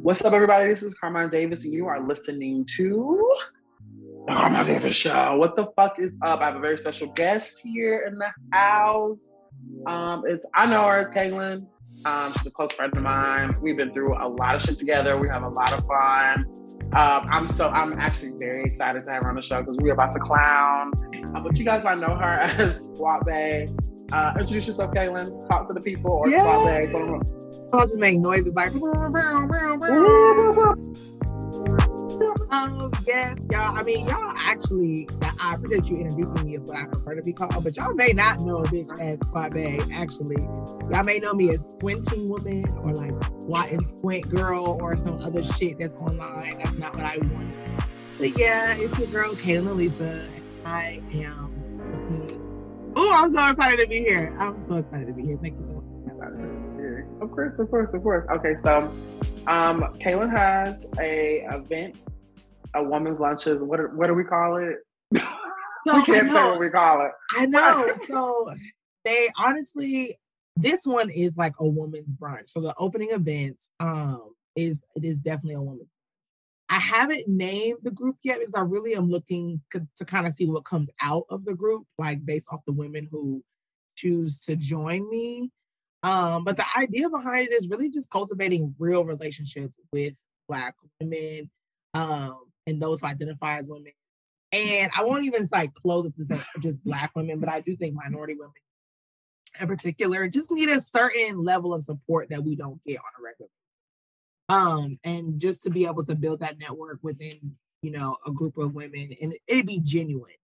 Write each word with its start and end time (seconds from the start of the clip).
What's 0.00 0.22
up, 0.22 0.32
everybody? 0.32 0.68
This 0.70 0.82
is 0.82 0.94
Carmine 0.94 1.28
Davis, 1.28 1.64
and 1.64 1.74
you 1.74 1.86
are 1.86 2.02
listening 2.02 2.64
to 2.76 3.36
the 4.26 4.32
Carmine 4.32 4.64
Davis 4.64 4.94
Show. 4.94 5.36
What 5.36 5.56
the 5.56 5.66
fuck 5.76 5.98
is 5.98 6.16
up? 6.22 6.40
I 6.40 6.46
have 6.46 6.56
a 6.56 6.60
very 6.60 6.78
special 6.78 7.08
guest 7.12 7.60
here 7.62 8.04
in 8.06 8.16
the 8.16 8.30
house. 8.52 9.34
Um, 9.86 10.22
it's 10.26 10.46
I 10.54 10.64
know 10.64 10.86
her 10.86 11.00
as 11.00 11.10
Kalin. 11.10 11.66
Um, 12.06 12.32
she's 12.32 12.46
a 12.46 12.50
close 12.50 12.72
friend 12.72 12.96
of 12.96 13.02
mine. 13.02 13.56
We've 13.60 13.76
been 13.76 13.92
through 13.92 14.14
a 14.16 14.28
lot 14.28 14.54
of 14.54 14.62
shit 14.62 14.78
together. 14.78 15.18
We 15.18 15.28
have 15.28 15.42
a 15.42 15.48
lot 15.48 15.70
of 15.72 15.84
fun. 15.86 16.46
Um, 16.94 17.26
I'm 17.30 17.46
so 17.46 17.68
I'm 17.68 17.98
actually 17.98 18.32
very 18.38 18.64
excited 18.64 19.04
to 19.04 19.10
have 19.10 19.22
her 19.24 19.28
on 19.28 19.34
the 19.36 19.42
show 19.42 19.60
because 19.60 19.76
we're 19.78 19.92
about 19.92 20.14
to 20.14 20.20
clown. 20.20 20.92
Uh, 21.34 21.40
but 21.40 21.58
you 21.58 21.64
guys 21.66 21.84
might 21.84 21.98
know 21.98 22.14
her 22.14 22.38
as 22.40 22.86
Squat 22.86 23.26
Bae. 23.26 23.66
Uh, 24.12 24.32
introduce 24.38 24.66
yourself, 24.66 24.92
Kalin. 24.92 25.44
Talk 25.48 25.66
to 25.68 25.72
the 25.74 25.80
people 25.80 26.10
or 26.12 26.28
Yeah. 26.28 26.42
Squat 26.42 26.92
Bae. 26.92 27.20
I'll 27.72 27.86
just 27.86 27.98
make 27.98 28.18
noises 28.18 28.54
like. 28.54 28.72
Um, 32.50 32.92
yes, 33.06 33.36
y'all. 33.50 33.76
I 33.76 33.82
mean, 33.82 34.06
y'all 34.06 34.32
actually, 34.36 35.08
I 35.40 35.54
appreciate 35.54 35.86
you 35.86 35.96
introducing 35.98 36.46
me 36.46 36.56
as 36.56 36.64
what 36.64 36.76
I 36.76 36.86
prefer 36.86 37.16
to 37.16 37.22
be 37.22 37.32
called, 37.32 37.64
but 37.64 37.76
y'all 37.76 37.92
may 37.94 38.12
not 38.12 38.40
know 38.40 38.58
a 38.58 38.64
bitch 38.64 38.96
as 39.00 39.18
Squat 39.26 39.52
Bae. 39.52 39.80
Actually, 39.92 40.40
y'all 40.90 41.02
may 41.02 41.18
know 41.18 41.34
me 41.34 41.50
as 41.50 41.60
Squinting 41.72 42.28
Woman 42.28 42.68
or 42.82 42.92
like 42.92 43.18
Squatting 43.24 43.80
Squint 43.98 44.28
Girl 44.30 44.78
or 44.80 44.96
some 44.96 45.18
other 45.20 45.42
shit 45.42 45.78
that's 45.78 45.94
online. 45.94 46.58
That's 46.58 46.78
not 46.78 46.94
what 46.94 47.04
I 47.04 47.18
want. 47.18 47.56
But 48.18 48.38
yeah, 48.38 48.74
it's 48.76 48.96
your 48.98 49.08
girl, 49.08 49.32
Kalin 49.34 49.66
Elisa. 49.68 50.28
I 50.64 51.02
am. 51.14 51.53
Oh, 53.06 53.14
I'm 53.22 53.30
so 53.30 53.50
excited 53.50 53.82
to 53.82 53.86
be 53.88 53.98
here. 53.98 54.34
I'm 54.38 54.60
so 54.62 54.76
excited 54.76 55.06
to 55.08 55.12
be 55.12 55.24
here. 55.24 55.36
Thank 55.42 55.58
you 55.58 55.64
so 55.64 55.74
much. 55.74 55.84
Of 57.20 57.30
course, 57.30 57.52
of 57.58 57.70
course, 57.70 57.88
of 57.94 58.02
course. 58.02 58.26
Okay, 58.30 58.54
so 58.64 58.78
um, 59.46 59.82
Kaylin 60.00 60.30
has 60.30 60.86
a 60.98 61.46
event, 61.52 62.06
a 62.74 62.82
woman's 62.82 63.20
lunches. 63.20 63.60
What 63.62 63.76
do- 63.78 63.90
what 63.94 64.06
do 64.06 64.14
we 64.14 64.24
call 64.24 64.56
it? 64.56 64.76
So, 65.86 65.96
we 65.96 66.02
can't 66.04 66.26
say 66.28 66.32
what 66.34 66.60
we 66.60 66.70
call 66.70 67.04
it. 67.04 67.12
I 67.32 67.44
know. 67.44 67.92
So 68.08 68.50
they 69.04 69.28
honestly, 69.38 70.16
this 70.56 70.86
one 70.86 71.10
is 71.10 71.36
like 71.36 71.52
a 71.58 71.66
woman's 71.66 72.10
brunch. 72.10 72.48
So 72.48 72.60
the 72.62 72.74
opening 72.78 73.10
events 73.10 73.68
um 73.80 74.30
is 74.56 74.82
it 74.96 75.04
is 75.04 75.20
definitely 75.20 75.56
a 75.56 75.60
woman. 75.62 75.86
I 76.68 76.78
haven't 76.78 77.28
named 77.28 77.78
the 77.82 77.90
group 77.90 78.16
yet 78.22 78.38
because 78.40 78.54
I 78.54 78.64
really 78.64 78.94
am 78.94 79.10
looking 79.10 79.60
c- 79.72 79.80
to 79.96 80.04
kind 80.04 80.26
of 80.26 80.32
see 80.32 80.46
what 80.46 80.64
comes 80.64 80.90
out 81.02 81.24
of 81.28 81.44
the 81.44 81.54
group, 81.54 81.86
like 81.98 82.24
based 82.24 82.48
off 82.50 82.64
the 82.66 82.72
women 82.72 83.08
who 83.10 83.42
choose 83.96 84.40
to 84.40 84.56
join 84.56 85.08
me. 85.08 85.50
Um, 86.02 86.44
but 86.44 86.56
the 86.56 86.64
idea 86.76 87.08
behind 87.08 87.48
it 87.48 87.54
is 87.54 87.68
really 87.68 87.90
just 87.90 88.10
cultivating 88.10 88.74
real 88.78 89.04
relationships 89.04 89.74
with 89.92 90.22
Black 90.48 90.74
women 91.00 91.50
um, 91.94 92.40
and 92.66 92.80
those 92.80 93.00
who 93.00 93.06
identify 93.06 93.58
as 93.58 93.68
women. 93.68 93.92
And 94.52 94.90
I 94.96 95.04
won't 95.04 95.24
even 95.24 95.48
like 95.50 95.74
close 95.74 96.06
it 96.06 96.16
to 96.16 96.24
say 96.24 96.40
just 96.60 96.84
Black 96.84 97.10
women, 97.14 97.40
but 97.40 97.48
I 97.48 97.60
do 97.60 97.76
think 97.76 97.94
minority 97.94 98.34
women 98.34 98.52
in 99.60 99.68
particular 99.68 100.28
just 100.28 100.50
need 100.50 100.68
a 100.68 100.80
certain 100.80 101.42
level 101.42 101.74
of 101.74 101.82
support 101.82 102.28
that 102.30 102.42
we 102.42 102.56
don't 102.56 102.82
get 102.84 102.98
on 102.98 103.20
a 103.20 103.22
regular. 103.22 103.50
Um, 104.48 104.98
and 105.04 105.40
just 105.40 105.62
to 105.62 105.70
be 105.70 105.86
able 105.86 106.04
to 106.04 106.14
build 106.14 106.40
that 106.40 106.58
network 106.58 106.98
within, 107.02 107.56
you 107.82 107.90
know, 107.90 108.16
a 108.26 108.30
group 108.30 108.58
of 108.58 108.74
women 108.74 109.10
and 109.20 109.34
it'd 109.46 109.66
be 109.66 109.80
genuine. 109.82 110.34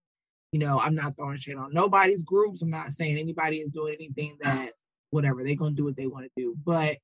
You 0.53 0.59
know, 0.59 0.81
I'm 0.81 0.95
not 0.95 1.17
throwing 1.17 1.37
shit 1.37 1.57
on 1.57 1.73
nobody's 1.73 2.23
groups. 2.23 2.63
I'm 2.63 2.71
not 2.71 2.93
saying 2.93 3.19
anybody 3.19 3.59
is 3.59 3.71
doing 3.71 3.95
anything 3.95 4.37
that 4.41 4.71
whatever 5.11 5.45
they're 5.45 5.55
gonna 5.55 5.75
do 5.75 5.85
what 5.85 5.97
they 5.97 6.07
want 6.07 6.25
to 6.25 6.31
do. 6.37 6.57
But 6.65 6.97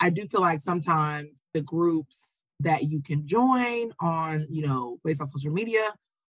I 0.00 0.10
do 0.10 0.26
feel 0.26 0.40
like 0.40 0.60
sometimes 0.60 1.42
the 1.52 1.62
groups 1.62 2.42
that 2.60 2.84
you 2.84 3.02
can 3.02 3.26
join 3.26 3.92
on, 4.00 4.46
you 4.48 4.66
know, 4.66 4.98
based 5.04 5.20
on 5.20 5.26
social 5.26 5.52
media 5.52 5.82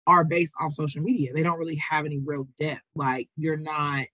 are 0.07 0.23
based 0.23 0.53
off 0.59 0.73
social 0.73 1.01
media. 1.01 1.33
They 1.33 1.43
don't 1.43 1.59
really 1.59 1.75
have 1.75 2.05
any 2.05 2.19
real 2.19 2.47
depth. 2.59 2.81
Like 2.95 3.29
you're 3.35 3.57
not, 3.57 4.05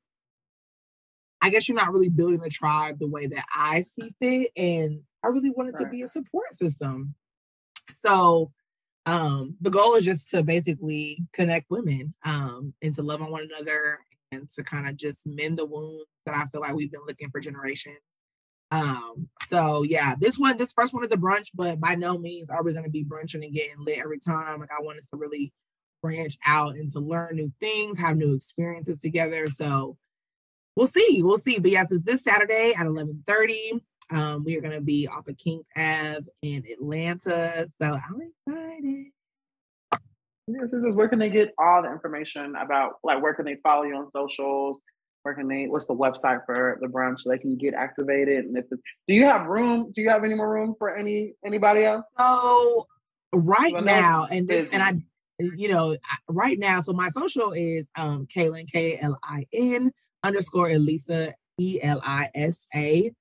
I 1.42 1.50
guess 1.50 1.68
you're 1.68 1.78
not 1.78 1.92
really 1.92 2.10
building 2.10 2.40
the 2.40 2.50
tribe 2.50 3.00
the 3.00 3.08
way 3.08 3.28
that 3.28 3.46
I 3.56 3.82
see 3.82 4.14
fit. 4.20 4.52
And 4.58 5.02
I 5.24 5.28
really 5.28 5.52
wanted 5.52 5.76
to 5.78 5.88
be 5.88 6.02
a 6.02 6.08
support 6.08 6.54
system. 6.54 7.16
So 7.90 8.52
um 9.06 9.58
the 9.60 9.70
goal 9.70 9.96
is 9.96 10.06
just 10.06 10.30
to 10.32 10.44
basically 10.44 11.20
connect 11.34 11.70
women 11.70 12.14
um 12.24 12.74
and 12.82 12.96
to 12.96 13.02
love 13.02 13.22
on 13.22 13.32
one 13.32 13.46
another 13.52 14.00
and 14.32 14.50
to 14.52 14.64
kind 14.64 14.88
of 14.88 14.96
just 14.96 15.28
mend 15.28 15.58
the 15.58 15.66
wounds 15.66 16.06
that 16.26 16.36
I 16.36 16.46
feel 16.48 16.62
like 16.62 16.74
we've 16.74 16.92
been 16.92 17.06
looking 17.06 17.30
for 17.30 17.40
generations. 17.40 18.00
Um, 18.72 19.30
so 19.46 19.84
yeah, 19.84 20.16
this 20.20 20.40
one, 20.40 20.58
this 20.58 20.74
first 20.74 20.94
one 20.94 21.06
is 21.06 21.12
a 21.12 21.18
brunch, 21.18 21.50
but 21.54 21.80
by 21.80 21.96
no 21.96 22.18
means 22.18 22.50
are 22.50 22.64
we 22.64 22.74
gonna 22.74 22.90
be 22.90 23.04
brunching 23.04 23.44
and 23.44 23.54
getting 23.54 23.76
lit 23.78 24.00
every 24.00 24.20
time. 24.20 24.60
Like 24.60 24.72
I 24.72 24.82
want 24.82 24.98
us 24.98 25.08
to 25.08 25.18
really 25.18 25.54
branch 26.02 26.38
out 26.46 26.76
and 26.76 26.90
to 26.92 27.00
learn 27.00 27.36
new 27.36 27.52
things, 27.62 28.00
have 28.00 28.18
new 28.18 28.34
experiences 28.34 29.00
together. 29.00 29.50
So 29.50 29.98
we'll 30.76 30.88
see, 30.88 31.22
we'll 31.22 31.38
see. 31.38 31.60
But 31.60 31.72
yes, 31.72 31.92
it's 31.92 32.04
this 32.04 32.24
Saturday 32.24 32.74
at 32.76 32.88
11:30. 32.88 33.82
Um, 34.12 34.44
we 34.44 34.58
are 34.58 34.62
gonna 34.62 34.82
be 34.82 35.08
off 35.08 35.28
of 35.28 35.38
Kings 35.38 35.68
Ave 35.76 36.26
in 36.42 36.64
Atlanta. 36.72 37.70
So 37.82 37.98
I'm 37.98 38.22
excited. 38.22 39.08
This 40.48 40.74
is 40.74 40.96
where 40.96 41.08
can 41.08 41.20
they 41.20 41.30
get 41.30 41.54
all 41.58 41.82
the 41.82 41.92
information 41.92 42.56
about 42.56 42.96
like 43.04 43.22
where 43.22 43.34
can 43.34 43.46
they 43.46 43.56
follow 43.64 43.84
you 43.84 43.96
on 43.96 44.12
socials? 44.12 44.82
Where 45.24 45.34
can 45.34 45.48
they? 45.48 45.68
What's 45.68 45.88
the 45.88 45.96
website 45.96 46.46
for 46.46 46.78
the 46.82 46.88
brunch 46.88 47.22
so 47.22 47.30
they 47.30 47.38
can 47.38 47.58
get 47.58 47.74
activated? 47.74 48.46
And 48.46 48.58
if 48.58 48.68
the, 48.70 48.78
do 49.08 49.14
you 49.14 49.24
have 49.24 49.48
room? 49.48 49.90
Do 49.94 50.02
you 50.02 50.10
have 50.10 50.26
any 50.26 50.36
more 50.36 50.52
room 50.52 50.76
for 50.78 50.96
any 50.96 51.34
anybody 51.46 51.86
else? 51.86 52.04
So 52.20 52.88
right 53.32 53.74
now, 53.82 54.28
and 54.30 54.48
this, 54.48 54.68
and 54.74 54.84
I, 54.84 54.96
you 55.40 55.70
know, 55.70 55.96
right 56.28 56.60
now, 56.60 56.82
so 56.82 56.92
my 56.92 57.08
social 57.08 57.54
is 57.54 57.86
um 57.96 58.28
Kalin 58.28 58.70
K 58.70 58.98
L 59.02 59.18
I 59.24 59.46
N 59.54 59.92
underscore 60.24 60.70
Elisa 60.70 61.34
E 61.58 61.80
L 61.82 62.02
I 62.04 62.30
S 62.36 62.68
A. 62.76 63.14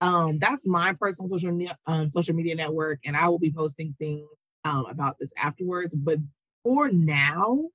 Um, 0.00 0.38
that's 0.38 0.66
my 0.66 0.92
personal 0.92 1.28
social 1.28 1.52
media 1.52 1.76
um 1.86 2.08
social 2.08 2.34
media 2.34 2.54
network, 2.54 3.00
and 3.04 3.16
I 3.16 3.28
will 3.28 3.38
be 3.38 3.52
posting 3.52 3.94
things 3.98 4.26
um 4.64 4.86
about 4.86 5.18
this 5.18 5.32
afterwards. 5.36 5.94
But 5.94 6.18
for 6.62 6.90
now, 6.90 7.70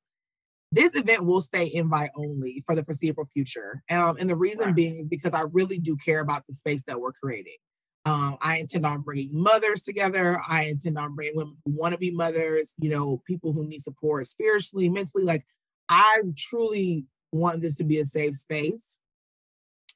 this 0.71 0.95
event 0.95 1.25
will 1.25 1.41
stay 1.41 1.71
invite 1.73 2.11
only 2.15 2.63
for 2.65 2.75
the 2.75 2.83
foreseeable 2.83 3.25
future. 3.25 3.83
Um, 3.89 4.17
and 4.19 4.29
the 4.29 4.35
reason 4.35 4.67
Right. 4.67 4.75
being 4.75 4.97
is 4.97 5.07
because 5.09 5.33
I 5.33 5.43
really 5.51 5.79
do 5.79 5.97
care 5.97 6.21
about 6.21 6.45
the 6.47 6.53
space 6.53 6.83
that 6.83 6.99
we're 6.99 7.11
creating. 7.13 7.57
Um, 8.05 8.37
I 8.41 8.57
intend 8.57 8.85
on 8.85 9.01
bringing 9.01 9.29
mothers 9.33 9.83
together. 9.83 10.41
I 10.47 10.65
intend 10.65 10.97
on 10.97 11.13
bringing 11.13 11.35
women 11.35 11.57
who 11.65 11.71
want 11.71 11.91
to 11.93 11.99
be 11.99 12.11
mothers, 12.11 12.73
you 12.79 12.89
know, 12.89 13.21
people 13.27 13.53
who 13.53 13.67
need 13.67 13.81
support 13.81 14.27
spiritually, 14.27 14.89
mentally. 14.89 15.23
Like, 15.23 15.45
I 15.89 16.21
truly 16.35 17.05
want 17.31 17.61
this 17.61 17.75
to 17.75 17.83
be 17.83 17.99
a 17.99 18.05
safe 18.05 18.35
space. 18.35 18.97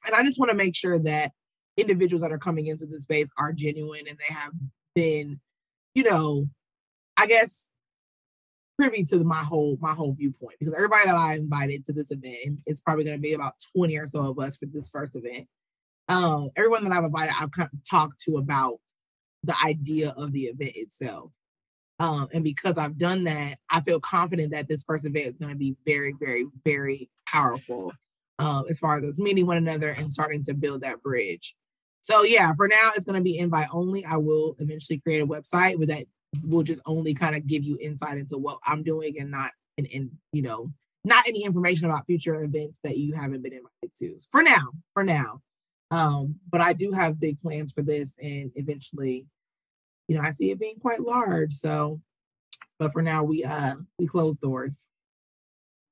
And 0.06 0.14
I 0.14 0.22
just 0.22 0.38
want 0.38 0.50
to 0.50 0.56
make 0.56 0.76
sure 0.76 0.98
that 1.00 1.32
individuals 1.76 2.22
that 2.22 2.32
are 2.32 2.38
coming 2.38 2.66
into 2.66 2.86
the 2.86 3.00
space 3.00 3.30
are 3.38 3.52
genuine 3.52 4.06
and 4.08 4.18
they 4.18 4.34
have 4.34 4.52
been, 4.94 5.40
you 5.94 6.04
know, 6.04 6.46
I 7.16 7.26
guess 7.26 7.72
privy 8.78 9.04
to 9.04 9.24
my 9.24 9.42
whole 9.42 9.78
my 9.80 9.92
whole 9.92 10.12
viewpoint 10.12 10.56
because 10.58 10.74
everybody 10.74 11.06
that 11.06 11.16
I 11.16 11.36
invited 11.36 11.84
to 11.86 11.92
this 11.92 12.10
event, 12.10 12.62
it's 12.66 12.80
probably 12.80 13.04
going 13.04 13.16
to 13.16 13.22
be 13.22 13.32
about 13.32 13.54
20 13.74 13.96
or 13.96 14.06
so 14.06 14.30
of 14.30 14.38
us 14.38 14.56
for 14.56 14.66
this 14.66 14.90
first 14.90 15.16
event. 15.16 15.48
Um, 16.08 16.50
everyone 16.56 16.84
that 16.84 16.92
I've 16.92 17.04
invited, 17.04 17.34
I've 17.38 17.50
kind 17.50 17.70
of 17.72 17.88
talked 17.88 18.20
to 18.22 18.36
about 18.36 18.78
the 19.42 19.56
idea 19.64 20.14
of 20.16 20.32
the 20.32 20.42
event 20.42 20.72
itself. 20.76 21.32
Um, 21.98 22.28
and 22.32 22.44
because 22.44 22.76
I've 22.76 22.98
done 22.98 23.24
that, 23.24 23.56
I 23.70 23.80
feel 23.80 24.00
confident 24.00 24.52
that 24.52 24.68
this 24.68 24.84
first 24.84 25.06
event 25.06 25.26
is 25.26 25.38
going 25.38 25.52
to 25.52 25.58
be 25.58 25.76
very, 25.86 26.14
very, 26.18 26.46
very 26.64 27.08
powerful 27.26 27.92
um, 28.38 28.64
as 28.68 28.78
far 28.78 28.98
as 28.98 29.18
meeting 29.18 29.46
one 29.46 29.56
another 29.56 29.94
and 29.96 30.12
starting 30.12 30.44
to 30.44 30.54
build 30.54 30.82
that 30.82 31.02
bridge. 31.02 31.56
So 32.06 32.22
yeah, 32.22 32.52
for 32.56 32.68
now 32.68 32.92
it's 32.94 33.04
going 33.04 33.18
to 33.18 33.24
be 33.24 33.36
invite 33.36 33.66
only. 33.72 34.04
I 34.04 34.16
will 34.16 34.54
eventually 34.60 35.00
create 35.00 35.22
a 35.22 35.26
website, 35.26 35.76
but 35.76 35.88
that 35.88 36.04
will 36.44 36.62
just 36.62 36.80
only 36.86 37.14
kind 37.14 37.34
of 37.34 37.48
give 37.48 37.64
you 37.64 37.76
insight 37.80 38.16
into 38.16 38.38
what 38.38 38.60
I'm 38.64 38.84
doing 38.84 39.18
and 39.18 39.28
not 39.28 39.50
and, 39.76 39.88
and 39.92 40.12
you 40.32 40.42
know 40.42 40.72
not 41.02 41.26
any 41.26 41.42
information 41.42 41.86
about 41.86 42.06
future 42.06 42.40
events 42.44 42.78
that 42.84 42.96
you 42.96 43.12
haven't 43.16 43.42
been 43.42 43.54
invited 43.54 43.92
to. 43.96 44.18
For 44.30 44.44
now, 44.44 44.68
for 44.94 45.02
now. 45.02 45.40
Um, 45.90 46.36
but 46.48 46.60
I 46.60 46.74
do 46.74 46.92
have 46.92 47.18
big 47.18 47.40
plans 47.42 47.72
for 47.72 47.82
this 47.82 48.14
and 48.22 48.52
eventually, 48.54 49.26
you 50.06 50.16
know, 50.16 50.22
I 50.22 50.30
see 50.30 50.52
it 50.52 50.60
being 50.60 50.76
quite 50.80 51.00
large. 51.00 51.54
So, 51.54 52.00
but 52.78 52.92
for 52.92 53.02
now 53.02 53.24
we 53.24 53.42
uh 53.42 53.74
we 53.98 54.06
close 54.06 54.36
doors. 54.36 54.88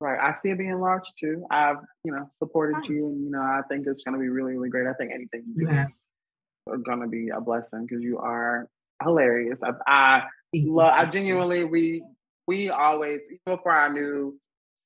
Right. 0.01 0.19
I 0.21 0.33
see 0.33 0.49
it 0.49 0.57
being 0.57 0.79
large 0.79 1.11
too. 1.17 1.45
I've, 1.49 1.77
you 2.03 2.11
know, 2.11 2.29
supported 2.39 2.77
Right. 2.77 2.89
you 2.89 3.07
and 3.07 3.23
you 3.25 3.31
know, 3.31 3.41
I 3.41 3.61
think 3.69 3.87
it's 3.87 4.03
gonna 4.03 4.19
be 4.19 4.29
really, 4.29 4.53
really 4.53 4.69
great. 4.69 4.87
I 4.87 4.93
think 4.93 5.13
anything 5.13 5.43
you 5.47 5.65
do 5.65 5.73
have 5.73 5.87
is 5.87 6.81
gonna 6.85 7.07
be 7.07 7.29
a 7.29 7.39
blessing 7.39 7.85
because 7.85 8.03
you 8.03 8.17
are 8.17 8.67
hilarious. 9.01 9.61
I, 9.63 9.71
I 9.87 10.23
love 10.53 10.93
I 10.93 11.05
genuinely 11.05 11.63
we 11.63 12.03
we 12.47 12.69
always 12.69 13.21
before 13.45 13.71
I 13.71 13.87
knew 13.89 14.37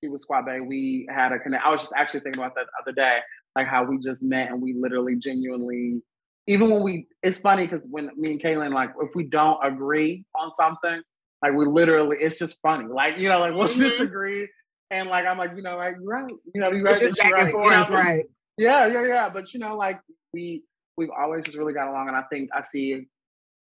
he 0.01 0.07
was 0.07 0.21
Squat 0.21 0.45
Bae, 0.45 0.61
we 0.61 1.07
had 1.09 1.31
a 1.31 1.39
connect. 1.39 1.65
I 1.65 1.69
was 1.69 1.81
just 1.81 1.93
actually 1.95 2.21
thinking 2.21 2.41
about 2.41 2.55
that 2.55 2.65
the 2.65 2.81
other 2.81 2.95
day. 2.95 3.19
like 3.55 3.67
how 3.67 3.83
we 3.83 3.97
just 3.97 4.23
met 4.23 4.49
and 4.49 4.61
we 4.61 4.73
literally 4.73 5.15
genuinely, 5.15 6.01
even 6.47 6.69
when 6.69 6.83
we, 6.83 7.07
it's 7.23 7.39
funny 7.39 7.65
because 7.65 7.87
when 7.89 8.09
me 8.15 8.31
and 8.31 8.41
Kalin, 8.41 8.73
like 8.73 8.91
if 9.01 9.09
we 9.15 9.23
don't 9.23 9.59
agree 9.63 10.23
on 10.35 10.53
something, 10.53 11.01
like 11.41 11.53
we 11.53 11.65
literally, 11.65 12.17
it's 12.19 12.37
just 12.37 12.61
funny. 12.61 12.85
Like, 12.85 13.17
you 13.17 13.29
know, 13.29 13.39
like 13.39 13.53
we'll 13.53 13.67
mm-hmm. 13.69 13.79
disagree. 13.79 14.47
And 14.91 15.09
like, 15.09 15.25
I'm 15.25 15.37
like, 15.37 15.51
you 15.55 15.61
know, 15.61 15.77
right, 15.77 15.95
you're 15.99 16.09
right. 16.09 16.33
You 16.53 16.61
know, 16.61 16.71
you're 16.71 16.83
right. 16.83 16.99
Just 16.99 17.17
back 17.17 17.33
right. 17.33 17.43
and 17.43 17.51
forth, 17.51 17.65
you 17.65 17.71
know? 17.71 17.87
right. 17.89 18.25
Yeah, 18.57 18.87
yeah, 18.87 19.05
yeah. 19.05 19.29
But 19.29 19.53
you 19.53 19.59
know, 19.59 19.75
like 19.75 19.99
we, 20.33 20.63
we've 20.97 21.09
always 21.17 21.45
just 21.45 21.57
really 21.57 21.73
got 21.73 21.89
along. 21.89 22.07
And 22.07 22.17
I 22.17 22.23
think 22.29 22.49
I 22.53 22.63
see 22.63 23.05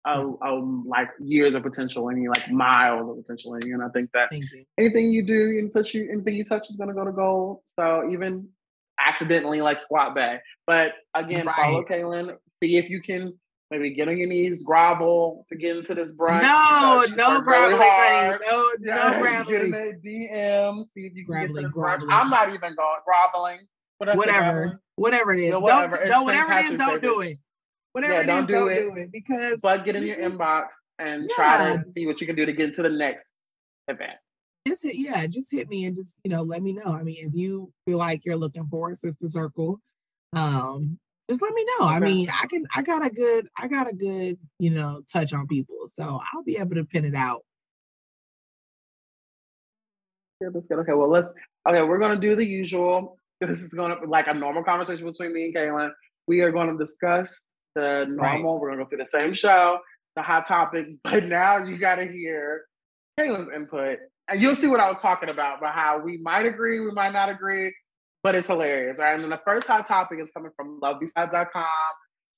a, 0.06 0.20
a, 0.20 0.54
like 0.86 1.08
years 1.20 1.54
of 1.54 1.62
potential 1.62 2.08
in 2.08 2.22
you, 2.22 2.30
like 2.30 2.50
miles 2.50 3.10
of 3.10 3.16
potential 3.16 3.54
in 3.54 3.66
you. 3.66 3.74
And 3.74 3.82
I 3.82 3.88
think 3.88 4.10
that 4.14 4.32
you. 4.32 4.64
anything 4.78 5.12
you 5.12 5.26
do, 5.26 5.50
you 5.50 5.68
touch 5.68 5.94
you, 5.94 6.08
anything 6.12 6.34
you 6.34 6.44
touch 6.44 6.70
is 6.70 6.76
gonna 6.76 6.94
go 6.94 7.04
to 7.04 7.12
gold. 7.12 7.60
So 7.64 8.08
even 8.10 8.48
accidentally 8.98 9.60
like 9.60 9.80
squat 9.80 10.14
back. 10.14 10.42
But 10.66 10.94
again, 11.14 11.46
right. 11.46 11.56
follow 11.56 11.84
Kalin. 11.84 12.36
See 12.62 12.76
if 12.76 12.88
you 12.88 13.02
can 13.02 13.38
maybe 13.70 13.94
get 13.94 14.08
on 14.08 14.16
your 14.16 14.28
knees, 14.28 14.62
grovel 14.62 15.44
to 15.48 15.56
get 15.56 15.76
into 15.76 15.94
this 15.94 16.12
brunch. 16.12 16.42
No, 16.42 17.04
no 17.16 17.40
groveling, 17.40 17.78
really 17.78 18.38
no, 18.80 18.94
no 18.94 19.24
in 19.54 20.00
DM. 20.04 20.84
See 20.90 21.06
if 21.06 21.14
you 21.14 21.24
can 21.24 21.32
groveling, 21.32 21.54
get 21.54 21.60
to 21.60 21.66
this 21.66 21.76
brunch. 21.76 22.06
I'm 22.08 22.30
not 22.30 22.48
even 22.48 22.74
going 22.74 23.00
groveling. 23.04 23.60
Whatever, 23.98 24.80
whatever 24.96 25.32
it 25.32 25.40
is. 25.40 25.50
Know, 25.50 25.60
whatever. 25.60 25.96
Don't, 25.96 26.08
no, 26.08 26.22
whatever 26.24 26.52
it 26.52 26.64
is, 26.66 26.74
don't 26.74 27.02
do 27.02 27.20
it. 27.20 27.38
Whatever 27.92 28.12
yeah, 28.12 28.20
it 28.20 28.26
don't, 28.26 28.40
is, 28.40 28.46
do, 28.46 28.52
don't 28.52 28.72
it, 28.72 28.80
do 28.80 28.96
it 29.00 29.12
because. 29.12 29.58
But 29.62 29.84
get 29.84 29.96
in 29.96 30.02
your 30.02 30.18
inbox 30.18 30.74
and 30.98 31.22
yeah. 31.22 31.34
try 31.34 31.76
to 31.76 31.92
see 31.92 32.06
what 32.06 32.20
you 32.20 32.26
can 32.26 32.36
do 32.36 32.44
to 32.44 32.52
get 32.52 32.66
into 32.66 32.82
the 32.82 32.90
next 32.90 33.34
event. 33.88 34.12
Just 34.66 34.82
hit, 34.82 34.96
yeah, 34.96 35.26
just 35.26 35.50
hit 35.50 35.68
me 35.68 35.84
and 35.84 35.96
just 35.96 36.18
you 36.24 36.30
know 36.30 36.42
let 36.42 36.62
me 36.62 36.72
know. 36.72 36.92
I 36.92 37.02
mean, 37.02 37.16
if 37.18 37.34
you 37.34 37.70
feel 37.86 37.98
like 37.98 38.24
you're 38.24 38.36
looking 38.36 38.66
for 38.66 38.90
a 38.90 38.96
sister 38.96 39.28
circle, 39.28 39.80
um, 40.34 40.98
just 41.28 41.42
let 41.42 41.52
me 41.54 41.64
know. 41.64 41.86
Okay. 41.86 41.94
I 41.94 42.00
mean, 42.00 42.28
I 42.30 42.46
can, 42.46 42.66
I 42.74 42.82
got 42.82 43.04
a 43.04 43.10
good, 43.10 43.48
I 43.58 43.68
got 43.68 43.88
a 43.88 43.94
good, 43.94 44.38
you 44.58 44.70
know, 44.70 45.02
touch 45.12 45.32
on 45.32 45.46
people, 45.46 45.76
so 45.86 46.20
I'll 46.32 46.44
be 46.44 46.56
able 46.58 46.76
to 46.76 46.84
pin 46.84 47.04
it 47.04 47.14
out. 47.14 47.42
Yeah, 50.40 50.48
that's 50.52 50.68
good. 50.68 50.78
Okay, 50.80 50.92
well, 50.92 51.10
let's. 51.10 51.28
Okay, 51.68 51.82
we're 51.82 51.98
gonna 51.98 52.20
do 52.20 52.34
the 52.34 52.44
usual. 52.44 53.18
This 53.38 53.60
is 53.60 53.74
gonna 53.74 54.00
be 54.00 54.06
like 54.06 54.28
a 54.28 54.34
normal 54.34 54.64
conversation 54.64 55.04
between 55.04 55.34
me 55.34 55.44
and 55.44 55.54
Kalin. 55.54 55.90
We 56.26 56.40
are 56.40 56.50
going 56.50 56.70
to 56.70 56.78
discuss 56.82 57.42
the 57.74 58.06
normal. 58.08 58.54
Right. 58.54 58.60
We're 58.60 58.70
gonna 58.70 58.82
go 58.84 58.88
through 58.88 58.98
the 58.98 59.06
same 59.06 59.34
show, 59.34 59.78
the 60.14 60.22
hot 60.22 60.46
topics, 60.46 60.96
but 61.04 61.24
now 61.24 61.58
you 61.58 61.76
got 61.76 61.96
to 61.96 62.06
hear 62.06 62.64
Kalin's 63.20 63.50
input, 63.54 63.98
and 64.28 64.40
you'll 64.40 64.56
see 64.56 64.68
what 64.68 64.80
I 64.80 64.88
was 64.88 65.02
talking 65.02 65.28
about, 65.28 65.58
about 65.58 65.74
how 65.74 65.98
we 65.98 66.16
might 66.16 66.46
agree, 66.46 66.80
we 66.80 66.92
might 66.92 67.12
not 67.12 67.28
agree, 67.28 67.74
but 68.26 68.34
it's 68.34 68.48
hilarious, 68.48 68.98
right? 68.98 69.14
And 69.14 69.22
then 69.22 69.30
the 69.30 69.40
first 69.44 69.68
hot 69.68 69.86
topic 69.86 70.18
is 70.20 70.32
coming 70.32 70.50
from 70.56 70.80
lovebscott.com. 70.80 71.64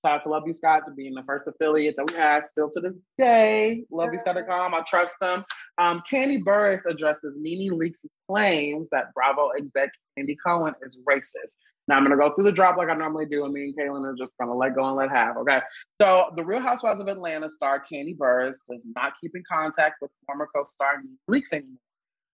Shout 0.04 0.16
out 0.16 0.22
to 0.24 0.28
Love 0.28 0.42
Scott 0.52 0.82
to 0.86 0.92
being 0.92 1.14
the 1.14 1.22
first 1.22 1.48
affiliate 1.48 1.96
that 1.96 2.12
we 2.12 2.18
have 2.18 2.46
still 2.46 2.68
to 2.72 2.80
this 2.80 3.02
day. 3.16 3.84
Lovebscott.com. 3.90 4.74
I 4.74 4.82
trust 4.86 5.14
them. 5.18 5.46
Um, 5.78 6.02
Kandi 6.12 6.44
Burruss 6.44 6.82
addresses 6.86 7.38
NeNe 7.40 7.70
Leakes' 7.70 8.04
claims 8.28 8.90
that 8.90 9.14
Bravo 9.14 9.48
exec 9.58 9.88
Andy 10.18 10.36
Cohen 10.46 10.74
is 10.82 11.00
racist. 11.08 11.56
Now 11.88 11.96
I'm 11.96 12.02
gonna 12.02 12.18
go 12.18 12.34
through 12.34 12.44
the 12.44 12.52
drop 12.52 12.76
like 12.76 12.90
I 12.90 12.94
normally 12.94 13.24
do, 13.24 13.46
and 13.46 13.54
me 13.54 13.62
and 13.62 13.74
Kalin 13.74 14.06
are 14.06 14.14
just 14.14 14.36
gonna 14.38 14.54
let 14.54 14.74
go 14.74 14.84
and 14.84 14.94
let 14.94 15.08
have. 15.08 15.38
Okay. 15.38 15.60
So 16.02 16.26
the 16.36 16.44
Real 16.44 16.60
Housewives 16.60 17.00
of 17.00 17.08
Atlanta 17.08 17.48
star 17.48 17.82
Kandi 17.90 18.14
Burruss 18.14 18.58
does 18.68 18.86
not 18.94 19.14
keep 19.22 19.34
in 19.34 19.42
contact 19.50 20.02
with 20.02 20.10
former 20.26 20.46
co-star 20.54 21.00
Leakes 21.30 21.54
anymore. 21.54 21.78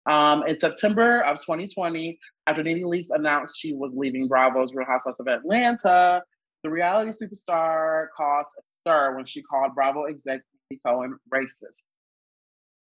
Um, 0.10 0.44
in 0.48 0.56
September 0.56 1.22
of 1.22 1.38
2020, 1.40 2.18
after 2.48 2.64
NeNe 2.64 2.84
Leakes 2.84 3.08
announced 3.12 3.60
she 3.60 3.74
was 3.74 3.96
leaving 3.96 4.28
Bravo's 4.28 4.74
Real 4.74 4.88
Housewives 4.88 5.20
of 5.20 5.28
Atlanta, 5.28 6.24
the 6.64 6.70
reality 6.70 7.12
superstar 7.12 8.08
caused 8.16 8.50
a 8.58 8.62
stir 8.82 9.16
when 9.16 9.26
she 9.26 9.42
called 9.42 9.76
Bravo 9.76 10.06
executive 10.06 10.46
Cohen 10.86 11.18
racist. 11.34 11.84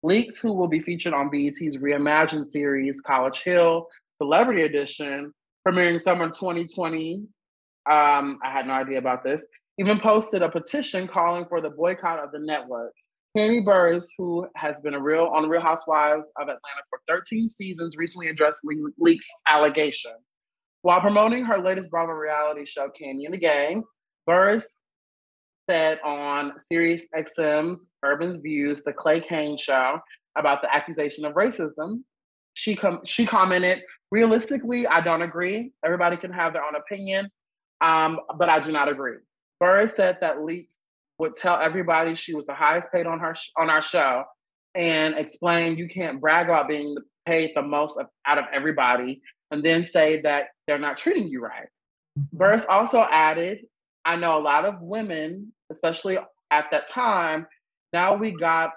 Leakes, 0.04 0.40
who 0.40 0.52
will 0.52 0.68
be 0.68 0.80
featured 0.80 1.14
on 1.14 1.30
BET's 1.30 1.76
reimagined 1.76 2.50
series 2.50 3.00
College 3.00 3.42
Hill 3.42 3.86
Celebrity 4.20 4.62
Edition, 4.62 5.32
premiering 5.66 6.00
summer 6.00 6.26
2020. 6.26 7.26
Um, 7.90 8.38
I 8.44 8.50
had 8.52 8.66
no 8.66 8.74
idea 8.74 8.98
about 8.98 9.22
this. 9.22 9.46
Even 9.78 10.00
posted 10.00 10.42
a 10.42 10.48
petition 10.48 11.08
calling 11.08 11.46
for 11.48 11.60
the 11.60 11.70
boycott 11.70 12.18
of 12.18 12.32
the 12.32 12.38
network. 12.38 12.92
Kandi 13.36 13.64
Burruss, 13.64 14.08
who 14.18 14.46
has 14.56 14.80
been 14.82 14.94
a 14.94 15.00
real 15.00 15.24
on 15.26 15.48
Real 15.48 15.62
Housewives 15.62 16.26
of 16.36 16.42
Atlanta 16.42 16.82
for 16.90 17.00
13 17.08 17.48
seasons, 17.48 17.96
recently 17.96 18.28
addressed 18.28 18.60
Le- 18.62 18.90
Leakes' 19.00 19.26
allegation. 19.48 20.12
While 20.82 21.00
promoting 21.00 21.44
her 21.44 21.58
latest 21.58 21.90
Bravo 21.90 22.12
reality 22.12 22.66
show, 22.66 22.88
Kandi 22.88 23.24
and 23.24 23.32
the 23.32 23.38
Gang, 23.38 23.84
Burruss 24.28 24.64
said 25.70 25.98
on 26.04 26.58
Sirius 26.58 27.06
XM's 27.16 27.88
Urban's 28.04 28.36
Views, 28.36 28.82
the 28.82 28.92
Clay 28.92 29.20
Cane 29.20 29.56
Show, 29.56 29.98
about 30.36 30.60
the 30.60 30.74
accusation 30.74 31.24
of 31.24 31.34
racism. 31.34 32.02
She 32.54 32.76
com- 32.76 33.00
she 33.06 33.24
commented, 33.24 33.82
"Realistically, 34.10 34.86
I 34.86 35.00
don't 35.00 35.22
agree. 35.22 35.72
Everybody 35.84 36.18
can 36.18 36.32
have 36.32 36.52
their 36.52 36.64
own 36.64 36.74
opinion, 36.74 37.30
um, 37.80 38.20
but 38.36 38.50
I 38.50 38.60
do 38.60 38.72
not 38.72 38.88
agree." 38.88 39.18
Burruss 39.62 39.92
said 39.92 40.18
that 40.20 40.38
Leakes 40.38 40.76
would 41.18 41.36
tell 41.36 41.58
everybody 41.60 42.14
she 42.14 42.34
was 42.34 42.46
the 42.46 42.54
highest 42.54 42.90
paid 42.92 43.06
on 43.06 43.20
her 43.20 43.34
sh- 43.34 43.50
on 43.56 43.70
our 43.70 43.82
show 43.82 44.24
and 44.74 45.14
explain 45.14 45.76
you 45.76 45.88
can't 45.88 46.20
brag 46.20 46.46
about 46.46 46.68
being 46.68 46.96
paid 47.26 47.52
the 47.54 47.62
most 47.62 47.98
of, 47.98 48.06
out 48.26 48.38
of 48.38 48.44
everybody 48.52 49.20
and 49.50 49.62
then 49.62 49.84
say 49.84 50.20
that 50.22 50.46
they're 50.66 50.78
not 50.78 50.96
treating 50.96 51.28
you 51.28 51.42
right. 51.42 51.68
Mm-hmm. 52.18 52.70
Also 52.70 53.06
added, 53.10 53.58
I 54.04 54.16
know 54.16 54.38
a 54.38 54.40
lot 54.40 54.64
of 54.64 54.80
women, 54.80 55.52
especially 55.70 56.18
at 56.50 56.66
that 56.70 56.88
time, 56.88 57.46
now 57.92 58.16
we 58.16 58.32
got 58.32 58.70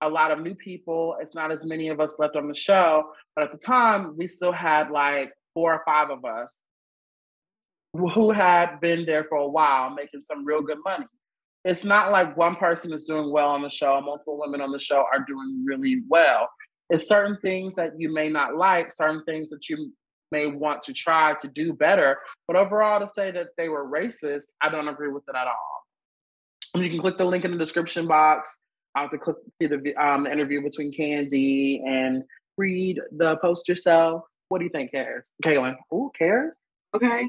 a 0.00 0.08
lot 0.08 0.30
of 0.30 0.40
new 0.40 0.54
people. 0.54 1.16
It's 1.20 1.34
not 1.34 1.52
as 1.52 1.64
many 1.64 1.88
of 1.88 2.00
us 2.00 2.18
left 2.18 2.36
on 2.36 2.48
the 2.48 2.54
show, 2.54 3.04
but 3.36 3.44
at 3.44 3.52
the 3.52 3.58
time, 3.58 4.16
we 4.16 4.26
still 4.26 4.52
had 4.52 4.90
like 4.90 5.32
four 5.54 5.72
or 5.74 5.82
five 5.86 6.10
of 6.10 6.24
us 6.24 6.62
who 7.92 8.32
had 8.32 8.80
been 8.80 9.04
there 9.04 9.24
for 9.28 9.38
a 9.38 9.48
while 9.48 9.90
making 9.90 10.22
some 10.22 10.44
real 10.44 10.62
good 10.62 10.78
money 10.84 11.04
it's 11.64 11.84
not 11.84 12.10
like 12.10 12.36
one 12.36 12.56
person 12.56 12.92
is 12.92 13.04
doing 13.04 13.32
well 13.32 13.48
on 13.48 13.62
the 13.62 13.70
show, 13.70 14.00
multiple 14.00 14.38
women 14.38 14.60
on 14.60 14.72
the 14.72 14.78
show 14.78 15.04
are 15.12 15.24
doing 15.26 15.64
really 15.64 16.02
well. 16.08 16.48
It's 16.90 17.08
certain 17.08 17.38
things 17.40 17.74
that 17.74 17.92
you 17.96 18.12
may 18.12 18.28
not 18.28 18.56
like, 18.56 18.92
certain 18.92 19.22
things 19.24 19.50
that 19.50 19.68
you 19.68 19.92
may 20.32 20.46
want 20.46 20.82
to 20.84 20.92
try 20.92 21.34
to 21.34 21.48
do 21.48 21.72
better. 21.72 22.18
But 22.46 22.56
overall, 22.56 23.00
to 23.00 23.08
say 23.08 23.30
that 23.30 23.48
they 23.56 23.68
were 23.68 23.88
racist, 23.88 24.46
I 24.60 24.70
don't 24.70 24.88
agree 24.88 25.10
with 25.10 25.22
it 25.28 25.36
at 25.36 25.46
all. 25.46 25.82
And 26.74 26.82
you 26.82 26.90
can 26.90 27.00
click 27.00 27.18
the 27.18 27.24
link 27.24 27.44
in 27.44 27.52
the 27.52 27.58
description 27.58 28.06
box 28.08 28.60
uh, 28.98 29.06
to 29.08 29.18
click 29.18 29.36
see 29.60 29.68
the, 29.68 29.94
um, 29.96 30.26
interview 30.26 30.62
between 30.62 30.92
Kandi 30.92 31.80
and 31.86 32.24
read 32.58 32.98
the 33.16 33.36
post 33.36 33.68
yourself. 33.68 34.22
What 34.48 34.58
do 34.58 34.64
you 34.64 34.70
think, 34.70 34.90
cares? 34.90 35.32
Kalin? 35.44 35.76
Who 35.90 36.10
cares? 36.18 36.58
Okay. 36.94 37.28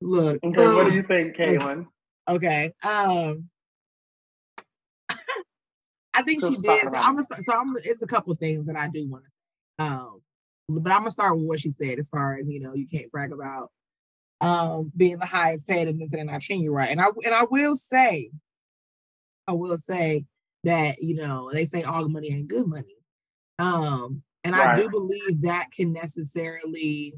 Look. 0.00 0.38
Okay, 0.44 0.64
um, 0.64 0.74
what 0.74 0.90
do 0.90 0.94
you 0.94 1.02
think, 1.02 1.36
Kalin? 1.36 1.86
Okay. 2.28 2.72
Um, 2.84 3.48
I 6.18 6.22
think 6.22 6.42
she 6.42 6.56
did. 6.56 6.88
So 6.88 6.96
I'm 6.96 7.14
gonna 7.14 7.22
start, 7.22 7.42
so 7.42 7.52
I'm 7.52 7.76
it's 7.84 8.02
a 8.02 8.06
couple 8.06 8.34
things 8.34 8.66
that 8.66 8.76
I 8.76 8.88
do 8.88 9.06
want 9.08 9.24
to 9.24 9.84
um 9.84 10.20
but 10.68 10.92
I'm 10.92 11.00
gonna 11.00 11.10
start 11.10 11.36
with 11.36 11.46
what 11.46 11.60
she 11.60 11.70
said 11.70 11.98
as 11.98 12.08
far 12.08 12.36
as 12.36 12.48
you 12.48 12.60
know, 12.60 12.74
you 12.74 12.86
can't 12.86 13.10
brag 13.10 13.32
about 13.32 13.70
um 14.40 14.92
being 14.96 15.18
the 15.18 15.26
highest 15.26 15.68
paid 15.68 15.88
and 15.88 16.10
then 16.10 16.26
not 16.26 16.42
treating 16.42 16.64
you 16.64 16.72
right. 16.72 16.90
And 16.90 17.00
I 17.00 17.06
and 17.24 17.34
I 17.34 17.44
will 17.44 17.76
say, 17.76 18.30
I 19.46 19.52
will 19.52 19.78
say 19.78 20.24
that, 20.64 21.00
you 21.02 21.14
know, 21.14 21.50
they 21.52 21.64
say 21.64 21.82
all 21.82 22.02
the 22.02 22.08
money 22.08 22.32
ain't 22.32 22.48
good 22.48 22.66
money. 22.66 22.96
Um, 23.58 24.22
and 24.44 24.54
right. 24.54 24.70
I 24.70 24.74
do 24.74 24.90
believe 24.90 25.42
that 25.42 25.66
can 25.74 25.92
necessarily, 25.92 27.14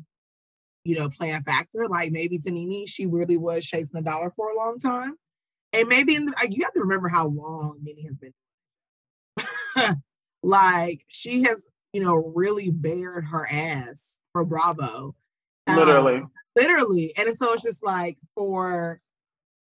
you 0.85 0.99
know, 0.99 1.09
play 1.09 1.30
a 1.30 1.40
factor. 1.40 1.88
Like 1.88 2.12
maybe 2.12 2.38
to 2.38 2.50
NeNe, 2.50 2.87
she 2.87 3.07
really 3.07 3.37
was 3.37 3.64
chasing 3.66 3.99
a 3.99 4.02
dollar 4.02 4.30
for 4.30 4.50
a 4.50 4.57
long 4.57 4.78
time. 4.78 5.16
And 5.73 5.88
maybe 5.88 6.14
in 6.14 6.26
the, 6.26 6.35
you 6.50 6.64
have 6.64 6.73
to 6.75 6.80
remember 6.80 7.09
how 7.09 7.28
long 7.28 7.78
NeNe 7.83 8.04
has 8.07 8.16
been 8.16 8.35
like 10.42 11.02
she 11.08 11.42
has, 11.44 11.68
you 11.92 12.02
know, 12.02 12.32
really 12.34 12.70
bared 12.70 13.24
her 13.26 13.46
ass 13.50 14.20
for 14.32 14.44
Bravo. 14.44 15.14
Literally. 15.68 16.16
Um, 16.16 16.30
literally. 16.56 17.12
And 17.16 17.34
so 17.36 17.52
it's 17.52 17.62
just 17.62 17.84
like 17.84 18.18
for 18.34 19.00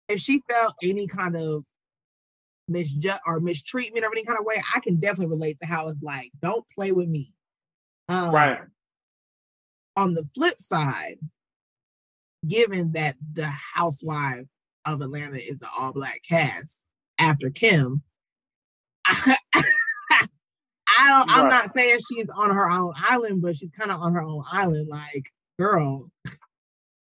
if 0.07 0.19
she 0.19 0.41
felt 0.49 0.75
any 0.83 1.07
kind 1.07 1.35
of 1.35 1.65
misjudge 2.67 3.19
or 3.25 3.39
mistreatment 3.39 4.05
or 4.05 4.11
any 4.11 4.25
kind 4.25 4.39
of 4.39 4.45
way, 4.45 4.61
I 4.73 4.79
can 4.79 4.99
definitely 4.99 5.35
relate 5.35 5.59
to 5.59 5.65
how 5.65 5.87
it's 5.87 6.01
like, 6.01 6.31
don't 6.41 6.65
play 6.75 6.91
with 6.91 7.07
me. 7.07 7.33
Um, 8.09 8.33
right. 8.33 8.59
On 9.95 10.13
the 10.13 10.23
flip 10.33 10.59
side, 10.59 11.17
given 12.47 12.93
that 12.93 13.15
the 13.33 13.47
housewife 13.47 14.47
of 14.85 15.01
Atlanta 15.01 15.37
is 15.37 15.59
the 15.59 15.67
all 15.77 15.93
black 15.93 16.21
cast 16.27 16.85
after 17.19 17.49
Kim, 17.49 18.01
I, 19.05 19.35
I'm 21.41 21.49
not 21.49 21.69
saying 21.73 21.99
she's 21.99 22.29
on 22.29 22.51
her 22.51 22.69
own 22.69 22.93
island, 22.97 23.41
but 23.41 23.57
she's 23.57 23.71
kind 23.71 23.91
of 23.91 23.99
on 24.01 24.13
her 24.13 24.21
own 24.21 24.43
island. 24.51 24.87
Like, 24.89 25.25
girl, 25.59 26.09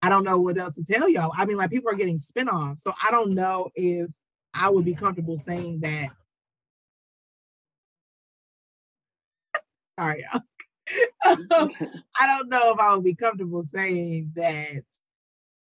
I 0.01 0.09
don't 0.09 0.23
know 0.23 0.39
what 0.39 0.57
else 0.57 0.75
to 0.75 0.83
tell 0.83 1.09
y'all. 1.09 1.31
I 1.37 1.45
mean, 1.45 1.57
like 1.57 1.69
people 1.71 1.91
are 1.91 1.95
getting 1.95 2.17
spinoffs, 2.17 2.79
so 2.79 2.93
I 3.01 3.11
don't 3.11 3.33
know 3.33 3.69
if 3.75 4.09
I 4.53 4.69
would 4.69 4.85
be 4.85 4.95
comfortable 4.95 5.37
saying 5.37 5.79
that. 5.81 6.09
Sorry, 9.99 10.25
y'all. 10.31 10.41
I 12.19 12.27
don't 12.27 12.49
know 12.49 12.73
if 12.73 12.79
I 12.79 12.93
would 12.93 13.03
be 13.03 13.15
comfortable 13.15 13.63
saying 13.63 14.33
that 14.35 14.81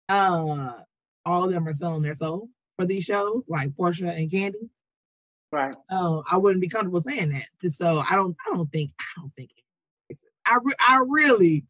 uh 0.10 0.74
all 1.26 1.46
of 1.46 1.52
them 1.52 1.68
are 1.68 1.74
selling 1.74 2.02
their 2.02 2.14
soul 2.14 2.50
for 2.78 2.86
these 2.86 3.06
shows, 3.06 3.44
like 3.48 3.70
Porsha 3.72 4.16
and 4.16 4.30
Kandi. 4.30 4.70
Right. 5.52 5.76
Oh, 5.92 6.24
I 6.30 6.38
wouldn't 6.38 6.62
be 6.62 6.68
comfortable 6.68 7.00
saying 7.00 7.30
that. 7.30 7.72
So 7.72 8.04
I 8.10 8.16
don't. 8.16 8.36
I 8.46 8.56
don't 8.56 8.72
think. 8.72 8.92
I 9.00 9.22
don't 9.22 9.34
think. 9.36 9.52
I 10.46 10.60
re- 10.64 10.74
I 10.80 11.04
really 11.08 11.66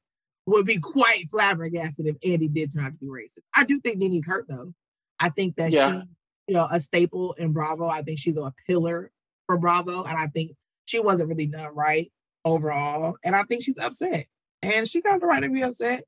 would 0.45 0.65
be 0.65 0.79
quite 0.79 1.29
flabbergasted 1.29 2.05
if 2.07 2.15
Andy 2.23 2.47
did 2.47 2.73
turn 2.73 2.85
out 2.85 2.91
to 2.91 2.97
be 2.97 3.07
racist. 3.07 3.43
I 3.55 3.63
do 3.63 3.79
think 3.79 3.97
Nene's 3.97 4.27
hurt 4.27 4.47
though. 4.47 4.73
I 5.19 5.29
think 5.29 5.55
that 5.55 5.71
yeah. 5.71 6.01
she, 6.01 6.07
you 6.47 6.55
know, 6.55 6.67
a 6.69 6.79
staple 6.79 7.33
in 7.33 7.53
Bravo. 7.53 7.87
I 7.87 8.01
think 8.01 8.19
she's 8.19 8.37
a 8.37 8.53
pillar 8.67 9.11
for 9.47 9.57
Bravo, 9.57 10.03
and 10.03 10.17
I 10.17 10.27
think 10.27 10.51
she 10.85 10.99
wasn't 10.99 11.29
really 11.29 11.47
done 11.47 11.73
right 11.73 12.11
overall. 12.43 13.15
And 13.23 13.35
I 13.35 13.43
think 13.43 13.63
she's 13.63 13.79
upset, 13.79 14.27
and 14.61 14.87
she 14.87 15.01
got 15.01 15.19
the 15.19 15.25
right 15.25 15.41
to 15.41 15.49
be 15.49 15.63
upset. 15.63 16.03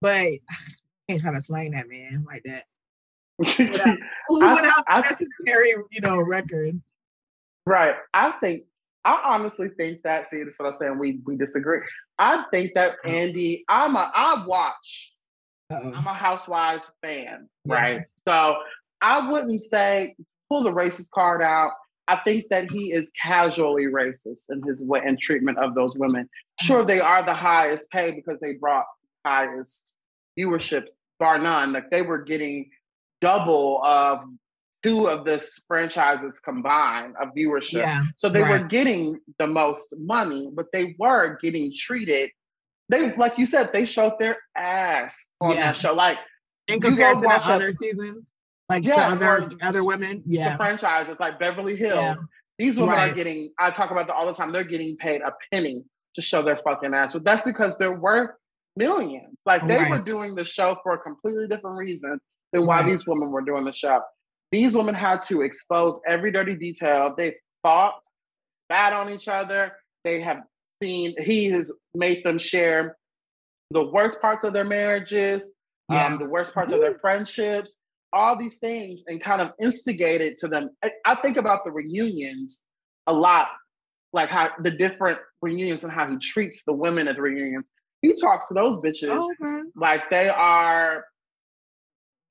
But 0.00 0.16
I 0.16 0.40
can't 1.08 1.20
try 1.20 1.32
to 1.32 1.40
slang 1.40 1.72
that 1.72 1.88
man 1.88 2.24
like 2.26 2.42
that 2.44 2.64
without, 3.38 3.98
without 4.28 4.84
I, 4.88 5.00
necessary, 5.00 5.74
you 5.90 6.00
know, 6.00 6.20
records. 6.20 6.82
Right. 7.66 7.96
I 8.12 8.32
think 8.42 8.62
I 9.04 9.20
honestly 9.24 9.68
think 9.76 10.02
that. 10.02 10.26
See, 10.26 10.42
that's 10.42 10.58
what 10.58 10.66
I'm 10.66 10.72
saying. 10.72 10.98
We 10.98 11.20
we 11.24 11.36
disagree. 11.36 11.80
I 12.18 12.44
think 12.50 12.72
that 12.74 12.92
uh-huh. 12.92 13.10
Andy. 13.10 13.64
I'm 13.68 13.96
a. 13.96 14.10
I 14.14 14.44
watch. 14.46 15.12
Uh-oh. 15.70 15.92
I'm 15.94 16.06
a 16.06 16.14
Housewives 16.14 16.90
fan, 17.02 17.48
yeah. 17.64 17.74
right? 17.74 18.02
So 18.26 18.56
I 19.00 19.30
wouldn't 19.30 19.60
say 19.60 20.14
pull 20.48 20.62
the 20.62 20.72
racist 20.72 21.10
card 21.10 21.42
out. 21.42 21.72
I 22.06 22.16
think 22.16 22.44
that 22.50 22.70
he 22.70 22.92
is 22.92 23.10
casually 23.20 23.86
racist 23.86 24.50
in 24.50 24.62
his 24.62 24.84
way 24.84 25.00
and 25.04 25.18
treatment 25.18 25.58
of 25.58 25.74
those 25.74 25.96
women. 25.96 26.28
Sure, 26.60 26.80
mm-hmm. 26.80 26.88
they 26.88 27.00
are 27.00 27.24
the 27.24 27.34
highest 27.34 27.90
paid 27.90 28.14
because 28.14 28.38
they 28.40 28.54
brought 28.54 28.84
highest 29.24 29.96
viewership, 30.38 30.86
bar 31.18 31.38
none. 31.38 31.72
Like 31.72 31.90
they 31.90 32.02
were 32.02 32.18
getting 32.18 32.70
double 33.20 33.82
of 33.84 34.20
two 34.84 35.08
of 35.08 35.24
this 35.24 35.64
franchises 35.66 36.38
combined 36.40 37.14
of 37.20 37.28
viewership. 37.36 37.80
Yeah, 37.80 38.04
so 38.16 38.28
they 38.28 38.42
right. 38.42 38.62
were 38.62 38.68
getting 38.68 39.18
the 39.38 39.46
most 39.46 39.94
money, 39.98 40.50
but 40.52 40.66
they 40.72 40.94
were 40.98 41.38
getting 41.42 41.72
treated. 41.74 42.30
They, 42.90 43.16
like 43.16 43.38
you 43.38 43.46
said, 43.46 43.72
they 43.72 43.86
showed 43.86 44.12
their 44.20 44.36
ass 44.56 45.30
on 45.40 45.52
yeah. 45.52 45.72
that 45.72 45.76
show. 45.76 45.94
Like 45.94 46.18
in 46.68 46.80
comparison 46.80 47.30
to 47.30 47.46
other 47.46 47.72
seasons, 47.72 48.26
like 48.68 48.84
yeah, 48.84 48.94
to 48.94 49.26
other 49.26 49.50
other 49.62 49.84
women, 49.84 50.22
yeah, 50.26 50.56
franchises 50.56 51.18
like 51.18 51.38
Beverly 51.38 51.76
Hills. 51.76 51.98
Yeah. 51.98 52.14
These 52.58 52.78
women 52.78 52.94
right. 52.94 53.10
are 53.10 53.14
getting. 53.14 53.50
I 53.58 53.70
talk 53.70 53.90
about 53.90 54.06
that 54.08 54.14
all 54.14 54.26
the 54.26 54.34
time. 54.34 54.52
They're 54.52 54.64
getting 54.64 54.96
paid 54.96 55.22
a 55.22 55.32
penny 55.50 55.82
to 56.14 56.22
show 56.22 56.42
their 56.42 56.58
fucking 56.58 56.92
ass, 56.92 57.14
but 57.14 57.24
that's 57.24 57.42
because 57.42 57.78
they're 57.78 57.98
worth 57.98 58.30
millions. 58.76 59.34
Like 59.46 59.66
they 59.66 59.78
right. 59.78 59.90
were 59.90 59.98
doing 59.98 60.34
the 60.34 60.44
show 60.44 60.76
for 60.82 60.92
a 60.92 60.98
completely 60.98 61.48
different 61.48 61.78
reason 61.78 62.18
than 62.52 62.66
why 62.66 62.82
these 62.82 63.06
women 63.06 63.32
were 63.32 63.42
doing 63.42 63.64
the 63.64 63.72
show. 63.72 64.00
These 64.54 64.76
women 64.76 64.94
had 64.94 65.20
to 65.24 65.42
expose 65.42 65.98
every 66.06 66.30
dirty 66.30 66.54
detail. 66.54 67.12
They 67.18 67.34
fought, 67.64 68.00
bad 68.68 68.92
on 68.92 69.10
each 69.10 69.26
other. 69.26 69.72
They 70.04 70.20
have 70.20 70.42
seen, 70.80 71.12
he 71.20 71.46
has 71.46 71.72
made 71.92 72.22
them 72.22 72.38
share 72.38 72.96
the 73.72 73.82
worst 73.82 74.20
parts 74.20 74.44
of 74.44 74.52
their 74.52 74.64
marriages, 74.64 75.50
yeah. 75.90 76.06
um, 76.06 76.20
the 76.20 76.26
worst 76.26 76.54
parts 76.54 76.70
of 76.70 76.78
their 76.78 76.96
friendships, 77.00 77.78
all 78.12 78.38
these 78.38 78.58
things, 78.58 79.00
and 79.08 79.20
kind 79.20 79.42
of 79.42 79.50
instigated 79.60 80.36
to 80.36 80.46
them. 80.46 80.70
I, 80.84 80.90
I 81.04 81.14
think 81.16 81.36
about 81.36 81.64
the 81.64 81.72
reunions 81.72 82.62
a 83.08 83.12
lot, 83.12 83.48
like 84.12 84.28
how 84.28 84.50
the 84.62 84.70
different 84.70 85.18
reunions 85.42 85.82
and 85.82 85.92
how 85.92 86.08
he 86.08 86.16
treats 86.18 86.62
the 86.62 86.74
women 86.74 87.08
at 87.08 87.16
the 87.16 87.22
reunions. 87.22 87.72
He 88.02 88.14
talks 88.14 88.46
to 88.46 88.54
those 88.54 88.78
bitches 88.78 89.18
oh, 89.20 89.32
okay. 89.42 89.62
like 89.74 90.10
they 90.10 90.28
are, 90.28 91.06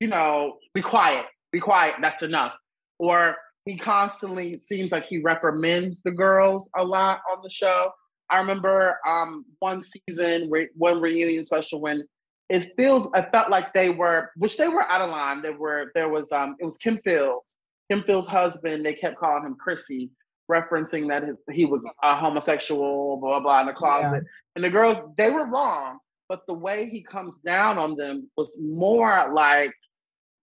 you 0.00 0.08
know, 0.08 0.56
be 0.72 0.80
quiet 0.80 1.26
be 1.54 1.60
quiet, 1.60 1.94
that's 2.00 2.22
enough. 2.22 2.52
Or 2.98 3.36
he 3.64 3.78
constantly 3.78 4.58
seems 4.58 4.92
like 4.92 5.06
he 5.06 5.18
reprimands 5.18 6.02
the 6.02 6.10
girls 6.10 6.68
a 6.76 6.84
lot 6.84 7.20
on 7.30 7.38
the 7.42 7.50
show. 7.50 7.88
I 8.28 8.38
remember 8.40 8.98
um, 9.08 9.44
one 9.60 9.82
season, 9.82 10.50
re- 10.50 10.68
one 10.76 11.00
reunion 11.00 11.44
special 11.44 11.80
when 11.80 12.04
it 12.50 12.72
feels, 12.76 13.08
I 13.14 13.22
felt 13.22 13.48
like 13.50 13.72
they 13.72 13.90
were, 13.90 14.30
which 14.36 14.56
they 14.56 14.68
were 14.68 14.82
out 14.82 15.00
of 15.00 15.10
line. 15.10 15.40
There 15.42 15.56
were, 15.56 15.92
there 15.94 16.08
was, 16.08 16.30
um, 16.32 16.56
it 16.60 16.64
was 16.64 16.76
Kim 16.76 16.98
Fields, 17.04 17.56
Kim 17.90 18.02
Fields' 18.02 18.26
husband. 18.26 18.84
They 18.84 18.94
kept 18.94 19.16
calling 19.18 19.46
him 19.46 19.54
Chrissy, 19.54 20.10
referencing 20.50 21.08
that 21.08 21.22
his 21.22 21.42
he 21.50 21.64
was 21.64 21.86
a 22.02 22.14
homosexual, 22.14 23.16
blah 23.18 23.30
blah, 23.30 23.40
blah 23.40 23.60
in 23.60 23.66
the 23.66 23.72
closet. 23.72 24.22
Yeah. 24.24 24.30
And 24.56 24.64
the 24.64 24.70
girls, 24.70 24.98
they 25.16 25.30
were 25.30 25.46
wrong, 25.46 25.98
but 26.28 26.40
the 26.46 26.54
way 26.54 26.88
he 26.90 27.02
comes 27.02 27.38
down 27.38 27.78
on 27.78 27.96
them 27.96 28.30
was 28.36 28.58
more 28.60 29.32
like 29.32 29.72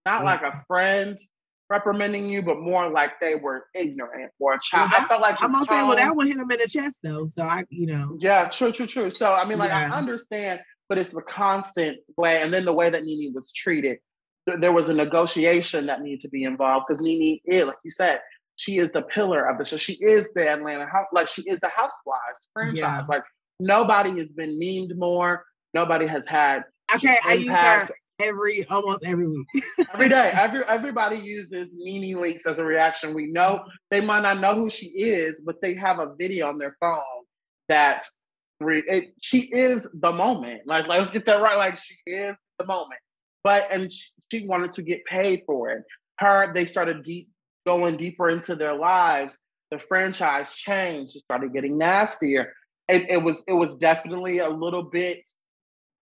not 0.06 0.24
uh-huh. 0.24 0.26
like 0.26 0.42
a 0.42 0.64
friend 0.68 1.18
reprimanding 1.72 2.30
you, 2.30 2.42
but 2.44 2.60
more 2.60 2.90
like 2.90 3.20
they 3.22 3.36
were 3.36 3.66
ignorant 3.74 4.32
or 4.40 4.54
a 4.56 4.60
child. 4.62 4.92
Well, 4.92 5.02
I 5.02 5.08
felt 5.08 5.22
like 5.22 5.42
I'm 5.42 5.54
gonna 5.54 5.66
say, 5.66 5.82
well, 5.84 5.96
that 5.96 6.16
one 6.16 6.28
hit 6.28 6.36
him 6.36 6.52
in 6.52 6.60
the 6.60 6.68
chest 6.68 7.00
though. 7.02 7.28
So 7.30 7.44
I, 7.44 7.64
you 7.70 7.88
know. 7.88 8.18
Yeah, 8.20 8.50
true, 8.50 8.72
true, 8.72 8.86
true. 8.86 9.10
So 9.10 9.32
I 9.32 9.46
mean, 9.46 9.58
like 9.58 9.70
yeah. 9.70 9.90
I 9.92 9.98
understand, 9.98 10.60
but 10.90 10.98
it's 10.98 11.10
the 11.12 11.22
constant 11.22 11.98
way, 12.18 12.42
and 12.42 12.54
then 12.54 12.66
the 12.66 12.74
way 12.74 12.90
that 12.90 13.04
Nene 13.04 13.32
was 13.34 13.52
treated. 13.52 13.98
There 14.48 14.74
was 14.74 14.90
a 14.90 14.94
negotiation 14.94 15.86
that 15.86 16.02
needed 16.02 16.22
to 16.22 16.30
be 16.30 16.44
involved 16.44 16.86
because 16.88 17.02
Nene 17.02 17.40
is, 17.46 17.64
like 17.64 17.76
you 17.84 17.92
said, 17.92 18.22
she 18.56 18.80
is 18.80 18.90
the 18.90 19.04
pillar 19.04 19.48
of 19.48 19.58
the 19.58 19.64
show. 19.64 19.78
She 19.78 19.94
is 20.02 20.30
the 20.36 20.50
Atlanta 20.50 20.88
house, 20.88 21.08
like 21.14 21.28
she 21.28 21.44
is 21.44 21.60
the 21.60 21.70
Housewives 21.70 22.50
franchise. 22.54 22.78
Yeah. 22.78 23.06
Like 23.08 23.24
nobody 23.60 24.18
has 24.18 24.34
been 24.34 24.60
memed 24.60 24.98
more. 24.98 25.46
Nobody 25.74 26.08
has 26.08 26.28
had 26.28 26.64
okay. 26.94 27.18
I 27.26 27.34
use 27.34 27.50
her 27.50 27.88
every 28.22 28.66
almost 28.68 29.04
every 29.06 29.28
week. 29.28 29.48
every 29.94 30.10
day. 30.10 30.32
Every 30.34 30.64
everybody 30.68 31.18
uses 31.18 31.76
Nene 31.76 32.18
Leakes 32.18 32.48
as 32.48 32.60
a 32.60 32.66
reaction. 32.66 33.14
We 33.14 33.28
know 33.28 33.64
they 33.90 34.02
might 34.02 34.24
not 34.24 34.40
know 34.40 34.56
who 34.56 34.70
she 34.70 34.88
is, 34.88 35.42
but 35.46 35.62
they 35.62 35.74
have 35.76 36.00
a 36.00 36.14
video 36.18 36.48
on 36.48 36.58
their 36.58 36.76
phone 36.80 37.02
that's 37.68 38.18
re- 38.60 38.84
it, 38.88 39.14
she 39.22 39.42
is 39.52 39.88
the 39.94 40.12
moment. 40.12 40.62
Like 40.66 40.88
let's 40.88 41.12
get 41.12 41.26
that 41.26 41.42
right. 41.42 41.58
Like 41.58 41.78
she 41.78 41.96
is 42.06 42.38
the 42.60 42.66
moment. 42.66 43.00
But 43.44 43.72
and 43.72 43.92
she, 43.92 44.10
she 44.32 44.48
wanted 44.48 44.74
to 44.74 44.84
get 44.84 45.04
paid 45.06 45.44
for 45.46 45.70
it. 45.70 45.84
Her 46.20 46.54
they 46.54 46.66
started 46.66 47.02
deep 47.02 47.30
going 47.66 47.98
deeper 47.98 48.30
into 48.30 48.56
their 48.56 48.76
lives. 48.76 49.38
The 49.72 49.80
franchise 49.80 50.54
changed. 50.54 51.16
It 51.16 51.20
started 51.20 51.54
getting 51.54 51.78
nastier. 51.78 52.54
It, 52.88 53.10
it 53.10 53.18
was 53.18 53.44
it 53.48 53.54
was 53.54 53.76
definitely 53.76 54.40
a 54.40 54.50
little 54.50 54.84
bit 54.84 55.28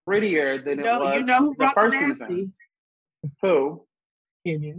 prettier 0.10 0.58
than 0.62 0.80
you 0.80 0.84
know, 0.84 1.04
it 1.04 1.06
was 1.06 1.20
you 1.20 1.26
know 1.26 1.38
who 1.40 1.56
the 1.58 1.70
first 1.70 2.00
the 2.00 2.08
season. 2.08 2.54
Who? 3.42 3.86
Kenya. 4.46 4.76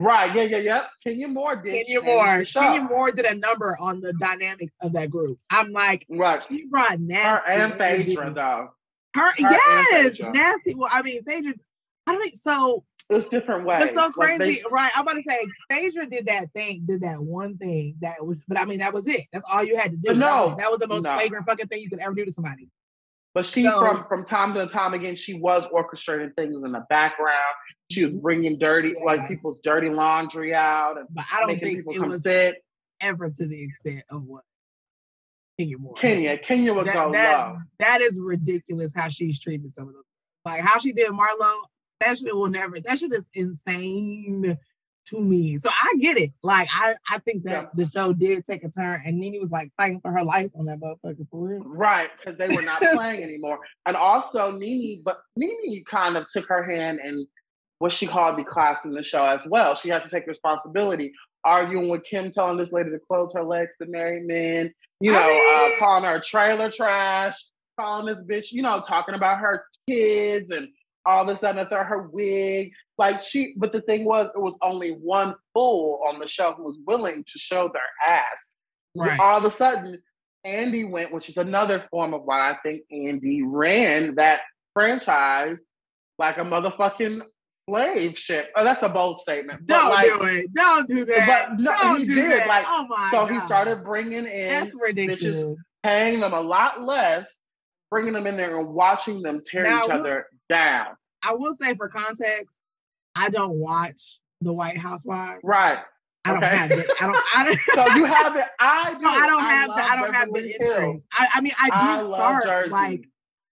right. 0.00 0.34
Yeah. 0.34 0.42
Yeah. 0.42 0.58
Yep. 0.58 0.84
Kenya 1.04 1.28
Moore 1.28 1.62
did. 1.62 1.86
Kenya 1.86 2.02
Moore. 2.02 2.44
Kenya 2.44 2.82
Moore 2.82 3.12
did 3.12 3.26
a 3.26 3.34
number 3.34 3.76
on 3.80 4.00
the 4.00 4.14
dynamics 4.14 4.74
of 4.80 4.92
that 4.94 5.10
group. 5.10 5.38
I'm 5.50 5.72
like, 5.72 6.06
right. 6.08 6.42
She 6.42 6.64
brought 6.66 7.00
nasty. 7.00 7.52
Her 7.52 7.58
and 7.58 7.74
Phaedra 7.74 8.32
though. 8.32 8.70
Her, 9.14 9.30
Her 9.30 9.34
yes, 9.38 10.20
nasty. 10.20 10.74
Well, 10.74 10.90
I 10.90 11.02
mean, 11.02 11.22
Phaedra. 11.24 11.54
I 12.06 12.12
don't. 12.12 12.22
Think 12.22 12.36
so 12.36 12.84
it's 13.08 13.28
different 13.28 13.66
ways. 13.66 13.82
It's 13.82 13.94
so 13.94 14.10
crazy, 14.10 14.44
like 14.44 14.56
they, 14.56 14.62
right? 14.70 14.92
I'm 14.96 15.02
about 15.02 15.14
to 15.14 15.22
say, 15.22 15.46
Phaedra 15.70 16.06
did 16.06 16.26
that 16.26 16.52
thing, 16.52 16.82
did 16.86 17.02
that 17.02 17.22
one 17.22 17.56
thing 17.56 17.96
that 18.00 18.24
was, 18.24 18.38
but 18.48 18.58
I 18.58 18.64
mean, 18.64 18.78
that 18.78 18.92
was 18.92 19.06
it. 19.06 19.22
That's 19.32 19.44
all 19.50 19.62
you 19.62 19.76
had 19.76 19.92
to 19.92 19.96
do. 19.96 20.14
No, 20.14 20.56
that 20.58 20.70
was 20.70 20.80
the 20.80 20.88
most 20.88 21.04
no. 21.04 21.14
flagrant 21.14 21.46
fucking 21.46 21.68
thing 21.68 21.82
you 21.82 21.88
could 21.88 22.00
ever 22.00 22.14
do 22.14 22.24
to 22.24 22.32
somebody. 22.32 22.68
But 23.36 23.44
she, 23.44 23.64
so, 23.64 23.78
from 23.80 24.06
from 24.08 24.24
time 24.24 24.54
to 24.54 24.66
time 24.66 24.94
again, 24.94 25.14
she 25.14 25.34
was 25.34 25.66
orchestrating 25.66 26.34
things 26.36 26.64
in 26.64 26.72
the 26.72 26.86
background. 26.88 27.36
She 27.90 28.02
was 28.02 28.14
mm-hmm. 28.14 28.22
bringing 28.22 28.58
dirty, 28.58 28.94
yeah. 28.96 29.04
like 29.04 29.28
people's 29.28 29.58
dirty 29.58 29.90
laundry 29.90 30.54
out, 30.54 30.96
and 30.96 31.06
but 31.10 31.26
I 31.30 31.40
don't 31.40 31.60
think 31.60 31.80
people 31.80 31.92
it 31.92 31.98
come 31.98 32.08
was 32.08 32.22
sit. 32.22 32.64
ever 33.02 33.28
to 33.28 33.46
the 33.46 33.62
extent 33.62 34.04
of 34.08 34.22
what 34.22 34.42
Kenya 35.60 35.76
Moore. 35.76 35.92
Kenya, 35.96 36.38
Kenya 36.38 36.72
would 36.72 36.86
that, 36.86 36.94
go 36.94 37.12
that, 37.12 37.48
low. 37.48 37.58
That 37.78 38.00
is 38.00 38.18
ridiculous 38.18 38.94
how 38.96 39.10
she's 39.10 39.38
treated 39.38 39.74
some 39.74 39.88
of 39.88 39.92
them. 39.92 40.04
Like 40.46 40.62
how 40.62 40.78
she 40.78 40.92
did 40.92 41.10
Marlo. 41.10 41.60
That 42.00 42.16
shit 42.16 42.34
will 42.34 42.48
never. 42.48 42.80
That 42.80 42.98
shit 42.98 43.12
is 43.12 43.28
insane 43.34 44.56
to 45.06 45.20
me. 45.20 45.58
So 45.58 45.70
I 45.70 45.94
get 45.98 46.16
it. 46.16 46.30
Like 46.42 46.68
I, 46.72 46.94
I 47.10 47.18
think 47.18 47.44
that 47.44 47.64
yeah. 47.64 47.68
the 47.74 47.86
show 47.86 48.12
did 48.12 48.44
take 48.44 48.64
a 48.64 48.70
turn, 48.70 49.02
and 49.04 49.18
Nene 49.18 49.40
was 49.40 49.50
like 49.50 49.70
fighting 49.76 50.00
for 50.00 50.12
her 50.12 50.24
life 50.24 50.50
on 50.58 50.66
that 50.66 50.78
motherfucker 50.80 51.26
for 51.30 51.48
real. 51.48 51.62
Right, 51.64 52.10
because 52.18 52.38
they 52.38 52.54
were 52.54 52.62
not 52.62 52.80
playing 52.94 53.22
anymore. 53.22 53.58
And 53.86 53.96
also 53.96 54.52
Nene, 54.52 55.02
but 55.04 55.18
Nene 55.36 55.84
kind 55.90 56.16
of 56.16 56.26
took 56.32 56.46
her 56.48 56.62
hand 56.62 57.00
and 57.02 57.26
what 57.78 57.92
she 57.92 58.06
called 58.06 58.38
the 58.38 58.44
class 58.44 58.84
in 58.84 58.92
the 58.92 59.02
show 59.02 59.24
as 59.26 59.46
well. 59.46 59.74
She 59.74 59.88
had 59.88 60.02
to 60.02 60.10
take 60.10 60.26
responsibility. 60.26 61.12
Arguing 61.44 61.90
with 61.90 62.02
Kim, 62.02 62.30
telling 62.32 62.56
this 62.56 62.72
lady 62.72 62.90
to 62.90 62.98
close 62.98 63.32
her 63.34 63.44
legs 63.44 63.76
to 63.80 63.86
marry 63.88 64.22
men, 64.24 64.74
you 65.00 65.12
know, 65.12 65.22
I 65.22 65.26
mean, 65.28 65.74
uh, 65.74 65.78
calling 65.78 66.04
her 66.04 66.20
trailer 66.20 66.72
trash, 66.72 67.34
calling 67.78 68.06
this 68.06 68.24
bitch, 68.24 68.50
you 68.50 68.62
know, 68.62 68.80
talking 68.80 69.14
about 69.14 69.38
her 69.38 69.64
kids 69.88 70.50
and 70.50 70.68
all 71.06 71.22
of 71.22 71.28
a 71.28 71.36
sudden 71.36 71.64
I 71.64 71.68
thought 71.68 71.86
her 71.86 72.08
wig, 72.12 72.72
like 72.98 73.22
she, 73.22 73.54
but 73.58 73.72
the 73.72 73.80
thing 73.82 74.04
was, 74.04 74.30
it 74.34 74.40
was 74.40 74.58
only 74.62 74.90
one 74.90 75.34
fool 75.54 76.00
on 76.08 76.18
the 76.18 76.26
show 76.26 76.52
who 76.52 76.64
was 76.64 76.78
willing 76.86 77.24
to 77.24 77.38
show 77.38 77.70
their 77.72 78.14
ass. 78.14 78.38
Right. 78.96 79.18
All 79.20 79.38
of 79.38 79.44
a 79.44 79.50
sudden, 79.50 80.02
Andy 80.44 80.84
went, 80.84 81.12
which 81.12 81.28
is 81.28 81.36
another 81.36 81.84
form 81.90 82.14
of 82.14 82.22
why 82.24 82.50
I 82.50 82.56
think 82.62 82.82
Andy 82.90 83.42
ran 83.42 84.14
that 84.14 84.42
franchise 84.72 85.60
like 86.18 86.38
a 86.38 86.42
motherfucking 86.42 87.20
slave 87.68 88.16
ship. 88.16 88.50
Oh, 88.56 88.64
that's 88.64 88.82
a 88.82 88.88
bold 88.88 89.18
statement. 89.18 89.66
Don't 89.66 89.90
like, 89.90 90.06
do 90.06 90.22
it. 90.22 90.54
Don't 90.54 90.88
do 90.88 91.04
that. 91.04 91.48
But 91.48 91.60
no, 91.60 91.72
Don't 91.82 92.00
he 92.00 92.06
did. 92.06 92.30
that. 92.32 92.46
Like, 92.46 92.64
oh 92.68 92.86
my 92.88 93.08
so 93.10 93.26
God. 93.26 93.32
he 93.32 93.40
started 93.40 93.84
bringing 93.84 94.26
in 94.26 94.48
That's 94.48 94.74
ridiculous. 94.80 95.58
paying 95.82 96.20
them 96.20 96.32
a 96.32 96.40
lot 96.40 96.82
less, 96.82 97.40
bringing 97.90 98.12
them 98.12 98.26
in 98.26 98.36
there 98.36 98.58
and 98.58 98.74
watching 98.74 99.20
them 99.22 99.42
tear 99.44 99.64
Now, 99.64 99.84
each 99.84 99.90
other 99.90 100.26
down. 100.48 100.88
I 101.22 101.34
will 101.34 101.54
say 101.54 101.74
for 101.74 101.88
context, 101.88 102.56
I 103.14 103.30
don't 103.30 103.54
watch 103.58 104.20
the 104.40 104.52
White 104.52 104.76
Housewives. 104.78 105.40
Right. 105.42 105.78
I 106.24 106.32
don't 106.32 106.42
Okay. 106.44 106.56
have 106.56 106.70
it. 106.72 106.86
I 107.00 107.06
don't. 107.06 107.24
I 107.36 107.44
don't. 107.44 107.58
So 107.74 107.96
you 107.96 108.04
have 108.04 108.36
it. 108.36 108.44
I 108.58 108.94
do. 108.98 109.00
No, 109.00 109.08
I 109.10 109.26
don't 109.26 109.44
have 109.44 109.68
the. 109.68 109.74
I 109.74 109.96
don't 109.96 110.14
have 110.14 110.32
the 110.32 110.40
Hills. 110.40 110.54
interest. 110.78 111.06
I, 111.12 111.28
I 111.36 111.40
mean, 111.40 111.52
I 111.58 111.70
I 111.72 111.96
did 111.98 112.06
love 112.08 112.42
start 112.42 112.68
like. 112.70 113.08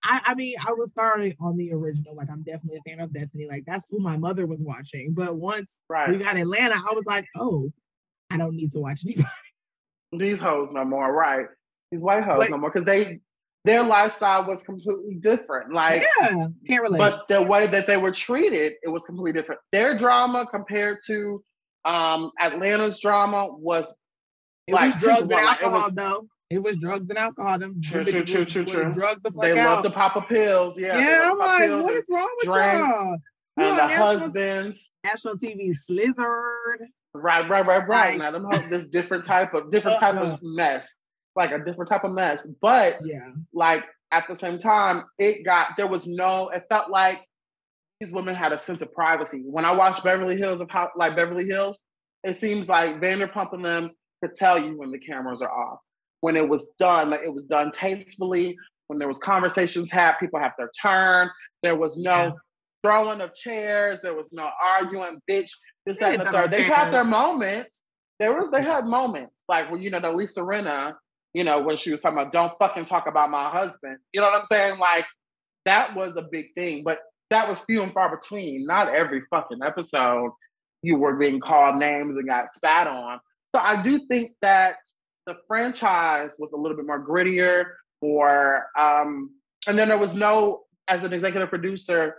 I, 0.07 0.21
I 0.27 0.35
mean, 0.35 0.55
I 0.67 0.73
was 0.75 0.91
started 0.91 1.35
on 1.41 1.57
the 1.57 1.73
original. 1.73 2.15
Like, 2.15 2.29
I'm 2.31 2.43
definitely 2.43 2.79
a 2.85 2.91
fan 2.91 3.01
of 3.01 3.09
Bethenny. 3.11 3.49
Like, 3.49 3.65
that's 3.65 3.89
who 3.89 4.01
my 4.01 4.19
mother 4.19 4.47
was 4.47 4.61
watching. 4.63 5.15
But 5.15 5.37
once 5.37 5.81
right. 5.89 6.11
we 6.11 6.19
got 6.19 6.37
Atlanta, 6.37 6.75
I 6.75 6.93
was 6.93 7.07
like, 7.07 7.27
oh, 7.37 7.73
I 8.29 8.37
don't 8.37 8.55
need 8.55 8.73
to 8.73 8.81
watch 8.81 9.01
anybody. 9.07 9.29
These 10.13 10.41
hoes 10.41 10.73
no 10.75 10.85
more. 10.85 11.11
Right. 11.11 11.47
These 11.91 12.03
white 12.03 12.23
hoes 12.23 12.37
But- 12.37 12.51
no 12.51 12.59
more 12.59 12.71
because 12.71 12.85
they 12.85 13.21
their 13.65 13.83
lifestyle 13.83 14.45
was 14.47 14.63
completely 14.63 15.15
different. 15.15 15.73
Like. 15.73 16.05
yeah, 16.21 16.47
can't 16.67 16.83
relate. 16.83 16.99
but 16.99 17.25
the 17.29 17.43
way 17.43 17.67
that 17.67 17.87
they 17.87 17.97
were 17.97 18.13
treated, 18.13 18.75
it 18.83 18.89
was 18.89 19.05
completely 19.05 19.33
different. 19.33 19.61
Their 19.73 19.97
drama 19.99 20.47
compared 20.51 20.99
to 21.07 21.43
um, 21.85 22.31
Atlanta's 22.41 23.01
drama 23.01 23.49
was 23.57 23.93
it 24.67 24.73
like 24.75 24.95
was 24.95 25.03
drugs 25.03 25.21
and 25.23 25.31
to 25.31 25.35
one. 25.37 25.45
Like, 25.45 25.59
it 25.61 25.65
alcohol, 25.65 25.83
was- 25.85 25.95
though. 25.95 26.29
It 26.51 26.63
was 26.63 26.77
drugs 26.77 27.09
and 27.09 27.19
alcohol. 27.19 27.59
Them 27.59 27.81
True, 27.83 28.05
them 28.05 28.13
true, 28.27 28.45
true, 28.45 28.45
true, 28.45 28.65
true. 28.65 28.93
Drugged 28.93 29.23
the 29.25 29.31
fuck 29.33 29.41
they 29.43 29.59
out. 29.59 29.77
love 29.77 29.85
to 29.85 29.91
pop 29.91 30.15
a 30.17 30.21
pills. 30.21 30.79
Yeah, 30.79 30.99
yeah, 30.99 31.31
I'm 31.33 31.39
like, 31.39 31.59
pills 31.63 31.83
what 31.83 31.95
and- 31.95 32.03
is 32.03 32.09
wrong 32.11 32.31
with 32.39 32.53
drink, 32.55 32.73
y'all? 32.73 33.17
You 33.57 33.65
and 33.65 33.67
on 33.71 33.77
the 33.77 33.87
national, 33.87 34.19
husbands. 34.19 34.93
national 35.05 35.35
TV 35.37 35.71
slizzard. 35.71 36.87
Right, 37.15 37.49
right, 37.49 37.67
right, 37.67 37.89
right. 37.89 37.89
Like- 37.89 38.19
now 38.19 38.31
them 38.31 38.45
hoes, 38.51 38.69
this 38.69 38.87
different 38.87 39.25
type 39.25 39.55
of 39.55 39.71
different 39.71 39.99
type 40.01 40.17
Uh-uh. 40.17 40.35
of 40.35 40.39
mess, 40.43 40.89
like 41.37 41.51
a 41.53 41.59
different 41.65 41.89
type 41.89 42.05
of 42.05 42.13
mess. 42.13 42.47
But 42.61 42.97
Yeah, 43.05 43.29
like 43.53 43.85
at 44.13 44.27
the 44.29 44.37
same 44.37 44.59
time, 44.59 45.05
it 45.19 45.45
got 45.45 45.69
there 45.77 45.87
was 45.89 46.07
no. 46.07 46.49
It 46.51 46.65
felt 46.69 46.91
like 46.91 47.25
these 48.01 48.13
women 48.13 48.35
had 48.35 48.53
a 48.53 48.59
sense 48.59 48.83
of 48.83 48.93
privacy. 48.93 49.43
When 49.45 49.65
I 49.65 49.73
watched 49.73 50.05
Beverly 50.05 50.37
Hills 50.37 50.61
of 50.61 50.71
how 50.71 50.91
like 50.97 51.17
Beverly 51.17 51.47
Hills, 51.47 51.85
it 52.23 52.35
seems 52.35 52.69
like 52.69 53.01
Vanderpump 53.01 53.53
and 53.53 53.65
them 53.65 53.91
could 54.23 54.35
tell 54.35 54.59
you 54.59 54.77
when 54.79 54.91
the 54.91 54.99
cameras 54.99 55.43
are 55.43 55.51
off. 55.51 55.79
When 56.21 56.37
it 56.37 56.49
was 56.49 56.69
done, 56.79 57.11
like 57.11 57.23
it 57.25 57.33
was 57.35 57.45
done 57.45 57.71
tastefully. 57.73 58.57
When 58.89 58.99
there 58.99 59.09
was 59.09 59.19
conversations 59.19 59.91
had, 59.91 60.15
people 60.19 60.39
have 60.41 60.53
their 60.59 60.71
turn. 60.81 61.29
There 61.63 61.77
was 61.77 61.97
no 61.99 62.11
Yeah. 62.27 62.31
throwing 62.85 63.21
of 63.23 63.35
chairs. 63.35 64.01
There 64.03 64.15
was 64.15 64.31
no 64.33 64.51
arguing, 64.63 65.21
bitch. 65.31 65.51
This, 65.87 65.99
that, 65.99 66.13
and 66.13 66.21
the 66.21 66.31
third. 66.31 66.51
They 66.51 66.63
had 66.63 66.93
their 66.93 67.05
moments. 67.05 67.83
There 68.21 68.33
was 68.33 68.49
they 68.53 68.63
had 68.63 68.85
moments 68.87 69.43
like 69.49 69.71
when 69.71 69.83
you 69.83 69.91
know 69.91 70.01
the 70.01 70.13
Lisa 70.13 70.41
Rinna, 70.41 70.95
you 71.35 71.45
know 71.45 71.61
when 71.61 71.77
she 71.77 71.91
was 71.91 72.01
talking 72.01 72.19
about 72.19 72.33
don't 72.33 72.53
fucking 72.59 72.87
talk 72.87 73.07
about 73.07 73.31
my 73.31 73.51
husband. 73.51 73.99
You 74.13 74.21
know 74.21 74.29
what 74.29 74.39
I'm 74.39 74.45
saying? 74.45 74.79
Like 74.79 75.05
that 75.67 75.95
was 75.95 76.17
a 76.17 76.23
big 76.23 76.47
thing, 76.57 76.83
but 76.85 77.01
that 77.31 77.49
was 77.49 77.61
few 77.61 77.83
and 77.83 77.93
far 77.93 78.15
between. 78.17 78.67
Not 78.67 78.89
every 78.89 79.23
fucking 79.31 79.61
episode 79.63 80.31
you 80.83 80.97
were 80.97 81.15
being 81.15 81.41
called 81.41 81.77
names 81.77 82.17
and 82.17 82.29
got 82.29 82.55
spat 82.55 82.87
on. 82.87 83.19
So 83.55 83.61
I 83.61 83.81
do 83.81 84.07
think 84.09 84.33
that 84.43 84.77
the 85.27 85.37
franchise 85.49 86.37
was 86.39 86.53
a 86.53 86.57
little 86.57 86.77
bit 86.77 86.87
more 86.87 87.05
grittier, 87.05 87.65
or 88.01 88.67
um, 88.79 89.31
and 89.67 89.79
then 89.79 89.89
there 89.89 89.99
was 89.99 90.15
no 90.15 90.63
as 90.89 91.05
an 91.05 91.13
executive 91.13 91.49
producer. 91.49 92.15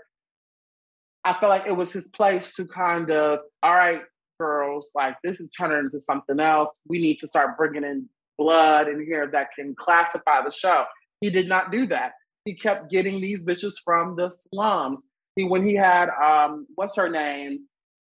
I 1.23 1.33
felt 1.39 1.49
like 1.49 1.67
it 1.67 1.75
was 1.75 1.91
his 1.91 2.09
place 2.09 2.53
to 2.53 2.67
kind 2.67 3.09
of, 3.09 3.39
all 3.63 3.73
right, 3.73 4.01
girls, 4.39 4.91
like 4.93 5.15
this 5.23 5.39
is 5.39 5.49
turning 5.49 5.79
into 5.79 5.99
something 5.99 6.39
else. 6.39 6.81
We 6.87 6.99
need 6.99 7.17
to 7.19 7.27
start 7.27 7.57
bringing 7.57 7.83
in 7.83 8.07
blood 8.37 8.87
in 8.87 9.05
here 9.05 9.29
that 9.31 9.49
can 9.57 9.75
classify 9.75 10.43
the 10.43 10.51
show. 10.51 10.85
He 11.21 11.29
did 11.29 11.47
not 11.47 11.71
do 11.71 11.87
that. 11.87 12.13
He 12.45 12.53
kept 12.53 12.91
getting 12.91 13.21
these 13.21 13.43
bitches 13.43 13.73
from 13.83 14.15
the 14.15 14.29
slums. 14.29 15.05
He 15.35 15.43
when 15.43 15.65
he 15.65 15.75
had 15.75 16.09
um, 16.09 16.67
what's 16.75 16.95
her 16.95 17.09
name 17.09 17.65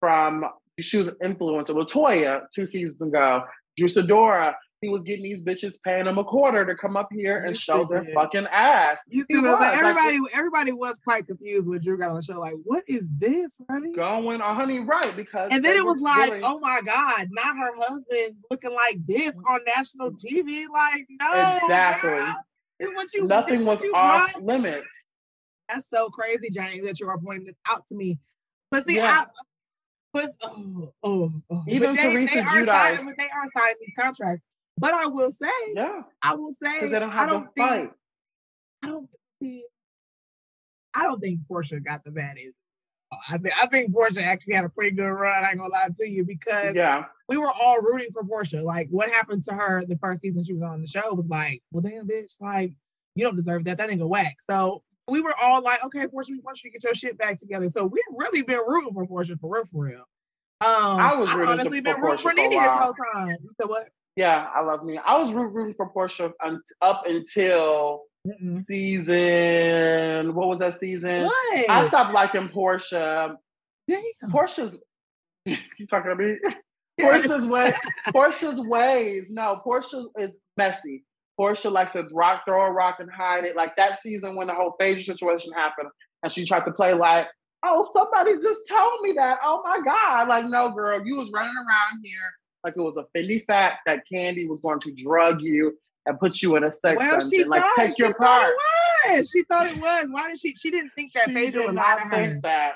from 0.00 0.44
she 0.80 0.98
was 0.98 1.08
an 1.08 1.16
influencer, 1.22 1.70
Latoya, 1.70 2.42
two 2.54 2.66
seasons 2.66 3.00
ago. 3.00 3.42
Drew 3.76 3.88
Sidora, 3.88 4.54
he 4.86 4.92
was 4.92 5.02
getting 5.02 5.24
these 5.24 5.42
bitches 5.42 5.80
paying 5.82 6.04
them 6.04 6.18
a 6.18 6.22
quarter 6.24 6.64
to 6.64 6.76
come 6.76 6.96
up 6.96 7.08
here 7.10 7.38
and 7.38 7.50
You 7.50 7.54
show 7.56 7.84
their 7.84 8.04
fucking 8.14 8.46
ass. 8.52 9.00
you 9.08 9.24
stupid. 9.24 9.42
But 9.42 9.58
was, 9.58 9.60
like, 9.60 9.78
everybody, 9.78 10.18
everybody 10.32 10.72
was 10.72 11.00
quite 11.02 11.26
confused 11.26 11.68
when 11.68 11.80
Drew 11.80 11.98
got 11.98 12.10
on 12.10 12.16
the 12.16 12.22
show. 12.22 12.38
Like, 12.38 12.54
what 12.64 12.84
is 12.86 13.08
this, 13.18 13.50
honey? 13.68 13.92
Going 13.94 14.40
on, 14.40 14.54
honey, 14.54 14.80
right? 14.80 15.14
Because 15.16 15.48
And 15.50 15.64
then 15.64 15.76
it 15.76 15.84
was 15.84 16.00
like, 16.00 16.40
oh 16.44 16.60
my 16.60 16.80
God, 16.82 17.28
not 17.32 17.56
her 17.56 17.76
husband 17.78 18.36
looking 18.48 18.72
like 18.72 19.04
this 19.06 19.36
on 19.48 19.60
national 19.66 20.12
TV. 20.12 20.66
Like, 20.72 21.06
no, 21.20 21.58
Exactly. 21.62 22.10
girl. 22.10 22.36
It's 22.78 22.92
what 22.94 23.12
you. 23.14 23.26
nothing 23.26 23.64
was 23.64 23.82
you 23.82 23.92
off 23.92 24.34
want. 24.34 24.44
limits. 24.44 25.06
That's 25.68 25.90
so 25.90 26.10
crazy, 26.10 26.50
Johnny, 26.52 26.80
that 26.82 27.00
you 27.00 27.08
are 27.08 27.18
pointing 27.18 27.46
this 27.46 27.56
out 27.68 27.86
to 27.88 27.96
me. 27.96 28.18
But 28.70 28.86
see, 28.86 28.96
Yeah. 28.96 29.24
I. 29.24 29.26
But 30.12 30.30
oh, 30.42 30.92
oh, 31.02 31.32
oh. 31.50 31.64
Even 31.68 31.90
but 31.94 31.96
they, 32.02 32.12
Teresa 32.12 32.34
they 32.34 32.40
are 32.40 32.64
signing, 32.64 33.14
they 33.18 33.24
are 33.24 33.46
signing 33.54 33.74
these 33.80 33.94
contracts. 33.98 34.42
But 34.78 34.94
I 34.94 35.06
will 35.06 35.32
say, 35.32 35.48
Yeah, 35.74 36.02
I 36.22 36.34
will 36.34 36.52
say, 36.52 36.88
they 36.88 36.98
don't 36.98 37.10
I 37.10 37.14
have 37.16 37.30
don't 37.30 37.54
think, 37.54 37.68
fight. 37.68 37.90
I 38.82 38.86
don't 38.88 39.08
think, 39.40 39.64
I 40.94 41.02
don't 41.04 41.20
think 41.20 41.40
Porsha 41.50 41.82
got 41.82 42.04
the 42.04 42.10
bad 42.10 42.36
end. 42.38 42.52
I 43.28 43.38
think 43.38 43.54
I 43.62 43.66
think 43.68 43.94
Porsha 43.94 44.22
actually 44.22 44.54
had 44.54 44.64
a 44.64 44.68
pretty 44.68 44.90
good 44.90 45.08
run. 45.08 45.44
I 45.44 45.50
ain't 45.50 45.58
gonna 45.58 45.72
lie 45.72 45.88
to 45.96 46.08
you 46.08 46.24
because 46.24 46.74
Yeah, 46.74 47.04
we 47.28 47.36
were 47.36 47.50
all 47.60 47.80
rooting 47.80 48.08
for 48.12 48.24
Porsha. 48.24 48.62
Like 48.62 48.88
what 48.90 49.08
happened 49.10 49.44
to 49.44 49.54
her 49.54 49.84
the 49.84 49.96
first 49.98 50.22
season 50.22 50.44
she 50.44 50.52
was 50.52 50.62
on 50.62 50.80
the 50.80 50.86
show 50.86 51.14
was 51.14 51.28
like, 51.28 51.62
well, 51.70 51.82
damn, 51.82 52.06
bitch, 52.06 52.34
like 52.40 52.72
you 53.14 53.24
don't 53.24 53.36
deserve 53.36 53.64
that. 53.64 53.78
That 53.78 53.88
nigga 53.90 54.08
whack. 54.08 54.36
So 54.50 54.82
we 55.08 55.20
were 55.20 55.34
all 55.40 55.62
like, 55.62 55.84
okay, 55.84 56.06
Porsha, 56.06 56.30
we 56.30 56.40
want 56.40 56.62
you 56.62 56.70
to 56.70 56.72
get 56.78 56.84
your 56.84 56.94
shit 56.94 57.16
back 57.16 57.38
together. 57.38 57.68
So 57.68 57.86
we've 57.86 58.02
really 58.10 58.42
been 58.42 58.60
rooting 58.66 58.92
for 58.92 59.06
Porsha 59.06 59.38
for 59.40 59.54
real, 59.54 59.64
for 59.64 59.84
real. 59.84 60.04
Um, 60.60 61.00
I 61.00 61.16
was 61.16 61.28
I've 61.30 61.48
honestly 61.48 61.80
been 61.80 62.00
rooting 62.00 62.18
for 62.18 62.22
for 62.22 62.30
a 62.30 62.34
Nene 62.34 62.50
this 62.50 62.68
whole 62.68 62.94
time. 63.12 63.36
You 63.42 63.50
said 63.60 63.68
what? 63.68 63.88
Yeah, 64.16 64.48
I 64.54 64.62
love 64.62 64.82
me. 64.82 64.98
I 64.98 65.18
was 65.18 65.30
root- 65.32 65.52
rooting 65.52 65.74
for 65.74 65.92
Porsha 65.92 66.32
up 66.80 67.02
until 67.06 68.02
Mm-mm. 68.26 68.64
season. 68.64 70.34
What 70.34 70.48
was 70.48 70.60
that 70.60 70.80
season? 70.80 71.24
What? 71.24 71.70
I 71.70 71.86
stopped 71.88 72.14
liking 72.14 72.48
Porsha. 72.48 73.36
Damn. 73.86 74.00
Porsha's. 74.30 74.80
you 75.44 75.86
talking 75.88 76.10
to 76.10 76.16
me? 76.16 76.38
Porsha's 77.00 77.46
way. 77.46 77.74
Porsha's 78.08 78.58
ways. 78.60 79.30
No, 79.30 79.60
Porsha 79.64 80.06
is 80.18 80.34
messy. 80.56 81.04
Porsha 81.38 81.70
likes 81.70 81.92
to 81.92 82.04
rock, 82.12 82.42
throw 82.46 82.62
a 82.62 82.72
rock, 82.72 82.96
and 83.00 83.12
hide 83.12 83.44
it. 83.44 83.54
Like 83.54 83.76
that 83.76 84.02
season 84.02 84.34
when 84.36 84.46
the 84.46 84.54
whole 84.54 84.74
Phaedra 84.80 85.04
situation 85.04 85.52
happened, 85.52 85.90
and 86.22 86.32
she 86.32 86.46
tried 86.46 86.64
to 86.64 86.72
play 86.72 86.94
like, 86.94 87.26
"Oh, 87.62 87.86
somebody 87.92 88.38
just 88.40 88.60
told 88.66 89.02
me 89.02 89.12
that." 89.12 89.36
Oh 89.44 89.60
my 89.62 89.78
god! 89.84 90.28
Like, 90.28 90.46
no, 90.46 90.70
girl, 90.70 91.02
you 91.04 91.16
was 91.16 91.30
running 91.34 91.54
around 91.54 92.00
here 92.02 92.32
like 92.66 92.76
it 92.76 92.80
was 92.82 92.96
a 92.96 93.04
Fendi 93.16 93.44
fact 93.46 93.80
that 93.86 94.02
Kandi 94.12 94.48
was 94.48 94.60
going 94.60 94.80
to 94.80 94.90
drug 94.92 95.40
you 95.40 95.78
and 96.04 96.18
put 96.18 96.42
you 96.42 96.56
in 96.56 96.64
a 96.64 96.70
sex 96.72 96.98
Well, 96.98 97.12
dungeon. 97.20 97.30
she 97.30 97.44
like, 97.44 97.62
thought 97.62 97.72
take 97.76 97.96
she 97.96 98.02
your 98.02 98.12
thought 98.14 98.40
part. 98.40 98.52
it 98.52 99.18
was. 99.18 99.30
She 99.30 99.42
thought 99.44 99.66
it 99.68 99.76
was. 99.80 100.08
Why 100.10 100.28
did 100.30 100.40
she? 100.40 100.50
She 100.50 100.70
didn't 100.72 100.90
think 100.96 101.12
that 101.12 101.28
She 101.28 101.34
Phaedra 101.34 101.60
did 101.62 101.66
would 101.66 101.74
lie 101.76 101.96
to 102.10 102.16
her. 102.16 102.40
that. 102.42 102.72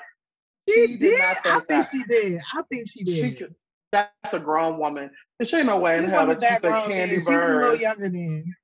She, 0.69 0.87
she 0.87 0.97
did. 0.97 1.21
I 1.21 1.33
think 1.33 1.67
that. 1.67 1.87
she 1.91 2.03
did. 2.03 2.41
I 2.55 2.61
think 2.71 2.87
she 2.89 3.03
did. 3.03 3.15
She 3.15 3.31
could. 3.35 3.55
That's 3.91 4.33
a 4.33 4.39
grown 4.39 4.77
woman. 4.79 5.11
There 5.39 5.59
ain't 5.59 5.67
no 5.67 5.79
way 5.79 5.97
She 5.97 6.03
in 6.05 6.09
hell 6.09 6.25
that 6.27 6.39
that 6.39 6.63
you 6.63 6.69
grown. 6.69 6.83
could 6.83 6.91
then. 6.93 7.09
Kandi 7.09 7.09
She 7.09 7.15
was 7.15 7.27
a 7.27 7.55
little 7.55 7.75
younger 7.75 8.09
then. 8.09 8.55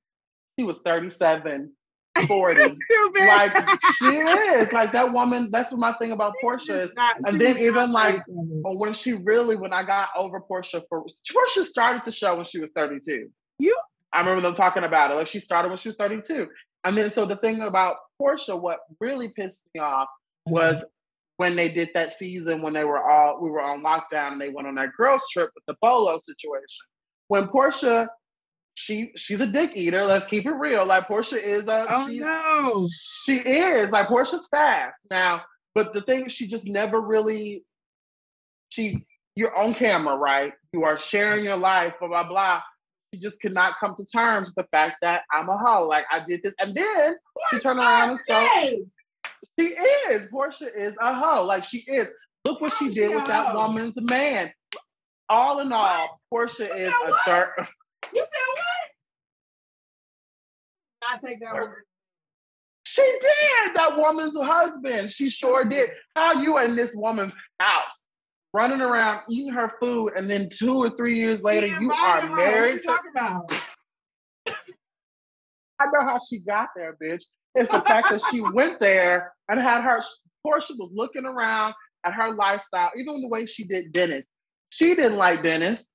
She 0.58 0.66
was 0.66 0.82
37, 0.82 1.74
40. 2.26 2.62
Stupid. 2.72 3.28
like 3.28 3.70
she 3.98 4.06
is. 4.18 4.72
Like 4.72 4.92
that 4.94 5.12
woman, 5.12 5.50
that's 5.52 5.72
what 5.72 5.80
my 5.80 5.94
thing 5.94 6.12
about 6.12 6.34
Porsha 6.44 6.84
is. 6.84 6.92
Not- 6.96 7.18
and 7.26 7.40
then 7.40 7.58
even 7.58 7.92
like- 7.92 8.24
37. 8.26 8.62
But 8.64 8.78
when 8.78 8.94
she 8.94 9.14
really, 9.14 9.56
when 9.56 9.74
I 9.74 9.84
got 9.84 10.10
over 10.16 10.40
Porsha 10.42 10.82
for 10.90 11.06
Porsha 11.06 11.64
started 11.64 12.02
the 12.06 12.12
show 12.12 12.36
when 12.36 12.46
she 12.46 12.60
was 12.60 12.70
32. 12.76 13.30
You- 13.60 13.78
I 14.14 14.20
remember 14.20 14.42
them 14.42 14.54
talking 14.54 14.84
about 14.84 15.12
it. 15.12 15.16
Like 15.16 15.28
she 15.28 15.40
started 15.40 15.68
when 15.70 15.78
she 15.78 15.90
was 15.90 15.96
32. 15.98 16.48
And 16.86 16.98
then 16.98 17.10
so 17.10 17.26
the 17.26 17.36
thing 17.38 17.62
about 17.62 17.98
Porsha, 18.22 18.60
what 18.60 18.80
really 19.00 19.30
pissed 19.36 19.68
me 19.76 19.82
off 19.82 20.08
was 20.46 20.84
when 21.36 21.56
they 21.56 21.70
did 21.70 21.90
that 21.94 22.14
season 22.14 22.62
when 22.62 22.74
they 22.74 22.84
were 22.86 23.04
all 23.04 23.40
we 23.42 23.50
were 23.52 23.62
on 23.62 23.84
lockdown 23.84 24.32
and 24.32 24.42
they 24.42 24.50
went 24.50 24.68
on 24.68 24.76
that 24.76 24.90
girls 24.98 25.24
trip 25.32 25.50
with 25.54 25.64
the 25.68 25.76
bolo 25.82 26.18
situation. 26.18 26.86
When 27.28 27.48
Porsha, 27.48 28.08
she 28.78 29.12
she's 29.16 29.40
a 29.40 29.48
dick 29.48 29.72
eater. 29.74 30.06
Let's 30.06 30.28
keep 30.28 30.46
it 30.46 30.52
real. 30.52 30.86
Like 30.86 31.08
Porsha 31.08 31.38
is 31.38 31.68
a 31.68 31.86
Oh 31.90 32.08
she's, 32.08 32.22
no. 32.22 32.88
she 33.26 33.38
is 33.38 33.90
like 33.90 34.08
Porsha's 34.08 34.48
fast. 34.50 35.08
Now 35.10 35.42
But 35.74 35.94
the 35.94 36.02
thing, 36.02 36.28
she 36.28 36.48
just 36.48 36.68
never 36.68 37.02
really, 37.02 37.64
she, 38.70 39.06
you're 39.36 39.56
on 39.56 39.74
camera, 39.74 40.16
right? 40.16 40.54
You 40.74 40.84
are 40.86 40.98
sharing 40.98 41.44
your 41.44 41.56
life, 41.58 41.94
blah, 42.00 42.08
blah, 42.08 42.28
blah. 42.28 42.62
She 43.14 43.20
just 43.20 43.40
could 43.42 43.54
not 43.54 43.74
come 43.80 43.94
to 43.96 44.06
terms 44.06 44.54
with 44.56 44.66
the 44.66 44.70
fact 44.72 44.98
that 45.02 45.24
I'm 45.32 45.50
a 45.50 45.58
hoe. 45.58 45.88
Like 45.88 46.06
I 46.12 46.20
did 46.24 46.42
this. 46.44 46.54
And 46.60 46.76
then 46.76 47.16
she 47.52 47.60
turned 47.60 47.80
around 47.80 48.10
and 48.10 48.20
said, 48.20 48.48
she 49.60 49.66
is. 50.10 50.30
Porsha 50.32 50.68
is 50.76 50.96
a 51.00 51.14
hoe. 51.14 51.44
Like 51.44 51.64
she 51.64 51.84
is. 51.88 52.10
Look 52.46 52.62
what 52.62 52.74
she 52.74 52.90
did 52.90 53.14
with 53.14 53.26
that 53.26 53.56
woman's 53.56 54.00
man. 54.02 54.52
All 55.30 55.60
in 55.60 55.72
all, 55.74 56.22
Porsha 56.34 56.70
is 56.76 56.92
a 56.92 57.12
third. 57.26 57.54
You 58.14 58.22
said 58.22 58.48
what? 58.56 58.57
I 61.08 61.18
take 61.18 61.40
that. 61.42 61.56
She 62.86 63.02
did. 63.02 63.76
That 63.76 63.98
woman's 63.98 64.38
husband. 64.38 65.12
She 65.12 65.30
sure 65.30 65.64
did. 65.66 65.90
How 66.16 66.42
you 66.42 66.58
in 66.60 66.76
this 66.76 66.96
woman's 66.96 67.36
house, 67.60 68.10
running 68.54 68.82
around 68.82 69.22
eating 69.30 69.54
her 69.54 69.74
food, 69.80 70.14
and 70.16 70.30
then 70.30 70.50
two 70.52 70.78
or 70.78 70.90
three 70.98 71.16
years 71.16 71.44
later, 71.44 71.68
you 71.80 71.92
are 71.92 72.36
married. 72.36 72.82
What 72.84 73.02
to- 73.04 73.10
about? 73.12 73.62
I 75.80 75.86
know 75.94 76.02
how 76.02 76.18
she 76.18 76.40
got 76.40 76.70
there, 76.76 76.98
bitch. 77.02 77.24
It's 77.54 77.72
the 77.72 77.82
fact 77.82 78.10
that 78.10 78.22
she 78.32 78.42
went 78.42 78.80
there 78.80 79.34
and 79.50 79.60
had 79.60 79.82
her. 79.82 80.02
Porsha 80.46 80.72
was 80.78 80.92
looking 80.94 81.26
around 81.26 81.74
at 82.06 82.14
her 82.14 82.34
lifestyle, 82.34 82.92
even 82.96 83.22
the 83.22 83.28
way 83.28 83.46
she 83.46 83.64
did 83.64 83.92
Dennis. 83.92 84.28
She 84.70 84.96
didn't 84.96 85.18
like 85.18 85.44
Dennis. 85.44 85.90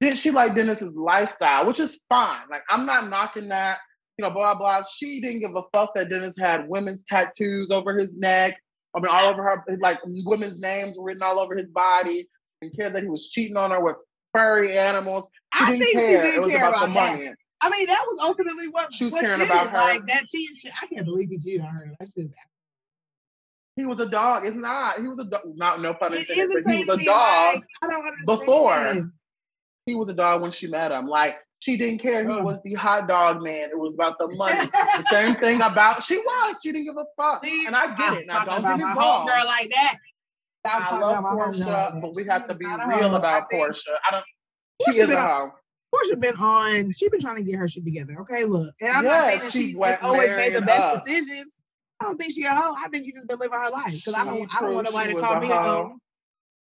Did 0.00 0.18
she 0.18 0.32
like 0.32 0.54
Dennis's 0.56 0.96
lifestyle, 0.96 1.66
which 1.66 1.78
is 1.78 2.00
fine. 2.08 2.42
Like 2.50 2.62
I'm 2.68 2.84
not 2.84 3.08
knocking 3.08 3.48
that, 3.48 3.78
you 4.18 4.22
know, 4.22 4.30
blah 4.30 4.54
blah. 4.54 4.82
She 4.82 5.20
didn't 5.20 5.40
give 5.40 5.54
a 5.56 5.62
fuck 5.72 5.94
that 5.94 6.10
Dennis 6.10 6.36
had 6.38 6.68
women's 6.68 7.02
tattoos 7.04 7.70
over 7.70 7.96
his 7.96 8.16
neck. 8.16 8.58
I 8.94 9.00
mean, 9.00 9.08
all 9.10 9.30
over 9.30 9.42
her, 9.42 9.64
like 9.80 9.98
women's 10.04 10.60
names 10.60 10.96
written 11.00 11.22
all 11.22 11.38
over 11.38 11.56
his 11.56 11.68
body, 11.68 12.28
and 12.60 12.76
cared 12.76 12.94
that 12.94 13.02
he 13.02 13.08
was 13.08 13.28
cheating 13.28 13.56
on 13.56 13.70
her 13.70 13.82
with 13.82 13.96
furry 14.32 14.76
animals. 14.76 15.28
She 15.54 15.64
I 15.64 15.70
didn't 15.70 15.82
think 15.82 15.98
care. 15.98 16.24
she 16.24 16.30
did 16.30 16.34
it 16.36 16.42
was 16.42 16.52
care 16.52 16.68
about, 16.68 16.84
about 16.84 16.88
the 16.88 16.94
that. 16.94 17.16
money. 17.16 17.34
I 17.64 17.70
mean, 17.70 17.86
that 17.86 18.04
was 18.08 18.18
ultimately 18.22 18.68
what 18.68 18.92
She 18.92 19.04
was 19.04 19.12
what 19.12 19.22
caring 19.22 19.40
about 19.40 19.70
her. 19.70 19.78
Like 19.78 20.06
that 20.08 20.28
cheating 20.28 20.56
shit. 20.56 20.72
I 20.82 20.86
can't 20.86 21.06
believe 21.06 21.28
he 21.30 21.38
cheated 21.38 21.60
on 21.62 21.74
her. 21.74 21.92
That's 21.98 22.12
just 22.12 22.30
that. 22.30 22.46
He 23.76 23.86
was 23.86 24.00
a 24.00 24.06
dog. 24.06 24.44
It's 24.44 24.56
not. 24.56 25.00
He 25.00 25.08
was 25.08 25.18
a 25.18 25.24
dog. 25.24 25.40
Not 25.54 25.80
no 25.80 25.94
pun 25.94 26.12
intended. 26.12 26.64
But 26.64 26.72
he 26.72 26.80
was 26.80 26.88
a 26.88 27.04
dog. 27.04 27.54
Like, 27.54 27.64
I 27.82 27.86
don't 27.86 28.26
before. 28.26 29.10
He 29.86 29.94
was 29.94 30.08
a 30.08 30.14
dog 30.14 30.42
when 30.42 30.50
she 30.50 30.66
met 30.66 30.92
him. 30.92 31.06
Like 31.06 31.36
she 31.62 31.76
didn't 31.76 31.98
care. 32.00 32.28
He 32.28 32.34
Ugh. 32.34 32.42
was 32.42 32.60
the 32.62 32.74
hot 32.74 33.06
dog 33.06 33.40
man. 33.40 33.70
It 33.70 33.78
was 33.78 33.94
about 33.94 34.18
the 34.18 34.26
money. 34.34 34.58
the 34.72 35.06
same 35.08 35.36
thing 35.36 35.62
about 35.62 36.02
she 36.02 36.18
was. 36.18 36.58
She 36.60 36.72
didn't 36.72 36.86
give 36.86 36.96
a 36.96 37.04
fuck. 37.16 37.40
Please 37.40 37.68
And 37.68 37.76
I 37.76 37.86
get 37.94 37.96
stop 37.96 38.18
it. 38.18 38.26
Now 38.26 38.44
don't 38.44 38.62
get 38.62 38.64
about 38.64 38.78
me 38.78 38.84
my 38.84 38.94
wrong. 38.94 39.28
homegirl 39.28 39.44
like 39.46 39.70
that. 39.70 39.98
Stop 40.66 40.92
I 40.92 40.98
love 40.98 41.24
Porsha, 41.24 42.00
but 42.00 42.14
we 42.16 42.24
She 42.24 42.28
have 42.30 42.48
to 42.48 42.54
be 42.54 42.66
real 42.66 43.14
about 43.14 43.48
Porsha. 43.48 43.90
I 44.08 44.10
don't. 44.10 44.24
Porsha 44.82 44.92
She 44.92 45.00
is 45.00 45.10
a 45.10 45.20
hoe. 45.20 45.50
Porsha 45.94 46.18
been 46.18 46.34
on. 46.34 46.90
She 46.90 47.08
been 47.08 47.20
trying 47.20 47.36
to 47.36 47.44
get 47.44 47.56
her 47.56 47.68
shit 47.68 47.84
together. 47.84 48.16
Okay, 48.22 48.44
look, 48.44 48.74
and 48.80 48.90
I'm 48.90 49.04
not 49.04 49.26
saying 49.28 49.40
that 49.40 49.52
she 49.52 49.72
she 49.72 49.76
always 50.02 50.30
made 50.30 50.56
the 50.56 50.62
best 50.62 50.80
up. 50.80 51.04
decisions. 51.04 51.52
I 52.00 52.06
don't 52.06 52.16
think 52.18 52.32
she 52.32 52.42
a 52.42 52.50
hoe. 52.50 52.74
I 52.76 52.88
think 52.88 53.04
she 53.04 53.12
just 53.12 53.28
been 53.28 53.38
living 53.38 53.56
her 53.56 53.70
life 53.70 53.94
because 53.94 54.14
I 54.14 54.24
don't. 54.24 54.48
I 54.52 54.60
don't 54.62 54.74
want 54.74 54.86
nobody 54.86 55.14
to 55.14 55.20
call 55.20 55.38
me 55.38 55.48
a 55.48 55.54
hoe. 55.56 55.96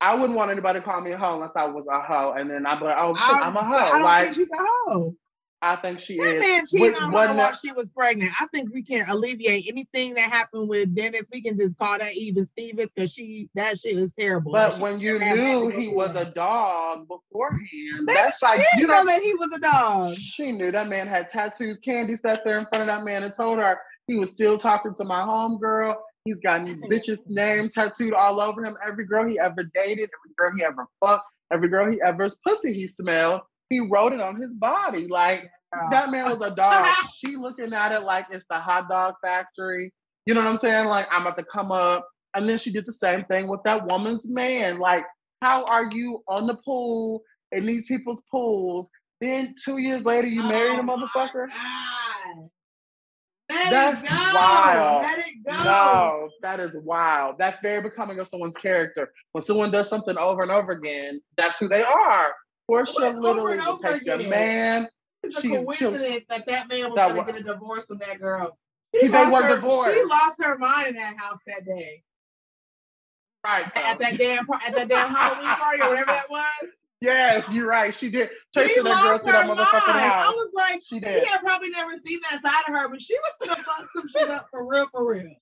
Hoe. 0.00 0.06
I 0.06 0.14
wouldn't 0.14 0.36
want 0.36 0.50
anybody 0.50 0.78
to 0.80 0.84
call 0.84 1.00
me 1.00 1.12
a 1.12 1.18
hoe 1.18 1.34
unless 1.34 1.56
I 1.56 1.64
was 1.66 1.86
a 1.88 2.00
hoe, 2.00 2.32
and 2.32 2.50
then 2.50 2.66
I'd 2.66 2.78
be 2.78 2.86
like, 2.86 2.96
"Oh 2.98 3.14
shit, 3.16 3.26
I, 3.36 3.40
I'm 3.40 3.56
a 3.56 3.60
but 3.60 3.64
I 3.64 3.78
hoe." 3.84 3.92
don't 3.92 4.02
Like 4.02 4.22
think 4.24 4.34
she's 4.36 4.48
a 4.50 4.56
hoe. 4.58 5.14
I 5.62 5.76
think 5.76 6.00
she 6.00 6.16
That 6.16 6.36
is. 6.36 6.40
man 6.40 6.66
cheated 6.66 6.94
With- 6.94 7.02
on 7.02 7.12
her 7.12 7.34
while 7.34 7.52
she 7.52 7.70
was 7.72 7.90
pregnant. 7.90 8.32
I 8.40 8.46
think 8.46 8.72
we 8.72 8.82
can 8.82 9.04
alleviate 9.10 9.66
anything 9.68 10.14
that 10.14 10.30
happened 10.30 10.70
with 10.70 10.94
Dennis. 10.94 11.28
We 11.30 11.42
can 11.42 11.58
just 11.58 11.76
call 11.76 11.98
that 11.98 12.14
even 12.14 12.46
Stevens 12.46 12.90
because 12.92 13.12
she 13.12 13.50
that 13.56 13.78
shit 13.78 13.98
is 13.98 14.14
terrible. 14.14 14.52
Like, 14.52 14.70
But 14.70 14.76
she 14.76 14.82
when 14.82 15.00
you 15.00 15.18
never 15.18 15.24
had 15.26 15.34
to 15.36 15.42
knew 15.42 15.68
he 15.78 15.88
was 15.88 16.16
a 16.16 16.24
dog 16.24 17.06
beforehand, 17.08 18.06
that's 18.06 18.42
like 18.42 18.62
you 18.78 18.86
know 18.86 19.00
know 19.02 19.04
that 19.04 19.20
he 19.20 19.34
was 19.34 19.52
a 19.54 19.60
dog. 19.60 20.14
She 20.16 20.50
knew 20.52 20.70
that 20.72 20.88
man 20.88 21.06
had 21.06 21.28
tattoos. 21.28 21.78
Kandi 21.86 22.18
sat 22.18 22.42
there 22.42 22.58
in 22.58 22.64
front 22.72 22.80
of 22.80 22.86
that 22.86 23.04
man 23.04 23.22
and 23.22 23.34
told 23.34 23.58
her 23.58 23.78
he 24.10 24.16
was 24.16 24.32
still 24.32 24.58
talking 24.58 24.92
to 24.94 25.04
my 25.04 25.20
homegirl. 25.22 25.94
He's 26.24 26.40
got 26.40 26.66
these 26.66 26.76
bitches' 26.90 27.22
name 27.28 27.68
tattooed 27.68 28.12
all 28.12 28.40
over 28.40 28.64
him. 28.64 28.76
Every 28.86 29.06
girl 29.06 29.28
he 29.28 29.38
ever 29.38 29.62
dated, 29.72 30.10
every 30.10 30.34
girl 30.36 30.52
he 30.56 30.64
ever 30.64 30.86
fucked, 30.98 31.24
every 31.52 31.68
girl 31.68 31.90
he 31.90 32.00
ever's 32.04 32.36
pussy 32.46 32.72
he 32.72 32.86
smelled, 32.88 33.42
he 33.68 33.78
wrote 33.80 34.12
it 34.12 34.20
on 34.20 34.34
his 34.40 34.54
body. 34.56 35.06
Like 35.06 35.48
that 35.92 36.10
man 36.10 36.24
was 36.28 36.40
a 36.40 36.50
dog. 36.50 36.92
she 37.16 37.36
looking 37.36 37.72
at 37.72 37.92
it 37.92 38.00
like 38.00 38.26
it's 38.30 38.46
the 38.50 38.58
hot 38.58 38.88
dog 38.88 39.14
factory. 39.22 39.92
You 40.26 40.34
know 40.34 40.40
what 40.40 40.50
I'm 40.50 40.56
saying? 40.56 40.86
Like 40.86 41.06
I'm 41.12 41.22
about 41.22 41.38
to 41.38 41.44
come 41.44 41.70
up. 41.70 42.06
And 42.34 42.48
then 42.48 42.58
she 42.58 42.72
did 42.72 42.86
the 42.86 42.92
same 42.92 43.24
thing 43.24 43.48
with 43.48 43.60
that 43.64 43.90
woman's 43.90 44.28
man. 44.28 44.78
Like, 44.78 45.04
how 45.42 45.64
are 45.64 45.88
you 45.90 46.20
on 46.28 46.46
the 46.46 46.56
pool 46.64 47.22
in 47.52 47.66
these 47.66 47.86
people's 47.86 48.22
pools? 48.30 48.88
Then 49.20 49.54
two 49.64 49.78
years 49.78 50.04
later, 50.04 50.28
you 50.28 50.42
married 50.42 50.78
a 50.78 50.82
Oh 50.82 50.82
motherfucker? 50.82 51.46
God. 51.48 52.48
Let 53.50 53.70
That's 53.70 54.02
it 54.04 54.08
go. 54.08 54.16
wild. 54.34 55.02
Let 55.02 55.18
it 55.18 55.34
go. 55.44 55.64
No, 55.64 56.30
that 56.42 56.60
is 56.60 56.76
wild. 56.78 57.36
That's 57.38 57.58
very 57.60 57.82
becoming 57.82 58.20
of 58.20 58.28
someone's 58.28 58.54
character. 58.56 59.12
When 59.32 59.42
someone 59.42 59.72
does 59.72 59.88
something 59.88 60.16
over 60.16 60.42
and 60.42 60.52
over 60.52 60.72
again, 60.72 61.20
that's 61.36 61.58
who 61.58 61.68
they 61.68 61.82
are. 61.82 62.34
Porsha 62.70 63.20
literally 63.20 63.56
will 63.56 63.78
take 63.78 64.04
your 64.04 64.18
man. 64.28 64.88
It's 65.24 65.44
a 65.44 65.48
coincidence 65.48 66.24
that 66.28 66.46
that 66.46 66.68
man 66.68 66.90
was 66.90 66.94
That 66.94 67.14
going 67.14 67.26
to 67.26 67.32
get 67.32 67.40
a 67.40 67.44
divorce 67.44 67.84
from 67.86 67.98
that 67.98 68.20
girl. 68.20 68.56
They 68.92 69.08
lost 69.08 69.32
were 69.32 69.42
her, 69.42 69.54
divorced. 69.56 69.98
She 69.98 70.04
lost 70.04 70.36
her 70.42 70.58
mind 70.58 70.88
in 70.88 70.94
that 70.96 71.16
house 71.16 71.40
that 71.46 71.64
day. 71.64 72.02
Right. 73.44 73.64
At 73.74 73.98
though. 73.98 74.04
that 74.04 74.18
damn 74.18 74.46
at 74.66 74.74
that 74.74 74.88
damn 74.88 75.14
Halloween 75.14 75.56
party 75.56 75.82
or 75.82 75.88
whatever 75.90 76.06
that 76.12 76.30
was. 76.30 76.70
Yes, 77.00 77.50
you're 77.52 77.66
right. 77.66 77.94
She 77.94 78.10
did. 78.10 78.28
Chasing 78.54 78.84
that 78.84 79.02
girl 79.02 79.18
to 79.18 79.24
that 79.24 79.46
her 79.46 79.54
motherfucking 79.54 79.94
mind. 79.94 80.12
I 80.12 80.28
was 80.28 80.50
like, 80.54 80.82
She 80.86 80.96
he 80.96 81.00
did. 81.00 81.26
had 81.26 81.40
probably 81.40 81.70
never 81.70 81.92
seen 82.04 82.18
that 82.30 82.40
side 82.42 82.68
of 82.68 82.74
her, 82.78 82.88
but 82.90 83.00
she 83.00 83.14
was 83.14 83.48
gonna 83.48 83.62
fuck 83.62 83.88
some 83.94 84.08
shit 84.08 84.28
up 84.30 84.48
for 84.50 84.66
real, 84.66 84.86
for 84.92 85.10
real. 85.10 85.34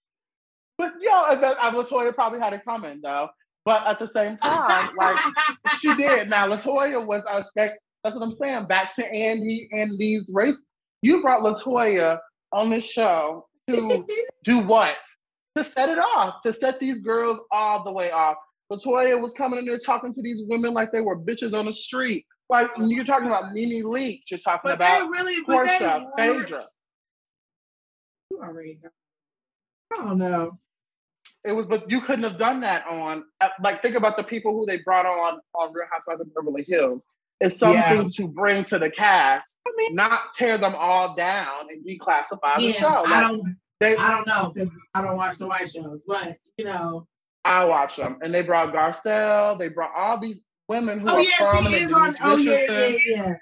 But 0.77 0.93
yo, 1.01 1.37
then, 1.41 1.55
uh, 1.61 1.73
Latoya 1.73 2.15
probably 2.15 2.39
had 2.39 2.53
it 2.53 2.65
coming 2.65 3.01
though. 3.03 3.29
But 3.65 3.87
at 3.87 3.99
the 3.99 4.07
same 4.09 4.37
time, 4.37 4.95
like 4.97 5.19
she 5.81 5.95
did. 5.97 6.31
Now 6.31 6.47
Latoya 6.49 7.05
was 7.05 7.23
a 7.29 7.43
skate. 7.43 7.73
That's 8.05 8.15
what 8.17 8.23
I'm 8.25 8.33
saying. 8.33 8.67
Back 8.69 8.95
to 8.95 9.07
Andy 9.13 9.69
and 9.73 9.99
these 9.99 10.31
race. 10.33 10.65
You 11.03 11.21
brought 11.23 11.43
Latoya 11.43 12.19
on 12.53 12.71
this 12.71 12.89
show 12.89 13.47
to 13.69 14.07
do 14.45 14.61
what? 14.61 14.97
To 15.57 15.65
set 15.65 15.89
it 15.89 15.99
off. 15.99 16.37
To 16.45 16.53
set 16.53 16.79
these 16.79 17.01
girls 17.01 17.41
all 17.51 17.83
the 17.85 17.93
way 17.93 18.11
off. 18.13 18.37
Latoya 18.71 19.21
was 19.21 19.33
coming 19.33 19.59
in 19.59 19.67
there 19.67 19.79
talking 19.79 20.13
to 20.13 20.23
these 20.23 20.43
women 20.47 20.75
like 20.75 20.93
they 20.93 21.01
were 21.01 21.19
bitches 21.19 21.55
on 21.55 21.67
the 21.67 21.73
street. 21.73 22.27
Like 22.51 22.69
you're 22.79 23.05
talking 23.05 23.27
about 23.27 23.53
Mimi 23.53 23.83
Leaks. 23.83 24.31
You're 24.31 24.39
talking 24.39 24.71
but 24.71 24.79
they 24.79 24.85
about 24.87 25.11
really, 25.11 25.37
they 25.37 25.43
Portia, 25.43 26.07
really- 26.19 26.41
Phaedra. 26.41 26.65
You 28.31 28.41
already 28.43 28.79
know. 28.83 28.91
I 29.93 30.05
don't 30.05 30.19
know. 30.19 30.59
It 31.45 31.53
was, 31.53 31.67
but 31.67 31.91
you 31.91 32.01
couldn't 32.01 32.25
have 32.25 32.37
done 32.37 32.61
that 32.61 32.87
on. 32.87 33.25
Like, 33.63 33.81
think 33.81 33.95
about 33.95 34.17
the 34.17 34.25
people 34.25 34.53
who 34.53 34.67
they 34.67 34.79
brought 34.79 35.07
on 35.07 35.41
on 35.55 35.73
Real 35.73 35.87
Housewives 35.91 36.21
of 36.21 36.35
Beverly 36.35 36.65
Hills. 36.67 37.07
It's 37.41 37.59
something 37.59 38.11
to 38.11 38.29
bring 38.29 38.65
to 38.65 38.79
the 38.79 38.91
cast, 38.91 39.59
I 39.67 39.71
mean, 39.77 39.95
not 39.95 40.33
tear 40.35 40.59
them 40.59 40.75
all 40.77 41.15
down 41.15 41.69
and 41.71 41.87
declassify 41.87 42.57
the 42.57 42.63
yeah, 42.65 42.73
show. 42.73 43.05
I 43.07 43.29
don't, 43.29 43.57
they, 43.79 43.97
I 43.97 44.11
don't 44.11 44.27
know 44.27 44.53
because 44.53 44.75
I 44.95 45.03
don't 45.03 45.17
watch 45.17 45.39
the 45.39 45.47
white 45.47 45.71
shows, 45.71 46.03
but 46.07 46.37
you 46.59 46.65
know. 46.65 47.07
I 47.45 47.65
watch 47.65 47.97
them, 47.97 48.19
and 48.23 48.35
they 48.35 48.43
brought 48.43 48.75
Garcelle. 48.75 49.59
They 49.59 49.69
brought 49.69 49.93
all 49.97 50.21
these 50.21 50.43
women 50.69 51.01
who 51.01 51.07
Oh 51.09 51.17
are 51.19 51.23
yeah, 51.23 51.31
prominent. 51.39 51.75
she 51.75 51.85
is 51.85 51.93
on. 51.93 52.15
Oh 52.23 52.37
yeah, 52.37 52.51
Richardson. 52.53 53.01
yeah, 53.07 53.17
yeah. 53.27 53.35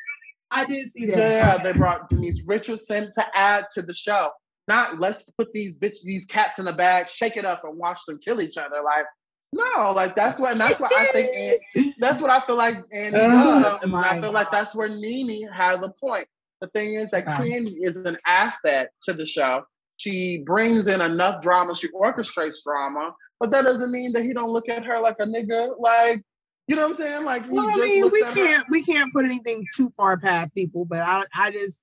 I 0.50 0.64
did 0.66 0.86
see 0.88 1.06
that. 1.06 1.16
Yeah, 1.18 1.58
they 1.62 1.72
brought 1.72 2.08
Denise 2.08 2.42
Richardson 2.46 3.10
to 3.14 3.24
add 3.34 3.66
to 3.72 3.82
the 3.82 3.94
show. 3.94 4.30
Not 4.68 5.00
let's 5.00 5.28
put 5.30 5.52
these 5.52 5.76
bitch 5.78 5.96
these 6.04 6.24
cats 6.26 6.58
in 6.58 6.68
a 6.68 6.72
bag, 6.72 7.08
shake 7.08 7.36
it 7.36 7.44
up, 7.44 7.64
and 7.64 7.76
watch 7.76 8.00
them 8.06 8.18
kill 8.24 8.40
each 8.40 8.56
other. 8.56 8.80
Like 8.84 9.06
no, 9.52 9.92
like 9.92 10.14
that's 10.14 10.38
what, 10.38 10.52
and 10.52 10.60
that's 10.60 10.78
what 10.80 10.92
I 10.94 11.06
think. 11.12 11.60
An- 11.74 11.94
that's 11.98 12.20
what 12.20 12.30
I 12.30 12.40
feel 12.40 12.56
like 12.56 12.76
Andy 12.92 13.18
Oh, 13.20 13.62
does, 13.62 13.78
and 13.82 13.94
I 13.96 14.20
feel 14.20 14.32
like 14.32 14.50
that's 14.50 14.74
where 14.74 14.88
Nene 14.88 15.48
has 15.52 15.82
a 15.82 15.88
point. 16.00 16.26
The 16.60 16.68
thing 16.68 16.94
is 16.94 17.10
that 17.10 17.22
Okay. 17.22 17.32
Kandi 17.60 17.74
is 17.80 17.96
an 18.04 18.16
asset 18.26 18.90
to 19.02 19.12
the 19.12 19.24
show. 19.26 19.62
She 19.96 20.42
brings 20.44 20.88
in 20.88 21.00
enough 21.00 21.40
drama. 21.40 21.74
She 21.74 21.88
orchestrates 21.88 22.62
drama, 22.62 23.14
but 23.40 23.50
that 23.50 23.62
doesn't 23.62 23.90
mean 23.90 24.12
that 24.12 24.22
he 24.22 24.32
don't 24.34 24.50
look 24.50 24.68
at 24.68 24.84
her 24.84 25.00
like 25.00 25.16
a 25.20 25.26
nigga. 25.26 25.78
Like 25.78 26.22
you 26.68 26.76
know 26.76 26.82
what 26.82 26.90
I'm 26.92 26.96
saying? 26.96 27.24
Like 27.24 27.44
he 27.44 27.52
Well, 27.52 27.68
I 27.68 27.76
mean, 27.76 28.10
we 28.10 28.22
can't 28.24 28.64
we 28.70 28.82
can't 28.82 29.12
put 29.12 29.24
anything 29.24 29.64
too 29.74 29.90
far 29.96 30.16
past 30.18 30.54
people, 30.54 30.84
but 30.84 30.98
I 30.98 31.24
I 31.34 31.50
just 31.50 31.78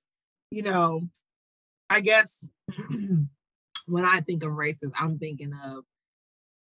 you 0.50 0.62
know, 0.62 1.08
I 1.90 2.00
guess 2.00 2.50
when 3.86 4.04
I 4.04 4.20
think 4.20 4.44
of 4.44 4.50
racist, 4.50 4.92
I'm 4.98 5.18
thinking 5.18 5.52
of 5.64 5.84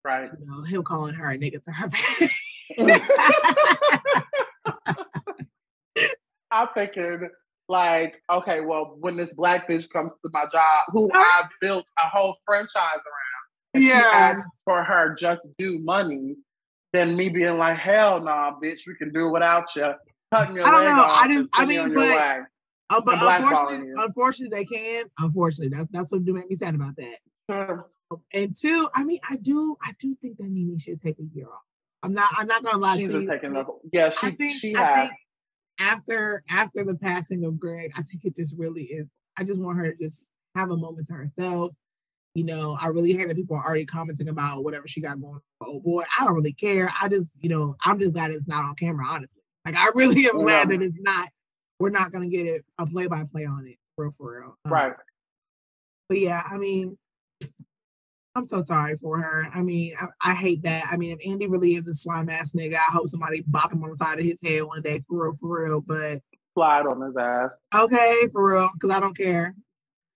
right. 0.03 0.29
you 0.39 0.45
know 0.45 0.63
him 0.63 0.83
calling 0.83 1.15
her 1.15 1.31
a 1.31 1.37
nigga 1.37 1.63
to 1.63 1.71
her 1.71 1.89
face. 1.91 2.39
I'm 6.51 6.67
thinking 6.75 7.29
like, 7.69 8.15
okay, 8.29 8.61
well, 8.61 8.95
when 8.99 9.15
this 9.15 9.33
black 9.33 9.69
bitch 9.69 9.89
comes 9.91 10.13
to 10.15 10.29
my 10.33 10.43
job, 10.51 10.83
who. 10.89 11.09
I 11.13 11.43
built 11.61 11.85
a 12.03 12.09
whole 12.09 12.35
franchise 12.45 12.75
around, 12.75 13.45
and 13.75 13.83
Yeah. 13.83 14.01
she 14.01 14.07
asks 14.07 14.61
for 14.65 14.83
her 14.83 15.13
just 15.15 15.41
due 15.57 15.79
money, 15.79 16.35
then 16.93 17.15
me 17.15 17.29
being 17.29 17.57
like, 17.57 17.77
hell 17.77 18.19
nah, 18.19 18.53
bitch, 18.61 18.81
we 18.87 18.95
can 18.95 19.11
do 19.13 19.29
without 19.29 19.73
you. 19.75 19.93
Cutting 20.33 20.55
your 20.55 20.67
I 20.67 20.71
don't 20.71 20.83
know. 20.85 21.03
I 21.05 21.27
just- 21.27 21.49
I 21.53 21.65
mean, 21.65 21.93
but- 21.93 22.41
Uh, 22.91 22.99
but 23.01 23.19
unfortunately, 23.21 23.91
unfortunately, 23.95 24.57
they 24.57 24.65
can. 24.65 25.05
Unfortunately, 25.19 25.69
that's 25.77 25.87
that's 25.91 26.11
what 26.11 26.25
do 26.25 26.33
make 26.33 26.49
me 26.49 26.55
sad 26.55 26.73
about 26.73 26.95
that. 26.97 27.17
Sure. 27.49 27.85
And 28.33 28.55
two, 28.59 28.89
I 28.95 29.03
mean, 29.03 29.19
I 29.29 29.35
do, 29.35 29.77
I 29.83 29.93
do 29.99 30.15
think 30.19 30.37
that 30.39 30.47
Nene 30.49 30.79
should 30.79 30.99
take 30.99 31.19
a 31.19 31.23
year 31.35 31.45
off. 31.45 31.61
I'm 32.01 32.13
not, 32.13 32.29
I'm 32.35 32.47
not 32.47 32.63
gonna 32.63 32.79
lie 32.79 32.97
She's 32.97 33.09
to 33.11 33.21
you. 33.21 33.29
taking 33.29 33.53
the 33.53 33.63
yeah, 33.93 34.09
she 34.09 34.27
I 34.27 34.31
think, 34.31 34.59
she 34.59 34.75
I 34.75 34.81
has. 34.83 35.07
think 35.09 35.19
after 35.79 36.43
after 36.49 36.83
the 36.83 36.95
passing 36.95 37.43
of 37.45 37.59
Gregg, 37.59 37.91
I 37.97 38.01
think 38.03 38.25
it 38.25 38.35
just 38.35 38.57
really 38.57 38.83
is. 38.83 39.09
I 39.37 39.43
just 39.43 39.59
want 39.59 39.77
her 39.77 39.91
to 39.91 39.97
just 39.97 40.29
have 40.55 40.71
a 40.71 40.77
moment 40.77 41.07
to 41.07 41.13
herself. 41.13 41.75
You 42.35 42.43
know, 42.45 42.77
I 42.79 42.87
really 42.87 43.13
hate 43.13 43.27
that 43.27 43.35
people 43.37 43.55
are 43.55 43.65
already 43.65 43.85
commenting 43.85 44.29
about 44.29 44.63
whatever 44.63 44.87
she 44.87 45.01
got 45.01 45.19
going 45.19 45.35
on. 45.35 45.41
Oh 45.61 45.79
boy, 45.79 46.03
I 46.19 46.25
don't 46.25 46.35
really 46.35 46.53
care. 46.53 46.91
I 47.01 47.09
just, 47.09 47.31
you 47.41 47.49
know, 47.49 47.75
I'm 47.83 47.99
just 47.99 48.13
glad 48.13 48.31
it's 48.31 48.47
not 48.47 48.65
on 48.65 48.75
camera, 48.75 49.05
honestly. 49.07 49.41
Like 49.65 49.75
I 49.75 49.89
really 49.95 50.25
am 50.27 50.37
glad 50.37 50.69
that 50.69 50.81
it's 50.81 50.95
not, 50.99 51.29
we're 51.79 51.89
not 51.89 52.11
gonna 52.11 52.27
get 52.27 52.45
it 52.45 52.65
a 52.77 52.85
play-by-play 52.85 53.45
on 53.45 53.67
it, 53.67 53.77
for 53.95 54.05
real 54.05 54.13
for 54.17 54.39
real. 54.39 54.57
Um, 54.65 54.71
Right. 54.71 54.93
but 56.07 56.19
yeah, 56.19 56.43
I 56.49 56.57
mean, 56.57 56.97
I'm 58.39 58.47
so 58.47 58.63
sorry 58.63 58.97
for 58.97 59.21
her. 59.21 59.47
I 59.53 59.61
mean, 59.61 59.93
I, 59.99 60.31
I 60.31 60.33
hate 60.33 60.63
that. 60.63 60.85
I 60.89 60.95
mean, 60.95 61.11
if 61.11 61.19
Andy 61.29 61.45
really 61.45 61.75
is 61.75 61.87
a 61.87 61.93
slime 61.93 62.29
ass 62.29 62.53
nigga, 62.53 62.75
I 62.75 62.91
hope 62.91 63.09
somebody 63.09 63.43
bop 63.45 63.73
him 63.73 63.83
on 63.83 63.89
the 63.89 63.95
side 63.97 64.17
of 64.17 64.23
his 64.23 64.39
head 64.41 64.63
one 64.63 64.81
day, 64.81 65.01
for 65.07 65.25
real, 65.25 65.37
for 65.39 65.63
real. 65.63 65.81
But 65.81 66.21
Slide 66.53 66.85
on 66.87 67.01
his 67.01 67.15
ass. 67.17 67.49
okay, 67.75 68.27
for 68.31 68.53
real, 68.53 68.69
because 68.73 68.95
I 68.95 69.01
don't 69.01 69.15
care. 69.15 69.55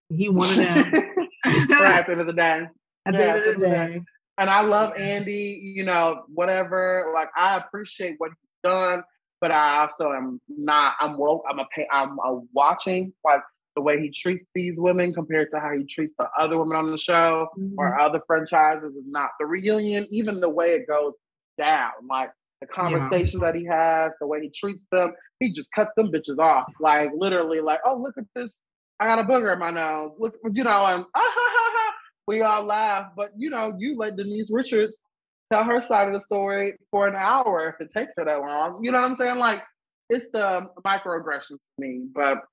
He 0.09 0.27
of 0.27 0.35
them. 0.35 0.91
right 1.45 1.99
at 1.99 2.05
the 2.05 2.11
end 2.13 2.21
of 2.21 2.27
the 2.27 2.33
day. 2.33 2.67
At 3.05 3.15
the 3.15 3.25
end 3.25 3.37
of 3.37 3.43
the 3.43 3.43
at 3.43 3.43
the 3.43 3.47
end 3.49 3.55
of 3.55 3.59
the 3.59 3.65
day, 3.65 4.01
And 4.37 4.49
I 4.49 4.61
love 4.61 4.93
Andy, 4.97 5.59
you 5.75 5.83
know, 5.83 6.23
whatever. 6.33 7.11
Like 7.13 7.27
I 7.35 7.57
appreciate 7.57 8.15
what 8.17 8.29
he's 8.29 8.71
done, 8.71 9.03
but 9.41 9.51
I 9.51 9.79
also 9.81 10.13
am 10.13 10.39
not, 10.47 10.93
I'm 11.01 11.17
woke, 11.17 11.43
I'm 11.49 11.59
a 11.59 11.65
pay, 11.75 11.85
I'm 11.91 12.17
a 12.19 12.39
watching 12.53 13.11
like 13.25 13.41
the 13.75 13.81
way 13.81 13.99
he 13.99 14.09
treats 14.09 14.45
these 14.53 14.79
women 14.79 15.13
compared 15.13 15.49
to 15.51 15.59
how 15.59 15.71
he 15.75 15.83
treats 15.83 16.13
the 16.19 16.27
other 16.37 16.57
women 16.57 16.77
on 16.77 16.91
the 16.91 16.97
show 16.97 17.47
Mhm. 17.57 17.73
or 17.77 17.99
other 17.99 18.21
franchises 18.27 18.95
is 18.95 19.05
not 19.07 19.31
the 19.39 19.45
reunion, 19.45 20.07
even 20.11 20.39
the 20.39 20.49
way 20.49 20.73
it 20.75 20.87
goes 20.87 21.13
down. 21.57 21.91
Like 22.09 22.31
the 22.61 22.67
conversation 22.67 23.39
that 23.41 23.55
he 23.55 23.65
has, 23.65 24.15
the 24.19 24.27
way 24.27 24.41
he 24.41 24.49
treats 24.49 24.85
them, 24.91 25.13
he 25.39 25.51
just 25.51 25.71
cut 25.71 25.89
them 25.97 26.11
bitches 26.11 26.37
off. 26.37 26.71
Like 26.79 27.11
literally, 27.15 27.61
like, 27.61 27.79
oh, 27.85 27.95
look 27.97 28.17
at 28.17 28.25
this. 28.35 28.57
I 28.99 29.07
got 29.07 29.19
a 29.19 29.23
booger 29.23 29.51
in 29.53 29.59
my 29.59 29.71
nose. 29.71 30.15
Look, 30.19 30.35
you 30.51 30.63
know, 30.63 30.85
and 30.85 31.03
ah, 31.03 31.19
ha, 31.19 31.31
ha, 31.33 31.71
ha. 31.75 31.93
we 32.27 32.41
all 32.41 32.63
laugh. 32.63 33.11
But 33.17 33.31
you 33.35 33.49
know, 33.49 33.73
you 33.77 33.97
let 33.97 34.15
Denise 34.15 34.51
Richards 34.51 35.03
tell 35.51 35.63
her 35.63 35.81
side 35.81 36.07
of 36.07 36.13
the 36.13 36.19
story 36.19 36.77
for 36.89 37.07
an 37.07 37.15
hour 37.15 37.67
if 37.77 37.85
it 37.85 37.91
takes 37.91 38.13
her 38.17 38.25
that 38.25 38.39
long. 38.39 38.79
You 38.83 38.91
know 38.91 39.01
what 39.01 39.07
I'm 39.07 39.15
saying? 39.15 39.37
Like 39.39 39.61
it's 40.09 40.27
the 40.31 40.69
microaggressions 40.85 41.49
to 41.49 41.57
me. 41.79 42.05
But 42.13 42.43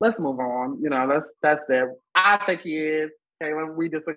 let's 0.00 0.18
move 0.20 0.38
on. 0.38 0.78
You 0.82 0.90
know, 0.90 1.08
that's 1.08 1.30
that's 1.42 1.64
it. 1.68 1.88
I 2.14 2.42
think 2.46 2.62
he 2.62 2.76
is. 2.78 3.10
Kalin, 3.42 3.76
we 3.76 3.88
disagree. 3.88 4.16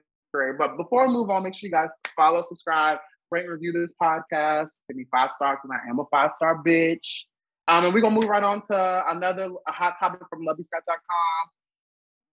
But 0.58 0.78
before 0.78 1.08
we 1.08 1.14
move 1.14 1.30
on, 1.30 1.44
make 1.44 1.56
sure 1.56 1.68
you 1.68 1.72
guys 1.74 1.90
follow, 2.16 2.42
subscribe, 2.42 3.00
rate 3.32 3.44
and 3.46 3.52
review 3.54 3.72
this 3.74 3.94
podcast. 4.02 4.70
Give 4.88 4.98
me 4.98 5.06
five 5.12 5.32
stars, 5.32 5.58
and 5.64 5.72
I 5.74 5.90
am 5.90 6.00
a 6.00 6.06
five 6.12 6.32
star 6.36 6.62
bitch. 6.64 7.24
Um, 7.68 7.86
and 7.86 7.94
we're 7.94 8.02
gonna 8.02 8.16
move 8.16 8.30
right 8.30 8.44
on 8.44 8.62
to 8.64 9.04
another 9.10 9.50
a 9.68 9.72
hot 9.72 9.96
topic 10.00 10.22
from 10.30 10.42
lovebscott.com. 10.46 11.50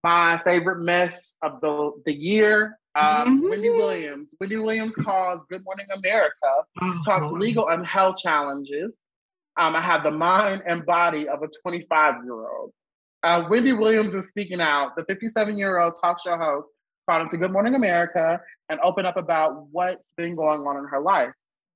My 0.05 0.41
favorite 0.45 0.83
mess 0.83 1.37
of 1.43 1.61
the 1.61 1.93
the 2.07 2.13
year. 2.13 2.79
Um. 2.95 3.43
Wendy 3.49 3.69
Williams. 3.71 4.35
Wendy 4.41 4.57
Williams 4.57 4.95
calls 4.97 5.41
Good 5.51 5.63
Morning 5.65 5.87
America 5.95 6.33
Oh, 6.81 7.01
talks 7.05 7.27
Lord. 7.29 7.43
legal 7.43 7.69
and 7.69 7.85
health 7.87 8.17
challenges. 8.17 8.99
Um, 9.59 9.75
I 9.77 9.81
have 9.83 10.03
the 10.03 10.11
mind 10.11 10.63
and 10.67 10.85
body 10.87 11.29
of 11.29 11.43
a 11.43 11.49
25 11.63 12.25
year 12.25 12.33
old. 12.35 12.73
Uh, 13.27 13.45
Wendy 13.51 13.73
Williams 13.73 14.15
is 14.15 14.29
speaking 14.29 14.61
out. 14.61 14.95
The 14.97 15.05
57 15.05 15.59
year 15.59 15.79
old 15.79 15.95
talk 16.01 16.19
show 16.23 16.37
host 16.39 16.71
called 17.11 17.23
into 17.23 17.37
Good 17.37 17.51
Morning 17.51 17.75
America 17.75 18.41
and 18.69 18.79
opened 18.85 19.09
up 19.09 19.17
about 19.17 19.67
what's 19.73 20.13
been 20.17 20.37
going 20.37 20.61
on 20.61 20.77
in 20.77 20.85
her 20.85 21.01
life. 21.01 21.33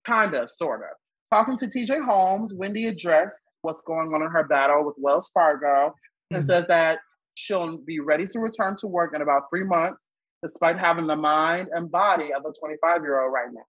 Kind 0.07 0.35
of, 0.35 0.49
sort 0.49 0.83
of. 0.83 0.97
Talking 1.37 1.57
to 1.57 1.67
TJ 1.67 2.05
Holmes, 2.05 2.55
Wendy 2.55 2.87
addressed 2.87 3.49
what's 3.63 3.83
going 3.85 4.15
on 4.15 4.23
in 4.23 4.31
her 4.31 4.45
battle 4.45 4.85
with 4.85 4.95
Wells 4.99 5.29
Fargo 5.35 5.93
and 6.31 6.45
Mhm. 6.45 6.47
says 6.47 6.69
that 6.69 7.01
she'll 7.35 7.79
be 7.79 7.99
ready 7.99 8.29
to 8.29 8.39
return 8.39 8.77
to 8.77 8.87
work 8.87 9.13
in 9.13 9.21
about 9.21 9.51
three 9.51 9.65
months, 9.65 10.09
despite 10.45 10.79
having 10.79 11.09
the 11.09 11.17
mind 11.17 11.69
and 11.73 11.91
body 11.91 12.33
of 12.33 12.45
a 12.45 12.53
25 12.53 13.03
year 13.03 13.21
old 13.23 13.33
right 13.33 13.53
now. 13.53 13.65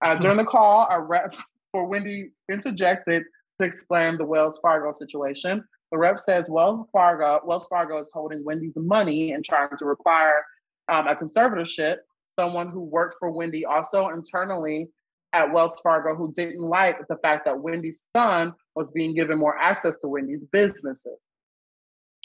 Uh, 0.00 0.14
during 0.18 0.38
the 0.38 0.46
call, 0.46 0.88
a 0.90 0.98
rep 0.98 1.34
for 1.72 1.84
Wendy 1.84 2.30
interjected 2.50 3.24
to 3.60 3.66
explain 3.66 4.16
the 4.16 4.24
Wells 4.24 4.58
Fargo 4.60 4.92
situation. 4.92 5.62
The 5.90 5.98
rep 5.98 6.20
says 6.20 6.46
Wells 6.48 6.86
Fargo, 6.92 7.40
Wells 7.44 7.66
Fargo 7.68 7.98
is 7.98 8.10
holding 8.12 8.44
Wendy's 8.44 8.76
money 8.76 9.32
and 9.32 9.44
trying 9.44 9.70
to 9.78 9.84
require 9.84 10.44
um, 10.88 11.06
a 11.06 11.14
conservatorship. 11.14 11.96
Someone 12.38 12.70
who 12.70 12.80
worked 12.80 13.16
for 13.18 13.30
Wendy 13.30 13.64
also 13.64 14.08
internally 14.08 14.88
at 15.32 15.52
Wells 15.52 15.80
Fargo 15.80 16.14
who 16.14 16.32
didn't 16.32 16.60
like 16.60 16.98
the 17.08 17.16
fact 17.16 17.44
that 17.46 17.60
Wendy's 17.60 18.04
son 18.16 18.54
was 18.74 18.90
being 18.90 19.14
given 19.14 19.38
more 19.38 19.58
access 19.58 19.96
to 19.98 20.08
Wendy's 20.08 20.44
businesses. 20.44 21.26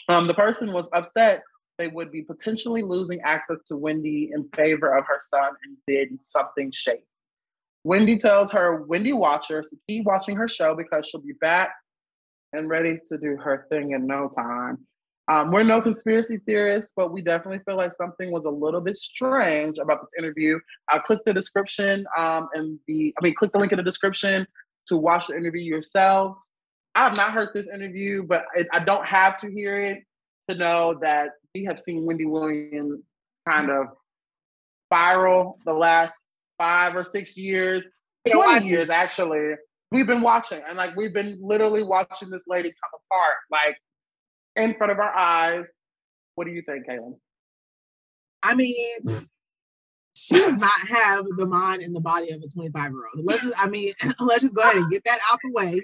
Um, 0.08 0.26
the 0.26 0.34
person 0.34 0.72
was 0.72 0.88
upset 0.92 1.42
they 1.78 1.88
would 1.88 2.12
be 2.12 2.22
potentially 2.22 2.82
losing 2.82 3.20
access 3.22 3.60
to 3.66 3.76
Wendy 3.76 4.30
in 4.32 4.48
favor 4.54 4.96
of 4.96 5.04
her 5.06 5.18
son 5.18 5.50
and 5.64 5.76
did 5.86 6.18
something 6.24 6.70
shady. 6.72 7.04
Wendy 7.82 8.16
tells 8.16 8.52
her 8.52 8.82
Wendy 8.82 9.12
watchers 9.12 9.66
to 9.68 9.76
keep 9.88 10.06
watching 10.06 10.36
her 10.36 10.48
show 10.48 10.74
because 10.74 11.06
she'll 11.06 11.20
be 11.20 11.34
back 11.40 11.70
and 12.54 12.68
ready 12.68 12.98
to 13.06 13.18
do 13.18 13.36
her 13.36 13.66
thing 13.68 13.92
in 13.92 14.06
no 14.06 14.28
time. 14.28 14.78
Um, 15.26 15.50
we're 15.50 15.62
no 15.62 15.80
conspiracy 15.80 16.38
theorists, 16.44 16.92
but 16.94 17.12
we 17.12 17.22
definitely 17.22 17.60
feel 17.64 17.76
like 17.76 17.92
something 17.92 18.30
was 18.30 18.44
a 18.44 18.50
little 18.50 18.80
bit 18.80 18.96
strange 18.96 19.78
about 19.78 20.02
this 20.02 20.10
interview. 20.18 20.58
I'll 20.90 21.00
click 21.00 21.20
the 21.24 21.32
description 21.32 22.04
um, 22.18 22.48
and 22.52 22.78
the, 22.86 23.14
I 23.18 23.24
mean, 23.24 23.34
click 23.34 23.52
the 23.52 23.58
link 23.58 23.72
in 23.72 23.78
the 23.78 23.82
description 23.82 24.46
to 24.86 24.96
watch 24.98 25.28
the 25.28 25.36
interview 25.36 25.62
yourself. 25.62 26.36
I 26.94 27.04
have 27.04 27.16
not 27.16 27.32
heard 27.32 27.48
this 27.54 27.68
interview, 27.68 28.22
but 28.22 28.44
it, 28.54 28.66
I 28.72 28.80
don't 28.80 29.06
have 29.06 29.38
to 29.38 29.50
hear 29.50 29.82
it 29.82 30.02
to 30.48 30.56
know 30.56 30.98
that 31.00 31.30
we 31.54 31.64
have 31.64 31.78
seen 31.78 32.04
Wendy 32.04 32.26
Williams 32.26 33.00
kind 33.48 33.70
of 33.70 33.86
spiral 34.88 35.58
the 35.64 35.72
last 35.72 36.16
five 36.58 36.94
or 36.94 37.02
six 37.02 37.36
years, 37.36 37.84
20 38.30 38.66
years 38.66 38.90
actually. 38.90 39.54
We've 39.94 40.08
been 40.08 40.22
watching 40.22 40.60
and 40.68 40.76
like 40.76 40.96
we've 40.96 41.14
been 41.14 41.38
literally 41.40 41.84
watching 41.84 42.28
this 42.28 42.44
lady 42.48 42.70
come 42.70 43.00
apart, 43.06 43.34
like 43.48 43.76
in 44.56 44.76
front 44.76 44.90
of 44.90 44.98
our 44.98 45.16
eyes. 45.16 45.70
What 46.34 46.48
do 46.48 46.50
you 46.50 46.62
think, 46.66 46.88
Kalin? 46.88 47.14
I 48.42 48.56
mean, 48.56 48.98
she 50.16 50.34
does 50.34 50.56
not 50.56 50.72
have 50.88 51.26
the 51.36 51.46
mind 51.46 51.82
and 51.82 51.94
the 51.94 52.00
body 52.00 52.30
of 52.30 52.42
a 52.42 52.48
25 52.48 52.90
year 52.90 53.02
old. 53.14 53.24
Let's 53.24 53.42
just, 53.44 53.56
I 53.56 53.68
mean, 53.68 53.92
let's 54.18 54.42
just 54.42 54.56
go 54.56 54.62
ahead 54.62 54.78
and 54.78 54.90
get 54.90 55.04
that 55.04 55.20
out 55.30 55.38
the 55.44 55.52
way 55.52 55.80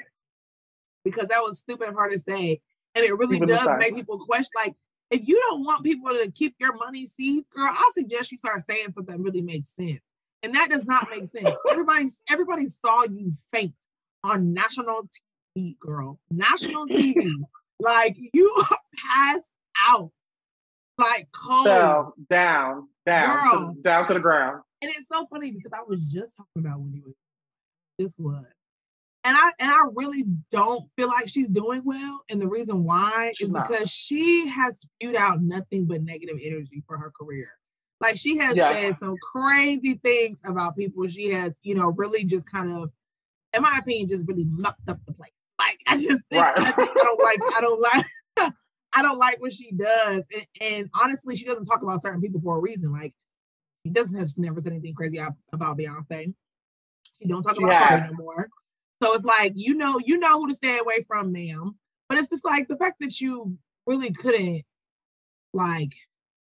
because 1.05 1.29
that 1.29 1.40
was 1.44 1.61
stupid 1.61 1.90
of 1.90 1.94
her 1.94 2.11
to 2.11 2.18
say. 2.18 2.61
And 2.96 3.05
it 3.05 3.16
really 3.16 3.37
Even 3.37 3.49
does 3.49 3.68
make 3.79 3.94
people 3.94 4.18
question 4.27 4.51
like, 4.57 4.75
if 5.12 5.29
you 5.29 5.40
don't 5.49 5.62
want 5.64 5.85
people 5.85 6.11
to 6.11 6.33
keep 6.33 6.57
your 6.59 6.75
money 6.75 7.07
seeds, 7.07 7.49
girl, 7.55 7.70
I 7.73 7.90
suggest 7.94 8.33
you 8.33 8.38
start 8.38 8.61
saying 8.62 8.92
something 8.92 9.16
that 9.16 9.20
really 9.20 9.42
makes 9.42 9.68
sense. 9.77 10.03
And 10.42 10.53
that 10.55 10.68
does 10.68 10.85
not 10.87 11.09
make 11.11 11.29
sense. 11.29 11.55
Everybody, 11.70 12.09
everybody 12.29 12.66
saw 12.66 13.05
you 13.05 13.35
faint 13.53 13.75
on 14.24 14.52
national 14.52 15.09
TV, 15.56 15.78
girl. 15.78 16.18
National 16.30 16.87
TV. 16.87 17.30
like 17.80 18.16
you 18.33 18.62
passed 18.96 19.52
out. 19.88 20.11
Like 20.98 21.28
cold. 21.33 21.66
So 21.66 22.14
down, 22.28 22.88
down, 23.06 23.74
to, 23.74 23.80
down 23.83 24.06
to 24.09 24.14
the 24.14 24.20
ground. 24.20 24.62
And 24.83 24.90
it's 24.90 25.09
so 25.11 25.26
funny 25.30 25.50
because 25.50 25.72
I 25.74 25.83
was 25.87 26.00
just 26.04 26.37
talking 26.37 26.66
about 26.66 26.80
Wendy 26.80 27.00
Williams. 27.00 27.16
This 27.98 28.16
was. 28.18 28.44
And 29.24 29.37
I 29.37 29.52
and 29.59 29.70
I 29.70 29.85
really 29.94 30.24
don't 30.50 30.88
feel 30.96 31.09
like 31.09 31.28
she's 31.28 31.48
doing 31.48 31.83
well. 31.85 32.22
And 32.30 32.40
the 32.40 32.48
reason 32.48 32.85
why 32.85 33.33
She's 33.35 33.46
is 33.48 33.52
not. 33.52 33.68
because 33.68 33.90
she 33.90 34.46
has 34.48 34.80
spewed 34.80 35.14
out 35.14 35.42
nothing 35.42 35.85
but 35.87 36.02
negative 36.02 36.38
energy 36.42 36.83
for 36.87 36.96
her 36.96 37.12
career. 37.18 37.48
Like 38.00 38.16
she 38.16 38.38
has 38.38 38.56
Yeah. 38.56 38.72
said 38.72 38.96
some 38.98 39.16
crazy 39.33 39.94
things 40.02 40.38
about 40.44 40.74
people. 40.76 41.06
She 41.09 41.28
has, 41.30 41.54
you 41.62 41.74
know, 41.74 41.88
really 41.96 42.24
just 42.24 42.50
kind 42.50 42.70
of, 42.72 42.90
in 43.54 43.62
my 43.62 43.78
opinion, 43.80 44.08
just 44.08 44.26
really 44.26 44.44
mucked 44.44 44.88
up 44.88 44.98
the 45.06 45.12
place. 45.12 45.32
Like 45.58 45.80
I 45.86 45.96
just 45.96 46.24
Right. 46.32 46.54
I, 46.56 46.70
I 46.70 47.04
don't 47.04 47.22
like, 47.22 47.40
I 47.56 47.60
don't 47.60 47.80
like, 47.80 48.06
I 48.92 49.02
don't 49.02 49.18
like 49.18 49.40
what 49.40 49.52
she 49.52 49.72
does. 49.72 50.24
And, 50.34 50.46
and 50.60 50.90
honestly, 50.94 51.36
she 51.36 51.44
doesn't 51.44 51.64
talk 51.64 51.82
about 51.82 52.02
certain 52.02 52.20
people 52.20 52.40
for 52.42 52.56
a 52.56 52.60
reason. 52.60 52.92
Like 52.92 53.14
she 53.84 53.90
doesn't 53.90 54.18
have 54.18 54.28
never 54.36 54.60
said 54.60 54.72
anything 54.72 54.94
crazy 54.94 55.20
about 55.52 55.78
Beyonce. 55.78 56.32
She 57.18 57.28
don't 57.28 57.42
talk 57.42 57.56
She 57.56 57.62
about 57.64 57.88
Cardi 57.88 58.02
has. 58.02 58.12
no 58.12 58.16
more. 58.18 58.48
So 59.02 59.14
it's 59.14 59.24
like 59.24 59.52
you 59.56 59.74
know, 59.74 60.00
you 60.04 60.18
know 60.18 60.40
who 60.40 60.48
to 60.48 60.54
stay 60.54 60.78
away 60.78 61.02
from, 61.06 61.32
ma'am. 61.32 61.76
But 62.08 62.18
it's 62.18 62.28
just 62.28 62.44
like 62.44 62.68
the 62.68 62.76
fact 62.76 62.96
that 63.00 63.20
you 63.20 63.56
really 63.86 64.12
couldn't, 64.12 64.62
like, 65.54 65.92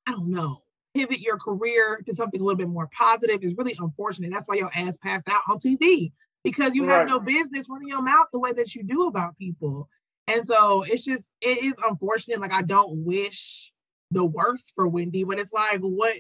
I 0.08 0.12
don't 0.12 0.30
know. 0.30 0.64
Pivot 0.96 1.20
your 1.20 1.38
career 1.38 2.02
to 2.08 2.16
something 2.16 2.40
a 2.40 2.44
little 2.44 2.58
bit 2.58 2.70
more 2.70 2.90
positive 2.98 3.44
is 3.44 3.56
really 3.58 3.76
unfortunate. 3.80 4.32
That's 4.32 4.46
why 4.48 4.56
your 4.56 4.72
ass 4.76 4.98
passed 4.98 5.28
out 5.28 5.42
on 5.50 5.58
TV 5.60 6.14
because 6.44 6.76
you 6.76 6.88
right. 6.88 7.00
have 7.00 7.08
no 7.08 7.20
business 7.20 7.68
running 7.70 7.88
your 7.88 8.02
mouth 8.02 8.28
the 8.32 8.40
way 8.40 8.54
that 8.54 8.76
you 8.76 8.84
do 8.84 9.08
about 9.08 9.38
people. 9.38 9.90
And 10.28 10.46
so 10.46 10.84
it's 10.84 11.06
just 11.06 11.28
it 11.42 11.64
is 11.64 11.74
unfortunate. 11.88 12.40
Like 12.40 12.54
I 12.54 12.62
don't 12.62 13.04
wish 13.06 13.74
the 14.12 14.26
worst 14.26 14.74
for 14.76 14.88
Wendy, 14.88 15.24
but 15.24 15.40
it's 15.40 15.54
like 15.54 15.80
what 15.80 16.18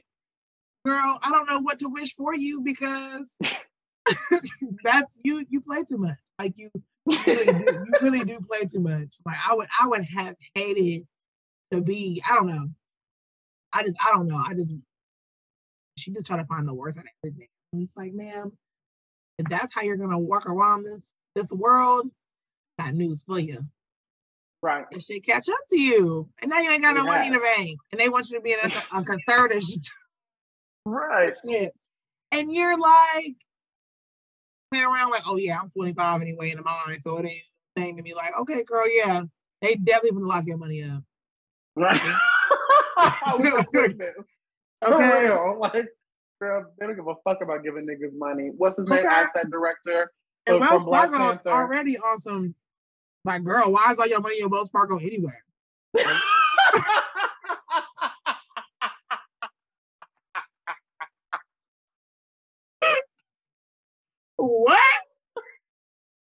girl, 0.86 1.20
I 1.22 1.32
don't 1.32 1.48
know 1.48 1.60
what 1.60 1.80
to 1.80 1.90
wish 1.90 2.16
for 2.16 2.34
you 2.34 2.62
because 2.62 3.36
that's 4.84 5.18
you 5.24 5.46
you 5.50 5.62
play 5.62 5.84
too 5.84 5.98
much. 5.98 6.18
Like 6.40 6.54
you, 6.58 6.70
you 7.08 7.20
really 7.26 7.46
do, 7.46 7.64
you 7.64 7.94
really 8.02 8.24
do 8.24 8.40
play 8.42 8.66
too 8.66 8.80
much. 8.80 9.18
Like 9.26 9.38
I 9.48 9.56
would 9.56 9.68
I 9.80 9.88
would 9.88 10.04
have 10.06 10.36
hated 10.54 11.08
to 11.72 11.82
be, 11.82 12.22
I 12.28 12.36
don't 12.36 12.48
know. 12.48 12.68
I 13.74 13.84
just 13.84 13.98
I 14.02 14.12
don't 14.12 14.28
know. 14.28 14.42
I 14.44 14.54
just 14.54 14.74
she 15.98 16.12
just 16.12 16.28
trying 16.28 16.42
to 16.42 16.48
find 16.48 16.68
the 16.68 16.74
worst 16.74 16.98
in 16.98 17.04
everything. 17.24 17.48
And 17.74 17.84
it's 17.84 17.96
like, 17.96 18.14
ma'am, 18.14 18.52
if 19.40 19.46
that's 19.46 19.74
how 19.74 19.82
you're 19.82 19.98
gonna 19.98 20.20
work 20.20 20.46
around 20.46 20.84
this 20.84 21.02
this 21.34 21.50
world, 21.52 22.12
got 22.78 22.94
news 22.94 23.24
for 23.24 23.40
you. 23.40 23.66
Right. 24.62 24.86
It 24.92 25.02
should 25.02 25.26
catch 25.26 25.48
up 25.48 25.60
to 25.70 25.80
you. 25.80 26.30
And 26.42 26.50
now 26.50 26.60
you 26.60 26.70
ain't 26.70 26.84
got 26.84 26.96
no 26.96 27.06
money 27.06 27.28
in 27.28 27.34
the 27.34 27.40
bank. 27.40 27.80
And 27.92 28.00
they 28.00 28.10
want 28.10 28.30
you 28.30 28.38
to 28.38 28.44
be 28.44 28.54
a, 28.54 28.72
a 28.94 29.04
conservative. 29.04 29.64
right. 30.86 31.34
And 32.32 32.54
you're 32.54 32.78
like, 32.78 33.36
playing 34.72 34.86
around 34.86 35.12
like, 35.12 35.24
oh 35.26 35.38
yeah, 35.38 35.58
I'm 35.60 35.70
25 35.70 36.22
anyway 36.22 36.52
in 36.52 36.58
the 36.58 36.64
mind. 36.64 37.02
So 37.02 37.18
it 37.18 37.26
ain't 37.26 37.44
thing 37.78 37.96
to 37.96 38.04
be 38.04 38.14
like, 38.14 38.38
okay, 38.40 38.64
girl, 38.64 38.86
yeah. 38.90 39.24
They 39.62 39.76
definitely 39.76 40.12
gonna 40.12 40.28
lock 40.28 40.46
your 40.46 40.58
money 40.58 40.84
up. 40.84 41.04
Right. 41.78 42.02
okay. 43.34 43.66
For 44.82 44.98
real. 44.98 45.58
Like, 45.60 45.88
girl, 46.40 46.72
they 46.80 46.88
don't 46.88 46.96
give 46.96 47.08
a 47.08 47.16
fuck 47.24 47.42
about 47.42 47.64
giving 47.64 47.88
niggas 47.88 48.16
money. 48.16 48.52
What's 48.58 48.78
his 48.78 48.88
name? 48.88 49.00
Okay. 49.00 49.08
Ask 49.08 49.34
that 49.34 49.50
director. 49.52 50.12
And 50.48 50.60
Wells 50.60 50.86
Fargo's 50.86 51.42
already 51.46 51.98
on 51.98 52.20
some 52.20 52.56
like, 53.26 53.44
girl, 53.44 53.72
why 53.72 53.92
is 53.92 54.00
all 54.00 54.08
your 54.08 54.22
money 54.22 54.40
in 54.42 54.50
Wells 54.50 54.72
Fargo 54.72 54.98
anyway? 54.98 55.34
what? 64.38 64.80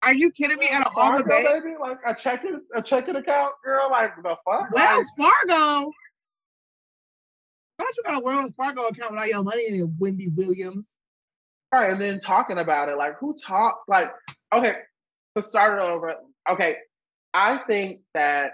Are 0.03 0.13
you 0.13 0.31
kidding 0.31 0.57
me? 0.57 0.67
At 0.69 0.85
all 0.95 1.17
the 1.17 1.23
baby, 1.23 1.75
like 1.79 1.99
a 2.05 2.13
checking 2.13 2.59
a 2.75 2.81
checking 2.81 3.15
account, 3.15 3.53
girl. 3.63 3.89
Like 3.89 4.13
the 4.21 4.35
fuck? 4.45 4.69
Wells 4.73 5.09
Fargo. 5.17 5.93
Why 7.83 7.91
you 7.97 8.03
got 8.03 8.21
a 8.21 8.23
Wells 8.23 8.53
Fargo 8.55 8.83
account 8.83 9.11
without 9.11 9.27
your 9.27 9.43
money 9.43 9.67
in 9.67 9.75
it, 9.81 9.89
Wendy 9.99 10.29
Williams? 10.29 10.99
Right, 11.73 11.91
and 11.91 12.01
then 12.01 12.17
talking 12.17 12.59
about 12.59 12.87
it, 12.87 12.97
like 12.97 13.17
who 13.19 13.35
talks? 13.35 13.83
Like, 13.89 14.09
okay, 14.53 14.73
to 15.35 15.41
start 15.41 15.79
it 15.79 15.83
over, 15.83 16.15
okay, 16.49 16.77
I 17.33 17.57
think 17.57 18.01
that 18.13 18.51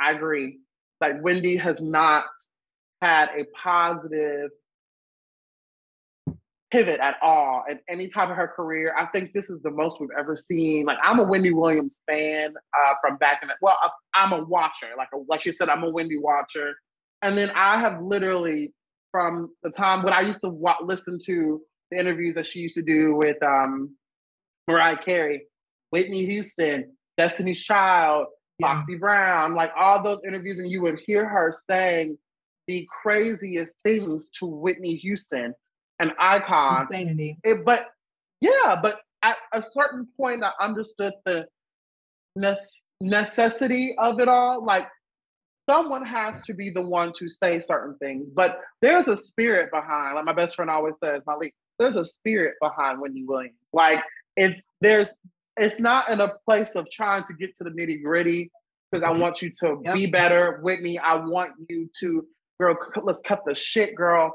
I 0.00 0.12
agree. 0.12 0.60
Like 1.00 1.14
Wendy 1.20 1.56
has 1.56 1.82
not 1.82 2.26
had 3.02 3.30
a 3.36 3.44
positive 3.60 4.50
pivot 6.70 7.00
at 7.00 7.16
all 7.22 7.64
at 7.68 7.80
any 7.88 8.06
time 8.06 8.30
of 8.30 8.36
her 8.36 8.48
career. 8.48 8.94
I 8.96 9.06
think 9.06 9.32
this 9.32 9.50
is 9.50 9.62
the 9.62 9.70
most 9.70 10.00
we've 10.00 10.10
ever 10.16 10.36
seen. 10.36 10.86
Like 10.86 10.98
I'm 11.02 11.18
a 11.18 11.24
Wendy 11.24 11.52
Williams 11.52 12.02
fan 12.06 12.54
uh, 12.56 12.94
from 13.00 13.16
back 13.16 13.40
in 13.42 13.48
the 13.48 13.54
well, 13.60 13.78
I'm 14.14 14.32
a 14.32 14.44
watcher. 14.44 14.90
Like 14.96 15.08
a, 15.12 15.18
like 15.28 15.42
she 15.42 15.50
said, 15.50 15.68
I'm 15.68 15.82
a 15.82 15.90
Wendy 15.90 16.18
watcher. 16.18 16.76
And 17.24 17.36
then 17.38 17.50
I 17.56 17.80
have 17.80 18.02
literally 18.02 18.72
from 19.10 19.48
the 19.62 19.70
time 19.70 20.02
when 20.02 20.12
I 20.12 20.20
used 20.20 20.42
to 20.42 20.50
wa- 20.50 20.76
listen 20.82 21.18
to 21.24 21.62
the 21.90 21.98
interviews 21.98 22.34
that 22.34 22.44
she 22.44 22.60
used 22.60 22.74
to 22.74 22.82
do 22.82 23.14
with 23.14 23.42
um, 23.42 23.96
Mariah 24.68 24.98
Carey, 24.98 25.46
Whitney 25.90 26.26
Houston, 26.26 26.92
Destiny's 27.16 27.64
Child, 27.64 28.26
yeah. 28.58 28.78
Foxy 28.78 28.96
Brown, 28.96 29.54
like 29.54 29.72
all 29.74 30.02
those 30.02 30.20
interviews, 30.26 30.58
and 30.58 30.70
you 30.70 30.82
would 30.82 30.98
hear 31.06 31.26
her 31.26 31.52
saying 31.68 32.18
the 32.66 32.86
craziest 33.02 33.80
things 33.82 34.28
to 34.38 34.46
Whitney 34.46 34.96
Houston, 34.96 35.54
an 36.00 36.12
icon. 36.18 36.82
Insanity. 36.82 37.38
It, 37.42 37.64
but 37.64 37.86
yeah, 38.42 38.76
but 38.82 39.00
at 39.22 39.36
a 39.54 39.62
certain 39.62 40.06
point, 40.16 40.44
I 40.44 40.52
understood 40.60 41.14
the 41.24 41.46
necessity 43.00 43.94
of 43.98 44.20
it 44.20 44.28
all. 44.28 44.62
Like 44.64 44.86
someone 45.68 46.04
has 46.04 46.42
to 46.44 46.54
be 46.54 46.70
the 46.70 46.82
one 46.82 47.12
to 47.18 47.28
say 47.28 47.60
certain 47.60 47.96
things, 47.98 48.30
but 48.30 48.60
there's 48.82 49.08
a 49.08 49.16
spirit 49.16 49.70
behind. 49.72 50.16
Like 50.16 50.24
my 50.24 50.32
best 50.32 50.56
friend 50.56 50.70
always 50.70 50.96
says, 51.02 51.24
Malik, 51.26 51.54
there's 51.78 51.96
a 51.96 52.04
spirit 52.04 52.54
behind 52.60 53.00
Wendy 53.00 53.24
Williams. 53.24 53.56
Like 53.72 54.02
it's 54.36 54.62
there's 54.80 55.16
it's 55.56 55.80
not 55.80 56.08
in 56.08 56.20
a 56.20 56.32
place 56.44 56.74
of 56.74 56.86
trying 56.90 57.24
to 57.24 57.34
get 57.34 57.56
to 57.56 57.64
the 57.64 57.70
nitty 57.70 58.02
gritty 58.02 58.50
because 58.90 59.04
I 59.04 59.10
want 59.10 59.42
you 59.42 59.50
to 59.60 59.80
yep. 59.84 59.94
be 59.94 60.06
better 60.06 60.60
with 60.62 60.80
me. 60.80 60.98
I 60.98 61.14
want 61.14 61.52
you 61.68 61.88
to, 62.00 62.26
girl, 62.60 62.76
let's 63.02 63.20
cut 63.24 63.42
the 63.46 63.54
shit, 63.54 63.94
girl. 63.94 64.34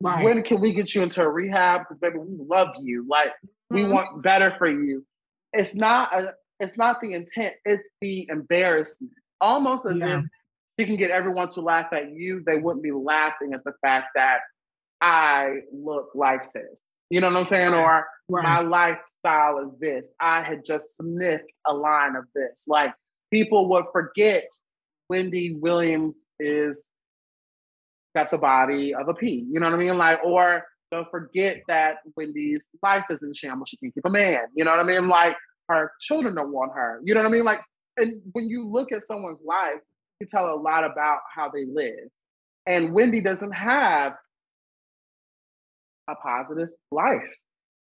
Right. 0.00 0.24
When 0.24 0.42
can 0.42 0.60
we 0.60 0.72
get 0.72 0.94
you 0.94 1.02
into 1.02 1.22
a 1.22 1.28
rehab? 1.28 1.82
Because 1.82 1.98
baby, 1.98 2.18
we 2.18 2.38
love 2.38 2.68
you. 2.80 3.06
Like 3.08 3.28
mm-hmm. 3.28 3.76
we 3.76 3.84
want 3.84 4.22
better 4.22 4.54
for 4.58 4.68
you. 4.68 5.04
It's 5.52 5.74
not 5.74 6.18
a, 6.18 6.32
it's 6.58 6.76
not 6.78 7.00
the 7.00 7.12
intent. 7.12 7.54
It's 7.64 7.88
the 8.00 8.26
embarrassment. 8.30 9.12
Almost 9.40 9.86
as 9.86 9.96
yeah. 9.96 10.18
if 10.18 10.24
she 10.80 10.86
can 10.86 10.96
get 10.96 11.10
everyone 11.10 11.50
to 11.50 11.60
laugh 11.60 11.92
at 11.92 12.10
you. 12.10 12.42
They 12.46 12.56
wouldn't 12.56 12.82
be 12.82 12.90
laughing 12.90 13.52
at 13.52 13.62
the 13.64 13.72
fact 13.82 14.06
that 14.14 14.38
I 15.02 15.58
look 15.72 16.08
like 16.14 16.52
this. 16.54 16.82
You 17.10 17.20
know 17.20 17.28
what 17.28 17.36
I'm 17.36 17.44
saying? 17.44 17.74
Or 17.74 18.06
right. 18.30 18.42
my 18.42 18.60
lifestyle 18.60 19.58
is 19.58 19.72
this. 19.78 20.14
I 20.20 20.42
had 20.42 20.64
just 20.64 20.96
sniffed 20.96 21.52
a 21.66 21.74
line 21.74 22.16
of 22.16 22.24
this. 22.34 22.64
Like 22.66 22.94
people 23.30 23.68
would 23.68 23.86
forget 23.92 24.44
Wendy 25.10 25.54
Williams 25.54 26.14
is 26.38 26.88
got 28.16 28.30
the 28.30 28.38
body 28.38 28.94
of 28.94 29.08
a 29.08 29.10
a 29.10 29.14
P. 29.14 29.44
You 29.50 29.60
know 29.60 29.66
what 29.66 29.74
I 29.74 29.78
mean? 29.78 29.98
Like, 29.98 30.20
or 30.24 30.64
they'll 30.90 31.04
forget 31.10 31.60
that 31.68 31.96
Wendy's 32.16 32.66
life 32.82 33.04
is 33.10 33.22
in 33.22 33.34
shambles. 33.34 33.68
She 33.68 33.76
can't 33.76 33.94
keep 33.94 34.06
a 34.06 34.10
man. 34.10 34.44
You 34.54 34.64
know 34.64 34.70
what 34.70 34.80
I 34.80 34.84
mean? 34.84 35.08
Like 35.08 35.36
her 35.68 35.92
children 36.00 36.36
don't 36.36 36.52
want 36.52 36.72
her. 36.74 37.02
You 37.04 37.12
know 37.12 37.20
what 37.20 37.28
I 37.28 37.32
mean? 37.32 37.44
Like, 37.44 37.60
and 37.98 38.22
when 38.32 38.48
you 38.48 38.66
look 38.66 38.92
at 38.92 39.06
someone's 39.06 39.42
life, 39.44 39.80
you 40.20 40.26
tell 40.26 40.52
a 40.52 40.56
lot 40.56 40.84
about 40.84 41.20
how 41.34 41.48
they 41.48 41.64
live. 41.64 42.08
And 42.66 42.92
Wendy 42.92 43.20
doesn't 43.20 43.52
have 43.52 44.12
a 46.08 46.14
positive 46.14 46.68
life. 46.92 47.22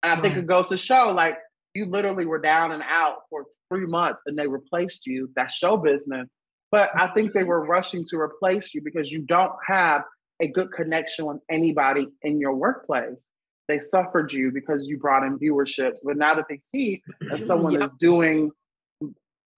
And 0.03 0.13
I 0.13 0.15
right. 0.15 0.23
think 0.23 0.37
it 0.37 0.47
goes 0.47 0.69
to 0.69 0.77
show 0.77 1.11
like 1.11 1.39
you 1.75 1.87
literally 1.87 2.27
were 2.27 2.41
down 2.41 2.73
and 2.73 2.83
out 2.83 3.19
for 3.31 3.47
three 3.69 3.87
months 3.87 4.21
and 4.27 4.39
they 4.39 4.47
replaced 4.47 5.07
you. 5.07 5.31
That's 5.35 5.55
show 5.55 5.77
business. 5.77 6.29
But 6.71 6.91
I 6.97 7.09
think 7.09 7.33
they 7.33 7.45
were 7.45 7.65
rushing 7.65 8.05
to 8.09 8.19
replace 8.19 8.75
you 8.75 8.83
because 8.83 9.11
you 9.11 9.21
don't 9.21 9.53
have 9.67 10.03
a 10.41 10.49
good 10.49 10.71
connection 10.73 11.27
with 11.27 11.39
anybody 11.51 12.09
in 12.23 12.39
your 12.39 12.55
workplace. 12.55 13.27
They 13.69 13.79
suffered 13.79 14.33
you 14.33 14.51
because 14.53 14.87
you 14.87 14.99
brought 14.99 15.25
in 15.25 15.39
viewerships. 15.39 16.01
But 16.05 16.17
now 16.17 16.35
that 16.35 16.45
they 16.49 16.59
see 16.63 17.03
that 17.23 17.41
someone 17.47 17.73
yep. 17.73 17.83
is 17.83 17.91
doing 17.99 18.51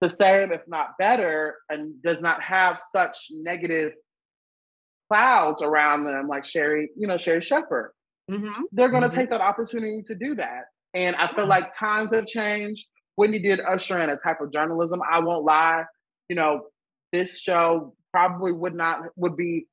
the 0.01 0.09
same, 0.09 0.53
if 0.53 0.63
not 0.67 0.99
better, 0.99 1.57
and 1.69 2.03
does 2.03 2.21
not 2.21 2.43
have 2.43 2.81
such 2.93 3.17
negative 3.31 3.93
clouds 5.11 5.63
around 5.63 6.05
them, 6.05 6.29
like 6.29 6.45
Sherri, 6.45 6.91
you 6.97 7.07
know, 7.07 7.17
Sherri 7.17 7.43
Shepherd. 7.43 7.93
Mm-hmm. 8.31 8.63
They're 8.73 8.91
going 8.91 9.03
to 9.03 9.09
mm-hmm. 9.09 9.19
take 9.19 9.31
that 9.31 9.41
opportunity 9.41 10.03
to 10.07 10.15
do 10.15 10.35
that. 10.37 10.65
And 10.95 11.17
I 11.17 11.33
feel 11.35 11.47
like 11.47 11.73
times 11.73 12.11
have 12.13 12.27
changed. 12.27 12.87
Wendy 13.17 13.41
did 13.41 13.61
usher 13.61 13.99
in 13.99 14.11
a 14.11 14.17
type 14.17 14.41
of 14.41 14.53
journalism. 14.53 15.01
I 15.11 15.19
won't 15.19 15.45
lie. 15.45 15.85
You 16.29 16.37
know, 16.37 16.67
this 17.13 17.41
show 17.41 17.95
probably 18.13 18.53
would 18.53 18.75
not 18.75 19.01
would 19.17 19.37
be 19.37 19.67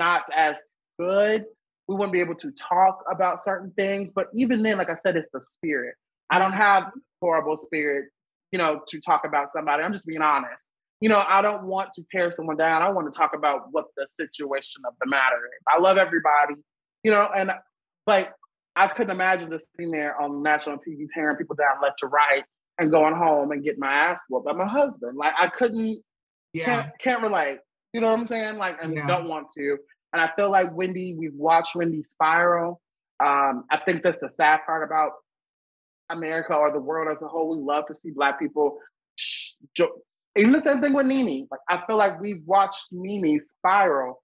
not 0.00 0.22
as 0.34 0.60
good. 0.98 1.44
We 1.88 1.94
wouldn't 1.94 2.12
be 2.12 2.20
able 2.20 2.34
to 2.36 2.50
talk 2.52 3.02
about 3.10 3.44
certain 3.44 3.72
things. 3.76 4.12
But 4.12 4.28
even 4.34 4.62
then, 4.62 4.78
like 4.78 4.90
I 4.90 4.94
said, 4.94 5.16
it's 5.16 5.28
the 5.32 5.40
spirit. 5.40 5.94
I 6.30 6.38
don't 6.38 6.52
have 6.52 6.90
horrible 7.20 7.56
spirit, 7.56 8.06
you 8.52 8.58
know, 8.58 8.80
to 8.88 9.00
talk 9.00 9.22
about 9.24 9.50
somebody. 9.50 9.82
I'm 9.82 9.92
just 9.92 10.06
being 10.06 10.22
honest. 10.22 10.70
You 11.00 11.08
know, 11.08 11.22
I 11.26 11.42
don't 11.42 11.68
want 11.68 11.92
to 11.94 12.04
tear 12.10 12.30
someone 12.30 12.56
down. 12.56 12.82
I 12.82 12.90
want 12.90 13.10
to 13.12 13.16
talk 13.16 13.32
about 13.34 13.68
what 13.70 13.86
the 13.96 14.06
situation 14.16 14.82
of 14.86 14.94
the 15.00 15.08
matter 15.08 15.36
is. 15.36 15.62
I 15.68 15.80
love 15.80 15.96
everybody, 15.96 16.54
you 17.04 17.10
know, 17.10 17.28
and 17.36 17.50
like 18.06 18.30
I 18.74 18.88
couldn't 18.88 19.10
imagine 19.10 19.50
just 19.50 19.68
sitting 19.72 19.92
there 19.92 20.20
on 20.20 20.42
national 20.42 20.76
TV 20.76 21.06
tearing 21.12 21.36
people 21.36 21.56
down 21.56 21.82
left 21.82 21.98
to 22.00 22.06
right 22.06 22.44
and 22.78 22.90
going 22.90 23.14
home 23.14 23.50
and 23.50 23.62
getting 23.62 23.80
my 23.80 23.92
ass 23.92 24.20
whooped 24.28 24.46
by 24.46 24.52
my 24.52 24.66
husband. 24.66 25.16
Like 25.16 25.34
I 25.38 25.48
couldn't, 25.48 26.02
yeah, 26.52 26.64
can't, 26.64 26.92
can't 27.00 27.22
relate. 27.22 27.58
You 27.92 28.00
know 28.00 28.10
what 28.10 28.18
I'm 28.18 28.24
saying? 28.24 28.56
Like, 28.56 28.76
and 28.82 28.94
yeah. 28.94 29.06
don't 29.06 29.28
want 29.28 29.48
to. 29.56 29.76
And 30.12 30.22
I 30.22 30.30
feel 30.36 30.50
like 30.50 30.74
Wendy, 30.74 31.16
we've 31.18 31.34
watched 31.34 31.74
Wendy 31.74 32.02
spiral. 32.02 32.80
Um, 33.20 33.64
I 33.70 33.78
think 33.84 34.02
that's 34.02 34.18
the 34.18 34.30
sad 34.30 34.60
part 34.64 34.84
about 34.84 35.12
America 36.10 36.54
or 36.54 36.72
the 36.72 36.80
world 36.80 37.08
as 37.14 37.22
a 37.22 37.28
whole. 37.28 37.56
We 37.56 37.64
love 37.64 37.84
to 37.86 37.94
see 37.94 38.10
Black 38.14 38.38
people. 38.38 38.78
Even 40.36 40.52
the 40.52 40.60
same 40.60 40.80
thing 40.80 40.94
with 40.94 41.06
Nene. 41.06 41.48
Like 41.50 41.60
I 41.68 41.84
feel 41.86 41.96
like 41.96 42.20
we've 42.20 42.44
watched 42.46 42.88
Nene 42.92 43.40
spiral 43.40 44.22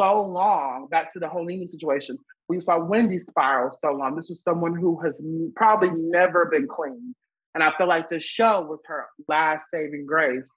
so 0.00 0.20
long, 0.20 0.86
back 0.90 1.12
to 1.12 1.18
the 1.18 1.28
whole 1.28 1.44
Nene 1.44 1.66
situation, 1.66 2.16
we 2.48 2.60
saw 2.60 2.78
Wendy 2.78 3.18
spiral 3.18 3.70
so 3.70 3.92
long. 3.92 4.16
This 4.16 4.30
was 4.30 4.40
someone 4.42 4.74
who 4.74 4.98
has 5.02 5.22
probably 5.54 5.90
never 5.92 6.46
been 6.46 6.66
clean. 6.66 7.14
And 7.54 7.62
I 7.62 7.72
feel 7.76 7.88
like 7.88 8.08
this 8.08 8.22
show 8.22 8.62
was 8.62 8.82
her 8.86 9.06
last 9.28 9.66
saving 9.72 10.06
grace 10.06 10.50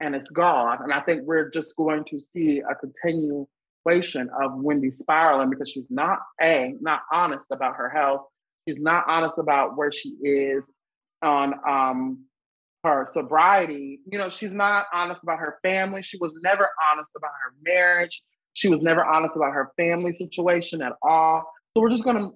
and 0.00 0.14
it's 0.14 0.28
gone. 0.30 0.78
And 0.82 0.92
I 0.92 1.00
think 1.00 1.22
we're 1.24 1.50
just 1.50 1.74
going 1.76 2.04
to 2.10 2.20
see 2.20 2.60
a 2.60 2.74
continuation 2.74 4.28
of 4.42 4.56
Wendy 4.56 4.90
spiraling 4.90 5.50
because 5.50 5.70
she's 5.70 5.86
not 5.90 6.18
a 6.42 6.74
not 6.80 7.00
honest 7.12 7.48
about 7.50 7.76
her 7.76 7.88
health. 7.88 8.22
She's 8.68 8.78
not 8.78 9.04
honest 9.08 9.38
about 9.38 9.78
where 9.78 9.90
she 9.90 10.10
is 10.22 10.68
on 11.22 11.54
um 11.66 12.24
her 12.84 13.06
sobriety. 13.10 14.00
You 14.10 14.18
know, 14.18 14.28
she's 14.28 14.52
not 14.52 14.86
honest 14.92 15.22
about 15.22 15.38
her 15.38 15.58
family. 15.62 16.02
She 16.02 16.18
was 16.18 16.34
never 16.42 16.68
honest 16.92 17.12
about 17.16 17.30
her 17.42 17.54
marriage. 17.62 18.22
She 18.52 18.68
was 18.68 18.82
never 18.82 19.02
honest 19.02 19.36
about 19.36 19.52
her 19.52 19.72
family 19.78 20.12
situation 20.12 20.82
at 20.82 20.92
all. 21.02 21.50
So 21.72 21.80
we're 21.80 21.88
just 21.88 22.04
gonna 22.04 22.28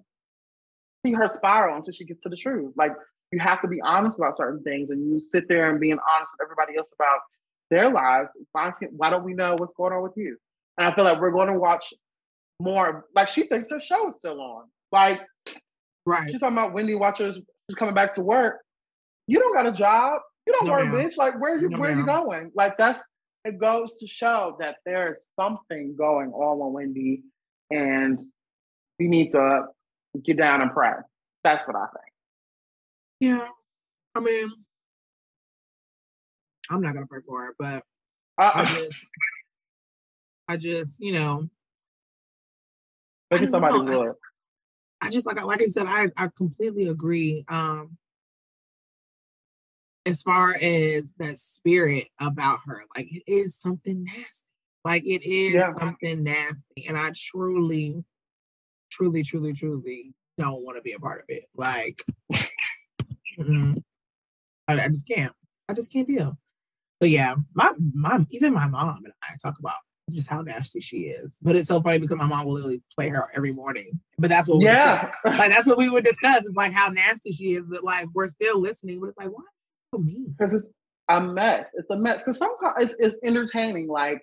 see 1.04 1.12
her 1.12 1.28
spiral 1.28 1.76
until 1.76 1.92
she 1.92 2.06
gets 2.06 2.22
to 2.22 2.30
the 2.30 2.36
truth. 2.36 2.72
Like 2.76 2.92
you 3.30 3.40
have 3.40 3.60
to 3.60 3.68
be 3.68 3.82
honest 3.82 4.18
about 4.18 4.34
certain 4.34 4.62
things, 4.62 4.88
and 4.88 5.06
you 5.06 5.20
sit 5.20 5.48
there 5.48 5.68
and 5.68 5.78
being 5.78 5.98
honest 6.16 6.32
with 6.32 6.46
everybody 6.46 6.78
else 6.78 6.88
about 6.94 7.20
their 7.70 7.90
lives. 7.90 8.30
Why 8.52 8.72
can't, 8.78 8.92
why 8.94 9.10
don't 9.10 9.24
we 9.24 9.34
know 9.34 9.54
what's 9.56 9.74
going 9.74 9.92
on 9.92 10.02
with 10.02 10.16
you? 10.16 10.38
And 10.78 10.86
I 10.86 10.94
feel 10.94 11.04
like 11.04 11.20
we're 11.20 11.30
going 11.30 11.48
to 11.48 11.58
watch 11.58 11.92
more. 12.58 13.06
Like 13.14 13.28
she 13.28 13.44
thinks 13.44 13.70
her 13.70 13.80
show 13.80 14.08
is 14.08 14.16
still 14.16 14.40
on. 14.40 14.64
Like, 14.92 15.20
right? 16.06 16.30
She's 16.30 16.40
talking 16.40 16.56
about 16.56 16.74
Wendy 16.74 16.94
Watchers 16.94 17.36
who's 17.36 17.74
coming 17.76 17.94
back 17.94 18.12
to 18.14 18.22
work. 18.22 18.60
You 19.26 19.38
don't 19.38 19.54
got 19.54 19.66
a 19.66 19.72
job. 19.72 20.20
You 20.46 20.52
don't 20.52 20.66
no, 20.66 20.72
work, 20.72 20.86
bitch. 20.88 21.16
Like, 21.16 21.40
where 21.40 21.58
you 21.58 21.68
no, 21.68 21.78
where 21.78 21.92
are 21.92 21.96
you 21.96 22.04
going? 22.04 22.50
Like, 22.54 22.76
that's 22.76 23.02
it 23.44 23.58
goes 23.58 23.94
to 23.94 24.06
show 24.06 24.56
that 24.60 24.76
there 24.84 25.12
is 25.12 25.30
something 25.38 25.94
going 25.96 26.32
on 26.32 26.58
with 26.58 26.72
Wendy, 26.74 27.22
and 27.70 28.20
we 28.98 29.08
need 29.08 29.32
to 29.32 29.66
get 30.24 30.36
down 30.36 30.62
and 30.62 30.72
pray. 30.72 30.92
That's 31.44 31.66
what 31.66 31.76
I 31.76 31.86
think. 31.86 32.12
Yeah, 33.20 33.48
I 34.14 34.20
mean, 34.20 34.50
I'm 36.70 36.80
not 36.80 36.94
gonna 36.94 37.06
pray 37.06 37.20
for 37.26 37.42
her, 37.42 37.54
but 37.58 37.84
uh, 38.38 38.50
I 38.54 38.64
just, 38.64 39.06
I 40.48 40.56
just, 40.56 41.00
you 41.00 41.12
know, 41.12 41.48
maybe 43.30 43.46
somebody 43.46 43.82
know. 43.82 44.00
would. 44.00 44.14
I, 45.02 45.10
just 45.10 45.26
like 45.26 45.42
like 45.42 45.60
I 45.60 45.66
said, 45.66 45.86
I 45.86 46.08
I 46.16 46.28
completely 46.36 46.86
agree. 46.86 47.44
Um, 47.48 47.98
as 50.06 50.22
far 50.22 50.54
as 50.60 51.14
that 51.18 51.38
spirit 51.38 52.08
about 52.20 52.60
her, 52.66 52.82
like 52.96 53.12
it 53.12 53.22
is 53.26 53.56
something 53.58 54.04
nasty. 54.04 54.48
Like 54.84 55.04
it 55.04 55.24
is 55.24 55.54
yeah. 55.54 55.72
something 55.78 56.24
nasty. 56.24 56.86
And 56.88 56.98
I 56.98 57.12
truly, 57.14 58.04
truly, 58.90 59.22
truly, 59.22 59.52
truly 59.52 60.12
don't 60.38 60.64
want 60.64 60.76
to 60.76 60.82
be 60.82 60.92
a 60.92 60.98
part 60.98 61.20
of 61.20 61.26
it. 61.28 61.44
Like, 61.54 62.00
I, 63.40 63.74
I, 64.68 64.88
just 64.88 65.06
can't. 65.06 65.32
I 65.68 65.72
just 65.72 65.92
can't 65.92 66.08
deal. 66.08 66.36
So 67.00 67.06
yeah, 67.06 67.34
my 67.54 67.72
mom, 67.94 68.26
even 68.30 68.52
my 68.54 68.66
mom 68.66 69.02
and 69.04 69.12
I 69.22 69.36
talk 69.42 69.58
about 69.58 69.76
just 70.10 70.28
how 70.28 70.42
nasty 70.42 70.80
she 70.80 71.04
is. 71.04 71.38
But 71.42 71.56
it's 71.56 71.68
so 71.68 71.80
funny 71.80 71.98
because 71.98 72.16
my 72.16 72.26
mom 72.26 72.46
will 72.46 72.54
literally 72.54 72.82
play 72.94 73.08
her 73.08 73.28
every 73.34 73.52
morning. 73.52 74.00
But 74.18 74.28
that's 74.28 74.48
what 74.48 74.60
yeah, 74.60 75.12
like 75.24 75.50
that's 75.50 75.66
what 75.66 75.78
we 75.78 75.88
would 75.88 76.04
discuss. 76.04 76.44
Is 76.44 76.54
like 76.54 76.72
how 76.72 76.88
nasty 76.88 77.32
she 77.32 77.54
is. 77.54 77.66
But 77.66 77.84
like 77.84 78.08
we're 78.12 78.28
still 78.28 78.60
listening. 78.60 79.00
But 79.00 79.08
it's 79.08 79.18
like 79.18 79.28
why 79.28 79.98
me? 79.98 80.26
Because 80.36 80.54
it's 80.54 80.64
a 81.08 81.20
mess. 81.20 81.70
It's 81.74 81.90
a 81.90 81.96
mess. 81.96 82.22
Because 82.22 82.38
sometimes 82.38 82.74
it's, 82.78 82.94
it's 82.98 83.16
entertaining. 83.24 83.88
Like 83.88 84.22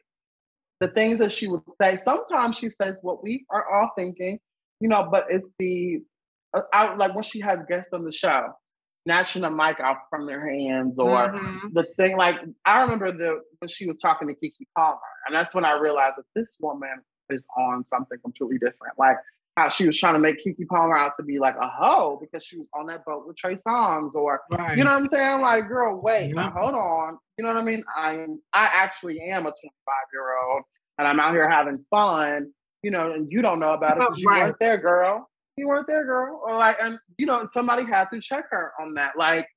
the 0.79 0.87
things 0.89 1.19
that 1.19 1.31
she 1.31 1.47
would 1.47 1.61
say. 1.81 1.95
Sometimes 1.95 2.57
she 2.57 2.69
says 2.69 2.99
what 3.01 3.23
we 3.23 3.45
are 3.49 3.65
all 3.71 3.91
thinking, 3.97 4.39
you 4.79 4.89
know. 4.89 5.07
But 5.11 5.25
it's 5.29 5.49
the 5.59 6.01
uh, 6.53 6.61
out 6.73 6.97
like 6.97 7.13
when 7.13 7.23
she 7.23 7.39
has 7.41 7.59
guests 7.67 7.93
on 7.93 8.03
the 8.03 8.11
show, 8.11 8.47
snatching 9.03 9.41
the 9.41 9.49
mic 9.49 9.79
out 9.79 9.97
from 10.09 10.25
their 10.25 10.47
hands, 10.47 10.99
or 10.99 11.17
mm-hmm. 11.17 11.67
the 11.73 11.83
thing 11.97 12.17
like 12.17 12.37
I 12.65 12.81
remember 12.81 13.11
the 13.11 13.41
when 13.59 13.69
she 13.69 13.87
was 13.87 13.97
talking 13.97 14.27
to 14.27 14.33
Keke 14.33 14.65
Palmer, 14.75 14.99
and 15.27 15.35
that's 15.35 15.53
when 15.53 15.65
I 15.65 15.77
realized 15.77 16.17
that 16.17 16.25
this 16.35 16.57
woman 16.59 17.01
is 17.29 17.43
on 17.57 17.85
something 17.85 18.17
completely 18.23 18.57
different. 18.57 18.97
Like 18.97 19.17
how 19.57 19.69
she 19.69 19.85
was 19.85 19.97
trying 19.97 20.13
to 20.13 20.19
make 20.19 20.43
Keke 20.45 20.67
Palmer 20.67 20.97
out 20.97 21.13
to 21.17 21.23
be 21.23 21.39
like 21.39 21.55
a 21.55 21.67
hoe 21.67 22.17
because 22.21 22.43
she 22.43 22.57
was 22.57 22.67
on 22.73 22.85
that 22.87 23.05
boat 23.05 23.27
with 23.27 23.37
Trey 23.37 23.55
Songz, 23.55 24.15
or 24.15 24.41
right. 24.51 24.77
you 24.77 24.83
know 24.83 24.91
what 24.91 25.01
I'm 25.01 25.07
saying? 25.07 25.41
Like, 25.41 25.67
girl, 25.67 25.99
wait, 26.01 26.33
now, 26.33 26.51
hold 26.51 26.75
on. 26.75 27.17
You 27.37 27.45
know 27.45 27.53
what 27.53 27.61
I 27.61 27.63
mean? 27.63 27.83
I'm 27.97 28.41
I 28.53 28.65
actually 28.65 29.19
am 29.19 29.41
a 29.41 29.51
25 29.51 29.71
year 30.13 30.37
old, 30.37 30.63
and 30.97 31.07
I'm 31.07 31.19
out 31.19 31.33
here 31.33 31.49
having 31.49 31.83
fun. 31.89 32.51
You 32.83 32.91
know, 32.91 33.11
and 33.11 33.29
you 33.29 33.41
don't 33.41 33.59
know 33.59 33.73
about 33.73 33.97
it 33.97 33.99
because 33.99 34.19
you 34.19 34.29
right. 34.29 34.43
weren't 34.43 34.55
there, 34.59 34.77
girl. 34.77 35.28
You 35.59 35.67
weren't 35.67 35.87
there, 35.87 36.05
girl. 36.05 36.41
Or 36.43 36.55
like, 36.55 36.77
and 36.81 36.97
you 37.17 37.25
know, 37.25 37.47
somebody 37.53 37.85
had 37.85 38.05
to 38.13 38.19
check 38.21 38.45
her 38.49 38.71
on 38.79 38.93
that. 38.95 39.11
Like, 39.17 39.47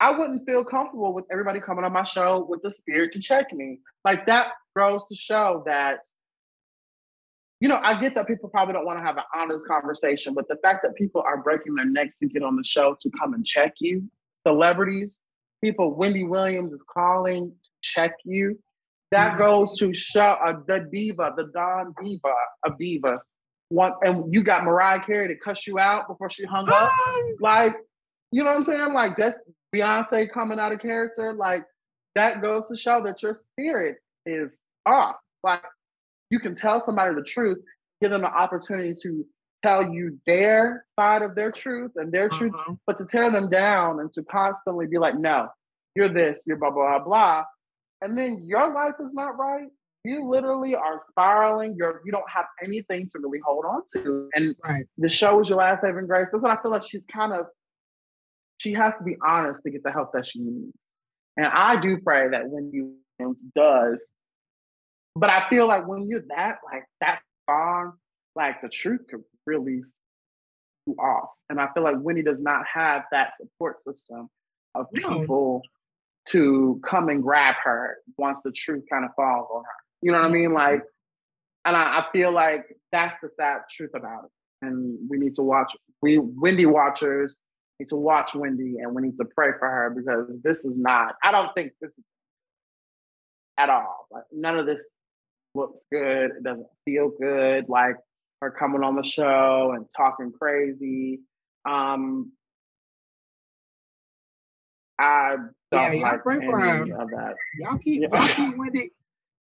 I 0.00 0.16
wouldn't 0.16 0.46
feel 0.46 0.64
comfortable 0.64 1.12
with 1.12 1.24
everybody 1.30 1.60
coming 1.60 1.84
on 1.84 1.92
my 1.92 2.04
show 2.04 2.46
with 2.48 2.62
the 2.62 2.70
spirit 2.70 3.12
to 3.12 3.20
check 3.20 3.52
me. 3.52 3.80
Like 4.04 4.26
that 4.26 4.52
goes 4.76 5.04
to 5.04 5.16
show 5.16 5.62
that 5.66 6.00
you 7.60 7.68
know, 7.68 7.80
I 7.82 7.98
get 7.98 8.14
that 8.14 8.28
people 8.28 8.48
probably 8.48 8.74
don't 8.74 8.84
want 8.84 9.00
to 9.00 9.04
have 9.04 9.16
an 9.16 9.24
honest 9.34 9.66
conversation, 9.66 10.32
but 10.32 10.46
the 10.46 10.56
fact 10.62 10.80
that 10.84 10.94
people 10.94 11.22
are 11.26 11.42
breaking 11.42 11.74
their 11.74 11.86
necks 11.86 12.14
to 12.16 12.26
get 12.26 12.44
on 12.44 12.54
the 12.54 12.62
show 12.62 12.96
to 13.00 13.10
come 13.20 13.34
and 13.34 13.44
check 13.44 13.74
you, 13.80 14.04
celebrities, 14.46 15.20
people, 15.60 15.96
Wendy 15.96 16.22
Williams 16.22 16.72
is 16.72 16.84
calling 16.88 17.50
to 17.50 17.70
check 17.82 18.12
you. 18.24 18.56
That 19.10 19.32
mm-hmm. 19.32 19.40
goes 19.40 19.76
to 19.78 19.92
show 19.92 20.36
uh, 20.46 20.54
the 20.68 20.86
diva, 20.92 21.32
the 21.36 21.48
Don 21.52 21.94
Diva 22.00 22.34
of 22.64 22.74
divas. 22.80 23.22
One, 23.70 23.92
and 24.02 24.32
you 24.32 24.42
got 24.42 24.64
Mariah 24.64 25.00
Carey 25.00 25.28
to 25.28 25.36
cuss 25.36 25.66
you 25.66 25.78
out 25.78 26.08
before 26.08 26.30
she 26.30 26.44
hung 26.44 26.68
up. 26.70 26.90
Like, 27.40 27.72
you 28.32 28.42
know 28.42 28.50
what 28.50 28.56
I'm 28.56 28.62
saying? 28.62 28.92
Like, 28.94 29.16
that's 29.16 29.36
Beyonce 29.74 30.30
coming 30.32 30.58
out 30.58 30.72
of 30.72 30.80
character. 30.80 31.34
Like, 31.34 31.64
that 32.14 32.40
goes 32.40 32.66
to 32.68 32.76
show 32.76 33.02
that 33.04 33.22
your 33.22 33.34
spirit 33.34 33.96
is 34.24 34.60
off. 34.86 35.16
Like, 35.42 35.62
you 36.30 36.40
can 36.40 36.54
tell 36.54 36.84
somebody 36.84 37.14
the 37.14 37.22
truth, 37.22 37.58
give 38.00 38.10
them 38.10 38.22
the 38.22 38.28
opportunity 38.28 38.94
to 39.02 39.24
tell 39.62 39.92
you 39.92 40.18
their 40.26 40.84
side 40.98 41.22
of 41.22 41.34
their 41.34 41.52
truth 41.52 41.92
and 41.96 42.12
their 42.12 42.26
uh-huh. 42.26 42.38
truth, 42.38 42.78
but 42.86 42.96
to 42.98 43.04
tear 43.04 43.30
them 43.30 43.50
down 43.50 44.00
and 44.00 44.12
to 44.14 44.22
constantly 44.24 44.86
be 44.86 44.98
like, 44.98 45.18
no, 45.18 45.48
you're 45.94 46.08
this, 46.08 46.40
you're 46.46 46.56
blah, 46.56 46.70
blah, 46.70 46.98
blah, 46.98 47.04
blah. 47.04 47.44
And 48.00 48.16
then 48.16 48.44
your 48.46 48.72
life 48.72 48.94
is 49.00 49.12
not 49.12 49.36
right. 49.38 49.68
You 50.08 50.28
literally 50.28 50.74
are 50.74 51.00
spiraling. 51.10 51.74
You're 51.76 52.00
you 52.04 52.12
don't 52.12 52.28
have 52.28 52.46
anything 52.62 53.08
to 53.12 53.18
really 53.18 53.40
hold 53.44 53.64
on 53.64 53.82
to. 53.94 54.28
And 54.34 54.54
right. 54.64 54.84
the 54.96 55.08
show 55.08 55.40
is 55.40 55.48
your 55.48 55.58
last 55.58 55.82
saving 55.82 56.06
grace. 56.06 56.28
That's 56.30 56.42
what 56.42 56.56
I 56.56 56.60
feel 56.62 56.70
like 56.70 56.82
she's 56.82 57.04
kind 57.12 57.32
of 57.32 57.46
she 58.58 58.72
has 58.72 58.94
to 58.98 59.04
be 59.04 59.16
honest 59.24 59.62
to 59.62 59.70
get 59.70 59.82
the 59.84 59.92
help 59.92 60.12
that 60.14 60.26
she 60.26 60.40
needs. 60.40 60.76
And 61.36 61.46
I 61.46 61.80
do 61.80 61.98
pray 61.98 62.28
that 62.28 62.48
Wendy 62.48 62.82
Williams 63.18 63.46
does 63.54 64.12
but 65.18 65.30
I 65.30 65.48
feel 65.48 65.66
like 65.66 65.86
when 65.86 66.08
you're 66.08 66.24
that 66.28 66.58
like 66.72 66.84
that 67.00 67.20
far, 67.46 67.94
like 68.36 68.60
the 68.62 68.68
truth 68.68 69.00
could 69.10 69.24
really 69.46 69.82
you 70.86 70.94
off. 70.94 71.30
And 71.50 71.60
I 71.60 71.68
feel 71.74 71.82
like 71.82 71.96
Wendy 71.98 72.22
does 72.22 72.40
not 72.40 72.64
have 72.72 73.02
that 73.10 73.36
support 73.36 73.80
system 73.80 74.28
of 74.74 74.86
people 74.94 75.62
to 76.28 76.80
come 76.88 77.08
and 77.08 77.22
grab 77.22 77.56
her 77.64 77.96
once 78.16 78.40
the 78.42 78.52
truth 78.52 78.84
kind 78.90 79.04
of 79.04 79.10
falls 79.16 79.48
on 79.52 79.64
her. 79.64 79.87
You 80.02 80.12
know 80.12 80.18
what 80.18 80.30
I 80.30 80.32
mean? 80.32 80.52
Like, 80.52 80.82
and 81.64 81.76
I, 81.76 81.98
I 81.98 82.04
feel 82.12 82.32
like 82.32 82.66
that's 82.92 83.16
the 83.22 83.30
sad 83.30 83.62
truth 83.70 83.90
about 83.94 84.24
it. 84.24 84.30
And 84.66 84.98
we 85.08 85.18
need 85.18 85.34
to 85.36 85.42
watch 85.42 85.72
we 86.02 86.18
Wendy 86.18 86.66
watchers 86.66 87.38
need 87.78 87.88
to 87.88 87.96
watch 87.96 88.34
Wendy 88.34 88.76
and 88.80 88.94
we 88.94 89.02
need 89.02 89.16
to 89.18 89.24
pray 89.24 89.50
for 89.58 89.68
her 89.68 89.94
because 89.96 90.36
this 90.42 90.64
is 90.64 90.76
not, 90.76 91.14
I 91.22 91.30
don't 91.30 91.52
think 91.54 91.72
this 91.80 91.92
is 91.98 92.04
at 93.56 93.70
all. 93.70 94.06
Like 94.10 94.24
none 94.32 94.58
of 94.58 94.66
this 94.66 94.88
looks 95.54 95.78
good. 95.92 96.30
It 96.36 96.42
doesn't 96.42 96.66
feel 96.84 97.10
good. 97.20 97.66
Like 97.68 97.96
her 98.40 98.50
coming 98.50 98.82
on 98.82 98.96
the 98.96 99.02
show 99.02 99.72
and 99.76 99.86
talking 99.96 100.32
crazy. 100.32 101.20
Um, 101.68 102.32
I 104.98 105.36
don't 105.70 105.98
yeah, 105.98 106.02
like 106.02 106.22
pray 106.22 106.44
for 106.44 106.58
her. 106.58 106.86
Y'all 107.58 107.78
keep, 107.78 108.02
yeah. 108.02 108.08
y'all 108.12 108.28
keep 108.28 108.56
Wendy, 108.56 108.90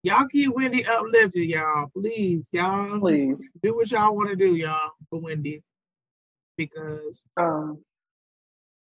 y'all 0.03 0.27
keep 0.27 0.53
Wendy 0.55 0.85
uplifted, 0.85 1.45
y'all. 1.45 1.89
Please, 1.93 2.49
y'all. 2.51 2.99
Please 2.99 3.37
do 3.61 3.75
what 3.75 3.91
y'all 3.91 4.15
want 4.15 4.29
to 4.29 4.35
do, 4.35 4.55
y'all, 4.55 4.91
for 5.09 5.19
Wendy, 5.19 5.63
because 6.57 7.23
um, 7.37 7.79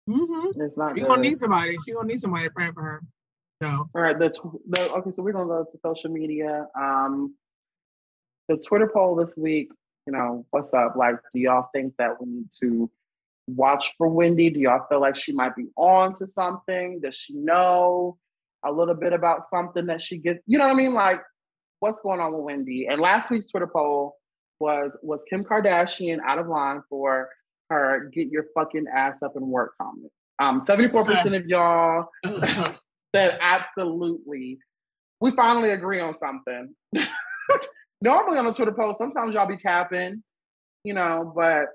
mm-hmm. 0.08 0.60
it's 0.60 0.76
not. 0.76 0.96
She 0.96 1.04
gonna 1.04 1.22
need 1.22 1.36
somebody. 1.36 1.76
She 1.84 1.92
gonna 1.92 2.08
need 2.08 2.20
somebody 2.20 2.48
praying 2.48 2.74
for 2.74 2.82
her. 2.82 3.02
No. 3.60 3.88
All 3.94 4.02
right. 4.02 4.18
The, 4.18 4.28
the 4.68 4.92
okay. 4.94 5.10
So 5.10 5.22
we're 5.22 5.32
gonna 5.32 5.46
go 5.46 5.64
to 5.70 5.78
social 5.78 6.10
media. 6.10 6.66
Um, 6.78 7.34
the 8.48 8.56
Twitter 8.56 8.90
poll 8.92 9.14
this 9.14 9.36
week. 9.36 9.70
You 10.06 10.12
know, 10.12 10.44
what's 10.50 10.74
up? 10.74 10.96
Like, 10.96 11.16
do 11.32 11.38
y'all 11.38 11.68
think 11.72 11.94
that 11.98 12.20
we 12.20 12.26
need 12.26 12.48
to 12.60 12.90
watch 13.46 13.94
for 13.96 14.08
Wendy? 14.08 14.50
Do 14.50 14.58
y'all 14.58 14.84
feel 14.88 15.00
like 15.00 15.14
she 15.14 15.32
might 15.32 15.54
be 15.54 15.66
on 15.76 16.12
to 16.14 16.26
something? 16.26 17.00
Does 17.00 17.14
she 17.14 17.34
know 17.34 18.18
a 18.64 18.72
little 18.72 18.94
bit 18.94 19.12
about 19.12 19.48
something 19.50 19.86
that 19.86 20.02
she 20.02 20.18
gets? 20.18 20.40
You 20.46 20.58
know 20.58 20.66
what 20.66 20.74
I 20.74 20.76
mean? 20.76 20.94
Like, 20.94 21.20
what's 21.80 22.00
going 22.00 22.20
on 22.20 22.32
with 22.34 22.44
Wendy? 22.44 22.86
And 22.88 23.00
last 23.00 23.30
week's 23.30 23.46
Twitter 23.46 23.66
poll 23.66 24.16
was 24.60 24.96
was 25.02 25.24
Kim 25.28 25.44
Kardashian 25.44 26.18
out 26.26 26.38
of 26.38 26.46
line 26.46 26.82
for 26.88 27.28
her 27.70 28.10
get 28.14 28.28
your 28.28 28.46
fucking 28.54 28.86
ass 28.94 29.22
up 29.22 29.36
and 29.36 29.46
work 29.46 29.72
comment? 29.80 30.12
Um, 30.38 30.64
74% 30.66 31.36
of 31.36 31.46
y'all 31.46 32.08
said 33.14 33.38
absolutely. 33.40 34.58
We 35.20 35.30
finally 35.32 35.70
agree 35.70 36.00
on 36.00 36.14
something. 36.18 36.74
Normally 38.00 38.38
on 38.38 38.46
a 38.46 38.54
Twitter 38.54 38.72
post, 38.72 38.98
sometimes 38.98 39.34
y'all 39.34 39.46
be 39.46 39.56
capping, 39.56 40.22
you 40.82 40.94
know, 40.94 41.32
but 41.34 41.66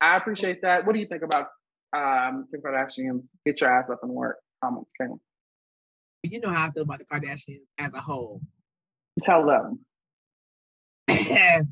I 0.00 0.16
appreciate 0.16 0.62
that. 0.62 0.86
What 0.86 0.92
do 0.92 1.00
you 1.00 1.08
think 1.08 1.22
about 1.22 1.48
um, 1.96 2.46
Kim 2.52 2.60
Kardashian? 2.60 3.22
Get 3.44 3.60
your 3.60 3.70
ass 3.70 3.90
up 3.90 4.00
and 4.02 4.12
work 4.12 4.36
comments, 4.62 4.90
Kim? 5.00 5.20
You 6.30 6.40
know 6.40 6.50
how 6.50 6.66
I 6.66 6.70
feel 6.70 6.82
about 6.82 6.98
the 6.98 7.04
Kardashians 7.04 7.58
as 7.78 7.92
a 7.94 8.00
whole. 8.00 8.40
Tell 9.20 9.46
them. 9.46 9.80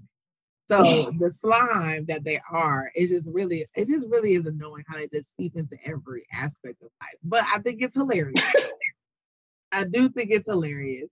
so 0.68 1.12
the 1.18 1.30
slime 1.30 2.06
that 2.06 2.24
they 2.24 2.40
are, 2.50 2.90
it 2.94 3.08
just 3.08 3.28
really, 3.32 3.66
it 3.74 3.86
just 3.86 4.08
really 4.08 4.32
is 4.32 4.46
annoying 4.46 4.84
how 4.88 4.96
they 4.96 5.08
just 5.12 5.30
seep 5.36 5.56
into 5.56 5.76
every 5.84 6.26
aspect 6.32 6.82
of 6.82 6.88
life. 7.00 7.18
But 7.22 7.44
I 7.54 7.60
think 7.60 7.82
it's 7.82 7.94
hilarious. 7.94 8.42
I 9.72 9.84
do 9.84 10.08
think 10.08 10.30
it's 10.30 10.48
hilarious 10.48 11.10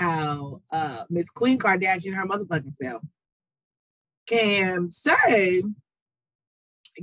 how 0.00 0.60
uh 0.72 1.04
Miss 1.08 1.30
Queen 1.30 1.58
Kardashian, 1.58 2.14
her 2.14 2.26
motherfucking 2.26 2.76
self, 2.80 3.02
can 4.26 4.90
say, 4.90 5.62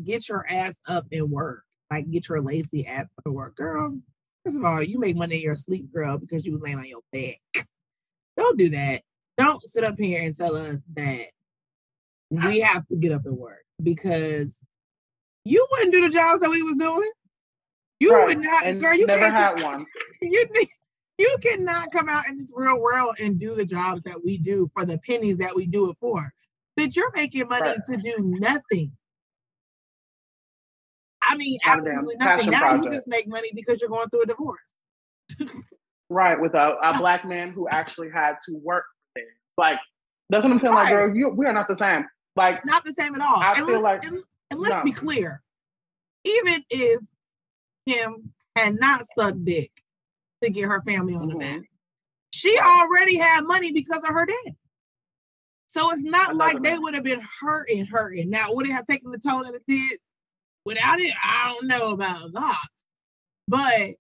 get 0.04 0.28
your 0.28 0.46
ass 0.50 0.78
up 0.88 1.06
and 1.12 1.30
work. 1.32 1.64
Like 1.90 2.10
get 2.10 2.30
your 2.30 2.42
lazy 2.42 2.86
ass 2.86 3.06
up 3.18 3.26
and 3.26 3.36
work. 3.36 3.56
Girl, 3.56 3.98
first 4.44 4.58
of 4.58 4.64
all, 4.64 4.82
you 4.82 5.00
make 5.00 5.16
money 5.16 5.36
in 5.36 5.42
your 5.42 5.56
sleep, 5.56 5.92
girl, 5.94 6.18
because 6.18 6.46
you 6.46 6.54
was 6.54 6.62
laying 6.62 6.78
on 6.78 6.88
your 6.88 7.02
back. 7.12 7.42
Don't 8.38 8.58
do 8.58 8.70
that. 8.70 9.02
Don't 9.38 9.64
sit 9.64 9.84
up 9.84 9.96
here 9.98 10.22
and 10.22 10.36
tell 10.36 10.56
us 10.56 10.84
that 10.96 11.28
we 12.30 12.60
have 12.60 12.88
to 12.88 12.96
get 12.96 13.12
up 13.12 13.26
and 13.26 13.38
work 13.38 13.64
because 13.82 14.58
you 15.44 15.66
wouldn't 15.72 15.92
do 15.92 16.02
the 16.02 16.14
jobs 16.14 16.42
that 16.42 16.50
we 16.50 16.62
was 16.62 16.76
doing. 16.76 17.12
You 18.00 18.16
right. 18.16 18.28
would 18.28 18.40
not, 18.40 18.66
and 18.66 18.82
girl. 18.82 18.96
You 18.96 19.06
never 19.06 19.30
had 19.30 19.62
one. 19.62 19.86
You 20.22 20.48
you 21.18 21.38
cannot 21.42 21.92
come 21.92 22.10
out 22.10 22.28
in 22.28 22.38
this 22.38 22.54
real 22.56 22.80
world 22.80 23.16
and 23.20 23.40
do 23.40 23.54
the 23.56 23.66
jobs 23.66 24.02
that 24.04 24.24
we 24.24 24.38
do 24.38 24.72
for 24.74 24.86
the 24.86 25.00
pennies 25.00 25.38
that 25.38 25.54
we 25.56 25.68
do 25.68 25.90
it 25.90 25.98
for. 26.00 26.34
That 26.78 26.96
you're 26.96 27.12
making 27.12 27.48
money 27.48 27.70
right. 27.70 27.80
to 27.86 27.98
do 27.98 28.14
nothing. 28.40 28.92
I 31.32 31.38
mean, 31.38 31.60
absolutely 31.66 32.16
nothing. 32.18 32.52
Now 32.52 32.60
project. 32.60 32.86
you 32.86 32.92
just 32.92 33.08
make 33.08 33.28
money 33.28 33.52
because 33.56 33.80
you're 33.80 33.90
going 33.90 34.10
through 34.10 34.24
a 34.24 34.26
divorce. 34.26 34.60
right, 36.10 36.40
with 36.40 36.54
a, 36.56 36.76
a 36.84 36.98
black 36.98 37.26
man 37.26 37.54
who 37.54 37.68
actually 37.70 38.10
had 38.14 38.34
to 38.48 38.56
work 38.62 38.84
there. 39.16 39.24
Like 39.58 39.80
that's 40.30 40.44
what 40.44 40.52
I'm 40.52 40.60
saying. 40.60 40.74
Right. 40.74 40.84
Like, 40.84 40.92
girl, 40.92 41.16
you, 41.16 41.30
we 41.30 41.46
are 41.46 41.54
not 41.54 41.68
the 41.68 41.76
same. 41.76 42.06
Like, 42.36 42.66
not 42.66 42.86
the 42.86 42.94
same 42.94 43.14
at 43.16 43.22
all. 43.22 43.38
I 43.38 43.54
and 43.58 43.68
feel 43.68 43.82
like, 43.82 44.06
and, 44.06 44.20
and 44.50 44.60
let's 44.62 44.76
no. 44.76 44.84
be 44.84 44.94
clear. 44.94 45.42
Even 46.24 46.64
if 46.70 47.02
Kim 47.88 48.32
had 48.56 48.80
not 48.80 49.02
sucked 49.18 49.44
dick 49.44 49.72
to 50.42 50.50
get 50.50 50.70
her 50.70 50.82
family 50.82 51.14
on 51.14 51.30
mm-hmm. 51.30 51.38
the 51.38 51.46
map, 51.46 51.62
she 52.34 52.58
already 52.58 53.18
had 53.18 53.44
money 53.44 53.74
because 53.74 54.04
of 54.04 54.12
her 54.12 54.26
dad. 54.26 54.56
So 55.68 55.92
it's 55.92 56.04
not 56.04 56.36
like 56.36 56.62
they 56.62 56.78
would 56.78 56.96
have 56.96 57.04
been 57.04 57.24
hurting, 57.42 57.86
hurting. 57.86 58.30
Now, 58.30 58.54
would 58.54 58.68
it 58.68 58.72
have 58.72 58.86
taken 58.86 59.12
the 59.12 59.18
toll 59.18 59.44
that 59.44 59.54
it 59.54 59.64
did 59.68 60.00
without 60.66 61.00
it? 61.00 61.14
I 61.24 61.54
don't 61.54 61.68
know 61.68 61.92
about 61.92 62.34
that. 62.34 62.68
But 63.48 63.96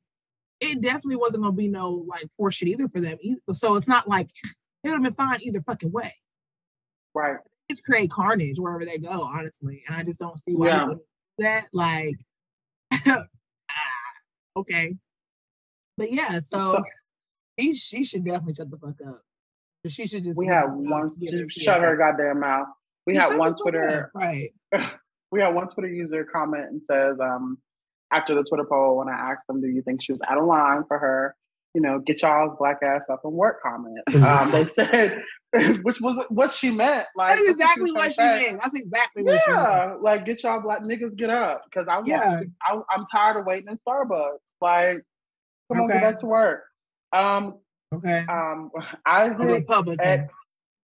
it 0.61 0.81
definitely 0.81 1.17
wasn't 1.17 1.43
gonna 1.43 1.55
be 1.55 1.67
no 1.67 1.89
like 1.89 2.27
portion 2.37 2.67
either 2.67 2.87
for 2.87 3.01
them 3.01 3.17
either. 3.21 3.41
So 3.53 3.75
it's 3.75 3.87
not 3.87 4.07
like 4.07 4.29
it 4.83 4.89
would 4.89 4.93
have 4.93 5.03
been 5.03 5.13
fine 5.13 5.39
either 5.41 5.61
fucking 5.61 5.91
way. 5.91 6.15
Right. 7.13 7.37
It's 7.67 7.81
create 7.81 8.11
carnage 8.11 8.59
wherever 8.59 8.85
they 8.85 8.97
go, 8.97 9.21
honestly. 9.23 9.83
And 9.87 9.95
I 9.95 10.03
just 10.03 10.19
don't 10.19 10.39
see 10.39 10.53
why 10.53 10.67
yeah. 10.67 10.93
that 11.39 11.67
like 11.73 12.15
ah, 13.07 13.25
okay. 14.57 14.95
But 15.97 16.11
yeah, 16.11 16.39
so 16.39 16.83
she 17.59 17.73
she 17.73 18.03
should 18.03 18.23
definitely 18.23 18.53
shut 18.53 18.69
the 18.69 18.77
fuck 18.77 18.95
up. 19.07 19.21
She 19.87 20.05
should 20.05 20.23
just 20.23 20.37
we 20.37 20.45
have 20.45 20.69
one 20.73 21.11
shut 21.49 21.81
her 21.81 21.97
goddamn 21.97 22.39
mouth. 22.39 22.67
We 23.07 23.15
had 23.15 23.35
one 23.37 23.55
Twitter 23.55 24.11
right. 24.13 24.51
we 25.31 25.39
had 25.39 25.53
one 25.53 25.67
Twitter 25.67 25.89
user 25.89 26.23
comment 26.25 26.69
and 26.69 26.81
says, 26.83 27.17
um, 27.19 27.57
after 28.11 28.35
the 28.35 28.43
Twitter 28.43 28.65
poll, 28.65 28.97
when 28.97 29.07
I 29.07 29.13
asked 29.13 29.47
them, 29.47 29.61
do 29.61 29.67
you 29.67 29.81
think 29.81 30.03
she 30.03 30.11
was 30.11 30.21
out 30.29 30.37
of 30.37 30.45
line 30.45 30.83
for 30.87 30.99
her, 30.99 31.35
you 31.73 31.81
know, 31.81 31.99
get 31.99 32.21
y'all's 32.21 32.55
black 32.59 32.79
ass 32.83 33.05
up 33.09 33.21
and 33.23 33.33
work 33.33 33.61
comment? 33.63 34.03
Um, 34.15 34.51
they 34.51 34.65
said, 34.65 35.23
which 35.83 36.01
was 36.01 36.25
what 36.29 36.51
she 36.51 36.71
meant. 36.71 37.05
Like 37.15 37.37
that's 37.37 37.49
exactly 37.49 37.91
what 37.91 38.13
she, 38.13 38.21
meant. 38.21 38.59
That's 38.61 38.75
exactly 38.75 39.23
what 39.23 39.41
she 39.41 39.51
meant. 39.51 39.63
Yeah, 39.63 39.95
like 40.01 40.25
get 40.25 40.43
y'all 40.43 40.61
black 40.61 40.83
niggas 40.83 41.15
get 41.15 41.29
up 41.29 41.63
because 41.65 41.87
I 41.87 41.95
want 41.95 42.07
yeah. 42.07 42.37
to. 42.37 42.45
I, 42.61 42.95
am 42.95 43.05
tired 43.11 43.37
of 43.37 43.45
waiting 43.45 43.69
in 43.69 43.79
Starbucks. 43.87 44.37
Like, 44.59 44.97
come 45.71 45.81
okay. 45.81 45.81
on, 45.81 45.87
get 45.89 46.01
back 46.01 46.17
to 46.17 46.25
work. 46.25 46.63
Um, 47.13 47.59
okay. 47.93 48.25
Um, 48.29 48.71
Isaac 49.05 49.39
Republican. 49.39 50.05
X, 50.05 50.35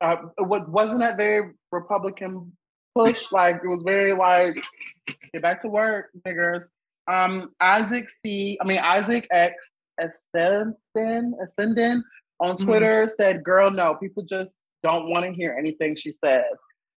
uh, 0.01 0.17
wasn't 0.39 0.99
that 0.99 1.17
very 1.17 1.51
Republican 1.71 2.51
push? 3.05 3.31
like 3.31 3.61
it 3.63 3.67
was 3.67 3.83
very 3.83 4.13
like 4.13 4.61
get 5.33 5.41
back 5.41 5.61
to 5.61 5.67
work, 5.67 6.09
niggers. 6.25 6.63
Um, 7.07 7.53
Isaac 7.61 8.09
C. 8.09 8.57
I 8.61 8.65
mean 8.65 8.79
Isaac 8.79 9.27
X. 9.31 9.71
Estenden, 9.99 10.73
Estenden 10.95 12.01
on 12.39 12.55
mm-hmm. 12.55 12.65
Twitter 12.65 13.05
mm-hmm. 13.05 13.21
said, 13.21 13.43
"Girl, 13.43 13.71
no, 13.71 13.95
people 13.95 14.23
just 14.23 14.53
don't 14.83 15.09
want 15.09 15.25
to 15.25 15.33
hear 15.33 15.55
anything 15.57 15.95
she 15.95 16.11
says. 16.11 16.43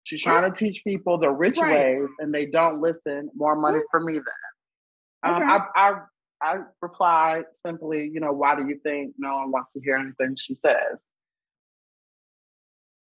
She's 0.04 0.22
trying 0.22 0.52
to 0.52 0.58
teach 0.58 0.84
people 0.84 1.18
the 1.18 1.30
rich 1.30 1.60
right. 1.60 1.86
ways, 1.86 2.10
and 2.20 2.34
they 2.34 2.48
don't 2.48 2.82
listen. 2.82 3.30
More 3.36 3.56
money 3.56 3.80
for 3.90 4.00
me 4.02 4.16
then." 4.16 4.24
Um, 5.24 5.36
okay. 5.36 5.46
I, 5.46 5.60
I 5.76 5.94
I 6.42 6.58
replied 6.82 7.46
simply, 7.52 8.10
you 8.14 8.20
know, 8.20 8.32
why 8.32 8.56
do 8.56 8.68
you 8.68 8.80
think 8.82 9.14
no 9.18 9.36
one 9.38 9.52
wants 9.52 9.74
to 9.74 9.82
hear 9.82 9.98
anything 9.98 10.38
she 10.40 10.56
says? 10.56 11.04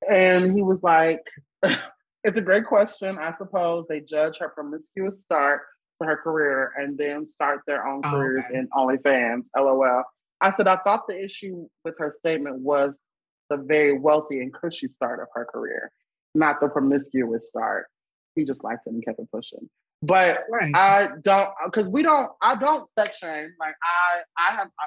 And 0.08 0.52
he 0.52 0.62
was 0.62 0.82
like, 0.82 1.20
it's 2.24 2.38
a 2.38 2.42
great 2.42 2.66
question. 2.66 3.18
I 3.18 3.32
suppose 3.32 3.86
they 3.88 4.00
judge 4.00 4.38
her 4.38 4.48
promiscuous 4.48 5.20
start 5.20 5.62
to 6.00 6.08
her 6.08 6.16
career 6.16 6.72
and 6.76 6.96
then 6.96 7.26
start 7.26 7.60
their 7.66 7.86
own 7.86 8.02
oh, 8.04 8.10
careers 8.10 8.44
okay. 8.46 8.58
in 8.58 8.68
OnlyFans. 8.76 9.44
LOL. 9.56 10.04
I 10.40 10.50
said, 10.50 10.66
I 10.66 10.78
thought 10.78 11.06
the 11.06 11.22
issue 11.22 11.66
with 11.84 11.94
her 11.98 12.10
statement 12.10 12.60
was 12.60 12.98
the 13.50 13.56
very 13.56 13.98
wealthy 13.98 14.40
and 14.40 14.52
cushy 14.52 14.88
start 14.88 15.20
of 15.20 15.28
her 15.34 15.44
career, 15.44 15.90
not 16.34 16.60
the 16.60 16.68
promiscuous 16.68 17.48
start. 17.48 17.86
He 18.34 18.44
just 18.44 18.64
liked 18.64 18.86
it 18.86 18.92
and 18.92 19.04
kept 19.04 19.18
it 19.18 19.28
pushing. 19.32 19.68
But 20.02 20.44
right. 20.50 20.72
I 20.74 21.08
don't, 21.22 21.50
because 21.66 21.88
we 21.88 22.02
don't, 22.02 22.30
I 22.40 22.54
don't 22.54 22.88
sex 22.98 23.18
shame. 23.18 23.50
Like 23.58 23.74
I, 23.82 24.20
I 24.38 24.56
have, 24.56 24.68
I, 24.80 24.86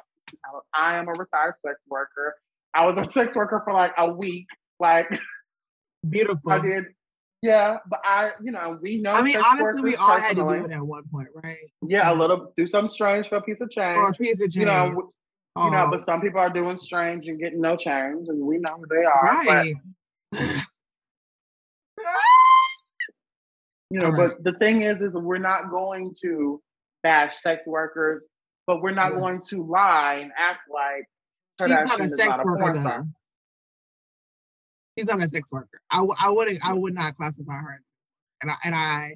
I 0.73 0.97
am 0.97 1.07
a 1.07 1.11
retired 1.11 1.55
sex 1.63 1.75
worker. 1.87 2.35
I 2.73 2.85
was 2.85 2.97
a 2.97 3.07
sex 3.11 3.35
worker 3.35 3.61
for 3.63 3.73
like 3.73 3.93
a 3.97 4.11
week. 4.11 4.47
Like 4.79 5.07
beautiful. 6.09 6.51
I 6.51 6.59
did 6.59 6.85
yeah, 7.43 7.77
but 7.89 7.99
I, 8.05 8.31
you 8.41 8.53
know, 8.53 8.79
we 8.81 9.01
know. 9.01 9.11
I 9.11 9.21
mean, 9.21 9.35
honestly, 9.35 9.81
we 9.81 9.97
all 9.97 10.17
had 10.17 10.29
to 10.29 10.35
do 10.35 10.49
it 10.51 10.71
at 10.71 10.81
one 10.81 11.03
point, 11.11 11.27
right? 11.43 11.57
Yeah, 11.85 12.09
a 12.09 12.15
little 12.15 12.53
do 12.55 12.65
something 12.65 12.87
strange 12.87 13.27
for 13.27 13.35
a 13.35 13.41
piece 13.41 13.59
of 13.59 13.69
change. 13.69 13.97
Or 13.97 14.07
a 14.11 14.13
piece 14.13 14.39
of 14.39 14.49
change. 14.49 14.55
You 14.55 14.65
know, 14.65 15.11
you 15.57 15.69
know, 15.69 15.87
but 15.91 15.99
oh. 15.99 16.03
some 16.03 16.21
people 16.21 16.39
are 16.39 16.49
doing 16.49 16.77
strange 16.77 17.27
and 17.27 17.37
getting 17.37 17.59
no 17.59 17.75
change, 17.75 18.29
and 18.29 18.39
we 18.41 18.59
know 18.59 18.77
who 18.77 18.85
they 18.89 19.03
are. 19.03 19.21
Right. 19.23 19.73
But, 20.31 20.39
you 23.89 23.99
know, 23.99 24.07
right. 24.07 24.31
but 24.31 24.43
the 24.45 24.57
thing 24.57 24.83
is, 24.83 25.01
is 25.01 25.13
we're 25.13 25.37
not 25.37 25.69
going 25.69 26.13
to 26.21 26.61
bash 27.03 27.41
sex 27.41 27.67
workers, 27.67 28.25
but 28.67 28.81
we're 28.81 28.91
not 28.91 29.11
yeah. 29.11 29.19
going 29.19 29.41
to 29.49 29.65
lie 29.65 30.19
and 30.21 30.31
act 30.39 30.61
like 30.73 31.05
she's 31.59 31.67
not 31.67 31.99
a 31.99 32.07
sex 32.07 32.41
worker. 32.45 33.05
She's 34.97 35.07
not 35.07 35.23
a 35.23 35.27
sex 35.27 35.51
worker. 35.51 35.81
I, 35.89 36.05
I 36.19 36.29
wouldn't. 36.29 36.59
I 36.65 36.73
would 36.73 36.93
not 36.93 37.15
classify 37.15 37.57
her 37.57 37.73
as, 37.73 37.93
and 38.41 38.51
I 38.51 38.55
and 38.63 38.75
I 38.75 39.15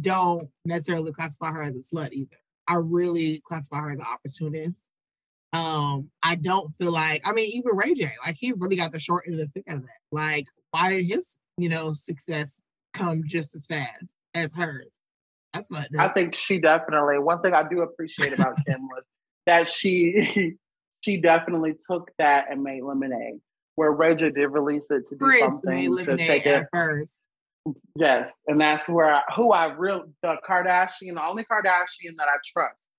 don't 0.00 0.48
necessarily 0.64 1.12
classify 1.12 1.50
her 1.52 1.62
as 1.62 1.76
a 1.76 1.94
slut 1.94 2.12
either. 2.12 2.36
I 2.66 2.76
really 2.76 3.42
classify 3.46 3.80
her 3.80 3.90
as 3.90 3.98
an 3.98 4.06
opportunist. 4.10 4.90
Um, 5.52 6.10
I 6.22 6.36
don't 6.36 6.76
feel 6.76 6.92
like. 6.92 7.26
I 7.26 7.32
mean, 7.32 7.50
even 7.54 7.76
Ray 7.76 7.94
J, 7.94 8.10
like 8.24 8.36
he 8.38 8.52
really 8.52 8.76
got 8.76 8.92
the 8.92 9.00
short 9.00 9.24
end 9.26 9.34
of 9.34 9.40
the 9.40 9.46
stick 9.46 9.64
out 9.68 9.76
of 9.76 9.82
that. 9.82 9.98
Like, 10.12 10.46
why 10.70 10.90
did 10.90 11.06
his 11.06 11.40
you 11.56 11.68
know 11.68 11.92
success 11.92 12.62
come 12.92 13.22
just 13.26 13.54
as 13.54 13.66
fast 13.66 14.16
as 14.34 14.54
hers? 14.54 14.92
That's 15.52 15.70
what 15.70 15.88
I 15.98 16.08
think. 16.08 16.34
She 16.34 16.58
definitely. 16.58 17.18
One 17.18 17.42
thing 17.42 17.54
I 17.54 17.68
do 17.68 17.80
appreciate 17.80 18.32
about 18.32 18.56
Kim 18.66 18.82
was 18.88 19.04
that 19.46 19.68
she 19.68 20.56
she 21.00 21.20
definitely 21.20 21.74
took 21.90 22.10
that 22.18 22.46
and 22.50 22.62
made 22.62 22.82
lemonade 22.82 23.40
where 23.80 24.14
J 24.14 24.28
did 24.28 24.48
release 24.48 24.90
it 24.90 25.06
to 25.06 25.16
do 25.16 25.24
Kris 25.24 25.40
something 25.40 25.96
to 26.00 26.16
take 26.18 26.44
it 26.44 26.66
first. 26.70 27.28
Yes, 27.96 28.42
and 28.46 28.60
that's 28.60 28.90
where 28.90 29.14
I, 29.14 29.22
who 29.34 29.52
I 29.52 29.72
real 29.72 30.04
the 30.22 30.36
Kardashian, 30.46 31.14
the 31.14 31.26
only 31.26 31.44
Kardashian 31.44 32.14
that 32.18 32.28
I 32.28 32.36
trust 32.44 32.90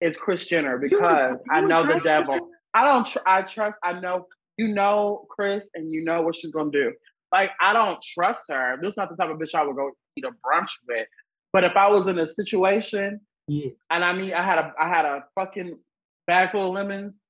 is 0.00 0.16
Kris 0.16 0.46
Jenner 0.46 0.78
because 0.78 1.30
you, 1.30 1.40
you 1.46 1.52
I 1.52 1.60
know 1.60 1.84
the 1.84 2.00
devil. 2.00 2.48
I 2.74 2.84
don't. 2.84 3.06
Tr- 3.06 3.18
I 3.24 3.42
trust. 3.42 3.78
I 3.84 4.00
know 4.00 4.26
you 4.58 4.74
know 4.74 5.26
Kris 5.30 5.68
and 5.76 5.88
you 5.88 6.04
know 6.04 6.22
what 6.22 6.34
she's 6.34 6.50
gonna 6.50 6.72
do. 6.72 6.92
Like 7.30 7.50
I 7.60 7.72
don't 7.72 8.02
trust 8.02 8.46
her. 8.48 8.76
This 8.80 8.94
is 8.94 8.96
not 8.96 9.10
the 9.10 9.16
type 9.16 9.30
of 9.30 9.38
bitch 9.38 9.54
I 9.54 9.64
would 9.64 9.76
go 9.76 9.92
eat 10.16 10.24
a 10.24 10.30
brunch 10.30 10.72
with. 10.88 11.06
But 11.52 11.62
if 11.62 11.76
I 11.76 11.88
was 11.88 12.08
in 12.08 12.18
a 12.18 12.26
situation, 12.26 13.20
yeah. 13.46 13.70
and 13.90 14.04
I 14.04 14.12
mean 14.12 14.32
I 14.32 14.42
had 14.42 14.58
a 14.58 14.72
I 14.76 14.88
had 14.88 15.04
a 15.04 15.24
fucking 15.36 15.78
bag 16.26 16.50
full 16.50 16.66
of 16.66 16.74
lemons, 16.74 17.20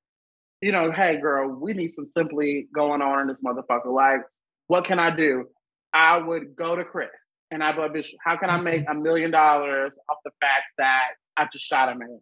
you 0.64 0.72
know, 0.72 0.90
hey 0.90 1.20
girl, 1.20 1.50
we 1.60 1.74
need 1.74 1.88
some 1.88 2.06
simply 2.06 2.68
going 2.74 3.02
on 3.02 3.20
in 3.20 3.26
this 3.26 3.42
motherfucker. 3.42 3.92
Like, 3.94 4.22
what 4.68 4.86
can 4.86 4.98
I 4.98 5.14
do? 5.14 5.44
I 5.92 6.16
would 6.16 6.56
go 6.56 6.74
to 6.74 6.82
Kris 6.82 7.26
and 7.50 7.62
I'd 7.62 7.74
be 7.74 7.82
like, 7.82 7.92
bitch, 7.92 8.14
how 8.24 8.38
can 8.38 8.48
I 8.48 8.58
make 8.58 8.82
a 8.88 8.94
million 8.94 9.30
dollars 9.30 9.98
off 10.08 10.16
the 10.24 10.30
fact 10.40 10.62
that 10.78 11.08
I 11.36 11.46
just 11.52 11.66
shot 11.66 11.90
a 11.90 11.94
man? 11.94 12.18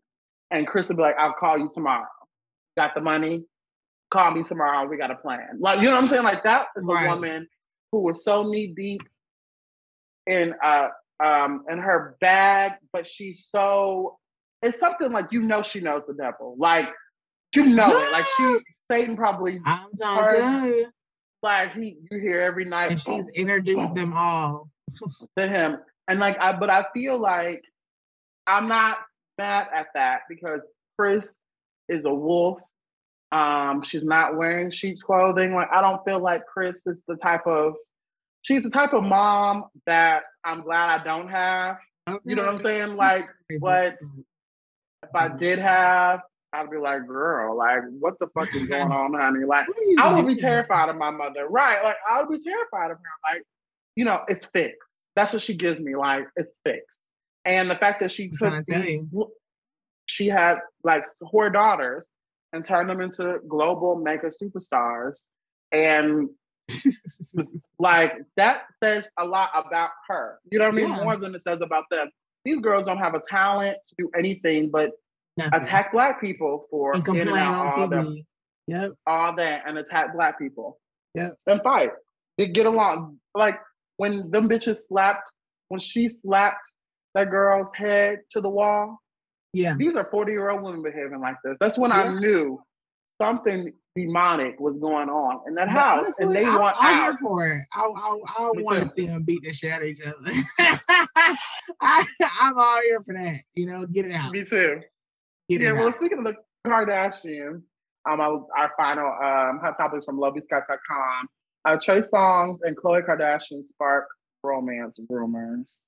And 0.51 0.67
Kris 0.67 0.89
would 0.89 0.97
be 0.97 1.05
like, 1.05 1.15
I'll 1.21 1.35
call 1.39 1.57
you 1.57 1.71
tomorrow. 1.73 2.09
Got 2.77 2.97
the 2.97 3.01
money? 3.01 3.45
Call 4.11 4.33
me 4.33 4.43
tomorrow. 4.43 4.89
We 4.89 4.97
got 4.97 5.13
a 5.13 5.15
plan. 5.15 5.61
Like, 5.61 5.79
you 5.79 5.85
know 5.85 5.93
what 5.93 6.03
I'm 6.03 6.09
saying? 6.09 6.25
Like 6.25 6.43
that 6.43 6.67
is 6.75 6.85
right. 6.85 7.07
a 7.07 7.11
woman 7.11 7.47
who 7.93 8.01
was 8.01 8.25
so 8.25 8.43
knee 8.43 8.75
deep 8.77 9.03
in 10.27 10.53
uh 10.65 10.89
um 11.23 11.63
in 11.71 11.79
her 11.79 12.17
bag, 12.21 12.73
but 12.93 13.07
she's 13.07 13.47
so 13.47 14.19
it's 14.63 14.81
something 14.81 15.13
like 15.13 15.27
you 15.31 15.43
know 15.43 15.63
she 15.63 15.79
knows 15.79 16.03
the 16.09 16.15
devil. 16.15 16.57
Like 16.59 16.89
you 17.55 17.67
know 17.67 17.97
it. 17.97 18.13
Like 18.13 18.27
she 18.37 18.59
Satan 18.91 19.17
probably 19.17 19.61
I'm 19.65 19.89
tell. 19.99 20.87
Like 21.43 21.75
he 21.75 21.97
you 22.11 22.21
hear 22.21 22.41
every 22.41 22.65
night. 22.65 22.91
And 22.93 23.01
she's 23.01 23.29
introduced 23.35 23.95
them 23.95 24.13
all 24.15 24.69
to 25.39 25.47
him. 25.47 25.79
And 26.09 26.21
like 26.21 26.39
I 26.41 26.57
but 26.57 26.71
I 26.71 26.85
feel 26.95 27.21
like 27.21 27.63
I'm 28.47 28.69
not 28.69 28.99
mad 29.39 29.69
at 29.75 29.87
that 29.95 30.23
because 30.29 30.63
Kris 30.99 31.33
is 31.89 32.05
a 32.05 32.15
wolf. 32.15 32.59
Um, 33.33 33.83
she's 33.83 34.05
not 34.05 34.37
wearing 34.37 34.71
sheep's 34.71 35.03
clothing. 35.03 35.55
Like 35.55 35.69
I 35.73 35.81
don't 35.81 36.05
feel 36.05 36.21
like 36.21 36.47
Kris 36.47 36.87
is 36.87 37.03
the 37.09 37.17
type 37.17 37.47
of 37.47 37.75
she's 38.43 38.63
the 38.63 38.71
type 38.71 38.93
of 38.93 39.03
mom 39.03 39.65
that 39.87 40.25
I'm 40.45 40.63
glad 40.63 41.01
I 41.01 41.05
don't 41.05 41.29
have. 41.29 41.77
Okay. 42.09 42.19
You 42.25 42.37
know 42.37 42.43
what 42.43 42.53
I'm 42.53 42.59
saying? 42.59 42.97
Like, 42.97 43.29
but 43.61 43.97
if 45.03 45.15
I 45.15 45.29
did 45.29 45.59
have, 45.59 46.21
I'd 46.53 46.71
be 46.71 46.77
like, 46.77 47.07
girl, 47.07 47.57
like, 47.57 47.81
what 47.99 48.19
the 48.19 48.27
fuck 48.29 48.55
is 48.55 48.67
going 48.67 48.83
on, 48.93 49.15
honey? 49.15 49.45
Like, 49.45 49.67
I 49.99 50.15
would 50.15 50.27
be 50.27 50.37
terrified 50.37 50.89
of 50.89 50.97
my 50.97 51.11
mother, 51.11 51.49
right? 51.49 51.83
Like, 51.83 51.97
I 52.09 52.21
would 52.21 52.29
be 52.29 52.43
terrified 52.43 52.91
of 52.91 52.99
her. 52.99 53.33
Like, 53.33 53.43
you 53.97 54.05
know, 54.05 54.19
it's 54.29 54.47
fixed. 54.47 54.89
That's 55.17 55.33
what 55.33 55.43
she 55.43 55.55
gives 55.55 55.81
me. 55.81 55.97
Like, 55.97 56.27
it's 56.37 56.61
fixed. 56.65 57.01
And 57.45 57.71
the 57.71 57.77
fact 57.77 58.01
that 58.01 58.13
she 58.13 58.29
took 58.29 58.65
these, 58.67 59.05
she 60.07 60.29
had 60.29 60.57
like 60.85 61.05
four 61.31 61.51
daughters 61.51 62.09
and 62.53 62.65
turned 62.65 62.89
them 62.89 63.01
into 63.01 63.39
global 63.49 63.97
mega 63.97 64.29
superstars. 64.29 65.25
And 65.73 66.29
like 67.79 68.13
that 68.37 68.63
says 68.83 69.09
a 69.19 69.25
lot 69.25 69.51
about 69.55 69.91
her. 70.09 70.39
You 70.51 70.59
know 70.59 70.67
what 70.67 70.75
I 70.75 70.77
mean? 70.77 70.91
Yeah. 70.91 71.03
More 71.03 71.17
than 71.17 71.35
it 71.35 71.41
says 71.41 71.61
about 71.61 71.85
them. 71.91 72.11
These 72.45 72.61
girls 72.61 72.87
don't 72.87 72.99
have 72.99 73.15
a 73.15 73.21
talent 73.29 73.79
to 73.89 73.95
do 73.99 74.11
anything 74.17 74.71
but 74.71 74.91
Nothing. 75.37 75.63
attack 75.63 75.93
black 75.93 76.21
people 76.21 76.67
for 76.71 76.95
and 76.95 77.05
complain 77.05 77.29
on 77.29 77.55
all 77.55 77.89
TV. 77.89 78.25
Yep. 78.67 78.93
All 79.07 79.35
that 79.37 79.63
and 79.67 79.79
attack 79.79 80.15
black 80.15 80.39
people. 80.39 80.79
Yep. 81.15 81.37
And 81.47 81.63
fight. 81.63 81.91
They 82.39 82.49
get 82.49 82.67
along. 82.67 83.19
Like 83.35 83.57
when 83.97 84.19
them 84.31 84.49
bitches 84.49 84.79
slapped, 84.89 85.31
when 85.69 85.81
she 85.81 86.09
slapped 86.09 86.73
that 87.15 87.31
girl's 87.31 87.71
head 87.75 88.21
to 88.31 88.41
the 88.41 88.49
wall. 88.49 88.99
Yeah. 89.53 89.75
These 89.77 89.97
are 89.97 90.09
40 90.11 90.33
year 90.33 90.51
old 90.51 90.63
women 90.63 90.83
behaving 90.83 91.21
like 91.21 91.37
this. 91.45 91.57
That's 91.61 91.79
when 91.79 91.91
yeah. 91.91 92.03
I 92.03 92.15
knew 92.21 92.63
something 93.21 93.73
demonic 93.95 94.59
was 94.59 94.79
going 94.79 95.09
on 95.09 95.41
in 95.47 95.55
that 95.55 95.69
house, 95.69 96.01
honestly, 96.01 96.25
and 96.25 96.35
they 96.35 96.45
I, 96.47 96.57
want 96.57 96.77
I'm 96.81 96.95
out. 96.95 97.03
here 97.03 97.19
for 97.21 97.47
it. 97.47 97.63
I, 97.75 97.81
I, 97.85 98.19
I 98.39 98.51
want 98.55 98.81
to 98.81 98.89
see 98.89 99.07
them 99.07 99.23
beat 99.23 99.43
the 99.43 99.53
shit 99.53 99.71
out 99.71 99.83
of 99.83 99.89
each 99.89 100.01
other. 100.01 100.17
I, 101.81 102.07
am 102.41 102.59
all 102.59 102.81
here 102.81 103.03
for 103.05 103.15
that. 103.15 103.43
You 103.55 103.67
know, 103.67 103.85
get 103.87 104.07
it 104.07 104.13
out. 104.13 104.33
Me 104.33 104.45
too. 104.45 104.81
Yeah. 105.61 105.73
well, 105.73 105.89
out. 105.89 105.95
speaking 105.95 106.19
of 106.19 106.25
the 106.25 106.35
Kardashians, 106.67 107.63
um, 108.11 108.21
our, 108.21 108.47
our 108.57 108.73
final 108.77 109.07
um 109.07 109.61
hot 109.61 109.77
topics 109.77 110.05
from 110.05 110.19
lovebscott.com. 110.19 111.29
Uh, 111.65 111.77
Trey 111.81 112.01
Songz 112.01 112.59
and 112.63 112.77
Khloe 112.77 113.07
Kardashian 113.07 113.65
spark 113.65 114.09
romance 114.43 114.99
rumors. 115.09 115.79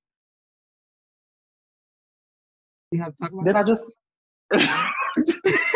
You 2.93 3.03
have 3.03 3.15
to 3.17 3.23
talk 3.25 3.33
about. 3.33 3.45
Did 3.45 3.57
I 3.57 3.63
just? 3.65 3.85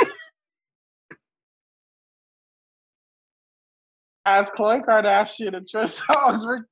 as 4.28 4.50
Khloe 4.50 4.84
Kardashian 4.84 5.56
and 5.56 5.66
Trey 5.66 5.84
Songz 5.84 6.46
were 6.46 6.68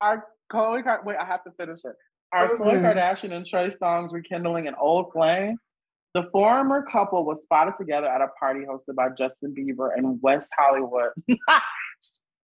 our 0.00 0.24
Khloe 0.52 1.04
wait, 1.04 1.16
I 1.16 1.24
have 1.24 1.42
to 1.44 1.50
finish 1.52 1.80
it. 1.84 1.94
Our 2.32 2.46
okay. 2.46 2.62
Khloe 2.62 2.80
Kardashian 2.80 3.32
and 3.32 3.46
Trey 3.46 3.70
Songz 3.70 4.12
rekindling 4.12 4.68
an 4.68 4.74
old 4.80 5.12
flame. 5.12 5.56
The 6.14 6.28
former 6.32 6.84
couple 6.90 7.24
was 7.24 7.42
spotted 7.42 7.74
together 7.76 8.06
at 8.06 8.20
a 8.20 8.28
party 8.38 8.60
hosted 8.60 8.94
by 8.96 9.08
Justin 9.16 9.54
Bieber 9.54 9.96
in 9.96 10.18
West 10.20 10.50
Hollywood 10.56 11.10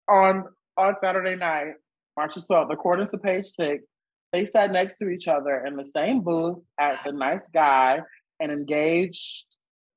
on 0.09 0.45
on 0.76 0.95
Saturday 1.03 1.37
night, 1.37 1.74
March 2.16 2.35
12th. 2.35 2.72
According 2.72 3.09
to 3.09 3.18
page 3.18 3.47
six, 3.47 3.87
they 4.32 4.45
sat 4.47 4.70
next 4.70 4.99
to 4.99 5.09
each 5.09 5.28
other 5.28 5.64
in 5.66 5.76
the 5.76 5.85
same 5.85 6.20
booth 6.22 6.59
at 6.78 7.03
the 7.05 7.12
Nice 7.12 7.49
Guy 7.53 8.01
and 8.41 8.51
engaged 8.51 9.47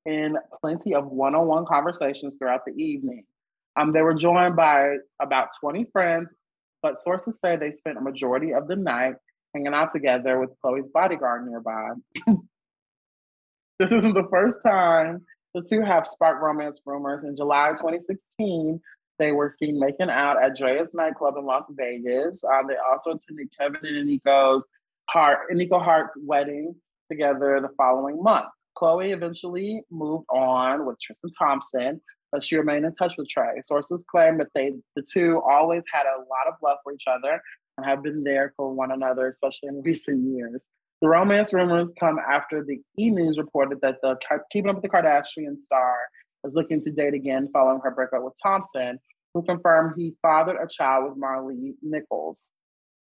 in 0.06 0.36
plenty 0.60 0.94
of 0.94 1.06
one-on-one 1.08 1.66
conversations 1.66 2.36
throughout 2.38 2.60
the 2.64 2.72
evening. 2.72 3.24
Um, 3.78 3.92
they 3.92 4.02
were 4.02 4.14
joined 4.14 4.56
by 4.56 4.96
about 5.20 5.48
20 5.60 5.86
friends, 5.92 6.34
but 6.82 7.02
sources 7.02 7.38
say 7.44 7.56
they 7.56 7.70
spent 7.70 7.98
a 7.98 8.00
majority 8.00 8.54
of 8.54 8.68
the 8.68 8.76
night 8.76 9.14
hanging 9.54 9.74
out 9.74 9.90
together 9.90 10.38
with 10.38 10.50
Khloe's 10.62 10.88
bodyguard 10.88 11.46
nearby. 11.46 11.90
this 13.78 13.92
isn't 13.92 14.14
the 14.14 14.28
first 14.30 14.60
time 14.62 15.24
the 15.54 15.62
two 15.62 15.82
have 15.82 16.06
sparked 16.06 16.42
romance 16.42 16.80
rumors. 16.84 17.24
In 17.24 17.36
July 17.36 17.70
2016, 17.70 18.80
they 19.18 19.32
were 19.32 19.50
seen 19.50 19.78
making 19.78 20.10
out 20.10 20.42
at 20.42 20.56
Drai's 20.56 20.94
nightclub 20.94 21.36
in 21.36 21.44
Las 21.44 21.66
Vegas. 21.70 22.44
Um, 22.44 22.66
they 22.68 22.76
also 22.90 23.12
attended 23.12 23.48
Kevin 23.58 23.96
and 23.96 24.06
Nico's 24.06 24.64
Hart, 25.08 25.40
Nico 25.50 25.78
Hart's 25.78 26.16
wedding 26.20 26.74
together 27.10 27.58
the 27.60 27.70
following 27.76 28.22
month. 28.22 28.46
Khloe 28.76 29.12
eventually 29.12 29.82
moved 29.90 30.26
on 30.30 30.86
with 30.86 31.00
Tristan 31.00 31.30
Thompson, 31.36 32.00
but 32.30 32.44
she 32.44 32.56
remained 32.56 32.84
in 32.84 32.92
touch 32.92 33.14
with 33.18 33.28
Trey. 33.28 33.60
Sources 33.62 34.04
claim 34.08 34.38
that 34.38 34.48
they, 34.54 34.74
the 34.94 35.02
two, 35.02 35.42
always 35.50 35.82
had 35.92 36.04
a 36.04 36.18
lot 36.20 36.46
of 36.46 36.54
love 36.62 36.78
for 36.84 36.92
each 36.92 37.04
other 37.08 37.40
and 37.78 37.86
have 37.86 38.02
been 38.02 38.24
there 38.24 38.52
for 38.56 38.74
one 38.74 38.90
another, 38.90 39.28
especially 39.28 39.68
in 39.68 39.82
recent 39.82 40.36
years. 40.36 40.64
The 41.00 41.08
romance 41.08 41.52
rumors 41.52 41.92
come 41.98 42.18
after 42.18 42.64
the 42.64 42.80
E 42.98 43.08
News 43.10 43.38
reported 43.38 43.80
that 43.82 43.98
the 44.02 44.16
Keeping 44.50 44.68
Up 44.68 44.76
with 44.76 44.82
the 44.82 44.88
Kardashian 44.88 45.58
star 45.58 45.96
is 46.44 46.54
looking 46.54 46.82
to 46.82 46.90
date 46.90 47.14
again 47.14 47.48
following 47.52 47.80
her 47.84 47.92
breakup 47.92 48.24
with 48.24 48.34
Thompson, 48.42 48.98
who 49.32 49.42
confirmed 49.44 49.94
he 49.96 50.14
fathered 50.22 50.56
a 50.60 50.66
child 50.68 51.04
with 51.08 51.22
Maralee 51.22 51.74
Nichols, 51.82 52.50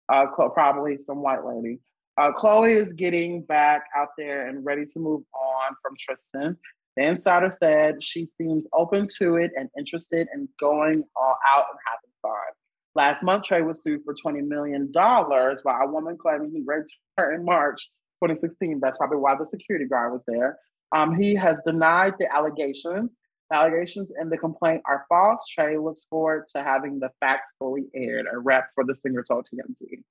uh, 0.07 0.27
probably 0.53 0.97
some 0.97 1.21
white 1.21 1.43
lady. 1.45 1.79
Uh, 2.17 2.31
Khloe 2.31 2.81
is 2.81 2.93
getting 2.93 3.43
back 3.43 3.83
out 3.97 4.09
there 4.17 4.47
and 4.47 4.63
ready 4.63 4.85
to 4.85 4.99
move 4.99 5.23
on 5.33 5.75
from 5.81 5.95
Tristan. 5.99 6.57
The 6.95 7.07
insider 7.07 7.49
said 7.49 8.03
she 8.03 8.27
seems 8.27 8.67
open 8.71 9.07
to 9.17 9.35
it 9.35 9.51
and 9.57 9.67
interested 9.77 10.27
in 10.33 10.47
going 10.59 11.03
all 11.15 11.35
out 11.45 11.65
and 11.71 11.79
having 11.85 12.11
fun. 12.21 12.62
Last 12.95 13.23
month, 13.23 13.45
Trey 13.45 13.63
was 13.63 13.81
sued 13.81 14.01
for 14.05 14.13
$20 14.13 14.47
million 14.47 14.91
by 14.91 15.79
a 15.83 15.87
woman 15.87 16.17
claiming 16.17 16.51
he 16.51 16.61
raped 16.65 16.95
her 17.17 17.33
in 17.33 17.43
March 17.43 17.89
2016. 18.23 18.79
That's 18.81 18.97
probably 18.97 19.17
why 19.17 19.35
the 19.35 19.45
security 19.45 19.85
guard 19.85 20.13
was 20.13 20.23
there. 20.27 20.59
Um, 20.95 21.15
he 21.15 21.35
has 21.35 21.61
denied 21.65 22.13
the 22.19 22.33
allegations. 22.33 23.09
The 23.49 23.57
allegations 23.57 24.11
in 24.21 24.29
the 24.29 24.37
complaint 24.37 24.83
are 24.85 25.05
false. 25.09 25.47
Trey 25.47 25.77
looks 25.77 26.05
forward 26.09 26.45
to 26.55 26.63
having 26.63 26.99
the 26.99 27.09
facts 27.19 27.53
fully 27.57 27.85
aired. 27.95 28.27
A 28.31 28.37
rep 28.37 28.69
for 28.75 28.83
the 28.83 28.95
singer 28.95 29.23
told 29.27 29.47
TMZ. 29.47 30.03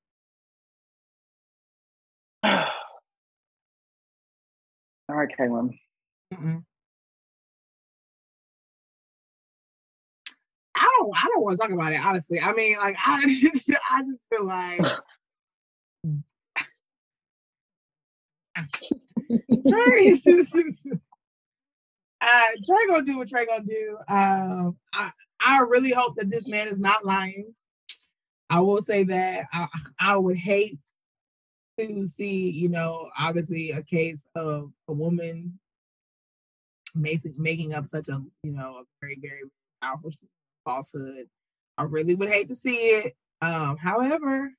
All 5.09 5.17
right, 5.17 5.29
Kalin. 5.39 5.71
Mm-mm. 6.35 6.65
I 10.83 10.89
don't 10.99 11.13
I 11.17 11.29
don't 11.29 11.45
want 11.45 11.57
to 11.57 11.63
talk 11.63 11.71
about 11.71 11.93
it 11.93 12.05
honestly. 12.05 12.41
I 12.41 12.53
mean, 12.55 12.77
like 12.77 12.97
I 13.07 13.23
just 13.27 13.71
I 13.71 14.03
just 14.03 14.27
feel 14.29 14.45
like 14.45 14.81
Trey, 19.69 20.21
uh, 22.21 22.43
Trey 22.67 22.87
gonna 22.89 23.05
do 23.05 23.19
what 23.19 23.29
Trey 23.29 23.47
gonna 23.47 23.65
do. 23.65 23.97
Um, 24.09 24.77
I 24.93 25.13
I 25.41 25.61
really 25.69 25.93
hope 25.93 26.17
that 26.17 26.31
this 26.31 26.49
man 26.49 26.67
is 26.67 26.81
not 26.81 27.05
lying. 27.05 27.55
I 28.51 28.61
will 28.61 28.83
say 28.83 29.05
that 29.05 29.47
I, 29.53 29.69
I 30.01 30.17
would 30.17 30.37
hate 30.37 30.79
to 31.79 32.07
see, 32.07 32.51
you 32.51 32.69
know, 32.69 33.09
obviously 33.19 33.71
a 33.71 33.83
case 33.83 34.27
of 34.35 34.73
a 34.89 34.93
woman 34.93 35.59
making 36.95 37.35
making 37.39 37.73
up 37.73 37.87
such 37.87 38.09
a 38.09 38.21
you 38.43 38.53
know 38.53 38.79
a 38.79 38.85
very 39.01 39.19
very 39.23 39.43
powerful 39.81 40.11
falsehood. 40.65 41.27
I 41.79 41.85
really 41.85 42.15
would 42.15 42.29
hate 42.29 42.49
to 42.49 42.55
see 42.55 42.77
it. 42.77 43.15
Um, 43.41 43.77
however, 43.77 44.51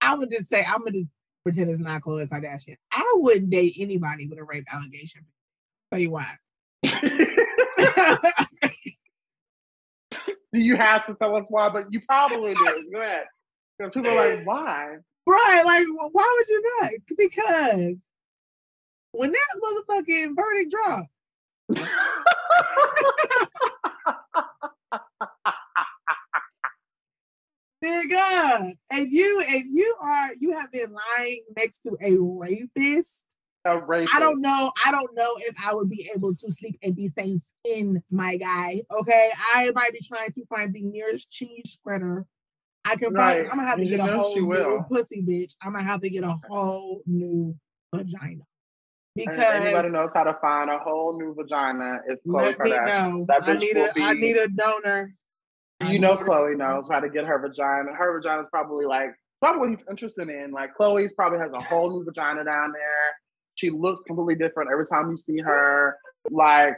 I 0.00 0.14
would 0.14 0.30
just 0.30 0.48
say 0.48 0.64
I'm 0.64 0.78
gonna 0.78 0.92
just 0.92 1.12
pretend 1.42 1.70
it's 1.70 1.80
not 1.80 2.02
Khloe 2.02 2.28
Kardashian. 2.28 2.76
I 2.92 3.14
wouldn't 3.16 3.50
date 3.50 3.74
anybody 3.78 4.28
with 4.28 4.38
a 4.38 4.44
rape 4.44 4.66
allegation. 4.72 5.22
I'll 5.92 5.96
tell 5.96 6.02
you 6.02 6.10
why. 6.10 6.30
do 6.82 7.00
you 10.52 10.76
have 10.76 11.06
to 11.06 11.14
tell 11.14 11.34
us 11.36 11.46
why? 11.48 11.68
But 11.70 11.84
you 11.90 12.00
probably 12.06 12.54
do. 12.54 12.88
Go 12.92 13.00
ahead. 13.00 13.24
Because 13.78 13.92
people 13.92 14.10
are 14.10 14.36
like, 14.36 14.46
why? 14.46 14.96
Right, 15.26 15.62
like 15.64 15.86
why 16.12 16.34
would 16.36 16.48
you 16.48 16.62
not? 16.80 16.90
Because 17.16 17.96
when 19.16 19.32
that 19.32 19.56
motherfucking 19.62 20.36
verdict 20.36 20.70
dropped. 20.70 21.08
Nigga, 27.84 28.72
and 28.90 29.12
you 29.12 29.42
and 29.48 29.64
you 29.70 29.94
are 30.00 30.30
you 30.40 30.56
have 30.58 30.72
been 30.72 30.92
lying 30.92 31.42
next 31.56 31.80
to 31.80 31.96
a 32.00 32.16
rapist. 32.18 33.26
A 33.64 33.78
rapist. 33.78 34.14
I 34.14 34.20
don't 34.20 34.40
know. 34.40 34.72
I 34.84 34.92
don't 34.92 35.14
know 35.14 35.30
if 35.40 35.54
I 35.64 35.74
would 35.74 35.90
be 35.90 36.10
able 36.14 36.34
to 36.34 36.52
sleep 36.52 36.78
in 36.82 36.94
the 36.94 37.08
same 37.08 37.38
skin, 37.38 38.02
my 38.10 38.36
guy. 38.36 38.82
Okay, 38.90 39.30
I 39.54 39.70
might 39.74 39.92
be 39.92 40.00
trying 40.06 40.32
to 40.32 40.44
find 40.46 40.72
the 40.72 40.82
nearest 40.82 41.30
cheese 41.30 41.70
spreader 41.72 42.26
I 42.86 42.96
can 42.96 43.12
right. 43.12 43.38
find. 43.38 43.50
I'm 43.50 43.58
gonna 43.58 43.68
have 43.68 43.78
to 43.78 43.84
you 43.84 43.96
get 43.96 44.08
a 44.08 44.16
whole 44.16 44.36
new 44.36 44.84
pussy, 44.88 45.22
bitch. 45.22 45.56
I'm 45.62 45.72
gonna 45.72 45.84
have 45.84 46.00
to 46.02 46.10
get 46.10 46.22
a 46.22 46.38
whole 46.48 47.02
new 47.06 47.56
vagina. 47.92 48.44
Because 49.16 49.38
anybody 49.38 49.88
knows 49.88 50.12
how 50.12 50.24
to 50.24 50.34
find 50.40 50.70
a 50.70 50.78
whole 50.78 51.18
new 51.18 51.34
vagina 51.34 52.00
is 52.08 52.18
Khloe 52.26 52.54
Kardashian. 52.54 53.26
That 53.26 53.42
bitch 53.42 53.48
I 53.48 53.58
need 53.58 53.76
a, 53.76 53.92
be, 53.94 54.02
I 54.02 54.12
need 54.12 54.36
a 54.36 54.48
donor. 54.48 55.14
You 55.80 55.98
know 55.98 56.16
Khloe 56.16 56.56
knows 56.56 56.88
how 56.88 57.00
to 57.00 57.08
get 57.08 57.24
her 57.24 57.38
vagina. 57.38 57.96
Her 57.96 58.18
vagina 58.18 58.42
is 58.42 58.48
probably 58.50 58.86
like 58.86 59.10
probably 59.40 59.60
what 59.60 59.70
he's 59.70 59.86
interested 59.90 60.28
in. 60.28 60.52
Like 60.52 60.70
Khloe's 60.78 61.12
probably 61.14 61.38
has 61.38 61.50
a 61.52 61.62
whole 61.64 61.90
new 61.90 62.04
vagina 62.04 62.44
down 62.44 62.72
there. 62.72 63.14
She 63.54 63.70
looks 63.70 64.02
completely 64.02 64.34
different 64.34 64.70
every 64.70 64.86
time 64.86 65.10
you 65.10 65.16
see 65.16 65.38
her. 65.38 65.96
Like 66.30 66.74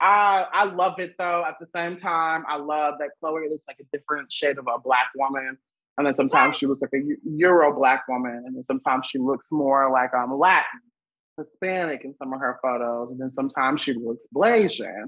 I 0.00 0.46
I 0.52 0.64
love 0.64 0.98
it 0.98 1.14
though. 1.18 1.44
At 1.46 1.56
the 1.58 1.66
same 1.66 1.96
time, 1.96 2.44
I 2.48 2.56
love 2.56 2.94
that 3.00 3.10
Khloe 3.22 3.48
looks 3.50 3.64
like 3.66 3.78
a 3.80 3.96
different 3.96 4.32
shade 4.32 4.58
of 4.58 4.66
a 4.66 4.78
black 4.78 5.08
woman. 5.16 5.58
And 5.96 6.06
then 6.06 6.14
sometimes 6.14 6.58
she 6.58 6.66
looks 6.66 6.80
like 6.80 6.90
a 6.92 7.00
Euro 7.24 7.74
black 7.74 8.02
woman. 8.08 8.42
And 8.46 8.56
then 8.56 8.64
sometimes 8.64 9.06
she 9.10 9.18
looks 9.18 9.52
more 9.52 9.90
like 9.90 10.12
um 10.14 10.36
Latin, 10.36 10.80
Hispanic 11.38 12.04
in 12.04 12.14
some 12.16 12.32
of 12.32 12.40
her 12.40 12.58
photos. 12.62 13.10
And 13.10 13.20
then 13.20 13.32
sometimes 13.34 13.82
she 13.82 13.94
looks 13.94 14.26
Blasian. 14.34 15.04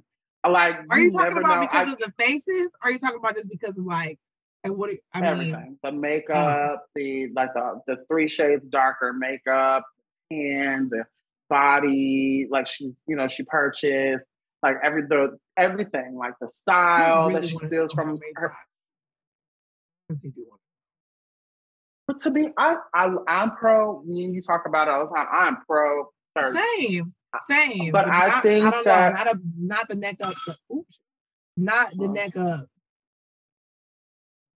Like 0.47 0.77
Are 0.91 0.99
you, 0.99 1.07
you 1.07 1.13
talking 1.13 1.39
about 1.39 1.61
because 1.63 1.89
I, 1.89 1.93
of 1.93 1.99
the 1.99 2.13
faces? 2.19 2.71
Are 2.83 2.91
you 2.93 2.99
talking 2.99 3.19
about 3.19 3.35
just 3.35 3.51
because 3.51 3.79
of 3.79 3.85
like 3.85 4.19
and 4.67 4.77
what 4.77 4.91
I 5.13 5.27
everything. 5.27 5.53
mean 5.53 5.79
the 5.83 5.93
makeup, 5.93 6.81
oh. 6.81 6.87
the 6.95 7.29
like 7.35 7.55
the 7.55 7.81
the 7.87 7.97
three 8.09 8.29
shades 8.29 8.67
darker 8.67 9.13
makeup, 9.13 9.85
and 10.31 10.91
the 10.91 11.05
body, 11.49 12.47
like 12.51 12.67
she's, 12.67 12.93
you 13.07 13.17
know, 13.17 13.29
she 13.29 13.45
purchased 13.45 14.27
like 14.63 14.77
every 14.83 15.03
the 15.03 15.39
everything, 15.57 16.17
like 16.17 16.35
the 16.41 16.49
style 16.49 17.29
really 17.29 17.41
that 17.41 17.49
she 17.49 17.57
steals 17.59 17.93
from 17.93 18.19
her. 18.37 18.53
But 22.07 22.19
to 22.21 22.31
be, 22.31 22.49
I, 22.57 22.77
I 22.95 23.11
I'm 23.29 23.53
pro. 23.53 24.03
Me 24.03 24.25
and 24.25 24.35
you 24.35 24.41
talk 24.41 24.65
about 24.67 24.89
it 24.89 24.93
all 24.93 25.07
the 25.07 25.15
time. 25.15 25.27
I'm 25.33 25.57
pro. 25.67 26.09
Same, 26.43 27.15
same. 27.49 27.93
But, 27.93 28.07
but 28.07 28.13
I 28.13 28.29
not, 28.29 28.43
think 28.43 28.67
I 28.67 28.83
that 28.83 29.13
know, 29.13 29.19
not, 29.19 29.35
a, 29.35 29.41
not 29.59 29.89
the 29.89 29.95
neck 29.95 30.17
up. 30.21 30.35
oops, 30.73 31.01
not 31.57 31.91
the 31.97 32.09
neck 32.09 32.37
up. 32.37 32.67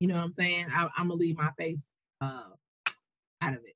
You 0.00 0.08
know 0.08 0.16
what 0.16 0.24
I'm 0.24 0.32
saying? 0.32 0.66
I, 0.74 0.84
am 0.98 1.08
gonna 1.08 1.14
leave 1.14 1.36
my 1.36 1.50
face 1.58 1.88
uh, 2.20 2.44
out 3.42 3.54
of 3.54 3.60
it. 3.64 3.74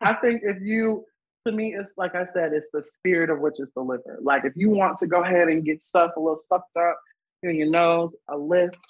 I 0.00 0.14
think 0.14 0.42
if 0.44 0.58
you 0.62 1.04
to 1.46 1.52
me, 1.52 1.74
it's 1.78 1.92
like 1.96 2.14
I 2.14 2.24
said, 2.24 2.52
it's 2.52 2.70
the 2.72 2.82
spirit 2.82 3.30
of 3.30 3.40
which 3.40 3.60
is 3.60 3.70
the 3.74 3.82
liver. 3.82 4.18
Like 4.22 4.44
if 4.44 4.52
you 4.56 4.70
want 4.70 4.98
to 4.98 5.06
go 5.06 5.22
ahead 5.22 5.48
and 5.48 5.64
get 5.64 5.84
stuff 5.84 6.12
a 6.16 6.20
little 6.20 6.38
stuffed 6.38 6.76
up 6.78 6.98
in 7.42 7.56
your 7.56 7.70
nose, 7.70 8.14
a 8.28 8.36
lift. 8.36 8.80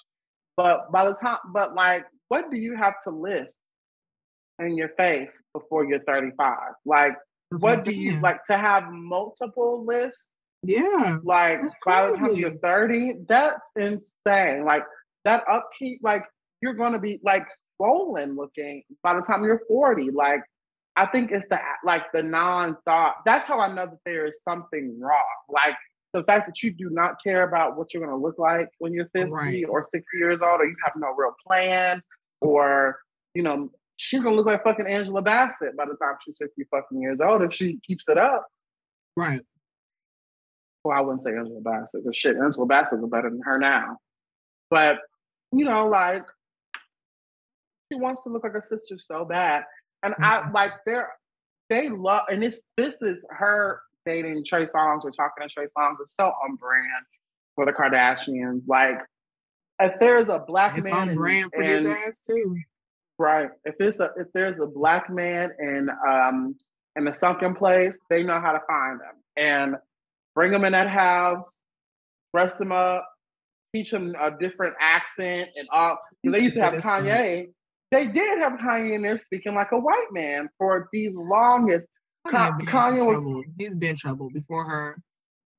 But 0.55 0.91
by 0.91 1.05
the 1.05 1.13
time, 1.13 1.37
but 1.53 1.75
like, 1.75 2.05
what 2.29 2.49
do 2.49 2.57
you 2.57 2.75
have 2.75 2.95
to 3.03 3.11
lift 3.11 3.55
in 4.59 4.77
your 4.77 4.89
face 4.89 5.43
before 5.53 5.85
you're 5.85 6.03
35? 6.03 6.57
Like, 6.85 7.13
that's 7.51 7.61
what 7.61 7.83
do 7.83 7.91
you 7.91 8.19
like 8.19 8.43
to 8.45 8.57
have 8.57 8.91
multiple 8.91 9.85
lifts? 9.85 10.33
Yeah. 10.63 11.17
Like 11.23 11.61
by 11.85 12.09
the 12.09 12.17
time 12.17 12.35
you're 12.35 12.57
30, 12.57 13.25
that's 13.27 13.71
insane. 13.75 14.65
Like 14.65 14.83
that 15.23 15.43
upkeep, 15.49 15.99
like 16.03 16.23
you're 16.61 16.73
gonna 16.73 16.99
be 16.99 17.19
like 17.23 17.47
swollen 17.77 18.35
looking 18.35 18.83
by 19.03 19.13
the 19.15 19.21
time 19.21 19.43
you're 19.43 19.61
40. 19.67 20.11
Like 20.11 20.41
I 20.97 21.05
think 21.05 21.31
it's 21.31 21.47
the 21.47 21.59
like 21.85 22.11
the 22.11 22.23
non-thought. 22.23 23.17
That's 23.25 23.45
how 23.45 23.59
I 23.59 23.67
know 23.73 23.85
that 23.85 23.99
there 24.05 24.25
is 24.25 24.41
something 24.43 24.99
wrong. 24.99 25.23
Like 25.47 25.75
the 26.13 26.23
fact 26.23 26.47
that 26.47 26.63
you 26.63 26.71
do 26.71 26.89
not 26.89 27.15
care 27.23 27.47
about 27.47 27.77
what 27.77 27.93
you're 27.93 28.05
going 28.05 28.17
to 28.17 28.21
look 28.21 28.39
like 28.39 28.69
when 28.79 28.93
you're 28.93 29.09
50 29.13 29.31
right. 29.31 29.63
or 29.69 29.83
60 29.83 30.01
years 30.17 30.41
old, 30.41 30.59
or 30.59 30.65
you 30.65 30.75
have 30.83 30.93
no 30.95 31.13
real 31.15 31.35
plan, 31.45 32.01
or 32.41 32.99
you 33.35 33.43
know, 33.43 33.69
she's 33.97 34.21
gonna 34.21 34.35
look 34.35 34.45
like 34.45 34.63
fucking 34.63 34.87
Angela 34.87 35.21
Bassett 35.21 35.75
by 35.75 35.85
the 35.85 35.95
time 36.01 36.15
she's 36.23 36.37
50 36.37 36.63
fucking 36.71 37.01
years 37.01 37.19
old 37.21 37.41
if 37.41 37.53
she 37.53 37.79
keeps 37.85 38.07
it 38.07 38.17
up. 38.17 38.47
Right. 39.15 39.41
Well, 40.83 40.97
I 40.97 41.01
wouldn't 41.01 41.23
say 41.23 41.31
Angela 41.31 41.59
Bassett, 41.59 42.03
because 42.03 42.15
shit, 42.15 42.37
Angela 42.37 42.65
Bassett 42.65 42.99
is 42.99 43.09
better 43.09 43.29
than 43.29 43.41
her 43.43 43.57
now. 43.57 43.97
But 44.69 44.99
you 45.51 45.65
know, 45.65 45.87
like 45.87 46.23
she 47.91 47.99
wants 47.99 48.23
to 48.23 48.29
look 48.29 48.43
like 48.43 48.55
a 48.55 48.61
sister 48.61 48.97
so 48.97 49.25
bad. 49.25 49.63
And 50.03 50.13
mm-hmm. 50.13 50.23
I 50.23 50.51
like 50.51 50.71
they're 50.85 51.09
they 51.69 51.89
love 51.89 52.23
and 52.29 52.41
this 52.41 52.61
this 52.77 52.95
is 53.01 53.25
her 53.29 53.81
dating 54.05 54.45
Trey 54.45 54.63
Songz 54.63 55.03
or 55.03 55.11
talking 55.11 55.47
to 55.47 55.53
Trey 55.53 55.65
Songz. 55.77 55.95
It's 56.01 56.15
so 56.15 56.25
on 56.25 56.55
brand 56.55 56.83
for 57.55 57.65
the 57.65 57.73
Kardashians. 57.73 58.67
Like 58.67 58.99
if 59.79 59.93
there's 59.99 60.29
a 60.29 60.43
black 60.47 60.71
man, 60.73 60.77
it's 60.77 60.85
man 60.85 61.09
on 61.09 61.15
brand 61.15 61.51
for 61.53 61.61
his 61.61 61.85
ass 61.85 62.19
too. 62.25 62.57
Right. 63.19 63.49
If 63.65 63.75
it's 63.79 63.99
a 63.99 64.11
if 64.17 64.27
there's 64.33 64.59
a 64.59 64.67
black 64.67 65.09
man 65.09 65.51
in 65.59 65.89
um 66.07 66.55
in 66.95 67.07
a 67.07 67.13
sunken 67.13 67.55
place, 67.55 67.97
they 68.09 68.23
know 68.23 68.39
how 68.39 68.51
to 68.51 68.61
find 68.67 68.99
them 68.99 69.15
and 69.35 69.75
bring 70.35 70.51
them 70.51 70.65
in 70.65 70.73
that 70.73 70.89
house, 70.89 71.63
dress 72.33 72.57
them 72.57 72.71
up, 72.71 73.07
teach 73.75 73.91
them 73.91 74.13
a 74.19 74.31
different 74.39 74.75
accent 74.79 75.49
and 75.55 75.67
all. 75.71 75.99
Because 76.21 76.37
they 76.37 76.43
used 76.43 76.55
to 76.55 76.61
have 76.61 76.73
Kanye 76.75 77.47
they 77.91 78.07
did 78.07 78.39
have 78.39 78.53
Kanye 78.53 78.95
in 78.95 79.01
there 79.01 79.17
speaking 79.17 79.55
like 79.55 79.71
a 79.71 79.79
white 79.79 80.11
man 80.11 80.49
for 80.57 80.89
the 80.91 81.09
longest. 81.15 81.87
Kanye 82.27 83.05
was 83.05 83.45
he's 83.57 83.75
been 83.75 83.95
trouble 83.95 84.29
before 84.29 84.65
her, 84.65 84.97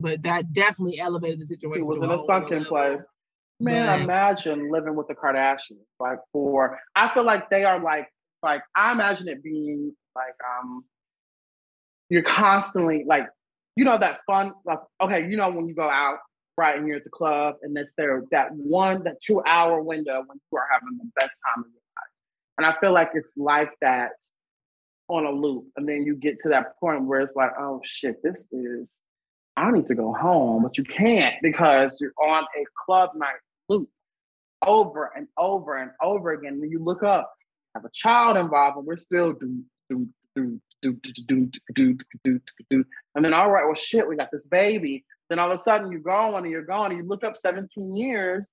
but 0.00 0.22
that 0.24 0.52
definitely 0.52 0.98
elevated 0.98 1.40
the 1.40 1.46
situation. 1.46 1.80
He 1.80 1.86
was 1.86 2.02
in 2.02 2.10
a 2.10 2.18
sunken 2.18 2.64
place. 2.64 3.02
Man, 3.60 4.02
imagine 4.02 4.70
living 4.70 4.94
with 4.94 5.08
the 5.08 5.14
Kardashians. 5.14 5.84
Like 5.98 6.18
for, 6.32 6.78
I 6.94 7.12
feel 7.12 7.24
like 7.24 7.50
they 7.50 7.64
are 7.64 7.80
like 7.80 8.08
like 8.42 8.62
I 8.76 8.92
imagine 8.92 9.28
it 9.28 9.42
being 9.42 9.92
like 10.14 10.34
um, 10.60 10.84
you're 12.08 12.22
constantly 12.22 13.04
like 13.06 13.26
you 13.74 13.84
know 13.84 13.98
that 13.98 14.20
fun 14.26 14.52
like 14.64 14.78
okay 15.00 15.28
you 15.28 15.36
know 15.36 15.50
when 15.50 15.66
you 15.66 15.74
go 15.74 15.88
out 15.88 16.18
right 16.56 16.78
and 16.78 16.86
you're 16.86 16.98
at 16.98 17.04
the 17.04 17.10
club 17.10 17.56
and 17.62 17.76
that's 17.76 17.92
there 17.96 18.22
that 18.30 18.52
one 18.52 19.02
that 19.02 19.20
two 19.20 19.42
hour 19.44 19.82
window 19.82 20.22
when 20.26 20.40
you 20.52 20.58
are 20.58 20.68
having 20.72 20.96
the 20.98 21.10
best 21.20 21.40
time 21.44 21.64
of 21.64 21.70
your 21.70 21.82
life. 21.96 22.58
and 22.58 22.66
I 22.66 22.80
feel 22.80 22.92
like 22.92 23.10
it's 23.14 23.34
like 23.36 23.72
that 23.80 24.12
on 25.08 25.24
a 25.24 25.30
loop. 25.30 25.64
And 25.76 25.88
then 25.88 26.04
you 26.04 26.14
get 26.14 26.38
to 26.40 26.48
that 26.50 26.78
point 26.78 27.06
where 27.06 27.20
it's 27.20 27.34
like, 27.34 27.50
oh 27.58 27.80
shit, 27.84 28.22
this 28.22 28.46
is, 28.52 28.98
I 29.56 29.70
need 29.70 29.86
to 29.86 29.94
go 29.94 30.12
home, 30.12 30.62
but 30.62 30.78
you 30.78 30.84
can't 30.84 31.34
because 31.42 32.00
you're 32.00 32.12
on 32.22 32.44
a 32.44 32.64
club 32.84 33.10
night 33.14 33.40
loop 33.68 33.88
over 34.66 35.10
and 35.16 35.28
over 35.38 35.76
and 35.76 35.90
over 36.02 36.30
again. 36.30 36.60
And 36.62 36.70
you 36.70 36.82
look 36.82 37.02
up, 37.02 37.32
have 37.74 37.84
a 37.84 37.90
child 37.92 38.36
involved, 38.36 38.76
and 38.76 38.86
we're 38.86 38.96
still 38.96 39.32
do 39.32 39.62
do 39.88 40.08
do 40.34 40.60
do 40.82 40.92
do 41.02 41.24
do 41.26 41.50
do 41.74 41.98
do 42.24 42.40
do 42.70 42.84
and 43.14 43.24
then 43.24 43.34
all 43.34 43.50
right, 43.50 43.64
well 43.66 43.74
shit, 43.74 44.08
we 44.08 44.16
got 44.16 44.30
this 44.32 44.46
baby. 44.46 45.04
Then 45.28 45.38
all 45.38 45.50
of 45.50 45.58
a 45.58 45.62
sudden 45.62 45.90
you're 45.90 46.00
going 46.00 46.44
and 46.44 46.50
you're 46.50 46.62
going, 46.62 46.92
and 46.92 47.00
you 47.00 47.06
look 47.06 47.24
up 47.24 47.36
17 47.36 47.96
years 47.96 48.50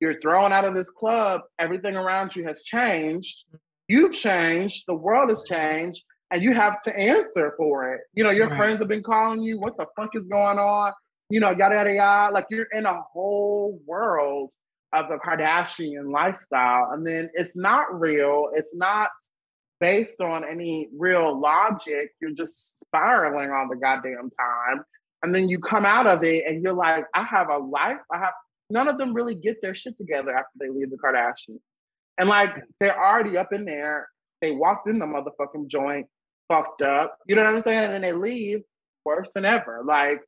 you're 0.00 0.20
thrown 0.20 0.52
out 0.52 0.64
of 0.64 0.74
this 0.74 0.90
club. 0.90 1.42
Everything 1.58 1.96
around 1.96 2.34
you 2.36 2.44
has 2.44 2.62
changed. 2.62 3.46
You've 3.88 4.12
changed. 4.12 4.84
The 4.86 4.94
world 4.94 5.30
has 5.30 5.44
changed. 5.48 6.04
And 6.30 6.42
you 6.42 6.52
have 6.54 6.80
to 6.80 6.98
answer 6.98 7.54
for 7.56 7.94
it. 7.94 8.00
You 8.12 8.24
know, 8.24 8.30
your 8.30 8.48
right. 8.48 8.56
friends 8.56 8.80
have 8.80 8.88
been 8.88 9.02
calling 9.02 9.42
you. 9.42 9.58
What 9.58 9.76
the 9.76 9.86
fuck 9.96 10.10
is 10.14 10.28
going 10.28 10.58
on? 10.58 10.92
You 11.34 11.40
know, 11.40 11.50
yada, 11.50 11.74
yada, 11.74 11.92
yada. 11.92 12.32
Like 12.32 12.46
you're 12.48 12.68
in 12.70 12.86
a 12.86 13.02
whole 13.12 13.80
world 13.86 14.52
of 14.92 15.08
the 15.08 15.16
Kardashian 15.16 16.12
lifestyle. 16.12 16.92
And 16.92 17.04
then 17.04 17.28
it's 17.34 17.56
not 17.56 17.86
real. 17.98 18.50
It's 18.54 18.74
not 18.76 19.10
based 19.80 20.20
on 20.20 20.44
any 20.48 20.88
real 20.96 21.38
logic, 21.38 22.12
you're 22.20 22.30
just 22.30 22.80
spiraling 22.80 23.50
all 23.50 23.68
the 23.68 23.76
goddamn 23.76 24.30
time. 24.30 24.84
And 25.22 25.34
then 25.34 25.48
you 25.48 25.58
come 25.58 25.84
out 25.84 26.06
of 26.06 26.22
it 26.22 26.44
and 26.46 26.62
you're 26.62 26.72
like, 26.72 27.04
I 27.14 27.24
have 27.24 27.48
a 27.48 27.58
life. 27.58 27.98
I 28.12 28.18
have 28.18 28.34
none 28.70 28.88
of 28.88 28.98
them 28.98 29.12
really 29.12 29.40
get 29.40 29.60
their 29.60 29.74
shit 29.74 29.98
together 29.98 30.30
after 30.30 30.52
they 30.60 30.68
leave 30.68 30.90
the 30.90 30.96
Kardashians. 30.96 31.58
And 32.16 32.28
like 32.28 32.50
they're 32.78 32.96
already 32.96 33.36
up 33.36 33.52
in 33.52 33.64
there. 33.64 34.08
They 34.40 34.52
walked 34.52 34.88
in 34.88 35.00
the 35.00 35.06
motherfucking 35.06 35.66
joint, 35.66 36.06
fucked 36.48 36.82
up. 36.82 37.18
You 37.26 37.34
know 37.34 37.42
what 37.42 37.54
I'm 37.54 37.60
saying? 37.60 37.82
And 37.82 37.92
then 37.92 38.02
they 38.02 38.12
leave 38.12 38.60
worse 39.04 39.30
than 39.34 39.44
ever. 39.44 39.82
Like, 39.84 40.20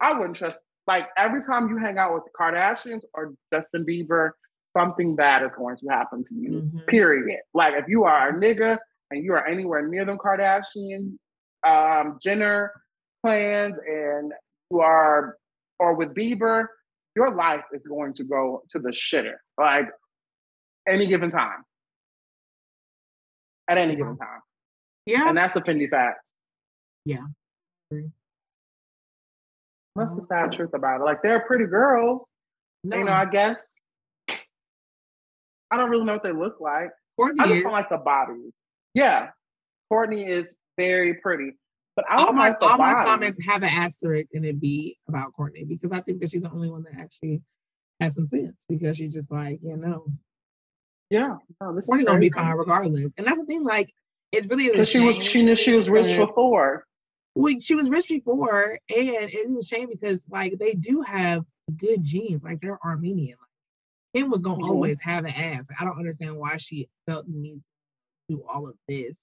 I 0.00 0.18
wouldn't 0.18 0.36
trust 0.36 0.58
like 0.86 1.08
every 1.18 1.42
time 1.42 1.68
you 1.68 1.76
hang 1.76 1.98
out 1.98 2.14
with 2.14 2.24
the 2.24 2.30
Kardashians 2.30 3.02
or 3.12 3.34
Justin 3.52 3.84
Bieber, 3.84 4.30
something 4.76 5.14
bad 5.14 5.42
is 5.42 5.54
going 5.54 5.76
to 5.76 5.86
happen 5.88 6.24
to 6.24 6.34
you. 6.34 6.50
Mm-hmm. 6.50 6.78
Period. 6.88 7.40
Like 7.52 7.74
if 7.76 7.86
you 7.88 8.04
are 8.04 8.30
a 8.30 8.32
nigga 8.32 8.78
and 9.10 9.22
you 9.22 9.32
are 9.34 9.46
anywhere 9.46 9.86
near 9.86 10.06
them 10.06 10.16
Kardashian, 10.16 11.18
um, 11.66 12.18
Jenner 12.22 12.72
plans, 13.24 13.76
and 13.86 14.32
you 14.70 14.80
are 14.80 15.36
or 15.78 15.94
with 15.94 16.14
Bieber, 16.14 16.66
your 17.14 17.34
life 17.34 17.64
is 17.72 17.82
going 17.82 18.14
to 18.14 18.24
go 18.24 18.62
to 18.70 18.78
the 18.78 18.90
shitter. 18.90 19.34
Like 19.58 19.88
any 20.88 21.06
given 21.06 21.30
time. 21.30 21.64
At 23.68 23.76
any 23.76 23.94
given 23.94 24.16
time. 24.16 24.40
Yeah. 25.04 25.28
And 25.28 25.36
that's 25.36 25.56
a 25.56 25.60
Fendi 25.60 25.90
fact. 25.90 26.32
Yeah. 27.04 27.24
That's 29.98 30.14
the 30.14 30.22
oh, 30.22 30.26
sad 30.28 30.52
truth 30.52 30.74
about 30.74 31.00
it. 31.00 31.04
Like 31.04 31.22
they're 31.22 31.44
pretty 31.46 31.66
girls. 31.66 32.30
No. 32.84 32.96
You 32.96 33.04
know, 33.04 33.12
I 33.12 33.26
guess. 33.26 33.80
I 35.70 35.76
don't 35.76 35.90
really 35.90 36.04
know 36.04 36.14
what 36.14 36.22
they 36.22 36.32
look 36.32 36.60
like. 36.60 36.90
Kourtney 37.18 37.40
I 37.40 37.48
just 37.48 37.62
don't 37.62 37.72
like 37.72 37.88
the 37.88 37.98
bodies. 37.98 38.52
Yeah. 38.94 39.30
Kourtney 39.92 40.26
is 40.26 40.56
very 40.78 41.14
pretty. 41.14 41.52
But 41.96 42.04
I 42.08 42.16
all 42.16 42.32
my 42.32 42.50
like 42.50 42.58
all 42.62 42.78
my 42.78 42.94
comments 42.94 43.44
have 43.46 43.62
an 43.62 43.70
asterisk 43.70 44.28
and 44.32 44.44
it 44.44 44.60
be 44.60 44.96
about 45.08 45.32
Kourtney 45.38 45.68
because 45.68 45.90
I 45.90 46.00
think 46.00 46.20
that 46.20 46.30
she's 46.30 46.42
the 46.42 46.50
only 46.50 46.70
one 46.70 46.84
that 46.84 47.00
actually 47.00 47.42
has 48.00 48.14
some 48.14 48.26
sense 48.26 48.64
because 48.68 48.96
she's 48.96 49.12
just 49.12 49.30
like, 49.32 49.58
you 49.62 49.76
know. 49.76 50.06
Yeah. 51.10 51.36
No, 51.60 51.72
Kourtney 51.72 52.06
gonna 52.06 52.20
be 52.20 52.30
fine 52.30 52.54
regardless. 52.54 53.12
And 53.18 53.26
that's 53.26 53.40
the 53.40 53.46
thing, 53.46 53.64
like 53.64 53.92
it's 54.30 54.46
really 54.46 54.70
because 54.70 54.88
she 54.88 55.00
was 55.00 55.22
she 55.22 55.44
knew 55.44 55.56
she 55.56 55.74
was 55.74 55.90
rich 55.90 56.16
before. 56.16 56.84
Well, 57.38 57.60
she 57.60 57.76
was 57.76 57.88
rich 57.88 58.08
before, 58.08 58.80
and 58.90 59.30
it 59.30 59.48
is 59.48 59.56
a 59.56 59.62
shame 59.62 59.88
because 59.88 60.24
like 60.28 60.58
they 60.58 60.74
do 60.74 61.02
have 61.02 61.44
good 61.76 62.02
genes. 62.02 62.42
Like 62.42 62.60
they're 62.60 62.84
Armenian. 62.84 63.38
Like, 63.38 64.22
Kim 64.22 64.30
was 64.30 64.40
gonna 64.40 64.56
mm-hmm. 64.56 64.70
always 64.70 65.00
have 65.02 65.24
an 65.24 65.30
ass. 65.30 65.68
I 65.78 65.84
don't 65.84 65.98
understand 65.98 66.36
why 66.36 66.56
she 66.56 66.88
felt 67.06 67.26
the 67.26 67.38
need 67.38 67.62
to 68.28 68.36
do 68.36 68.44
all 68.52 68.68
of 68.68 68.74
this. 68.88 69.16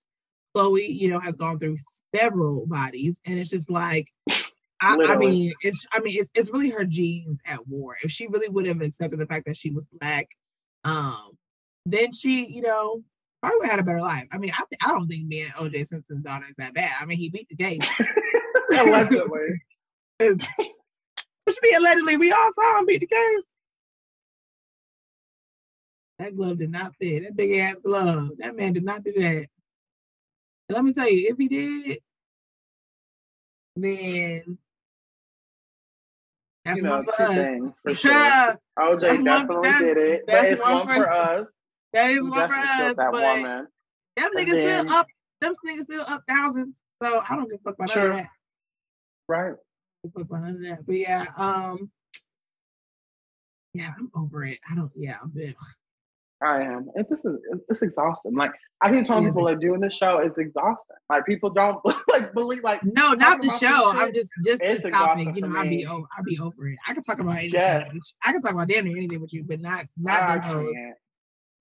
Khloe, 0.55 0.87
you 0.87 1.09
know, 1.09 1.19
has 1.19 1.35
gone 1.35 1.59
through 1.59 1.75
several 2.15 2.65
bodies, 2.67 3.19
and 3.25 3.37
it's 3.37 3.49
just 3.49 3.69
like 3.69 4.13
I, 4.81 4.97
I, 5.09 5.17
mean, 5.17 5.53
it's 5.61 5.85
I 5.91 5.99
mean, 5.99 6.15
it's 6.17 6.31
it's 6.33 6.51
really 6.51 6.69
her 6.69 6.85
genes 6.85 7.41
at 7.45 7.67
war. 7.67 7.97
If 8.01 8.11
she 8.11 8.27
really 8.27 8.47
would 8.47 8.65
have 8.65 8.79
accepted 8.79 9.19
the 9.19 9.27
fact 9.27 9.45
that 9.47 9.57
she 9.57 9.71
was 9.71 9.83
black, 9.99 10.29
um, 10.85 11.31
then 11.85 12.13
she, 12.13 12.45
you 12.45 12.61
know, 12.61 13.03
probably 13.45 13.57
would 13.59 13.65
have 13.67 13.71
had 13.71 13.79
a 13.79 13.83
better 13.83 14.01
life. 14.01 14.27
I 14.31 14.37
mean, 14.37 14.51
I, 14.57 14.63
I 14.83 14.91
don't 14.91 15.07
think 15.07 15.27
me 15.27 15.41
and 15.43 15.53
OJ 15.53 15.85
Simpson's 15.85 16.23
daughter 16.23 16.45
is 16.47 16.55
that 16.57 16.73
bad. 16.73 16.91
I 16.99 17.05
mean, 17.05 17.17
he 17.17 17.29
beat 17.29 17.47
the 17.49 17.55
case. 17.55 17.87
allegedly. 18.71 19.61
Which 20.19 21.61
be 21.61 21.75
allegedly, 21.77 22.17
we 22.17 22.31
all 22.31 22.51
saw 22.53 22.79
him 22.79 22.85
beat 22.87 23.01
the 23.01 23.07
case. 23.07 23.43
That 26.17 26.35
glove 26.35 26.57
did 26.57 26.71
not 26.71 26.95
fit. 26.99 27.23
That 27.23 27.35
big 27.35 27.59
ass 27.59 27.75
glove. 27.83 28.31
That 28.39 28.55
man 28.55 28.73
did 28.73 28.85
not 28.85 29.03
do 29.03 29.13
that. 29.13 29.45
And 30.67 30.75
let 30.75 30.83
me 30.83 30.93
tell 30.93 31.09
you, 31.09 31.27
if 31.29 31.37
he 31.37 31.47
did, 31.47 31.99
then 33.75 34.57
that's 36.63 36.77
you 36.77 36.83
know, 36.83 36.91
one 36.91 37.05
for 37.05 37.21
us. 37.21 37.35
Things 37.35 37.81
for 37.85 37.93
sure. 37.95 38.55
OJ 38.79 39.01
that's 39.01 39.21
definitely 39.21 39.69
one, 39.69 39.81
did 39.81 39.97
it, 39.97 40.23
but 40.25 40.45
it's 40.45 40.63
one, 40.63 40.87
one 40.87 40.87
for 40.87 41.11
us. 41.11 41.51
That 41.95 42.11
is 42.11 42.21
one 42.23 42.49
for 42.49 42.55
us. 42.55 42.95
That 42.97 43.11
but 43.11 43.13
woman. 43.13 43.67
Them 44.17 44.31
niggas 44.37 44.63
then, 44.65 44.87
still 44.87 44.97
up. 44.97 45.07
Them 45.39 45.53
niggas 45.65 45.83
still 45.83 46.03
up 46.07 46.23
thousands. 46.27 46.81
So 47.01 47.21
I 47.27 47.35
don't 47.37 47.49
give 47.49 47.59
a 47.61 47.63
fuck 47.63 47.75
about 47.75 47.91
sure. 47.91 48.09
that. 48.09 48.27
Right. 49.29 49.53
Fuck 50.13 50.23
about 50.23 50.43
that. 50.61 50.85
But 50.85 50.95
yeah, 50.95 51.25
um, 51.37 51.89
yeah, 53.73 53.93
I'm 53.97 54.11
over 54.13 54.43
it. 54.43 54.59
I 54.69 54.75
don't. 54.75 54.91
Yeah, 54.93 55.17
I'm 55.21 55.29
bit. 55.29 55.55
I 56.43 56.63
am. 56.63 56.89
And 56.95 57.05
this 57.09 57.23
is 57.23 57.39
it's 57.69 57.81
exhausting. 57.81 58.35
Like 58.35 58.51
I 58.81 58.91
keep 58.91 59.05
telling 59.05 59.25
people 59.25 59.45
like 59.45 59.61
doing 59.61 59.79
this 59.79 59.95
show 59.95 60.19
is 60.19 60.37
exhausting. 60.37 60.97
Like 61.09 61.25
people 61.25 61.49
don't 61.49 61.79
like 62.09 62.33
believe 62.33 62.61
like 62.61 62.81
no, 62.83 63.13
not 63.13 63.41
the 63.41 63.49
show. 63.49 63.91
I'm 63.91 64.13
just 64.13 64.31
just 64.43 64.61
it's 64.61 64.83
this 64.83 64.91
topic. 64.91 65.29
You 65.33 65.43
know, 65.43 65.57
I'll 65.57 65.69
be 65.69 65.85
over 65.85 66.05
I'll 66.17 66.23
be 66.25 66.37
over 66.39 66.67
it. 66.67 66.77
I 66.85 66.93
can 66.93 67.03
talk 67.03 67.19
about 67.19 67.37
anything. 67.37 67.53
Yes. 67.53 68.15
I 68.21 68.33
can 68.33 68.41
talk 68.41 68.51
about 68.51 68.67
damn 68.67 68.83
near 68.83 68.97
anything 68.97 69.21
with 69.21 69.33
you, 69.33 69.45
but 69.47 69.61
not 69.61 69.85
not 69.97 70.23
I 70.23 70.39
can't 70.39 70.97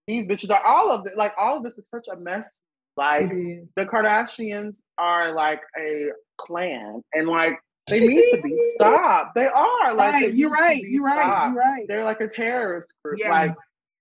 these 0.07 0.27
bitches 0.27 0.51
are 0.51 0.65
all 0.65 0.91
of 0.91 1.07
it. 1.07 1.17
Like 1.17 1.33
all 1.39 1.59
of 1.59 1.65
this 1.65 1.79
is 1.79 1.89
such 1.89 2.07
a 2.13 2.17
mess. 2.17 2.63
Like 2.97 3.29
the 3.31 3.87
Kardashians 3.87 4.83
are 4.99 5.35
like 5.35 5.63
a 5.79 6.11
clan, 6.39 7.03
and 7.13 7.29
like 7.29 7.59
they 7.89 8.07
need 8.07 8.37
to 8.37 8.43
be 8.43 8.57
stopped. 8.75 9.35
They 9.35 9.47
are 9.47 9.95
like 9.95 10.13
right, 10.13 10.33
you're 10.33 10.51
right. 10.51 10.81
You're 10.83 11.11
stopped. 11.11 11.27
right. 11.27 11.47
You're 11.47 11.57
right. 11.57 11.85
They're 11.89 12.05
like 12.05 12.21
a 12.21 12.29
terrorist 12.29 12.95
group. 13.05 13.19
Yeah. 13.19 13.31
Like 13.31 13.55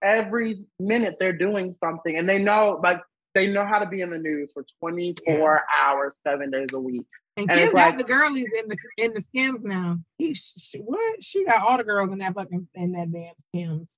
every 0.03 0.65
minute 0.79 1.15
they're 1.19 1.33
doing 1.33 1.73
something, 1.73 2.17
and 2.17 2.29
they 2.29 2.37
know 2.37 2.79
like 2.83 3.01
they 3.33 3.47
know 3.47 3.65
how 3.65 3.79
to 3.79 3.87
be 3.87 4.01
in 4.01 4.11
the 4.11 4.19
news 4.19 4.51
for 4.53 4.63
24 4.79 5.25
yeah. 5.25 5.57
hours, 5.83 6.19
seven 6.25 6.51
days 6.51 6.69
a 6.73 6.79
week. 6.79 7.05
And, 7.35 7.49
and 7.49 7.59
Kim 7.59 7.71
got 7.73 7.95
like, 7.95 7.97
the 7.97 8.03
girlies 8.03 8.49
in 8.61 8.69
the 8.69 8.77
in 8.97 9.13
the 9.13 9.21
skims 9.21 9.63
now. 9.63 9.97
He, 10.19 10.35
she, 10.35 10.77
what? 10.77 11.23
She 11.23 11.45
got 11.45 11.67
all 11.67 11.77
the 11.77 11.83
girls 11.83 12.11
in 12.11 12.19
that 12.19 12.35
fucking 12.35 12.67
in 12.75 12.91
that 12.91 13.11
damn 13.11 13.33
skims. 13.49 13.97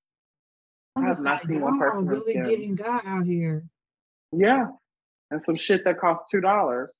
I 0.96 1.02
have 1.02 1.20
not 1.20 1.44
seen 1.44 1.60
one 1.60 1.78
person 1.78 2.06
really 2.06 2.34
getting 2.34 2.74
God 2.74 3.02
out 3.04 3.26
here. 3.26 3.64
Yeah, 4.32 4.66
and 5.30 5.42
some 5.42 5.56
shit 5.56 5.84
that 5.84 5.98
costs 5.98 6.30
two 6.30 6.40
dollars 6.40 6.90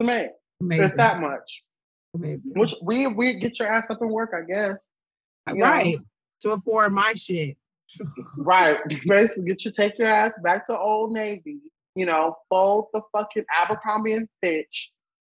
to 0.00 0.06
make. 0.06 0.28
Amazing. 0.60 0.84
It's 0.84 0.96
that 0.96 1.20
much. 1.20 1.64
Amazing. 2.14 2.52
Which 2.54 2.74
we 2.82 3.06
we 3.08 3.40
get 3.40 3.58
your 3.58 3.68
ass 3.68 3.90
up 3.90 4.00
and 4.00 4.10
work, 4.10 4.30
I 4.34 4.42
guess. 4.42 4.90
You 5.52 5.62
right 5.62 5.96
know? 5.96 6.02
to 6.42 6.50
afford 6.52 6.92
my 6.92 7.14
shit. 7.14 7.56
right, 8.38 8.78
basically, 9.06 9.44
get 9.44 9.64
you 9.64 9.70
take 9.70 9.98
your 9.98 10.08
ass 10.08 10.38
back 10.42 10.66
to 10.66 10.78
Old 10.78 11.12
Navy. 11.12 11.58
You 11.94 12.06
know, 12.06 12.36
fold 12.48 12.86
the 12.94 13.02
fucking 13.12 13.44
Abercrombie 13.60 14.14
and 14.14 14.28
Fitch, 14.40 14.92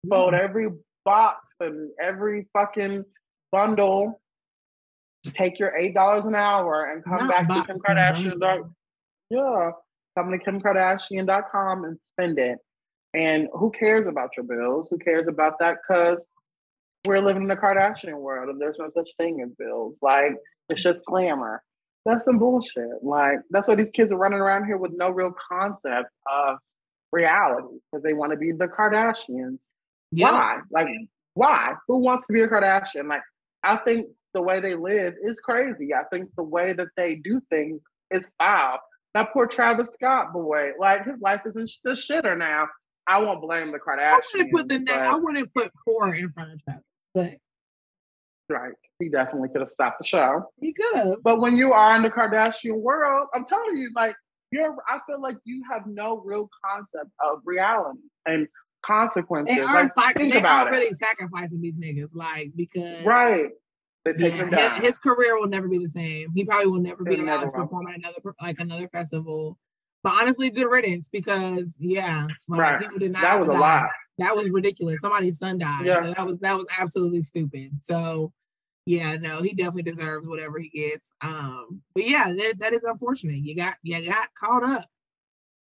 fold 0.10 0.34
mm. 0.34 0.40
every 0.40 0.68
box 1.06 1.56
and 1.60 1.90
every 2.02 2.48
fucking 2.54 3.06
bundle 3.52 4.20
take 5.24 5.60
your 5.60 5.76
eight 5.78 5.94
dollars 5.94 6.26
an 6.26 6.36
hour 6.36 6.92
and 6.92 7.04
come 7.04 7.28
Not 7.28 7.48
back 7.48 7.48
to 7.50 7.74
Kim 7.74 7.80
Kardashian. 7.80 8.72
Yeah, 9.30 9.72
come 10.18 10.32
to 10.32 10.38
KimKardashian.com 10.38 11.84
and 11.84 12.00
spend 12.04 12.40
it. 12.40 12.58
And 13.14 13.48
who 13.54 13.72
cares 13.72 14.08
about 14.08 14.32
your 14.38 14.46
bills? 14.46 14.90
Who 14.90 14.98
cares 14.98 15.28
about 15.28 15.60
that? 15.60 15.78
Because 15.88 16.28
we're 17.06 17.22
living 17.22 17.44
in 17.44 17.48
the 17.48 17.56
Kardashian 17.56 18.20
world 18.20 18.50
and 18.50 18.60
there's 18.60 18.78
no 18.78 18.88
such 18.88 19.10
thing 19.18 19.42
as 19.42 19.52
bills. 19.58 19.98
Like 20.02 20.36
it's 20.70 20.82
just 20.82 21.04
glamour. 21.06 21.64
That's 22.06 22.26
some 22.26 22.40
bullshit. 22.40 23.04
Like 23.04 23.40
that's 23.50 23.68
why 23.68 23.76
these 23.76 23.90
kids 23.92 24.12
are 24.14 24.18
running 24.18 24.40
around 24.40 24.66
here 24.66 24.78
with 24.78 24.92
no 24.94 25.10
real 25.10 25.34
concept 25.52 26.10
of 26.32 26.58
reality 27.12 27.80
because 27.92 28.04
they 28.04 28.14
want 28.14 28.32
to 28.32 28.38
be 28.38 28.52
the 28.52 28.68
Kardashians. 28.68 29.58
Yeah. 30.12 30.32
Why? 30.32 30.58
Like 30.72 30.88
why? 31.34 31.74
Who 31.88 32.00
wants 32.00 32.28
to 32.28 32.34
be 32.34 32.42
a 32.42 32.48
Kardashian? 32.48 33.08
Like 33.08 33.22
I 33.64 33.78
think 33.78 34.10
the 34.34 34.42
way 34.42 34.60
they 34.60 34.76
live 34.76 35.16
is 35.24 35.40
crazy. 35.40 35.94
I 35.94 36.04
think 36.12 36.30
the 36.36 36.44
way 36.44 36.74
that 36.74 36.90
they 36.96 37.16
do 37.16 37.42
things 37.50 37.82
is 38.12 38.30
foul. 38.38 38.80
That 39.16 39.34
poor 39.34 39.48
Travis 39.48 39.90
Scott 39.90 40.34
boy, 40.34 40.72
like 40.80 41.06
his 41.06 41.20
life 41.20 41.42
is 41.46 41.58
in 41.58 41.68
the 41.84 41.92
shitter 41.92 42.38
now. 42.38 42.68
I 43.08 43.20
won't 43.22 43.42
blame 43.42 43.72
the 43.72 43.80
Kardashians. 43.80 44.12
I 44.14 44.20
wouldn't 44.34 44.54
put 44.54 44.70
the 44.70 44.80
name. 44.80 45.00
I 45.00 45.16
wouldn't 45.16 45.54
put 45.54 45.72
poor 45.84 46.14
in 46.14 46.30
front 46.30 46.54
of 46.54 46.64
Travis, 46.64 46.84
but 47.16 47.32
right, 48.50 48.74
he 49.00 49.10
definitely 49.10 49.50
could 49.50 49.62
have 49.62 49.70
stopped 49.70 49.98
the 50.00 50.06
show. 50.06 50.44
He 50.60 50.74
could 50.74 50.96
have. 50.96 51.24
But 51.24 51.40
when 51.40 51.58
you 51.58 51.74
are 51.74 51.96
in 51.96 52.04
the 52.04 52.12
Kardashian 52.12 52.84
world, 52.84 53.30
I'm 53.34 53.46
telling 53.46 53.78
you, 53.78 53.90
like 53.96 54.16
you're. 54.52 54.76
I 54.88 55.00
feel 55.08 55.20
like 55.20 55.38
you 55.44 55.64
have 55.72 55.88
no 55.88 56.22
real 56.24 56.48
concept 56.64 57.10
of 57.20 57.40
reality 57.46 58.00
and 58.28 58.48
consequences. 58.84 59.56
They 59.56 59.62
are, 59.64 59.90
like, 59.96 60.16
think 60.16 60.34
they 60.34 60.40
about 60.40 60.68
are 60.68 60.72
really 60.72 60.94
sacrificing 60.94 61.62
these 61.62 61.80
niggas, 61.80 62.12
like 62.14 62.52
because 62.56 63.04
right 63.06 63.50
yeah. 64.06 64.76
His, 64.76 64.84
his, 64.84 64.98
career 64.98 65.38
will 65.40 65.48
never 65.48 65.68
be 65.68 65.78
the 65.78 65.90
same. 65.90 66.32
He 66.34 66.46
probably 66.46 66.68
will 66.68 66.82
never 66.82 67.04
be 67.04 67.20
allowed 67.20 67.42
to 67.42 67.52
perform 67.52 67.88
at 67.88 67.98
another 67.98 68.18
like 68.42 68.60
another 68.60 68.88
festival. 68.90 69.58
But 70.04 70.14
honestly, 70.22 70.50
good 70.50 70.70
riddance 70.70 71.10
because 71.10 71.76
yeah, 71.80 72.28
like, 72.48 72.60
right. 72.60 72.80
people 72.80 73.00
did 73.00 73.12
not. 73.12 73.22
That 73.22 73.40
was 73.40 73.50
a 73.50 73.54
die. 73.54 73.60
lot. 73.60 73.90
That 74.18 74.36
was 74.36 74.50
ridiculous. 74.50 75.02
Somebody's 75.02 75.38
son 75.38 75.58
died. 75.58 75.86
Yeah. 75.86 76.14
That 76.16 76.26
was 76.26 76.40
that 76.40 76.58
was 76.58 76.68
absolutely 76.78 77.22
stupid. 77.22 77.72
So 77.82 78.32
yeah, 78.86 79.18
no, 79.18 79.42
he 79.42 79.54
definitely 79.54 79.84
deserves 79.84 80.28
whatever 80.28 80.60
he 80.60 80.70
gets. 80.70 81.14
Um, 81.22 81.82
but 81.94 82.08
yeah, 82.08 82.34
that, 82.34 82.56
that 82.60 82.74
is 82.74 82.84
unfortunate. 82.84 83.38
You 83.44 83.56
got 83.56 83.76
you 83.84 84.10
got 84.10 84.30
caught 84.34 84.64
up. 84.64 84.86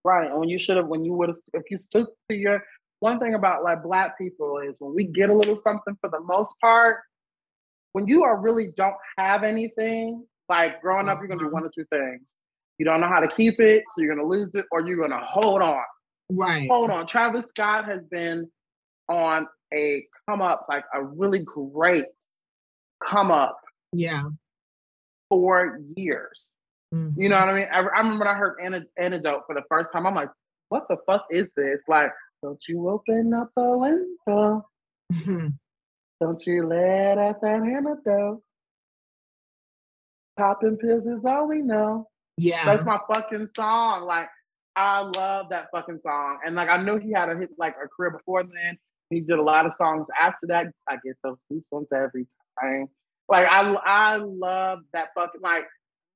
Right. 0.03 0.29
And 0.29 0.39
when 0.39 0.49
you 0.49 0.57
should 0.57 0.77
have, 0.77 0.87
when 0.87 1.03
you 1.03 1.13
would 1.13 1.29
have, 1.29 1.37
if 1.53 1.63
you 1.69 1.77
stood 1.77 2.07
to 2.29 2.35
your, 2.35 2.63
one 2.99 3.19
thing 3.19 3.35
about 3.35 3.63
like 3.63 3.83
black 3.83 4.17
people 4.17 4.59
is 4.59 4.77
when 4.79 4.95
we 4.95 5.05
get 5.05 5.29
a 5.29 5.33
little 5.33 5.55
something 5.55 5.95
for 6.01 6.09
the 6.09 6.19
most 6.21 6.55
part, 6.59 6.99
when 7.93 8.07
you 8.07 8.23
are 8.23 8.39
really 8.39 8.69
don't 8.77 8.95
have 9.17 9.43
anything, 9.43 10.25
like 10.49 10.81
growing 10.81 11.09
up, 11.09 11.19
you're 11.19 11.27
gonna 11.27 11.39
do 11.39 11.45
Uh-huh. 11.47 11.53
one 11.53 11.63
or 11.65 11.69
two 11.73 11.85
things. 11.85 12.35
You 12.77 12.85
don't 12.85 12.99
know 13.01 13.07
how 13.07 13.19
to 13.19 13.27
keep 13.27 13.59
it, 13.59 13.83
so 13.89 14.01
you're 14.01 14.15
gonna 14.15 14.27
lose 14.27 14.55
it, 14.55 14.65
or 14.71 14.85
you're 14.87 14.97
gonna 14.97 15.23
hold 15.23 15.61
on. 15.61 15.83
Right. 16.31 16.67
Hold 16.69 16.89
on. 16.89 17.05
Travis 17.07 17.47
Scott 17.47 17.85
has 17.85 18.03
been 18.05 18.49
on 19.09 19.47
a 19.73 20.05
come 20.29 20.41
up, 20.41 20.65
like 20.69 20.85
a 20.93 21.03
really 21.03 21.39
great 21.43 22.05
come 23.03 23.31
up 23.31 23.59
Yeah. 23.91 24.23
for 25.29 25.79
years. 25.95 26.53
Mhm. 26.93 27.13
You 27.17 27.29
know 27.29 27.35
what 27.39 27.49
I 27.49 27.53
mean? 27.53 27.67
I, 27.71 27.77
I 27.77 27.79
remember 27.99 28.19
when 28.19 28.27
I 28.27 28.33
heard 28.33 28.57
Ana- 28.61 28.85
Antidote 28.97 29.43
for 29.45 29.55
the 29.55 29.63
first 29.69 29.91
time. 29.91 30.05
I'm 30.05 30.15
like, 30.15 30.29
what 30.69 30.87
the 30.89 30.97
fuck 31.05 31.25
is 31.29 31.49
this? 31.55 31.83
Like, 31.87 32.11
don't 32.41 32.65
you 32.67 32.89
open 32.89 33.33
up 33.33 33.51
the 33.55 33.77
window? 34.27 34.67
Don't 36.21 36.45
you 36.45 36.67
let 36.67 37.17
out 37.17 37.41
that 37.41 37.63
antidote? 37.63 38.43
Popping 40.37 40.77
pills 40.77 41.07
is 41.07 41.25
all 41.25 41.47
we 41.47 41.63
know. 41.63 42.07
yeah. 42.37 42.63
That's 42.63 42.85
my 42.85 42.99
fucking 43.13 43.47
song. 43.55 44.03
Like, 44.03 44.29
I 44.75 44.99
love 45.01 45.47
that 45.49 45.67
fucking 45.73 45.99
song. 45.99 46.39
And 46.45 46.55
like, 46.55 46.69
I 46.69 46.81
knew 46.81 46.99
he 46.99 47.11
had 47.11 47.29
a 47.29 47.35
hit, 47.35 47.49
like 47.57 47.73
a 47.83 47.87
career 47.87 48.11
before 48.11 48.43
then. 48.43 48.77
He 49.09 49.19
did 49.19 49.39
a 49.39 49.41
lot 49.41 49.65
of 49.65 49.73
songs 49.73 50.07
after 50.19 50.47
that. 50.47 50.67
I 50.87 50.97
get 51.03 51.17
those 51.23 51.37
goosebumps 51.51 51.91
every 51.91 52.27
time. 52.61 52.87
Like, 53.27 53.47
I 53.49 53.73
I 53.85 54.15
love 54.17 54.79
that 54.93 55.09
fucking 55.15 55.41
like 55.41 55.65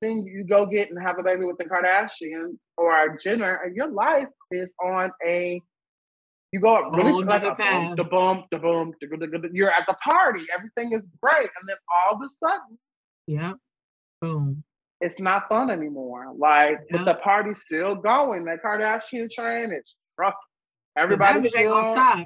thing 0.02 0.26
you 0.26 0.44
go 0.46 0.66
get 0.66 0.90
and 0.90 1.02
have 1.02 1.18
a 1.20 1.24
baby 1.24 1.46
with 1.46 1.58
the 1.58 1.66
Kardashians 1.66 2.58
or 2.78 3.18
Jenner, 3.18 3.62
and 3.66 3.76
your 3.76 3.88
life 3.88 4.28
is 4.52 4.74
on 4.84 5.12
a 5.28 5.60
you 6.56 6.62
go 6.62 6.74
up 6.74 6.96
really 6.96 7.12
Whole 7.12 7.26
like 7.26 7.44
nother 7.44 7.56
boom, 7.56 7.96
the 7.98 8.04
boom, 8.06 8.44
the 8.50 8.58
boom, 8.58 8.94
the 9.02 9.08
good. 9.08 9.50
You're 9.52 9.72
at 9.72 9.86
the 9.88 9.96
party, 10.10 10.44
everything 10.58 10.94
is 10.98 11.06
great, 11.22 11.50
and 11.58 11.64
then 11.68 11.76
all 11.94 12.16
of 12.16 12.22
a 12.24 12.30
sudden 12.30 12.78
yeah. 13.28 13.54
Boom. 14.22 14.64
it's 15.02 15.20
not 15.20 15.50
fun 15.50 15.70
anymore. 15.70 16.34
Like, 16.38 16.80
Yeah. 16.90 16.98
but 17.00 17.04
the 17.06 17.16
party's 17.16 17.60
still 17.62 17.94
going. 17.96 18.46
That 18.46 18.60
Kardashian 18.64 19.30
train, 19.30 19.74
it's 19.78 19.98
truck. 20.16 20.34
'Cause 20.36 20.40
that 20.96 21.02
Everybody's 21.04 21.50
still 21.52 21.74
gonna 21.74 21.94
stop. 21.96 22.26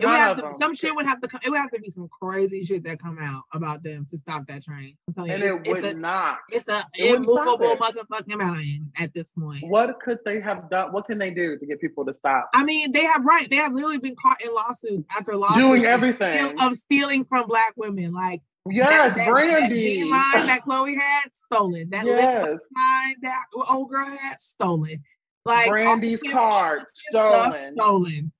It 0.00 0.06
would 0.06 0.14
have 0.14 0.36
to, 0.40 0.54
some 0.54 0.74
shit 0.74 0.94
would 0.94 1.06
have 1.06 1.20
to 1.22 1.28
come. 1.28 1.40
It 1.44 1.50
would 1.50 1.58
have 1.58 1.70
to 1.72 1.80
be 1.80 1.90
some 1.90 2.08
crazy 2.22 2.64
shit 2.64 2.84
that 2.84 3.00
come 3.00 3.18
out 3.20 3.42
about 3.52 3.82
them 3.82 4.06
to 4.10 4.16
stop 4.16 4.46
that 4.46 4.62
train. 4.62 4.96
I'm 5.08 5.14
telling 5.14 5.30
you, 5.30 5.34
and 5.34 5.42
it's, 5.42 5.54
it 5.54 5.60
it's 5.72 5.82
would 5.82 5.96
a 5.96 5.98
not. 5.98 6.38
it's 6.50 6.68
a 6.68 6.82
it 6.94 7.16
immovable 7.16 7.72
it. 7.72 7.80
motherfucking 7.80 8.38
mountain 8.38 8.92
at 8.96 9.12
this 9.12 9.30
point. 9.30 9.64
What 9.66 9.98
could 10.00 10.18
they 10.24 10.40
have 10.40 10.70
done? 10.70 10.92
What 10.92 11.06
can 11.06 11.18
they 11.18 11.32
do 11.32 11.58
to 11.58 11.66
get 11.66 11.80
people 11.80 12.04
to 12.06 12.14
stop 12.14 12.48
I 12.54 12.62
mean, 12.64 12.92
they 12.92 13.04
have 13.04 13.24
right. 13.24 13.50
They 13.50 13.56
have 13.56 13.72
literally 13.72 13.98
been 13.98 14.14
caught 14.14 14.40
in 14.42 14.54
lawsuits 14.54 15.04
after 15.16 15.34
lawsuits 15.34 15.58
doing 15.58 15.78
of 15.78 15.82
steal- 15.82 15.90
everything? 15.92 16.60
of 16.60 16.76
stealing 16.76 17.24
from 17.24 17.48
black 17.48 17.72
women. 17.76 18.12
Like 18.12 18.42
Yes, 18.70 19.16
that, 19.16 19.24
that, 19.24 19.30
Brandy. 19.30 20.02
that 20.02 20.34
line 20.36 20.46
that 20.46 20.60
Khloe 20.62 20.94
had 20.96 21.34
stolen. 21.34 21.88
That 21.90 22.04
lip 22.04 22.18
yes, 22.18 22.60
line 22.76 23.14
that 23.22 23.44
old 23.68 23.90
girl 23.90 24.04
had 24.06 24.38
stolen. 24.40 25.02
Like 25.44 25.70
Brandy's 25.70 26.22
card 26.22 26.80
all 26.80 26.84
Kim 26.84 26.86
stuff 26.94 27.46
stolen. 27.56 27.74
Stolen. 27.74 28.32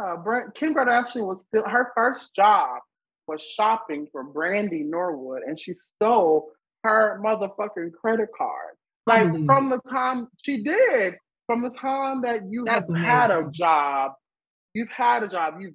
Yeah, 0.00 0.16
Bran- 0.16 0.52
Kim 0.54 0.74
Kardashian 0.74 1.26
was 1.26 1.42
still 1.42 1.66
her 1.68 1.92
first 1.94 2.34
job 2.34 2.80
was 3.26 3.42
shopping 3.42 4.08
for 4.10 4.24
Brandy 4.24 4.82
Norwood, 4.82 5.42
and 5.46 5.58
she 5.58 5.72
stole 5.74 6.50
her 6.84 7.20
motherfucking 7.24 7.92
credit 8.00 8.28
card. 8.36 8.74
Like 9.06 9.22
Unbelievable. 9.22 9.54
from 9.54 9.70
the 9.70 9.80
time 9.90 10.28
she 10.42 10.62
did, 10.62 11.14
from 11.46 11.62
the 11.62 11.70
time 11.70 12.22
that 12.22 12.42
you 12.48 12.64
That's 12.64 12.92
have 12.92 13.04
had 13.04 13.30
a 13.30 13.48
job, 13.50 14.12
you've 14.74 14.88
had 14.88 15.22
a 15.22 15.28
job. 15.28 15.54
You've 15.60 15.74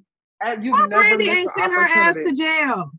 you've 0.62 0.74
Why 0.74 0.88
never 0.88 1.02
Brandy 1.02 1.26
missed 1.26 1.38
ain't 1.38 1.50
sent 1.52 1.74
her 1.74 1.82
ass 1.82 2.16
to 2.16 2.34
jail? 2.34 2.92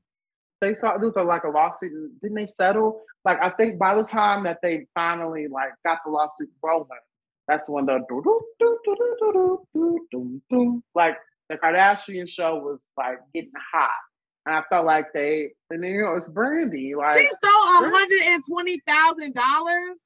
They 0.60 0.74
saw 0.74 0.96
there 0.96 1.08
was 1.08 1.16
a, 1.16 1.22
like 1.22 1.44
a 1.44 1.50
lawsuit, 1.50 1.92
didn't 2.22 2.36
they 2.36 2.46
settle? 2.46 3.02
Like 3.24 3.38
I 3.42 3.50
think 3.50 3.78
by 3.78 3.94
the 3.94 4.04
time 4.04 4.44
that 4.44 4.58
they 4.62 4.86
finally 4.94 5.48
like 5.48 5.70
got 5.84 5.98
the 6.04 6.10
lawsuit 6.10 6.48
rolling, 6.62 6.86
that's 7.48 7.66
the 7.66 7.72
one 7.72 7.86
that 7.86 8.00
like 10.94 11.16
the 11.48 11.56
Kardashian 11.56 12.28
show 12.28 12.56
was 12.56 12.86
like 12.96 13.18
getting 13.34 13.52
hot. 13.72 13.90
And 14.46 14.54
I 14.54 14.62
felt 14.68 14.86
like 14.86 15.06
they, 15.14 15.50
and 15.70 15.82
then, 15.82 15.90
you 15.90 16.02
know, 16.02 16.14
it's 16.16 16.28
Brandy. 16.28 16.94
Like 16.94 17.18
she 17.18 17.28
stole 17.28 17.50
hundred 17.52 18.22
and 18.22 18.42
twenty 18.48 18.80
thousand 18.86 19.34
dollars. 19.34 19.98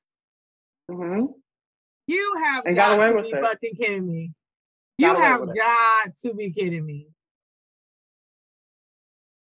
Mm-hmm. 0.91 1.27
You 2.07 2.35
have 2.45 2.65
and 2.67 2.75
got, 2.75 2.97
got 2.97 2.99
away 2.99 3.09
to 3.11 3.15
with 3.17 3.25
be 3.25 3.39
it. 3.39 3.43
fucking 3.43 3.75
kidding 3.75 4.11
me. 4.11 4.33
You 4.99 5.13
got 5.13 5.19
have 5.19 5.57
got 5.57 6.07
it. 6.07 6.15
to 6.27 6.35
be 6.35 6.51
kidding 6.51 6.85
me, 6.85 7.07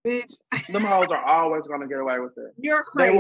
bitch. 0.05 0.35
Them 0.69 0.83
hoes 0.85 1.11
are 1.11 1.23
always 1.23 1.67
gonna 1.67 1.87
get 1.87 1.99
away 1.99 2.19
with 2.19 2.33
it. 2.37 2.53
You're 2.57 2.83
crazy. 2.83 3.19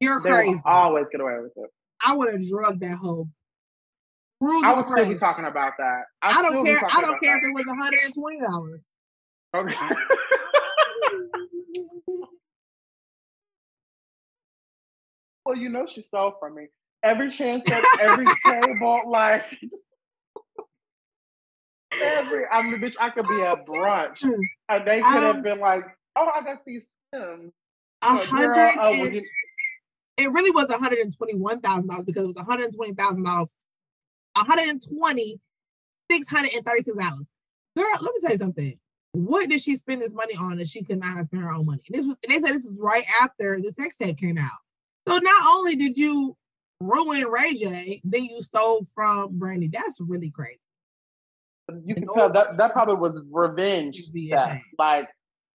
You're 0.00 0.22
they 0.22 0.30
crazy. 0.30 0.60
always 0.64 1.06
get 1.10 1.20
away 1.20 1.38
with 1.40 1.52
it. 1.56 1.70
I 2.04 2.14
would 2.14 2.32
have 2.32 2.48
drugged 2.48 2.80
that 2.80 2.98
hoe 2.98 3.28
through 4.40 4.64
I 4.64 4.72
would 4.74 4.86
still 4.86 5.08
be 5.08 5.16
talking 5.18 5.44
about 5.46 5.72
that. 5.78 6.02
I 6.22 6.30
I'd 6.30 6.42
don't 6.42 6.50
still 6.52 6.64
be 6.64 6.70
care. 6.74 6.88
I 6.92 7.00
don't 7.00 7.20
care 7.20 7.36
if 7.38 7.42
it 7.44 7.52
was 7.54 7.64
hundred 7.68 8.00
and 8.04 8.14
twenty 8.14 8.40
dollars. 8.40 8.80
Okay. 9.54 9.94
Well, 15.44 15.56
you 15.56 15.68
know 15.70 15.86
she 15.86 16.00
stole 16.02 16.34
from 16.38 16.56
me. 16.56 16.66
Every 17.02 17.30
chance 17.30 17.62
at 17.70 17.82
every 18.00 18.26
table, 18.44 19.02
like 19.06 19.44
every 22.02 22.44
I 22.50 22.62
mean, 22.62 22.80
bitch, 22.80 22.96
I 23.00 23.10
could 23.10 23.26
be 23.26 23.40
at 23.42 23.64
brunch. 23.66 24.22
And 24.68 24.86
they 24.86 25.00
could 25.00 25.22
have 25.22 25.36
Um, 25.36 25.42
been 25.42 25.60
like, 25.60 25.84
Oh, 26.16 26.28
I 26.34 26.42
got 26.42 26.58
these 26.66 26.88
Sims. 27.14 27.52
A 28.02 28.06
hundred. 28.16 28.56
oh, 28.56 28.74
well, 28.76 28.92
and- 29.06 29.14
you- 29.14 29.22
It 30.18 30.30
really 30.32 30.50
was 30.50 30.68
one 30.68 30.80
hundred 30.80 30.98
and 30.98 31.16
twenty-one 31.16 31.60
thousand 31.60 31.88
dollars 31.88 32.04
because 32.04 32.24
it 32.24 32.26
was 32.26 32.36
one 32.36 32.44
hundred 32.44 32.64
and 32.66 32.74
twenty 32.76 32.94
thousand 32.94 33.22
dollars. 33.22 33.52
One 34.38 34.46
hundred 34.46 34.70
and 34.70 34.82
twenty, 34.86 35.40
six 36.10 36.28
hundred 36.28 36.52
and 36.54 36.64
thirty-six 36.64 36.96
dollars. 36.96 37.26
Girl, 37.76 37.86
let 38.00 38.14
me 38.14 38.20
tell 38.20 38.30
you 38.30 38.38
something. 38.38 38.78
What 39.12 39.48
did 39.48 39.60
she 39.60 39.74
spend 39.76 40.00
this 40.00 40.14
money 40.14 40.34
on 40.36 40.58
that 40.58 40.68
she 40.68 40.84
could 40.84 41.00
not 41.00 41.16
have 41.16 41.26
spent 41.26 41.42
her 41.42 41.52
own 41.52 41.66
money? 41.66 41.82
And 41.88 41.98
this 41.98 42.06
was 42.06 42.16
and 42.22 42.30
they 42.30 42.38
said 42.38 42.54
this 42.54 42.64
is 42.64 42.78
right 42.80 43.04
after 43.20 43.60
the 43.60 43.72
sex 43.72 43.96
tape 43.96 44.18
came 44.18 44.38
out. 44.38 44.50
So 45.08 45.18
not 45.18 45.42
only 45.48 45.74
did 45.74 45.96
you 45.96 46.36
ruin 46.80 47.24
Ray 47.24 47.54
J, 47.54 48.00
then 48.04 48.24
you 48.24 48.42
stole 48.42 48.84
from 48.94 49.38
Brandy. 49.38 49.68
That's 49.72 50.00
really 50.00 50.30
crazy. 50.30 50.60
you 51.84 51.96
can 51.96 52.06
tell 52.14 52.32
that 52.32 52.56
that 52.58 52.72
probably 52.72 52.96
was 52.96 53.20
revenge 53.28 53.96
stuff. 53.96 54.60
Like 54.78 55.08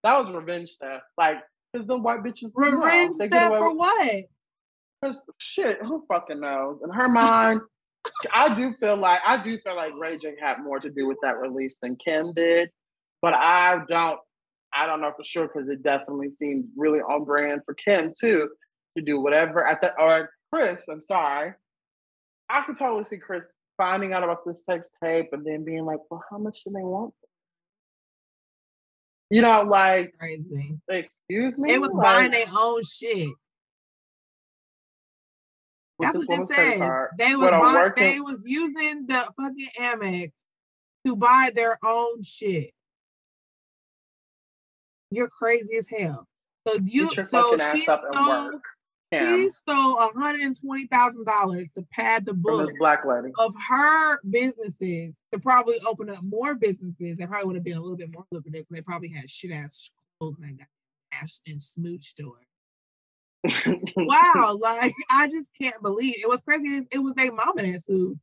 that 0.03 0.19
was 0.19 0.29
revenge 0.29 0.71
stuff. 0.71 1.03
Like 1.17 1.37
because 1.71 1.87
the 1.87 1.97
white 1.97 2.19
bitches 2.19 2.51
Revenge 2.53 3.15
away 3.19 3.59
for 3.59 3.75
what? 3.75 4.23
Cause 5.01 5.21
shit, 5.37 5.79
who 5.81 6.03
fucking 6.07 6.41
knows? 6.41 6.81
In 6.81 6.89
her 6.89 7.07
mind, 7.07 7.61
I 8.33 8.53
do 8.53 8.73
feel 8.73 8.97
like 8.97 9.21
I 9.25 9.41
do 9.41 9.57
feel 9.59 9.75
like 9.75 9.93
Ray 9.97 10.17
J 10.17 10.33
had 10.41 10.57
more 10.59 10.79
to 10.79 10.89
do 10.89 11.07
with 11.07 11.17
that 11.23 11.37
release 11.39 11.77
than 11.81 11.95
Kim 11.95 12.33
did, 12.33 12.69
but 13.21 13.33
I 13.33 13.79
don't. 13.87 14.19
I 14.75 14.87
don't 14.87 15.01
know 15.01 15.13
for 15.15 15.23
sure 15.23 15.47
because 15.47 15.69
it 15.69 15.83
definitely 15.83 16.31
seemed 16.31 16.65
really 16.75 16.99
on 16.99 17.25
brand 17.25 17.61
for 17.65 17.75
Kim 17.75 18.11
too 18.19 18.49
to 18.97 19.03
do 19.03 19.19
whatever 19.21 19.65
at 19.65 19.81
that 19.81 19.93
or 19.99 20.29
Kris. 20.51 20.87
I'm 20.89 21.01
sorry, 21.01 21.53
I 22.49 22.61
could 22.63 22.75
totally 22.77 23.03
see 23.03 23.17
Kris 23.17 23.55
finding 23.77 24.13
out 24.13 24.23
about 24.23 24.45
this 24.45 24.63
text 24.63 24.91
tape 25.03 25.29
and 25.31 25.45
then 25.45 25.63
being 25.63 25.85
like, 25.85 25.99
"Well, 26.09 26.23
how 26.29 26.37
much 26.39 26.63
do 26.63 26.71
they 26.71 26.81
want?" 26.81 27.13
You 29.29 29.41
know, 29.41 29.61
like, 29.63 30.13
Crazy. 30.19 30.77
excuse 30.89 31.57
me. 31.57 31.71
They 31.71 31.79
was 31.79 31.93
Like, 31.95 32.03
buying 32.03 32.31
their 32.31 32.45
own 32.55 32.83
shit. 32.83 33.29
That's 36.03 36.25
what 36.27 36.39
it 36.39 36.47
says. 36.55 36.77
card, 36.79 37.09
They 37.17 37.35
was 37.35 37.51
with 37.51 37.61
working- 37.61 38.03
they 38.03 38.19
was 38.19 38.43
using 38.45 39.05
the 39.07 39.31
fucking 39.37 39.69
Amex 39.79 40.31
to 41.05 41.15
buy 41.15 41.51
their 41.55 41.77
own 41.83 42.21
shit. 42.23 42.71
You're 45.11 45.29
crazy 45.29 45.77
as 45.77 45.87
hell. 45.87 46.27
So 46.67 46.79
you 46.83 47.11
so 47.11 47.55
she 47.57 47.61
ass 47.61 47.87
up 47.89 47.99
and 48.05 48.13
stole 48.15 48.45
work. 48.53 48.63
she 49.13 49.49
stole 49.49 49.97
hundred 50.15 50.41
and 50.41 50.59
twenty 50.59 50.87
thousand 50.87 51.25
dollars 51.25 51.69
to 51.75 51.83
pad 51.91 52.25
the 52.25 52.33
books 52.33 52.73
black 52.79 53.05
lady. 53.05 53.31
of 53.37 53.53
her 53.69 54.19
businesses 54.27 55.13
to 55.31 55.39
probably 55.39 55.79
open 55.85 56.09
up 56.09 56.23
more 56.23 56.55
businesses. 56.55 57.17
They 57.17 57.27
probably 57.27 57.45
would 57.47 57.55
have 57.57 57.63
been 57.63 57.77
a 57.77 57.81
little 57.81 57.97
bit 57.97 58.11
more 58.11 58.25
lucrative. 58.31 58.65
'cause 58.67 58.75
They 58.75 58.81
probably 58.81 59.09
had 59.09 59.29
shit 59.29 59.51
ass 59.51 59.91
clothes 60.19 60.37
and 60.41 60.57
got 60.57 60.67
ass 61.11 61.41
and 61.45 61.61
smooch 61.61 62.05
store. 62.05 62.39
Wow, 63.97 64.57
like 64.59 64.93
I 65.09 65.27
just 65.27 65.51
can't 65.59 65.81
believe 65.81 66.15
it 66.17 66.29
was 66.29 66.41
crazy. 66.41 66.87
It, 66.91 66.99
was 66.99 67.13
their 67.15 67.31
mama 67.31 67.61
that 67.61 67.83
sued. 67.85 68.19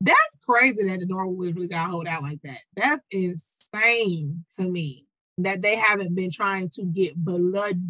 That's 0.00 0.38
crazy 0.46 0.88
that 0.88 1.00
the 1.00 1.06
Norwoods 1.06 1.54
really 1.54 1.68
got 1.68 1.90
hold 1.90 2.06
out 2.06 2.22
like 2.22 2.40
that. 2.42 2.60
That's 2.76 3.02
insane 3.10 4.44
to 4.58 4.68
me 4.68 5.06
that 5.38 5.62
they 5.62 5.76
haven't 5.76 6.14
been 6.14 6.30
trying 6.30 6.70
to 6.70 6.84
get 6.84 7.16
blood, 7.16 7.88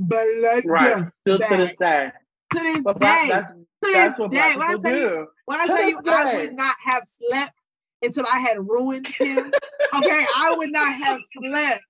blood 0.00 0.62
right. 0.64 1.06
Still 1.14 1.38
to 1.38 1.56
this 1.56 1.76
day. 1.76 2.12
to 2.52 2.58
this 2.60 2.82
But 2.82 3.00
day. 3.00 3.26
that's 3.30 3.50
to 3.50 3.92
That's 3.92 4.18
what 4.18 4.30
black 4.30 4.52
people 4.52 4.80
when 4.80 4.86
I 4.86 4.90
do. 4.90 5.00
You, 5.00 5.28
when 5.46 5.60
I 5.60 5.66
tell 5.66 5.88
you, 5.88 6.00
I 6.06 6.34
would 6.36 6.54
not 6.54 6.76
have 6.84 7.04
slept 7.04 7.52
until 8.02 8.26
I 8.30 8.38
had 8.38 8.58
ruined 8.58 9.06
him. 9.06 9.52
okay, 9.96 10.26
I 10.36 10.54
would 10.56 10.72
not 10.72 10.92
have 10.92 11.20
slept. 11.32 11.82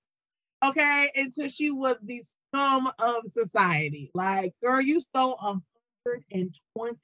Okay, 0.63 1.11
until 1.15 1.47
she 1.47 1.71
was 1.71 1.97
the 2.01 2.23
scum 2.55 2.91
of 2.99 3.27
society. 3.27 4.11
Like, 4.13 4.53
girl, 4.63 4.81
you 4.81 5.01
stole 5.01 5.37
a 5.41 5.59
hundred 6.05 6.23
and 6.31 6.57
twenty 6.75 6.99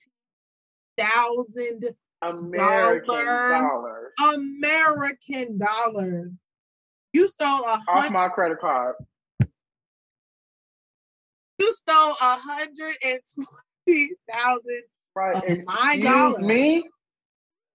thousand 0.97 1.85
American 2.21 3.07
dollars. 3.07 4.13
American 4.35 5.57
dollars. 5.57 6.31
You 7.13 7.27
stole 7.27 7.65
a 7.65 7.81
hundred 7.87 8.07
off 8.07 8.11
my 8.11 8.29
credit 8.29 8.59
card. 8.59 8.95
You 11.59 11.73
stole 11.73 12.15
a 12.21 12.37
hundred 12.37 12.95
and 13.03 13.19
twenty 13.35 14.11
thousand 14.31 14.83
right. 15.15 15.35
of 15.35 15.65
my 15.65 15.99
dollars. 16.01 16.41
me. 16.41 16.87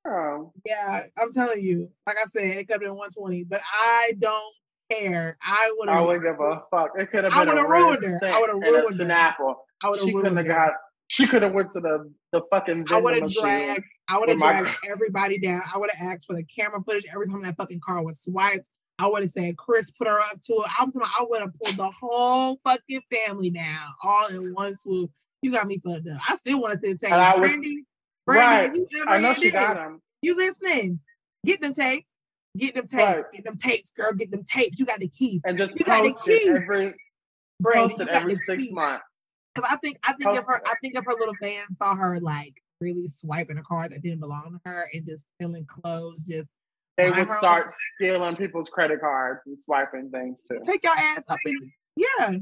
Oh. 0.09 0.53
Yeah, 0.65 1.03
I'm 1.19 1.33
telling 1.33 1.61
you. 1.61 1.91
Like 2.07 2.17
I 2.23 2.27
said, 2.27 2.45
it 2.45 2.69
could 2.69 2.75
have 2.75 2.81
been 2.81 2.91
120, 2.91 3.43
but 3.43 3.61
I 3.65 4.13
don't 4.21 4.55
care. 4.91 5.37
I 5.43 5.73
would 5.77 5.89
have. 5.89 5.99
I 5.99 6.01
wouldn't 6.01 6.25
give 6.25 6.41
a 6.41 6.63
fuck. 6.71 6.91
It 6.99 7.11
could 7.11 7.25
have 7.25 7.33
been. 7.33 7.41
I 7.41 7.45
would 7.45 7.59
have 7.59 7.69
ruined 7.69 8.03
her. 8.03 8.27
I 8.27 8.41
would 8.41 8.51
have 8.51 8.59
ruined 8.59 9.01
her. 9.01 9.13
Apple. 9.13 9.57
I 9.83 9.91
would 9.91 10.01
have. 10.01 10.09
She 10.09 10.15
couldn't 10.15 10.37
have 10.37 10.47
got. 10.47 10.71
She 11.09 11.27
could 11.27 11.43
have 11.43 11.53
went 11.53 11.71
to 11.71 11.81
the 11.81 12.13
the 12.33 12.43
fucking. 12.51 12.87
I 12.91 13.01
would 13.01 13.21
have 13.21 13.33
dragged. 13.33 13.85
I 14.09 14.19
would 14.19 14.29
have 14.29 14.39
dragged 14.39 14.67
my... 14.67 14.91
everybody 14.91 15.39
down. 15.39 15.63
I 15.73 15.79
would 15.79 15.91
have 15.93 16.15
asked 16.15 16.27
for 16.27 16.35
the 16.35 16.45
camera 16.45 16.83
footage 16.83 17.07
every 17.13 17.29
time 17.29 17.43
that 17.43 17.57
fucking 17.57 17.81
car 17.81 18.03
was 18.03 18.23
swiped. 18.23 18.69
I 18.99 19.09
would 19.09 19.23
have 19.23 19.31
said, 19.31 19.59
Kris, 19.59 19.91
put 19.91 20.09
her 20.09 20.19
up 20.21 20.41
to 20.43 20.53
it. 20.55 20.71
I'm 20.79 20.91
I 20.97 21.27
would 21.29 21.41
have 21.41 21.53
pulled 21.63 21.77
the 21.77 21.91
whole 21.91 22.59
fucking 22.65 23.03
family 23.13 23.51
down 23.51 23.83
all 24.03 24.29
in 24.29 24.55
one 24.55 24.75
swoop. 24.75 25.11
You 25.43 25.53
got 25.53 25.67
me 25.67 25.81
fucked 25.85 26.09
up. 26.09 26.19
I 26.29 26.35
still 26.37 26.61
want 26.61 26.73
to 26.73 26.79
say 26.79 26.95
take 26.95 27.11
Brandy. 27.11 27.85
Brandy, 28.25 28.87
right. 29.07 29.17
I 29.17 29.19
know 29.19 29.35
she 29.35 29.51
got 29.51 29.77
him. 29.77 30.01
You 30.23 30.37
listening? 30.37 31.01
Get 31.45 31.61
them 31.61 31.75
tapes. 31.75 32.16
Get 32.57 32.75
them 32.75 32.87
tapes. 32.87 32.93
Right. 32.97 33.25
Get 33.35 33.45
them 33.45 33.57
tapes, 33.57 33.91
girl. 33.91 34.13
Get 34.13 34.31
them 34.31 34.45
tapes. 34.45 34.79
You 34.79 34.87
got 34.87 35.01
the 35.01 35.09
key. 35.09 35.41
And 35.45 35.59
just 35.59 35.75
you 35.77 35.85
post 35.85 36.29
it 36.29 36.49
every 36.49 36.95
Brandy, 37.61 37.89
post 37.89 38.01
it 38.01 38.09
every 38.09 38.37
six 38.37 38.65
key. 38.65 38.73
months. 38.73 39.05
Because 39.55 39.71
I 39.73 39.77
think 39.77 39.99
I 40.05 40.13
think 40.13 40.25
post 40.25 40.41
if 40.41 40.47
her 40.47 40.57
it. 40.57 40.63
I 40.67 40.75
think 40.83 40.97
if 40.97 41.05
her 41.05 41.13
little 41.13 41.35
fans 41.41 41.79
saw 41.79 41.95
her 41.95 42.21
like 42.21 42.63
really 42.81 43.09
swiping 43.09 43.59
a 43.59 43.63
card 43.63 43.93
that 43.93 44.03
didn't 44.03 44.21
belong 44.21 44.53
to 44.53 44.71
her 44.71 44.85
and 44.93 45.07
just 45.07 45.27
stealing 45.35 45.67
clothes, 45.67 46.27
just 46.27 46.49
they 46.97 47.11
would 47.11 47.31
start 47.31 47.71
stealing 47.97 48.37
people's 48.37 48.69
credit 48.69 49.01
cards 49.01 49.41
and 49.47 49.61
swiping 49.63 50.11
things 50.11 50.43
too. 50.43 50.61
Take 50.67 50.83
your 50.83 50.95
ass 50.97 51.23
up 51.29 51.39
and 51.45 51.71
yeah. 51.97 52.37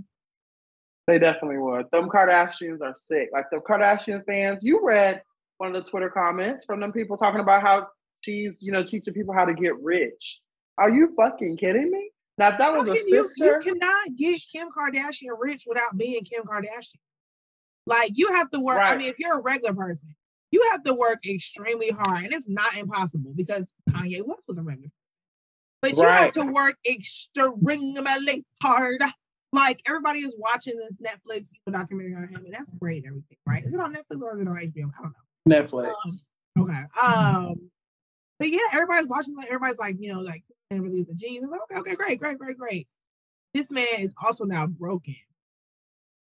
They 1.06 1.18
definitely 1.18 1.58
would. 1.58 1.86
Them 1.92 2.08
Kardashians 2.08 2.80
are 2.80 2.94
sick. 2.94 3.28
Like 3.32 3.46
the 3.50 3.58
Kardashian 3.58 4.24
fans, 4.24 4.64
you 4.64 4.80
read 4.82 5.22
one 5.58 5.74
of 5.74 5.84
the 5.84 5.88
Twitter 5.88 6.08
comments 6.08 6.64
from 6.64 6.80
them 6.80 6.92
people 6.92 7.16
talking 7.16 7.40
about 7.40 7.62
how 7.62 7.88
she's, 8.24 8.62
you 8.62 8.72
know, 8.72 8.82
teaching 8.82 9.14
people 9.14 9.34
how 9.34 9.44
to 9.44 9.54
get 9.54 9.80
rich. 9.82 10.40
Are 10.78 10.90
you 10.90 11.14
fucking 11.16 11.56
kidding 11.58 11.90
me? 11.90 12.10
Now, 12.36 12.48
if 12.50 12.58
that 12.58 12.72
was 12.72 12.88
a 12.88 12.96
sister, 12.96 13.44
you, 13.44 13.62
you 13.64 13.74
cannot 13.74 14.16
get 14.16 14.40
Kim 14.52 14.68
Kardashian 14.76 15.36
rich 15.38 15.64
without 15.66 15.96
being 15.96 16.24
Kim 16.24 16.42
Kardashian. 16.42 16.98
Like 17.86 18.12
you 18.14 18.32
have 18.32 18.50
to 18.50 18.60
work. 18.60 18.78
Right. 18.78 18.94
I 18.94 18.96
mean, 18.96 19.08
if 19.08 19.18
you're 19.18 19.38
a 19.38 19.42
regular 19.42 19.74
person, 19.74 20.16
you 20.50 20.66
have 20.72 20.82
to 20.84 20.94
work 20.94 21.26
extremely 21.28 21.90
hard, 21.90 22.24
and 22.24 22.32
it's 22.32 22.48
not 22.48 22.76
impossible 22.76 23.32
because 23.36 23.70
Kanye 23.90 24.22
West 24.24 24.44
was 24.48 24.58
a 24.58 24.62
regular. 24.62 24.90
But 25.82 25.92
you 25.92 26.02
right. 26.02 26.24
have 26.24 26.32
to 26.32 26.46
work 26.46 26.76
extremely 26.88 28.44
hard. 28.62 29.02
Like 29.52 29.80
everybody 29.86 30.20
is 30.20 30.34
watching 30.38 30.74
this 30.76 30.96
Netflix 30.96 31.48
documentary 31.70 32.14
on 32.14 32.28
him, 32.28 32.44
and 32.44 32.54
that's 32.54 32.72
great. 32.72 33.04
Everything, 33.06 33.36
right? 33.46 33.62
Is 33.62 33.74
it 33.74 33.80
on 33.80 33.94
Netflix 33.94 34.20
or 34.20 34.34
is 34.34 34.40
it 34.40 34.48
on 34.48 34.56
HBO? 34.56 34.90
I 34.98 35.02
don't 35.02 35.12
know. 35.12 35.60
Netflix. 35.60 35.92
Um, 36.56 36.64
okay. 36.64 36.82
Um, 37.00 37.70
but 38.38 38.48
yeah, 38.48 38.58
everybody's 38.72 39.08
watching. 39.08 39.36
Like 39.36 39.46
everybody's 39.46 39.78
like, 39.78 39.96
you 39.98 40.12
know, 40.12 40.20
like 40.20 40.44
and 40.70 40.82
release 40.82 41.08
a 41.08 41.14
genius. 41.14 41.50
Like, 41.50 41.60
okay, 41.70 41.80
okay, 41.80 41.94
great, 41.94 42.18
great, 42.18 42.38
great, 42.38 42.58
great. 42.58 42.88
This 43.52 43.70
man 43.70 43.86
is 43.98 44.12
also 44.22 44.44
now 44.44 44.66
broken 44.66 45.14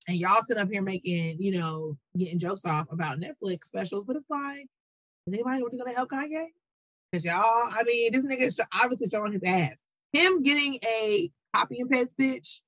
and 0.07 0.17
y'all 0.17 0.41
sit 0.43 0.57
up 0.57 0.69
here 0.69 0.81
making, 0.81 1.41
you 1.41 1.51
know, 1.51 1.97
getting 2.17 2.39
jokes 2.39 2.65
off 2.65 2.87
about 2.91 3.19
Netflix 3.19 3.65
specials, 3.65 4.03
but 4.05 4.15
it's 4.15 4.29
like, 4.29 4.67
is 5.27 5.33
anybody 5.33 5.63
really 5.63 5.77
gonna 5.77 5.95
help 5.95 6.09
Kanye? 6.09 6.47
Because 7.11 7.25
y'all, 7.25 7.35
I 7.43 7.83
mean, 7.85 8.11
this 8.11 8.25
nigga 8.25 8.41
is 8.41 8.59
obviously 8.73 9.09
showing 9.09 9.33
his 9.33 9.43
ass. 9.43 9.77
Him 10.11 10.41
getting 10.43 10.79
a 10.83 11.31
copy 11.55 11.79
and 11.79 11.89
paste 11.89 12.17
bitch 12.17 12.61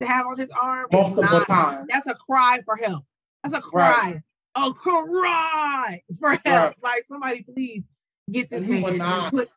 to 0.00 0.06
have 0.06 0.26
on 0.26 0.38
his 0.38 0.50
arm 0.50 0.86
multiple 0.92 1.42
not. 1.48 1.84
That's 1.88 2.06
a 2.06 2.14
cry 2.14 2.60
for 2.64 2.76
help. 2.76 3.04
That's 3.42 3.54
a 3.54 3.60
cry. 3.60 3.90
Right. 3.90 4.22
A 4.56 4.72
cry 4.72 6.02
for 6.18 6.30
help. 6.30 6.44
Right. 6.46 6.74
Like 6.82 7.04
somebody 7.08 7.42
please 7.42 7.84
get 8.30 8.50
this 8.50 8.66
man. 8.66 9.30
Put, 9.30 9.48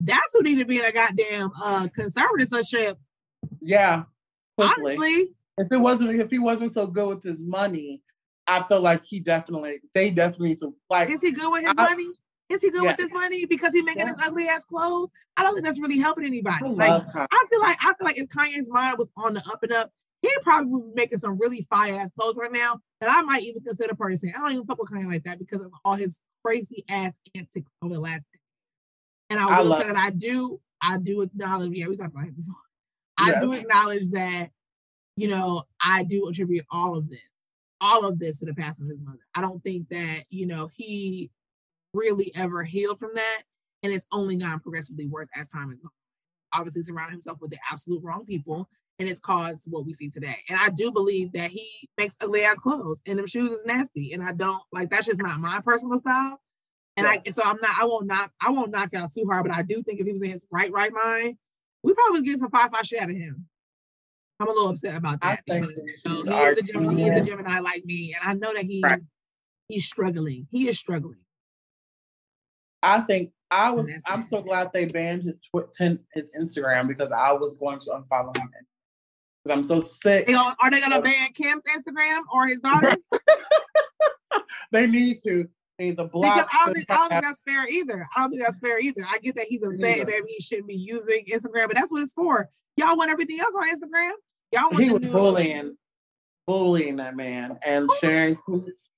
that's 0.00 0.32
who 0.32 0.42
need 0.42 0.58
to 0.58 0.64
be 0.64 0.78
in 0.78 0.84
a 0.84 0.92
goddamn 0.92 1.50
uh 1.62 1.86
conservatorship. 1.96 2.96
Yeah. 3.60 4.04
Quickly. 4.56 4.96
Honestly, 4.96 5.26
if 5.58 5.68
it 5.70 5.76
wasn't 5.76 6.10
if 6.10 6.30
he 6.30 6.38
wasn't 6.38 6.72
so 6.72 6.86
good 6.86 7.08
with 7.08 7.22
his 7.22 7.42
money, 7.42 8.02
I 8.46 8.62
feel 8.64 8.80
like 8.80 9.04
he 9.04 9.20
definitely 9.20 9.80
they 9.94 10.10
definitely 10.10 10.50
need 10.50 10.58
to 10.58 10.74
like. 10.88 11.10
Is 11.10 11.20
he 11.20 11.32
good 11.32 11.50
with 11.50 11.62
his 11.62 11.74
I, 11.76 11.90
money? 11.90 12.08
Is 12.48 12.62
he 12.62 12.70
good 12.70 12.82
yeah. 12.82 12.90
with 12.90 13.00
his 13.00 13.12
money 13.12 13.46
because 13.46 13.72
he 13.72 13.82
making 13.82 14.02
yeah. 14.02 14.12
his 14.12 14.22
ugly 14.24 14.48
ass 14.48 14.64
clothes? 14.64 15.10
I 15.36 15.44
don't 15.44 15.54
think 15.54 15.64
that's 15.64 15.80
really 15.80 15.98
helping 15.98 16.24
anybody. 16.24 16.64
I 16.64 16.68
like 16.68 17.02
I 17.14 17.46
feel 17.48 17.60
like 17.60 17.78
I 17.80 17.94
feel 17.94 18.04
like 18.04 18.18
if 18.18 18.28
Kanye's 18.28 18.68
mind 18.70 18.98
was 18.98 19.10
on 19.16 19.34
the 19.34 19.42
up 19.50 19.62
and 19.62 19.72
up, 19.72 19.90
he'd 20.22 20.30
probably 20.42 20.80
be 20.80 20.94
making 20.94 21.18
some 21.18 21.38
really 21.38 21.66
fire 21.70 21.94
ass 21.94 22.10
clothes 22.18 22.36
right 22.36 22.52
now 22.52 22.80
that 23.00 23.10
I 23.10 23.22
might 23.22 23.42
even 23.42 23.62
consider 23.62 23.94
purchasing. 23.94 24.32
I 24.36 24.40
don't 24.40 24.52
even 24.52 24.66
fuck 24.66 24.80
with 24.80 24.90
Kanye 24.90 25.06
like 25.06 25.24
that 25.24 25.38
because 25.38 25.62
of 25.62 25.70
all 25.84 25.94
his 25.94 26.20
crazy 26.44 26.84
ass 26.88 27.12
antics 27.34 27.70
over 27.82 27.94
the 27.94 28.00
last. 28.00 28.20
Day. 28.32 28.38
And 29.30 29.40
I 29.40 29.62
will 29.62 29.72
I 29.74 29.80
say 29.80 29.86
that 29.88 29.96
I 29.96 30.10
do 30.10 30.60
I 30.82 30.98
do 30.98 31.22
acknowledge. 31.22 31.72
Yeah, 31.72 31.88
we 31.88 31.96
talked 31.96 32.12
about 32.12 32.24
him 32.24 32.34
before. 32.34 32.54
I 33.18 33.30
yes. 33.30 33.42
do 33.42 33.52
acknowledge 33.52 34.08
that 34.10 34.50
you 35.20 35.28
know, 35.28 35.64
I 35.82 36.04
do 36.04 36.28
attribute 36.28 36.64
all 36.70 36.96
of 36.96 37.10
this, 37.10 37.20
all 37.78 38.08
of 38.08 38.18
this 38.18 38.38
to 38.38 38.46
the 38.46 38.54
passing 38.54 38.86
of 38.86 38.90
his 38.90 39.00
mother. 39.04 39.18
I 39.34 39.42
don't 39.42 39.62
think 39.62 39.90
that, 39.90 40.24
you 40.30 40.46
know, 40.46 40.70
he 40.74 41.30
really 41.92 42.32
ever 42.34 42.64
healed 42.64 42.98
from 42.98 43.10
that. 43.14 43.42
And 43.82 43.92
it's 43.92 44.06
only 44.12 44.38
gotten 44.38 44.60
progressively 44.60 45.06
worse 45.06 45.28
as 45.36 45.50
time 45.50 45.68
has 45.68 45.78
gone. 45.78 45.90
Obviously, 46.54 46.82
surrounding 46.82 47.12
himself 47.12 47.38
with 47.42 47.50
the 47.50 47.58
absolute 47.70 48.02
wrong 48.02 48.24
people, 48.24 48.66
and 49.00 49.08
it's 49.08 49.18
caused 49.18 49.64
what 49.70 49.86
we 49.86 49.94
see 49.94 50.10
today. 50.10 50.36
And 50.48 50.58
I 50.60 50.68
do 50.68 50.92
believe 50.92 51.32
that 51.32 51.50
he 51.50 51.66
makes 51.96 52.16
ugly 52.20 52.44
ass 52.44 52.58
clothes, 52.58 53.00
and 53.06 53.18
them 53.18 53.26
shoes 53.26 53.50
is 53.50 53.64
nasty. 53.64 54.12
And 54.12 54.22
I 54.22 54.32
don't 54.32 54.62
like 54.72 54.90
that's 54.90 55.06
just 55.06 55.22
not 55.22 55.40
my 55.40 55.60
personal 55.64 55.98
style. 55.98 56.38
And 56.96 57.06
yeah. 57.06 57.20
I 57.26 57.30
so 57.30 57.42
I'm 57.42 57.58
not 57.62 57.76
I 57.80 57.86
won't 57.86 58.06
knock 58.06 58.30
I 58.40 58.50
won't 58.50 58.70
knock 58.70 58.92
out 58.94 59.10
too 59.12 59.24
hard, 59.26 59.46
but 59.46 59.54
I 59.54 59.62
do 59.62 59.82
think 59.82 60.00
if 60.00 60.06
he 60.06 60.12
was 60.12 60.22
in 60.22 60.30
his 60.30 60.46
right 60.52 60.70
right 60.70 60.92
mind, 60.92 61.36
we 61.82 61.94
probably 61.94 62.22
get 62.22 62.38
some 62.38 62.50
five 62.50 62.70
five 62.70 62.86
shit 62.86 63.00
out 63.00 63.10
of 63.10 63.16
him. 63.16 63.46
I'm 64.38 64.48
a 64.48 64.52
little 64.52 64.70
upset 64.70 64.96
about 64.96 65.20
that. 65.22 65.42
Because, 65.46 65.68
he, 66.02 66.32
is 66.32 66.58
a 66.58 66.62
Gemini, 66.62 66.94
he's 66.94 67.20
a 67.20 67.24
Gemini 67.24 67.60
like 67.60 67.84
me, 67.84 68.14
and 68.18 68.30
I 68.30 68.34
know 68.34 68.54
that 68.54 68.64
he's 68.64 68.82
right. 68.82 69.00
he's 69.68 69.86
struggling. 69.86 70.46
He 70.50 70.68
is 70.68 70.78
struggling. 70.78 71.18
I 72.82 73.00
think 73.00 73.32
I 73.50 73.70
was. 73.70 73.90
I'm 74.06 74.22
so 74.22 74.42
glad 74.42 74.70
they 74.72 74.86
banned 74.86 75.22
his 75.22 75.40
Twitter, 75.50 75.98
his 76.12 76.34
Instagram 76.38 76.86
because 76.88 77.12
I 77.12 77.32
was 77.32 77.56
going 77.56 77.78
to 77.80 77.90
unfollow 77.90 78.36
him 78.36 78.48
because 79.42 79.56
I'm 79.56 79.64
so 79.64 79.78
sick. 79.78 80.26
They 80.26 80.34
are 80.34 80.54
they 80.70 80.80
gonna 80.80 80.98
oh. 80.98 81.02
ban 81.02 81.28
Kim's 81.34 81.64
Instagram 81.64 82.22
or 82.32 82.46
his 82.46 82.60
daughter? 82.60 82.96
they 84.72 84.86
need 84.86 85.18
to. 85.24 85.48
Either 85.78 86.04
block 86.04 86.34
because 86.34 86.48
I 86.52 86.66
don't, 86.66 86.74
think, 86.74 86.90
I 86.90 86.94
don't 86.94 87.08
think 87.08 87.24
that's 87.24 87.40
fair 87.40 87.66
either. 87.66 88.06
I 88.14 88.20
don't 88.20 88.30
think 88.32 88.42
that's 88.42 88.58
fair 88.58 88.78
either. 88.78 89.00
I 89.10 89.16
get 89.16 89.34
that 89.36 89.46
he's 89.46 89.62
upset, 89.62 90.06
maybe 90.06 90.26
he 90.28 90.42
shouldn't 90.42 90.68
be 90.68 90.76
using 90.76 91.24
Instagram, 91.24 91.68
but 91.68 91.74
that's 91.74 91.90
what 91.90 92.02
it's 92.02 92.12
for. 92.12 92.50
Y'all 92.76 92.98
want 92.98 93.10
everything 93.10 93.40
else 93.40 93.54
on 93.54 93.62
Instagram? 93.62 94.12
Y'all 94.52 94.70
want 94.70 94.84
he 94.84 94.90
was 94.90 95.00
bullying, 95.10 95.78
bullying 96.46 96.96
that 96.96 97.16
man 97.16 97.58
and 97.64 97.88
sharing 97.98 98.36
tweets. 98.36 98.90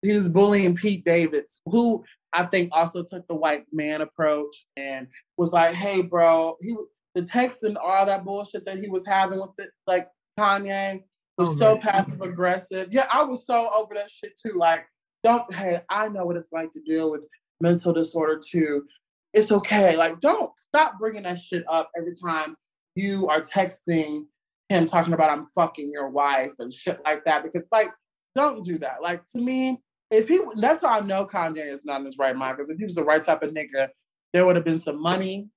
He 0.00 0.14
was 0.14 0.30
bullying 0.30 0.74
Pete 0.74 1.04
Davidson, 1.04 1.62
who 1.66 2.02
I 2.32 2.46
think 2.46 2.70
also 2.72 3.02
took 3.02 3.26
the 3.28 3.34
white 3.34 3.66
man 3.70 4.00
approach 4.00 4.66
and 4.76 5.08
was 5.36 5.52
like, 5.52 5.74
"Hey, 5.74 6.00
bro," 6.00 6.56
he 6.62 6.74
the 7.16 7.22
text 7.22 7.62
and 7.62 7.78
all 7.78 8.06
that 8.06 8.24
bullshit 8.24 8.64
that 8.66 8.78
he 8.78 8.90
was 8.90 9.06
having 9.06 9.40
with 9.40 9.50
it, 9.58 9.70
like 9.86 10.06
Kanye 10.38 11.02
was 11.38 11.48
oh, 11.48 11.56
so 11.56 11.72
man. 11.72 11.80
passive 11.80 12.20
aggressive. 12.20 12.88
Yeah, 12.92 13.06
I 13.12 13.24
was 13.24 13.46
so 13.46 13.70
over 13.74 13.94
that 13.94 14.10
shit 14.10 14.38
too. 14.38 14.58
Like, 14.58 14.86
don't 15.24 15.52
hey, 15.52 15.78
I 15.88 16.08
know 16.08 16.26
what 16.26 16.36
it's 16.36 16.52
like 16.52 16.70
to 16.72 16.80
deal 16.82 17.10
with 17.10 17.22
mental 17.60 17.94
disorder 17.94 18.38
too. 18.38 18.84
It's 19.32 19.50
okay. 19.50 19.96
Like, 19.96 20.20
don't 20.20 20.56
stop 20.58 20.98
bringing 20.98 21.22
that 21.22 21.40
shit 21.40 21.64
up 21.68 21.90
every 21.96 22.12
time 22.22 22.54
you 22.94 23.28
are 23.28 23.40
texting 23.40 24.26
him 24.68 24.86
talking 24.86 25.14
about 25.14 25.30
I'm 25.30 25.46
fucking 25.54 25.90
your 25.90 26.10
wife 26.10 26.52
and 26.58 26.72
shit 26.72 27.00
like 27.04 27.24
that. 27.24 27.42
Because 27.42 27.62
like, 27.72 27.88
don't 28.34 28.62
do 28.62 28.78
that. 28.78 29.02
Like 29.02 29.24
to 29.28 29.38
me, 29.38 29.82
if 30.10 30.28
he 30.28 30.40
that's 30.56 30.82
how 30.82 30.88
I 30.88 31.00
know 31.00 31.24
Kanye 31.24 31.72
is 31.72 31.84
not 31.86 32.00
in 32.00 32.04
his 32.04 32.18
right 32.18 32.36
mind. 32.36 32.58
Because 32.58 32.68
if 32.68 32.76
he 32.76 32.84
was 32.84 32.94
the 32.94 33.04
right 33.04 33.22
type 33.22 33.42
of 33.42 33.54
nigga, 33.54 33.88
there 34.34 34.44
would 34.44 34.56
have 34.56 34.66
been 34.66 34.78
some 34.78 35.00
money 35.00 35.48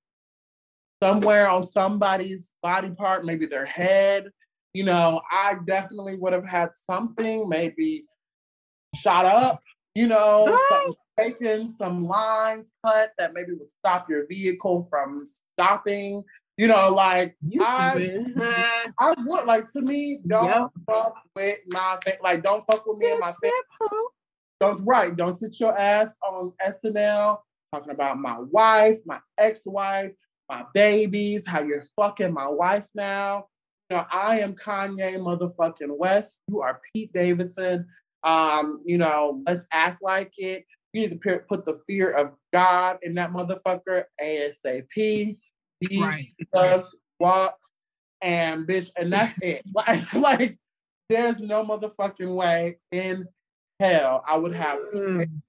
somewhere 1.02 1.50
on 1.50 1.64
somebody's 1.64 2.54
body 2.62 2.90
part, 2.92 3.26
maybe 3.26 3.46
their 3.46 3.66
head. 3.66 4.30
You 4.74 4.84
know, 4.84 5.22
I 5.32 5.56
definitely 5.66 6.18
would 6.20 6.34
have 6.34 6.46
had 6.46 6.70
something, 6.74 7.50
maybe 7.50 8.06
shot 8.96 9.26
up, 9.26 9.62
you 9.96 10.08
know, 10.08 10.56
some 10.70 10.94
taken 11.18 11.70
some 11.70 12.04
lines 12.04 12.72
cut 12.86 13.10
that 13.18 13.34
maybe 13.34 13.54
would 13.54 13.70
stop 13.70 14.10
your 14.10 14.26
vehicle 14.28 14.88
from 14.90 15.26
stopping. 15.26 16.24
You 16.58 16.68
know, 16.68 16.94
like 16.94 17.36
You 17.48 17.62
I. 17.64 18.18
I 19.00 19.14
would 19.18 19.46
like 19.46 19.72
to 19.74 19.82
me, 19.82 20.22
don't 20.28 20.46
Yep. 20.46 20.70
fuck 20.88 21.16
with 21.36 21.58
my 21.68 21.98
like 22.22 22.44
don't 22.44 22.64
fuck 22.66 22.84
with 22.86 22.98
me 22.98 23.12
and 23.12 23.20
my 23.20 23.32
family. 23.32 24.06
Don't 24.60 24.82
right, 24.86 25.16
don't 25.16 25.34
sit 25.34 25.58
your 25.60 25.78
ass 25.78 26.18
on 26.22 26.52
SNL 26.66 27.40
talking 27.74 27.92
about 27.92 28.20
my 28.20 28.40
wife, 28.40 28.98
my 29.06 29.20
ex-wife, 29.38 30.12
my 30.50 30.66
babies, 30.74 31.48
how 31.48 31.62
you're 31.62 31.84
fucking 31.96 32.34
my 32.34 32.48
wife 32.48 32.88
now. 32.96 33.46
You 33.90 33.98
know, 33.98 34.06
I 34.12 34.40
am 34.40 34.56
Kanye 34.56 35.16
motherfucking 35.16 35.98
West. 35.98 36.42
You 36.48 36.62
are 36.62 36.82
Pete 36.94 37.14
Davidson. 37.14 37.88
Um, 38.24 38.82
you 38.86 38.98
know, 38.98 39.42
let's 39.48 39.66
act 39.72 40.02
like 40.02 40.32
it. 40.38 40.66
You 40.94 41.02
need 41.08 41.22
to 41.22 41.40
put 41.48 41.66
the 41.66 41.80
fear 41.88 42.12
of 42.12 42.32
God 42.52 42.98
in 43.04 43.14
that 43.16 43.30
motherfucker 43.32 44.04
ASAP. 44.22 44.88
He 44.94 45.38
Right. 46.02 46.34
does 46.54 46.98
walks 47.20 47.72
and 48.22 48.68
bitch, 48.68 48.90
and 48.98 49.14
that's 49.14 49.40
it. 49.42 49.64
Like, 49.74 50.14
like 50.14 50.58
there's 51.10 51.40
no 51.40 51.64
motherfucking 51.64 52.36
way 52.36 52.80
in 52.92 53.28
hell 53.80 54.24
I 54.28 54.38
would 54.38 54.54
have 54.56 54.80
Mm. 54.94 55.42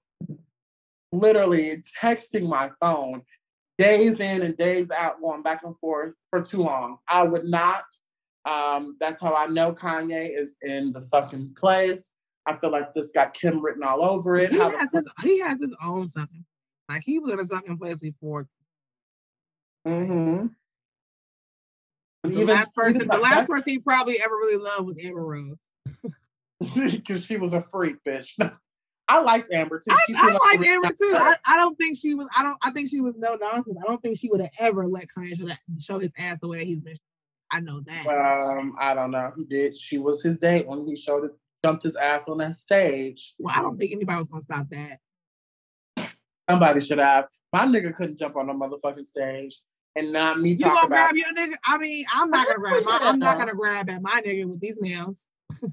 literally 1.11 1.83
texting 2.01 2.47
my 2.47 2.71
phone 2.79 3.23
days 3.81 4.19
in 4.19 4.41
and 4.43 4.57
days 4.57 4.91
out, 4.91 5.21
going 5.21 5.41
back 5.41 5.63
and 5.63 5.77
forth 5.79 6.13
for 6.29 6.41
too 6.41 6.63
long. 6.63 6.97
I 7.07 7.23
would 7.23 7.45
not. 7.45 7.83
Um, 8.45 8.97
that's 8.99 9.19
how 9.19 9.35
I 9.35 9.47
know 9.47 9.73
Kanye 9.73 10.29
is 10.29 10.57
in 10.61 10.91
the 10.93 11.01
sucking 11.01 11.53
place. 11.55 12.15
I 12.45 12.55
feel 12.55 12.71
like 12.71 12.93
this 12.93 13.11
got 13.11 13.33
Kim 13.33 13.63
written 13.63 13.83
all 13.83 14.03
over 14.03 14.35
it. 14.35 14.51
He 14.51 14.57
How 14.57 14.69
the 14.69 14.77
has 14.77 14.93
his 14.93 15.07
he 15.23 15.39
has 15.39 15.61
his 15.61 15.75
own 15.83 16.07
sucking. 16.07 16.45
Like 16.89 17.03
he 17.03 17.19
was 17.19 17.31
in 17.33 17.39
a 17.39 17.45
sucking 17.45 17.77
place 17.77 17.99
before. 17.99 18.47
Mm-hmm. 19.87 20.47
The 22.23 22.45
last 22.45 22.75
person, 22.75 22.95
even 22.97 23.07
the 23.07 23.17
last 23.17 23.49
person 23.49 23.71
he 23.71 23.79
probably 23.79 24.21
ever 24.21 24.35
really 24.35 24.57
loved 24.57 24.87
was 24.87 24.97
Amber 25.03 25.25
Rose. 25.25 25.57
because 26.59 27.25
she 27.25 27.37
was 27.37 27.53
a 27.53 27.61
freak, 27.61 27.97
bitch. 28.07 28.35
I 29.11 29.19
liked 29.19 29.51
Amber 29.51 29.77
too. 29.77 29.91
I, 29.91 29.97
She 30.07 30.15
I 30.15 30.21
seemed 30.21 30.33
like 30.33 30.59
like 30.59 30.67
Amber 30.67 30.87
too. 30.87 31.15
I, 31.17 31.35
I 31.45 31.57
don't 31.57 31.77
think 31.77 31.97
she 31.97 32.13
was. 32.13 32.29
I 32.35 32.43
don't. 32.43 32.57
I 32.61 32.71
think 32.71 32.87
she 32.87 33.01
was 33.01 33.17
no 33.17 33.35
nonsense. 33.35 33.77
I 33.77 33.85
don't 33.85 34.01
think 34.01 34.17
she 34.17 34.29
would 34.29 34.39
have 34.39 34.51
ever 34.57 34.87
let 34.87 35.07
Kanye 35.07 35.35
show, 35.79 35.99
his 35.99 36.13
ass 36.17 36.37
the 36.41 36.47
way 36.47 36.63
he's 36.63 36.81
been. 36.81 36.95
I 37.51 37.59
know 37.59 37.81
that. 37.81 38.07
Um, 38.07 38.73
I 38.79 38.93
don't 38.93 39.11
know. 39.11 39.33
He 39.35 39.43
did. 39.43 39.77
She 39.77 39.97
was 39.97 40.23
his 40.23 40.37
date 40.37 40.65
when 40.65 40.87
he 40.87 40.95
showed 40.95 41.25
it, 41.25 41.31
jumped 41.65 41.83
his 41.83 41.97
ass 41.97 42.29
on 42.29 42.37
that 42.37 42.53
stage. 42.53 43.33
well, 43.37 43.53
I 43.53 43.61
don't 43.61 43.77
think 43.77 43.91
anybody 43.91 44.17
was 44.17 44.27
gonna 44.27 44.41
stop 44.41 44.67
that. 44.69 44.99
Somebody 46.49 46.79
should 46.79 46.99
have. 46.99 47.27
My 47.51 47.65
nigga 47.65 47.93
couldn't 47.93 48.17
jump 48.17 48.37
on 48.37 48.49
a 48.49 48.53
motherfucking 48.53 49.05
stage 49.05 49.59
and 49.97 50.13
not 50.13 50.39
me 50.39 50.51
You 50.51 50.59
gonna 50.59 50.87
grab 50.87 51.15
your 51.17 51.33
nigga? 51.33 51.55
I 51.65 51.77
mean, 51.77 52.05
I'm 52.13 52.29
not 52.29 52.47
gonna 52.47 52.59
grab. 52.59 52.83
My, 52.85 52.99
I'm 53.01 53.19
not 53.19 53.37
gonna 53.37 53.55
grab 53.55 53.89
at 53.89 54.01
my 54.01 54.21
nigga 54.25 54.45
with 54.45 54.61
these 54.61 54.79
nails. 54.79 55.27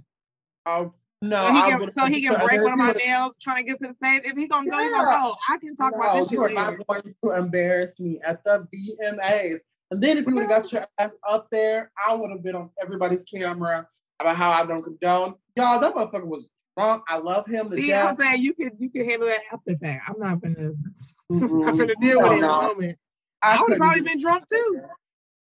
Oh 0.66 0.92
no! 1.20 1.46
So 1.48 1.52
he 1.52 1.60
can, 1.62 1.92
so 1.92 2.04
he 2.06 2.22
can 2.22 2.40
break 2.44 2.62
one 2.62 2.72
of 2.72 2.78
my 2.78 2.92
nails 2.92 3.36
trying 3.38 3.64
to 3.64 3.70
get 3.72 3.80
to 3.80 3.88
the 3.88 3.94
stage. 3.94 4.22
If 4.24 4.36
he's 4.36 4.48
gonna 4.48 4.70
go, 4.70 4.76
gonna 4.76 4.92
go. 5.10 5.34
I 5.48 5.58
can 5.58 5.74
talk 5.76 5.94
about 5.94 6.14
this 6.14 6.30
you 6.30 6.42
are 6.44 6.48
not 6.50 6.74
going 6.86 7.02
to 7.24 7.30
embarrass 7.32 7.98
me 7.98 8.20
at 8.24 8.44
the 8.44 8.66
VMAs. 8.72 9.58
And 9.90 10.02
then 10.02 10.18
if 10.18 10.26
you 10.26 10.34
would 10.34 10.42
have 10.42 10.62
got 10.62 10.72
your 10.72 10.86
ass 10.98 11.16
up 11.28 11.48
there, 11.50 11.90
I 12.06 12.14
would 12.14 12.30
have 12.30 12.42
been 12.42 12.54
on 12.54 12.70
everybody's 12.80 13.24
camera 13.24 13.86
about 14.20 14.36
how 14.36 14.50
I 14.50 14.66
don't 14.66 14.82
condone. 14.82 15.34
Y'all, 15.56 15.80
that 15.80 15.94
motherfucker 15.94 16.26
was 16.26 16.50
drunk. 16.76 17.02
I 17.08 17.16
love 17.18 17.46
him 17.46 17.68
See, 17.70 17.92
I'm 17.92 18.14
saying 18.14 18.42
you 18.42 18.54
can 18.54 18.72
you 18.78 18.90
can 18.90 19.08
handle 19.08 19.28
that 19.28 19.40
after 19.52 19.76
fact. 19.78 20.04
I'm 20.08 20.18
not 20.20 20.40
gonna 20.40 20.72
I'm 21.30 21.38
Mhm. 21.40 21.60
not 21.66 21.78
gonna 21.78 21.94
deal 22.00 22.22
with 22.22 22.32
it 22.32 22.38
in 22.38 22.44
a 22.44 22.46
No, 22.46 22.60
no. 22.60 22.68
moment. 22.68 22.98
I, 23.42 23.60
would 23.60 23.70
have 23.72 23.78
probably 23.78 24.02
been 24.02 24.20
drunk 24.20 24.44
too. 24.48 24.80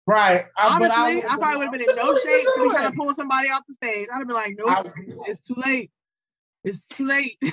Right. 0.05 0.41
I, 0.57 0.67
Honestly, 0.67 1.15
would've 1.15 1.31
I, 1.31 1.37
probably 1.37 1.55
would 1.57 1.63
have 1.63 1.71
been 1.71 1.81
in 1.89 1.95
no 1.95 2.03
What 2.07 2.25
are 2.25 2.29
you 2.29 2.39
shape 2.41 2.47
to 2.55 2.63
be 2.63 2.69
trying 2.69 2.91
to 2.91 2.97
pull 2.97 3.13
somebody 3.13 3.49
off 3.49 3.63
the 3.67 3.73
stage. 3.73 4.07
I'd 4.11 4.17
have 4.17 4.27
been 4.27 4.35
like, 4.35 4.55
nope, 4.57 4.69
I- 4.69 4.83
it's 5.27 5.39
too 5.41 5.55
late. 5.57 5.91
It's 6.63 6.87
too 6.87 7.07
late. 7.07 7.37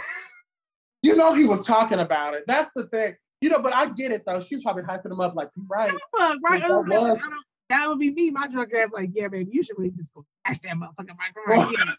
You 1.02 1.16
know 1.16 1.32
he 1.32 1.46
was 1.46 1.64
talking 1.64 1.98
about 1.98 2.34
it. 2.34 2.44
That's 2.46 2.68
the 2.76 2.86
thing. 2.88 3.14
You 3.40 3.48
know, 3.48 3.58
but 3.60 3.72
I 3.72 3.88
get 3.88 4.12
it 4.12 4.22
though. 4.26 4.42
She's 4.42 4.62
probably 4.62 4.82
hyping 4.82 5.06
him 5.10 5.18
up 5.18 5.34
like, 5.34 5.48
right. 5.66 5.90
Fuck, 5.90 6.38
right? 6.44 6.60
That 6.60 6.70
was- 6.76 6.90
I 6.90 6.94
don't- 7.30 7.44
that 7.70 7.88
would 7.88 7.98
be 8.00 8.10
me. 8.12 8.30
My 8.30 8.48
drunk 8.48 8.74
ass, 8.74 8.90
like, 8.92 9.08
yeah, 9.14 9.28
baby, 9.28 9.48
you 9.52 9.62
should 9.62 9.78
really 9.78 9.92
just 9.92 10.12
go 10.12 10.26
smash 10.44 10.58
that 10.58 10.74
motherfucking 10.74 11.16
microphone. 11.16 11.72
Yeah, 11.72 11.94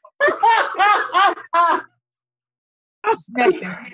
I'll 3.04 3.18
smash 3.18 3.54
that. 3.62 3.90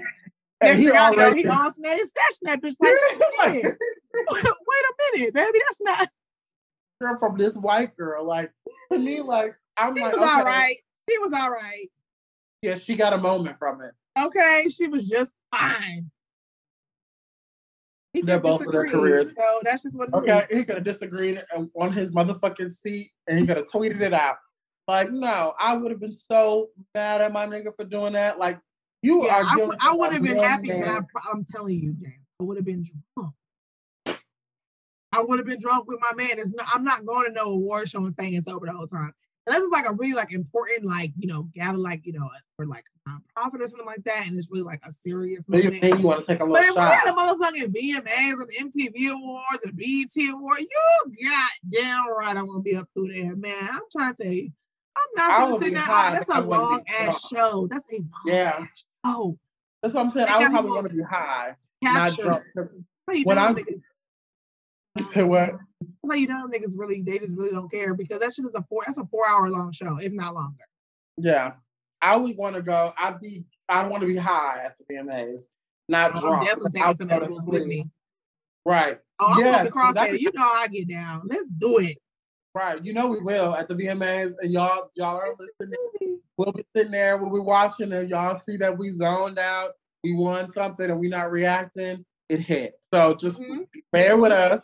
and 0.62 0.80
he 0.80 0.92
already 0.92 1.44
he 1.44 1.48
on 1.48 1.72
stage, 1.72 2.02
snatching 2.08 2.46
that 2.46 2.62
bitch. 2.62 2.76
Like, 2.80 2.92
wait 2.92 3.54
a 3.54 3.60
minute. 3.60 3.78
wait 4.32 4.44
a 4.44 5.18
minute, 5.18 5.34
baby, 5.34 5.60
that's 5.68 5.82
not. 5.82 6.10
Girl 7.00 7.18
from 7.18 7.38
this 7.38 7.56
white 7.58 7.96
girl. 7.98 8.26
Like 8.26 8.52
to 8.92 8.98
me, 9.00 9.22
like 9.22 9.56
I'm 9.78 9.96
He 9.96 10.02
like, 10.02 10.14
was 10.16 10.22
all 10.24 10.42
okay, 10.42 10.50
right. 10.50 10.76
He 11.08 11.18
was 11.20 11.34
all 11.34 11.50
right. 11.52 11.90
Yeah, 12.62 12.76
she 12.76 12.96
got 12.96 13.14
a 13.14 13.18
moment 13.18 13.58
from 13.60 13.82
it. 13.82 13.92
Okay, 14.20 14.66
she 14.70 14.88
was 14.88 15.08
just 15.08 15.34
fine. 15.56 16.10
He 18.14 18.22
They're 18.22 18.40
both 18.40 18.66
of 18.66 18.72
their 18.72 18.88
careers. 18.88 19.30
So 19.38 19.60
that's 19.64 19.84
just 19.84 19.98
what 19.98 20.10
it 20.10 20.16
is. 20.16 20.22
Okay, 20.22 20.46
he 20.50 20.64
could 20.64 20.76
have 20.76 20.84
disagreed 20.84 21.40
on 21.80 21.92
his 21.94 22.12
motherfucking 22.12 22.72
seat, 22.72 23.12
and 23.28 23.38
he 23.38 23.46
could 23.46 23.58
have 23.58 23.68
tweeted 23.68 24.02
it 24.02 24.14
out. 24.14 24.38
Like, 24.88 25.12
no, 25.12 25.54
I 25.60 25.76
would 25.76 25.92
have 25.92 26.00
been 26.00 26.14
so 26.14 26.70
mad 26.96 27.22
at 27.22 27.32
my 27.32 27.46
nigga 27.46 27.76
for 27.76 27.84
doing 27.84 28.14
that. 28.14 28.40
Like, 28.40 28.60
you 29.04 29.26
Yeah, 29.26 29.36
are. 29.36 29.44
I, 29.44 29.66
would- 29.66 29.78
I 29.82 29.96
would 29.96 30.14
have 30.14 30.24
been 30.24 30.38
happy, 30.38 30.70
man. 30.70 30.84
I, 30.88 31.00
pro- 31.08 31.32
I'm 31.32 31.44
telling 31.46 31.76
you, 31.80 31.94
James, 31.94 32.26
I 32.40 32.44
would 32.44 32.58
have 32.58 32.66
been 32.66 32.84
drunk. 33.16 33.34
I 35.18 35.22
would 35.24 35.40
have 35.40 35.48
been 35.48 35.60
drunk 35.60 35.88
with 35.88 36.00
my 36.00 36.14
man. 36.16 36.38
It's 36.38 36.54
not, 36.54 36.68
I'm 36.74 36.84
not 36.84 37.06
going 37.06 37.26
to 37.26 37.32
no 37.32 37.46
award 37.52 37.90
show 37.90 38.00
and 38.04 38.12
staying 38.12 38.40
sober 38.42 38.68
the 38.68 38.74
whole 38.74 38.88
time. 38.88 39.12
Unless 39.48 39.62
it's 39.64 39.72
like 39.72 39.86
a 39.90 39.94
really 39.94 40.14
like 40.14 40.34
important, 40.34 40.86
like 40.86 41.14
you 41.18 41.26
know, 41.28 41.44
gather 41.56 41.78
like 41.78 42.06
you 42.06 42.12
know, 42.14 42.28
for 42.58 42.66
like 42.66 42.84
a 43.08 43.10
nonprofit 43.10 43.62
or 43.62 43.68
something 43.68 43.86
like 43.86 44.04
that, 44.04 44.28
and 44.28 44.38
it's 44.38 44.52
really 44.52 44.64
like 44.64 44.82
a 44.86 44.92
serious 44.92 45.46
you, 45.48 45.64
moment. 45.64 45.84
you 45.84 46.06
want 46.06 46.20
to 46.20 46.26
take 46.26 46.42
a 46.42 46.44
little 46.44 46.54
But 46.54 46.76
little 46.76 46.76
if 46.76 46.76
we 46.76 46.82
shot. 46.82 46.94
had 46.94 47.08
a 47.08 47.64
motherfucking 47.64 47.74
VMAs 47.74 48.42
and 48.42 48.72
MTV 48.74 49.10
Awards 49.14 49.64
and 49.64 49.78
BET 49.78 50.34
Award, 50.34 50.60
you 50.60 51.30
goddamn 51.72 52.10
right 52.18 52.36
I'm 52.36 52.46
gonna 52.46 52.60
be 52.60 52.76
up 52.76 52.90
through 52.94 53.08
there, 53.14 53.38
man. 53.38 53.56
I'm 53.72 53.80
trying 53.90 54.16
to 54.16 54.24
tell 54.24 54.32
you, 54.34 54.52
I'm 54.98 55.04
not 55.16 55.40
gonna 55.40 55.52
would 55.54 55.64
sit 55.64 55.74
down. 55.76 56.14
That's 56.14 56.28
but 56.28 56.44
a 56.44 56.48
long 56.48 56.84
ass 57.00 57.28
show. 57.30 57.68
That's 57.72 57.88
a 57.94 57.96
long 57.96 58.10
Yeah. 58.26 58.66
ass 58.70 58.84
show. 59.06 59.40
That's 59.82 59.94
what 59.94 60.02
I'm 60.04 60.10
saying. 60.10 60.28
They 60.28 60.34
I 60.34 60.38
would 60.40 60.52
probably 60.52 60.72
want 60.72 60.88
to 60.90 60.94
be 60.94 61.04
high, 61.04 61.56
not 61.82 62.12
drunk. 62.18 62.44
When 63.24 63.38
I'm- 63.38 63.56
say 65.04 65.24
what? 65.24 65.56
How 66.10 66.16
you 66.16 66.28
know 66.28 66.48
niggas 66.48 66.74
really? 66.76 67.02
They 67.02 67.20
just 67.20 67.36
really 67.36 67.52
don't 67.52 67.72
care 67.72 67.94
because 67.94 68.20
that 68.20 68.34
shit 68.34 68.46
is 68.46 68.56
a 68.56 68.64
four. 68.70 68.84
That's 68.86 68.98
a 68.98 69.06
four 69.06 69.28
hour 69.28 69.50
long 69.50 69.72
show, 69.72 69.98
if 69.98 70.12
not 70.14 70.34
longer. 70.34 70.64
Yeah, 71.18 71.54
I 72.02 72.16
would 72.18 72.38
want 72.38 72.56
to 72.56 72.62
go. 72.62 72.94
I'd 72.98 73.20
be. 73.20 73.46
I 73.70 73.86
want 73.88 74.02
to 74.02 74.08
be 74.08 74.16
high 74.16 74.62
at 74.66 74.76
the 74.78 74.96
VMAs, 74.96 75.42
not 75.90 76.14
I'm 76.14 76.22
drunk. 76.22 76.48
definitely 76.48 76.82
I'll 76.82 76.88
taking 76.94 76.96
some 76.98 77.10
to 77.10 77.16
edibles 77.16 77.44
with 77.46 77.66
me. 77.66 77.90
Right. 78.66 79.00
Oh, 79.20 79.34
I'm 79.34 79.40
Yes, 79.40 79.68
across 79.68 79.96
that-. 79.96 80.20
You 80.20 80.32
know 80.34 80.44
I 80.46 80.68
get 80.68 80.88
down. 80.90 81.24
Let's 81.26 81.50
do 81.50 81.80
it. 81.80 81.98
Right. 82.56 82.84
You 82.84 82.94
know 82.94 83.08
we 83.08 83.20
will 83.20 83.56
at 83.56 83.68
the 83.68 83.76
VMAs, 83.76 84.34
and 84.42 84.52
y'all 84.52 84.90
y'all 84.96 85.18
are 85.18 85.34
listening. 85.38 86.20
We'll 86.38 86.52
be 86.52 86.64
sitting 86.76 86.92
there, 86.92 87.18
we'll 87.18 87.34
be 87.34 87.40
watching, 87.40 87.92
and 87.94 88.10
y'all 88.10 88.36
see 88.36 88.58
that 88.58 88.78
we 88.78 88.90
zoned 88.92 89.40
out, 89.40 89.72
we 90.04 90.14
won 90.14 90.48
something, 90.48 90.90
and 90.90 91.00
we 91.00 91.08
not 91.10 91.32
reacting. 91.32 92.06
It 92.30 92.42
hit. 92.42 92.74
So 92.94 93.16
just 93.16 93.42
Mhm. 93.42 93.66
bear 93.92 94.18
with 94.18 94.32
us. 94.32 94.62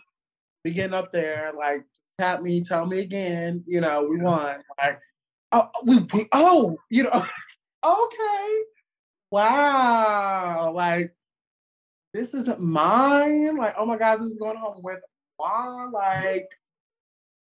We 0.63 0.71
getting 0.71 0.93
up 0.93 1.11
there, 1.11 1.51
like 1.57 1.85
tap 2.19 2.41
me, 2.41 2.63
tell 2.63 2.85
me 2.85 2.99
again. 2.99 3.63
You 3.67 3.81
know 3.81 4.07
we 4.09 4.17
won. 4.17 4.61
Like 4.81 4.99
oh 5.51 5.69
we, 5.85 5.99
we 6.13 6.27
oh 6.31 6.77
you 6.89 7.03
know 7.03 7.25
okay 7.85 8.57
wow 9.31 10.71
like 10.73 11.13
this 12.13 12.33
isn't 12.33 12.61
mine. 12.61 13.57
Like 13.57 13.75
oh 13.77 13.85
my 13.85 13.97
god, 13.97 14.19
this 14.19 14.27
is 14.27 14.37
going 14.37 14.57
home 14.57 14.81
with 14.83 15.01
why 15.37 15.87
like. 15.91 16.47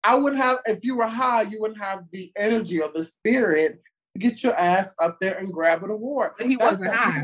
I 0.03 0.15
wouldn't 0.15 0.41
have 0.41 0.59
if 0.65 0.85
you 0.85 0.95
were 0.95 1.07
high, 1.07 1.41
you 1.41 1.59
wouldn't 1.59 1.81
have 1.81 2.05
the 2.11 2.31
energy 2.37 2.81
or 2.81 2.89
the 2.93 3.03
spirit 3.03 3.81
to 4.13 4.19
get 4.19 4.41
your 4.41 4.55
ass 4.55 4.95
up 5.01 5.17
there 5.19 5.37
and 5.37 5.51
grab 5.51 5.83
an 5.83 5.89
award. 5.89 6.31
But 6.37 6.47
he 6.47 6.55
That's 6.55 6.79
wasn't 6.79 6.95
high. 6.95 7.23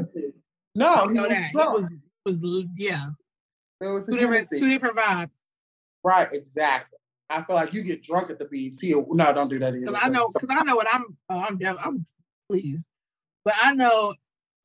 No, 0.76 1.08
he 1.08 1.20
was. 1.20 1.30
He 1.30 1.58
was 1.58 2.42
was 2.42 2.66
yeah. 2.78 3.08
it 3.82 3.88
was 3.88 4.06
Two 4.06 4.18
different 4.18 4.48
two 4.50 4.70
different 4.70 4.98
vibes. 4.98 5.30
Right, 6.04 6.28
exactly. 6.32 6.98
I 7.30 7.42
feel 7.42 7.56
like 7.56 7.74
you 7.74 7.82
get 7.84 8.04
drunk 8.04 8.30
at 8.30 8.38
the 8.40 8.46
BET. 8.46 8.94
or- 8.94 9.16
No, 9.16 9.34
don't 9.34 9.50
do 9.50 9.60
that 9.60 9.74
either. 9.74 9.86
Because 9.88 10.00
I 10.04 10.10
know, 10.10 10.30
because 10.34 10.50
I 10.52 10.64
know 10.64 10.76
what 10.76 10.88
I'm. 10.92 11.18
Oh, 11.30 11.40
I'm 11.40 11.58
def- 11.58 11.78
I'm 11.84 12.06
pleased, 12.50 12.84
but 13.46 13.54
I 13.62 13.74
know 13.74 14.14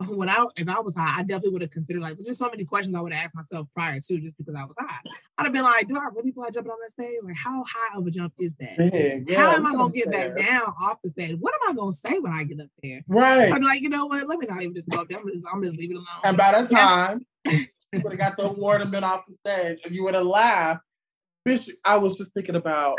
when 0.07 0.29
I 0.29 0.47
if 0.57 0.69
I 0.69 0.79
was 0.81 0.95
high, 0.95 1.15
I 1.19 1.23
definitely 1.23 1.51
would 1.51 1.63
have 1.63 1.71
considered 1.71 2.03
like 2.03 2.17
there's 2.23 2.39
so 2.39 2.49
many 2.51 2.65
questions 2.65 2.95
I 2.95 3.01
would 3.01 3.13
have 3.13 3.25
asked 3.25 3.35
myself 3.35 3.67
prior 3.75 3.95
to 3.99 4.19
just 4.21 4.37
because 4.37 4.55
I 4.55 4.65
was 4.65 4.77
high. 4.79 4.99
I'd 5.39 5.45
have 5.45 5.53
been 5.53 5.63
like, 5.65 5.89
do 5.89 5.97
I 5.97 6.09
really 6.15 6.31
feel 6.31 6.45
like 6.45 6.53
jumping 6.55 6.71
on 6.71 6.79
that 6.83 6.91
stage? 6.93 7.19
Like, 7.23 7.37
how 7.37 7.65
high 7.67 7.97
of 7.99 8.07
a 8.07 8.11
jump 8.11 8.33
is 8.39 8.55
that? 8.61 8.77
Big, 8.77 9.35
how 9.35 9.53
am 9.53 9.67
I 9.67 9.73
gonna 9.73 9.93
get 9.93 10.11
back 10.13 10.37
down 10.37 10.73
off 10.81 10.99
the 11.03 11.11
stage? 11.11 11.37
What 11.41 11.55
am 11.55 11.71
I 11.71 11.75
gonna 11.75 11.93
say 11.93 12.19
when 12.19 12.33
I 12.33 12.45
get 12.45 12.61
up 12.61 12.69
there? 12.83 13.03
Right. 13.09 13.53
I'm 13.53 13.63
like, 13.63 13.81
you 13.81 13.89
know 13.89 14.07
what? 14.07 14.29
Let 14.29 14.39
me 14.39 14.47
not 14.47 14.63
even 14.63 14.75
just 14.75 14.89
go 14.91 15.01
up 15.01 15.09
there. 15.09 15.19
I'm 15.21 15.27
just, 15.29 15.45
I'm 15.53 15.65
just 15.65 15.77
leave 15.77 15.91
it 15.91 15.95
alone. 15.95 16.07
And 16.23 16.37
by 16.37 16.53
that 16.53 16.71
time, 16.71 17.27
you 17.47 18.01
would 18.03 18.13
have 18.13 18.19
got 18.19 18.37
the 18.37 18.45
award 18.51 18.83
and 18.83 18.91
been 18.93 19.03
off 19.05 19.25
the 19.27 19.33
stage, 19.33 19.79
and 19.85 19.95
you 19.95 20.05
would 20.05 20.15
have 20.15 20.27
laughed. 20.27 20.83
Bitch, 21.49 21.71
I 21.85 21.97
was 21.97 22.17
just 22.17 22.33
thinking 22.33 22.57
about 22.57 22.99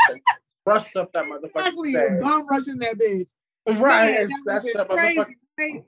brushed 0.64 0.96
up 0.96 1.12
that 1.12 1.24
motherfucking 1.24 1.86
exactly, 1.86 2.20
bum 2.20 2.46
rushing 2.48 2.78
that 2.78 2.98
bitch. 2.98 3.28
Right, 3.68 4.26
that 4.46 4.62
that 4.74 4.88
been 4.88 4.96
crazy, 4.96 5.24
right? 5.58 5.84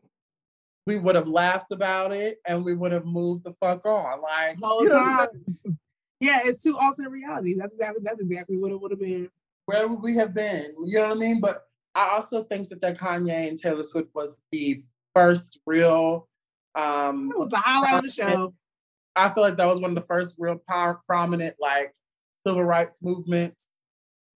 we 0.89 0.97
would 0.97 1.15
have 1.15 1.29
laughed 1.29 1.70
about 1.70 2.12
it 2.12 2.39
and 2.47 2.65
we 2.65 2.75
would 2.75 2.93
have 2.93 3.05
moved 3.05 3.45
the 3.45 3.53
fuck 3.61 3.85
on. 3.85 4.23
Like 4.23 4.57
Whole 4.59 4.83
you 4.83 4.89
know 4.89 4.97
time. 4.97 5.29
Yeah, 6.19 6.39
it's 6.45 6.62
two 6.62 6.77
alternate 6.77 7.11
realities. 7.11 7.59
That's 7.59 7.75
exactly 7.75 8.01
that's 8.03 8.20
exactly 8.20 8.57
what 8.57 8.73
it 8.73 8.81
would 8.81 8.91
have 8.91 9.01
been. 9.01 9.29
where 9.66 9.87
would 9.87 10.03
we 10.03 10.16
have 10.16 10.35
been? 10.35 10.75
You 10.87 11.01
know 11.01 11.09
what 11.09 11.16
I 11.16 11.20
mean? 11.20 11.41
But 11.41 11.69
I 11.95 12.09
also 12.09 12.45
think 12.45 12.70
that 12.70 12.81
that 12.81 12.99
Kanye 12.99 13.49
and 13.49 13.59
Taylor 13.59 13.83
Swift 13.83 14.11
was 14.15 14.39
the 14.51 14.83
first 15.15 15.61
real 15.66 16.27
um 16.75 17.31
It 17.31 17.39
was 17.39 17.51
the 17.51 17.59
highlight 17.59 17.99
of 17.99 18.05
the 18.05 18.11
show. 18.11 18.55
I 19.19 19.35
feel 19.35 19.43
like 19.43 19.57
that 19.57 19.66
was 19.66 19.81
one 19.81 19.90
of 19.90 19.95
the 19.97 20.07
first 20.07 20.35
real 20.39 20.61
power, 20.69 21.01
prominent 21.07 21.57
like 21.59 21.93
civil 22.47 22.62
rights 22.65 23.03
movements 23.03 23.69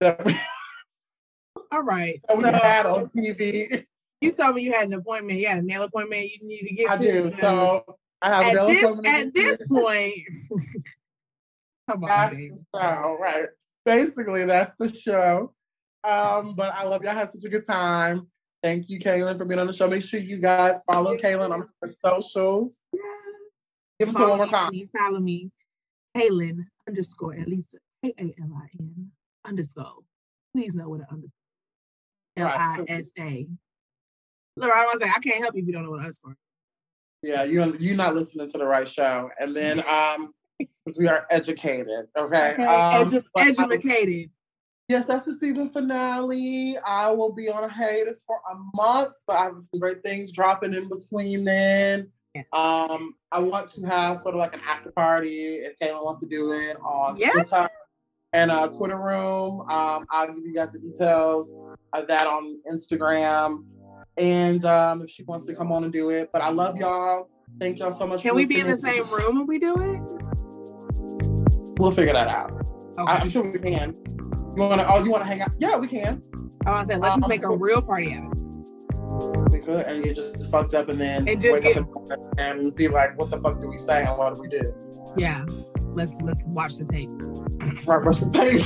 that 0.00 0.24
we, 0.24 0.34
All 1.72 1.82
right. 1.84 2.18
that 2.28 2.36
we 2.36 2.44
So 2.44 2.52
had 2.52 2.86
on 2.86 3.06
TV. 3.16 3.84
you 4.20 4.32
told 4.32 4.56
me 4.56 4.62
you 4.62 4.72
had 4.72 4.88
an 4.88 4.94
appointment. 4.94 5.38
You 5.38 5.46
had 5.46 5.58
a 5.58 5.62
nail 5.62 5.84
appointment 5.84 6.24
you 6.24 6.38
need 6.46 6.66
to 6.66 6.74
get 6.74 6.90
I 6.90 6.96
to. 6.96 7.02
do. 7.12 7.30
So 7.40 7.84
I 8.20 8.28
have 8.34 8.56
at 8.56 8.66
this 8.66 8.82
appointment 8.82 9.26
at 9.26 9.34
this 9.34 9.66
point. 9.68 10.14
Come 11.90 12.04
on, 12.04 12.08
That's 12.08 12.34
Dave. 12.36 12.52
the 12.72 12.80
show, 12.80 13.16
right? 13.20 13.46
Basically, 13.84 14.44
that's 14.44 14.70
the 14.78 14.88
show. 14.88 15.52
Um, 16.04 16.54
but 16.56 16.72
I 16.72 16.84
love 16.84 17.02
y'all 17.02 17.14
had 17.14 17.30
such 17.30 17.44
a 17.44 17.48
good 17.48 17.66
time. 17.66 18.28
Thank 18.62 18.88
you, 18.88 19.00
Kalin, 19.00 19.36
for 19.36 19.44
being 19.44 19.58
on 19.58 19.66
the 19.66 19.72
show. 19.72 19.88
Make 19.88 20.02
sure 20.02 20.20
you 20.20 20.38
guys 20.38 20.84
follow 20.90 21.16
Kalin 21.16 21.50
on 21.52 21.68
her 21.82 21.88
socials. 21.88 22.78
Give 24.06 24.12
them 24.14 24.20
one 24.28 24.38
more 24.38 24.46
Follow 24.48 24.64
time. 24.64 24.72
me, 24.72 24.88
follow 24.96 25.20
me. 25.20 25.50
Kalin 26.16 26.66
underscore 26.88 27.34
Elisa. 27.34 27.78
A 28.04 28.08
A 28.18 28.34
L 28.42 28.52
I 28.56 28.68
N 28.80 29.10
underscore. 29.46 29.98
Please 30.54 30.74
know 30.74 30.88
what 30.88 31.00
an 31.00 31.06
underscore. 31.10 31.30
L 32.36 32.46
I 32.48 32.84
S 32.88 33.10
A. 33.18 33.22
Right. 33.22 33.46
S 34.60 34.66
A. 34.66 34.70
I 34.72 34.84
was 34.92 35.00
like, 35.00 35.16
I 35.16 35.20
can't 35.20 35.40
help 35.42 35.54
you 35.54 35.62
if 35.62 35.66
you 35.68 35.72
don't 35.72 35.84
know 35.84 35.90
what 35.90 36.00
underscore. 36.00 36.36
Yeah, 37.22 37.44
you 37.44 37.76
you're 37.78 37.96
not 37.96 38.14
listening 38.16 38.50
to 38.50 38.58
the 38.58 38.66
right 38.66 38.88
show. 38.88 39.30
And 39.38 39.54
then 39.54 39.78
um 39.88 40.32
because 40.58 40.98
we 40.98 41.06
are 41.08 41.26
educated, 41.30 42.06
okay? 42.16 42.52
Okay. 42.54 42.64
Um, 42.64 43.10
Edu- 43.10 43.24
educated. 43.38 44.30
yes, 44.88 45.06
that's 45.06 45.24
the 45.24 45.32
season 45.34 45.70
finale. 45.70 46.76
I 46.84 47.10
will 47.10 47.32
be 47.32 47.48
on 47.48 47.62
a 47.64 47.68
hiatus 47.68 48.22
for 48.26 48.40
a 48.50 48.56
month, 48.76 49.14
but 49.26 49.36
I 49.36 49.44
have 49.44 49.54
some 49.60 49.80
great 49.80 50.02
things 50.02 50.32
dropping 50.32 50.74
in 50.74 50.88
between 50.88 51.44
then. 51.44 52.10
Yes. 52.34 52.46
Um, 52.52 53.14
I 53.30 53.40
want 53.40 53.68
to 53.70 53.84
have 53.86 54.16
sort 54.16 54.34
of 54.34 54.40
like 54.40 54.54
an 54.54 54.60
after 54.66 54.90
party 54.90 55.56
if 55.56 55.78
Kalin 55.78 56.02
wants 56.02 56.20
to 56.20 56.26
do 56.26 56.52
it 56.52 56.78
on 56.80 57.16
Yeah. 57.18 57.32
Twitter 57.32 57.68
and 58.32 58.50
uh, 58.50 58.68
Twitter 58.68 58.96
room. 58.96 59.60
Um, 59.70 60.06
I'll 60.10 60.28
give 60.28 60.44
you 60.44 60.54
guys 60.54 60.72
the 60.72 60.78
details 60.78 61.54
of 61.92 62.06
that 62.08 62.26
on 62.26 62.60
Instagram. 62.70 63.64
And 64.16 64.64
um, 64.64 65.02
if 65.02 65.10
she 65.10 65.24
wants 65.24 65.46
to 65.46 65.54
come 65.54 65.72
on 65.72 65.84
and 65.84 65.92
do 65.92 66.10
it. 66.10 66.30
But 66.32 66.42
I 66.42 66.48
love 66.48 66.76
y'all. 66.76 67.28
Thank 67.60 67.78
y'all 67.78 67.92
so 67.92 68.06
much. 68.06 68.22
Can 68.22 68.34
we 68.34 68.46
be 68.46 68.60
in 68.60 68.66
the 68.66 68.78
same 68.78 69.08
room 69.10 69.36
when 69.36 69.46
we 69.46 69.58
do 69.58 69.74
it? 69.78 70.00
We'll 71.78 71.90
figure 71.90 72.12
that 72.14 72.28
out. 72.28 72.52
Okay. 72.98 73.12
I, 73.12 73.20
am 73.20 73.28
sure 73.28 73.42
we 73.42 73.58
can. 73.58 73.96
You 74.56 74.62
wanna 74.62 74.84
oh 74.88 75.02
you 75.02 75.10
wanna 75.10 75.24
hang 75.24 75.40
out? 75.40 75.50
Yeah, 75.58 75.76
we 75.76 75.88
can. 75.88 76.22
I 76.66 76.70
want 76.70 76.88
to 76.88 76.94
say, 76.94 77.00
let's 77.00 77.14
just 77.14 77.24
um, 77.24 77.28
make 77.28 77.42
a 77.42 77.50
real 77.50 77.82
party 77.82 78.14
out 78.14 78.26
of 78.26 78.38
it. 78.38 78.41
We 79.50 79.60
could 79.60 79.86
and 79.86 80.02
get 80.04 80.16
just 80.16 80.50
fucked 80.50 80.74
up 80.74 80.88
and 80.88 80.98
then 80.98 81.28
And 81.28 81.40
just 81.40 81.52
wake 81.52 81.62
get- 81.64 81.78
up 81.78 81.88
and, 82.38 82.74
be 82.74 82.88
like, 82.88 83.18
what 83.18 83.30
the 83.30 83.38
fuck 83.40 83.60
do 83.60 83.68
we 83.68 83.78
say 83.78 83.98
and 83.98 84.16
what 84.18 84.34
do 84.34 84.40
we 84.40 84.48
do? 84.48 84.74
Yeah. 85.16 85.44
Let's 85.94 86.12
let's 86.22 86.42
watch 86.46 86.76
the 86.76 86.84
tape. 86.86 87.10
Right, 87.86 88.02
what's 88.02 88.20
the 88.20 88.30
tape? 88.30 88.60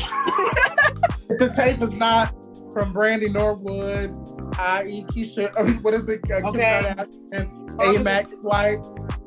the 1.39 1.53
tape 1.57 1.83
is 1.83 1.93
not 1.93 2.33
from 2.73 2.93
Brandy 2.93 3.29
Norwood, 3.29 4.11
i.e. 4.59 5.05
Keisha, 5.11 5.53
I 5.59 5.63
mean, 5.65 5.77
what 5.83 5.95
is 5.95 6.09
it? 6.09 6.21
Uh, 6.31 6.49
Okay. 6.49 6.95
Kardashian, 6.97 7.99
A-Max 8.01 8.33
White. 8.43 8.79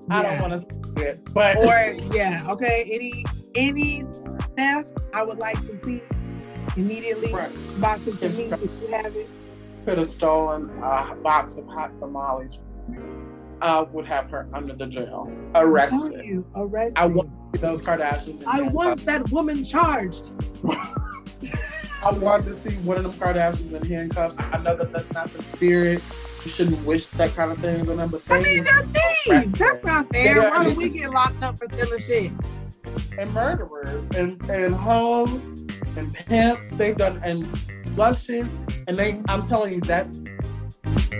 I 0.09 0.23
don't 0.23 0.39
want 0.49 0.53
to 0.53 0.59
see 0.59 1.03
it. 1.05 1.33
But 1.33 1.57
Or 1.57 2.15
yeah, 2.15 2.45
okay. 2.49 2.89
Any 2.91 3.25
any 3.55 4.03
theft 4.57 4.97
I 5.13 5.23
would 5.23 5.39
like 5.39 5.59
to 5.67 5.83
see 5.85 6.01
immediately. 6.77 7.33
Right. 7.33 7.51
Box 7.81 8.07
it 8.07 8.17
to 8.19 8.29
me 8.29 8.43
if 8.45 8.81
you 8.81 8.95
have 8.95 9.13
it. 9.15 9.27
Could 9.89 9.97
have 9.97 10.07
stolen 10.07 10.69
a 10.83 11.15
box 11.15 11.57
of 11.57 11.65
hot 11.65 11.97
tamales. 11.97 12.61
I 13.59 13.81
would 13.81 14.05
have 14.05 14.29
her 14.29 14.47
under 14.53 14.75
the 14.75 14.85
jail, 14.85 15.31
arrested. 15.55 16.23
you, 16.23 16.45
arrested. 16.55 16.93
I 16.95 17.07
want 17.07 17.31
those 17.53 17.81
Kardashians. 17.81 18.43
I 18.45 18.61
want 18.61 19.03
that 19.05 19.31
woman 19.31 19.63
charged. 19.63 20.31
I 22.05 22.11
want 22.11 22.45
to 22.45 22.53
see 22.53 22.75
one 22.85 22.97
of 22.97 23.03
them 23.03 23.13
Kardashians 23.13 23.73
in 23.73 23.83
handcuffs. 23.83 24.35
I 24.37 24.59
know 24.59 24.75
that 24.77 24.93
that's 24.93 25.11
not 25.11 25.33
the 25.33 25.41
spirit. 25.41 26.03
You 26.45 26.51
shouldn't 26.51 26.85
wish 26.85 27.07
that 27.07 27.31
kind 27.31 27.51
of 27.51 27.57
things 27.57 27.89
on 27.89 27.97
them, 27.97 28.09
but 28.09 28.21
I 28.29 28.41
mean, 28.41 28.63
they're 28.63 28.83
thieves. 28.83 29.57
That's 29.57 29.83
not 29.83 30.07
fair. 30.13 30.51
Why 30.51 30.69
do 30.69 30.75
we 30.75 30.89
get 30.89 31.09
locked 31.09 31.41
up 31.41 31.57
for 31.57 31.65
stealing 31.65 31.99
shit? 31.99 32.31
And 33.17 33.33
murderers 33.33 34.05
and 34.15 34.41
and 34.49 34.75
hoes 34.75 35.45
and 35.97 36.13
pimps. 36.13 36.71
They've 36.71 36.97
done 36.97 37.19
and 37.23 37.47
blushes, 37.95 38.51
and 38.87 38.97
they. 38.97 39.21
I'm 39.27 39.45
telling 39.45 39.73
you 39.73 39.81
that 39.81 40.07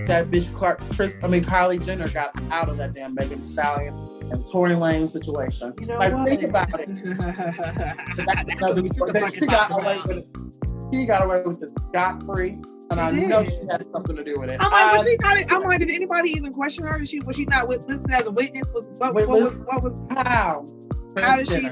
that 0.08 0.32
bitch 0.32 0.54
Clark 0.54 0.80
Chris. 0.92 1.20
I 1.24 1.28
mean 1.28 1.44
Kylie 1.44 1.84
Jenner 1.84 2.08
got 2.10 2.32
out 2.52 2.70
of 2.70 2.78
that 2.78 2.94
damn 2.94 3.14
Megan 3.16 3.44
Stallion 3.44 3.94
and 4.32 4.52
Tory 4.52 4.76
Lane 4.76 5.08
situation. 5.08 5.74
You 5.80 5.88
know 5.88 5.98
like 5.98 6.14
what? 6.14 6.28
think 6.28 6.44
about 6.44 6.80
it. 6.80 6.88
Another. 6.90 8.82
That 8.82 9.32
she 9.34 9.46
got 9.46 9.72
away 9.72 10.00
with 10.06 10.18
it. 10.18 10.28
She 10.94 11.06
got 11.06 11.24
away 11.24 11.44
with 11.46 11.62
it 11.62 11.70
scot 11.70 12.24
free, 12.26 12.58
and 12.92 13.00
I 13.00 13.12
know 13.12 13.44
she 13.44 13.60
had 13.70 13.86
something 13.92 14.16
to 14.16 14.24
do 14.24 14.40
with 14.40 14.50
it. 14.50 14.58
I'm 14.60 14.72
like, 14.72 14.94
was 14.94 15.06
I- 15.06 15.10
she 15.10 15.46
not? 15.46 15.52
I'm 15.52 15.64
like, 15.64 15.80
did 15.80 15.92
anybody 15.92 16.32
even 16.32 16.54
question 16.54 16.86
her? 16.86 16.98
Did 16.98 17.10
she 17.10 17.20
was 17.22 17.36
she 17.36 17.46
not 17.46 17.68
with, 17.68 17.82
listed 17.88 18.12
as 18.12 18.26
a 18.26 18.32
witness? 18.32 18.72
Was 18.74 18.86
what, 18.98 19.14
what 19.14 19.28
was 19.28 19.60
what 19.60 19.84
was 19.84 19.96
how? 20.12 20.68
How 21.18 21.38
did 21.38 21.50
she? 21.50 21.70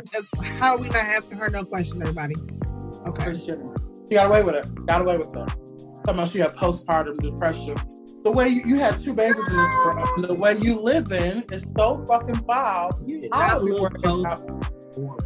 How 0.60 0.76
are 0.76 0.78
we 0.78 0.88
not 0.88 0.96
asking 0.98 1.38
her 1.38 1.50
no 1.50 1.64
question, 1.64 2.02
everybody? 2.02 2.36
Okay. 3.08 3.36
She 3.36 4.16
got 4.16 4.28
away 4.28 4.44
with 4.44 4.56
it. 4.56 4.86
Got 4.86 5.02
away 5.02 5.18
with 5.18 5.36
it. 5.36 5.54
About 6.08 6.30
she 6.30 6.40
had 6.40 6.56
postpartum 6.56 7.20
depression. 7.22 7.76
The 8.24 8.32
way 8.32 8.48
you, 8.48 8.64
you 8.66 8.76
had 8.78 8.98
two 9.00 9.14
babies 9.14 9.48
in 9.48 9.58
this 9.58 9.68
world, 9.68 10.10
the 10.18 10.34
way 10.34 10.58
you 10.58 10.80
live 10.80 11.12
in 11.12 11.44
is 11.52 11.72
so 11.74 12.04
fucking 12.08 12.36
foul. 12.46 12.98
You 13.06 13.22
did 13.22 13.32
not 13.32 13.62
would 13.62 13.66
be 13.66 13.72
look 13.74 13.82
worried 13.94 14.04
close. 14.04 14.44
about 14.44 14.74
you, 14.98 15.18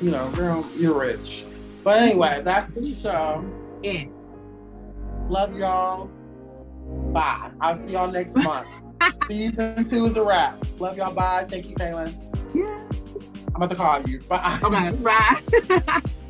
you 0.00 0.10
know, 0.10 0.30
girl, 0.30 0.66
you're 0.76 0.98
rich. 0.98 1.44
But 1.82 2.02
anyway, 2.02 2.42
that's 2.44 2.68
the 2.68 2.94
show. 2.94 3.44
Yeah. 3.82 4.04
Love 5.28 5.56
y'all. 5.56 6.06
Bye. 7.12 7.50
I'll 7.60 7.76
see 7.76 7.92
y'all 7.92 8.10
next 8.10 8.34
month. 8.44 8.68
Season 9.28 9.84
two 9.84 10.04
is 10.04 10.16
a 10.16 10.24
wrap. 10.24 10.54
Love 10.80 10.96
y'all. 10.96 11.14
Bye. 11.14 11.46
Thank 11.48 11.68
you, 11.68 11.74
Kalin. 11.74 12.12
Yeah. 12.54 12.82
I'm 13.54 13.62
about 13.62 13.70
to 13.70 13.76
call 13.76 14.02
you. 14.02 14.20
Bye. 14.20 14.58
Okay. 14.62 14.90
Bye. 15.02 16.02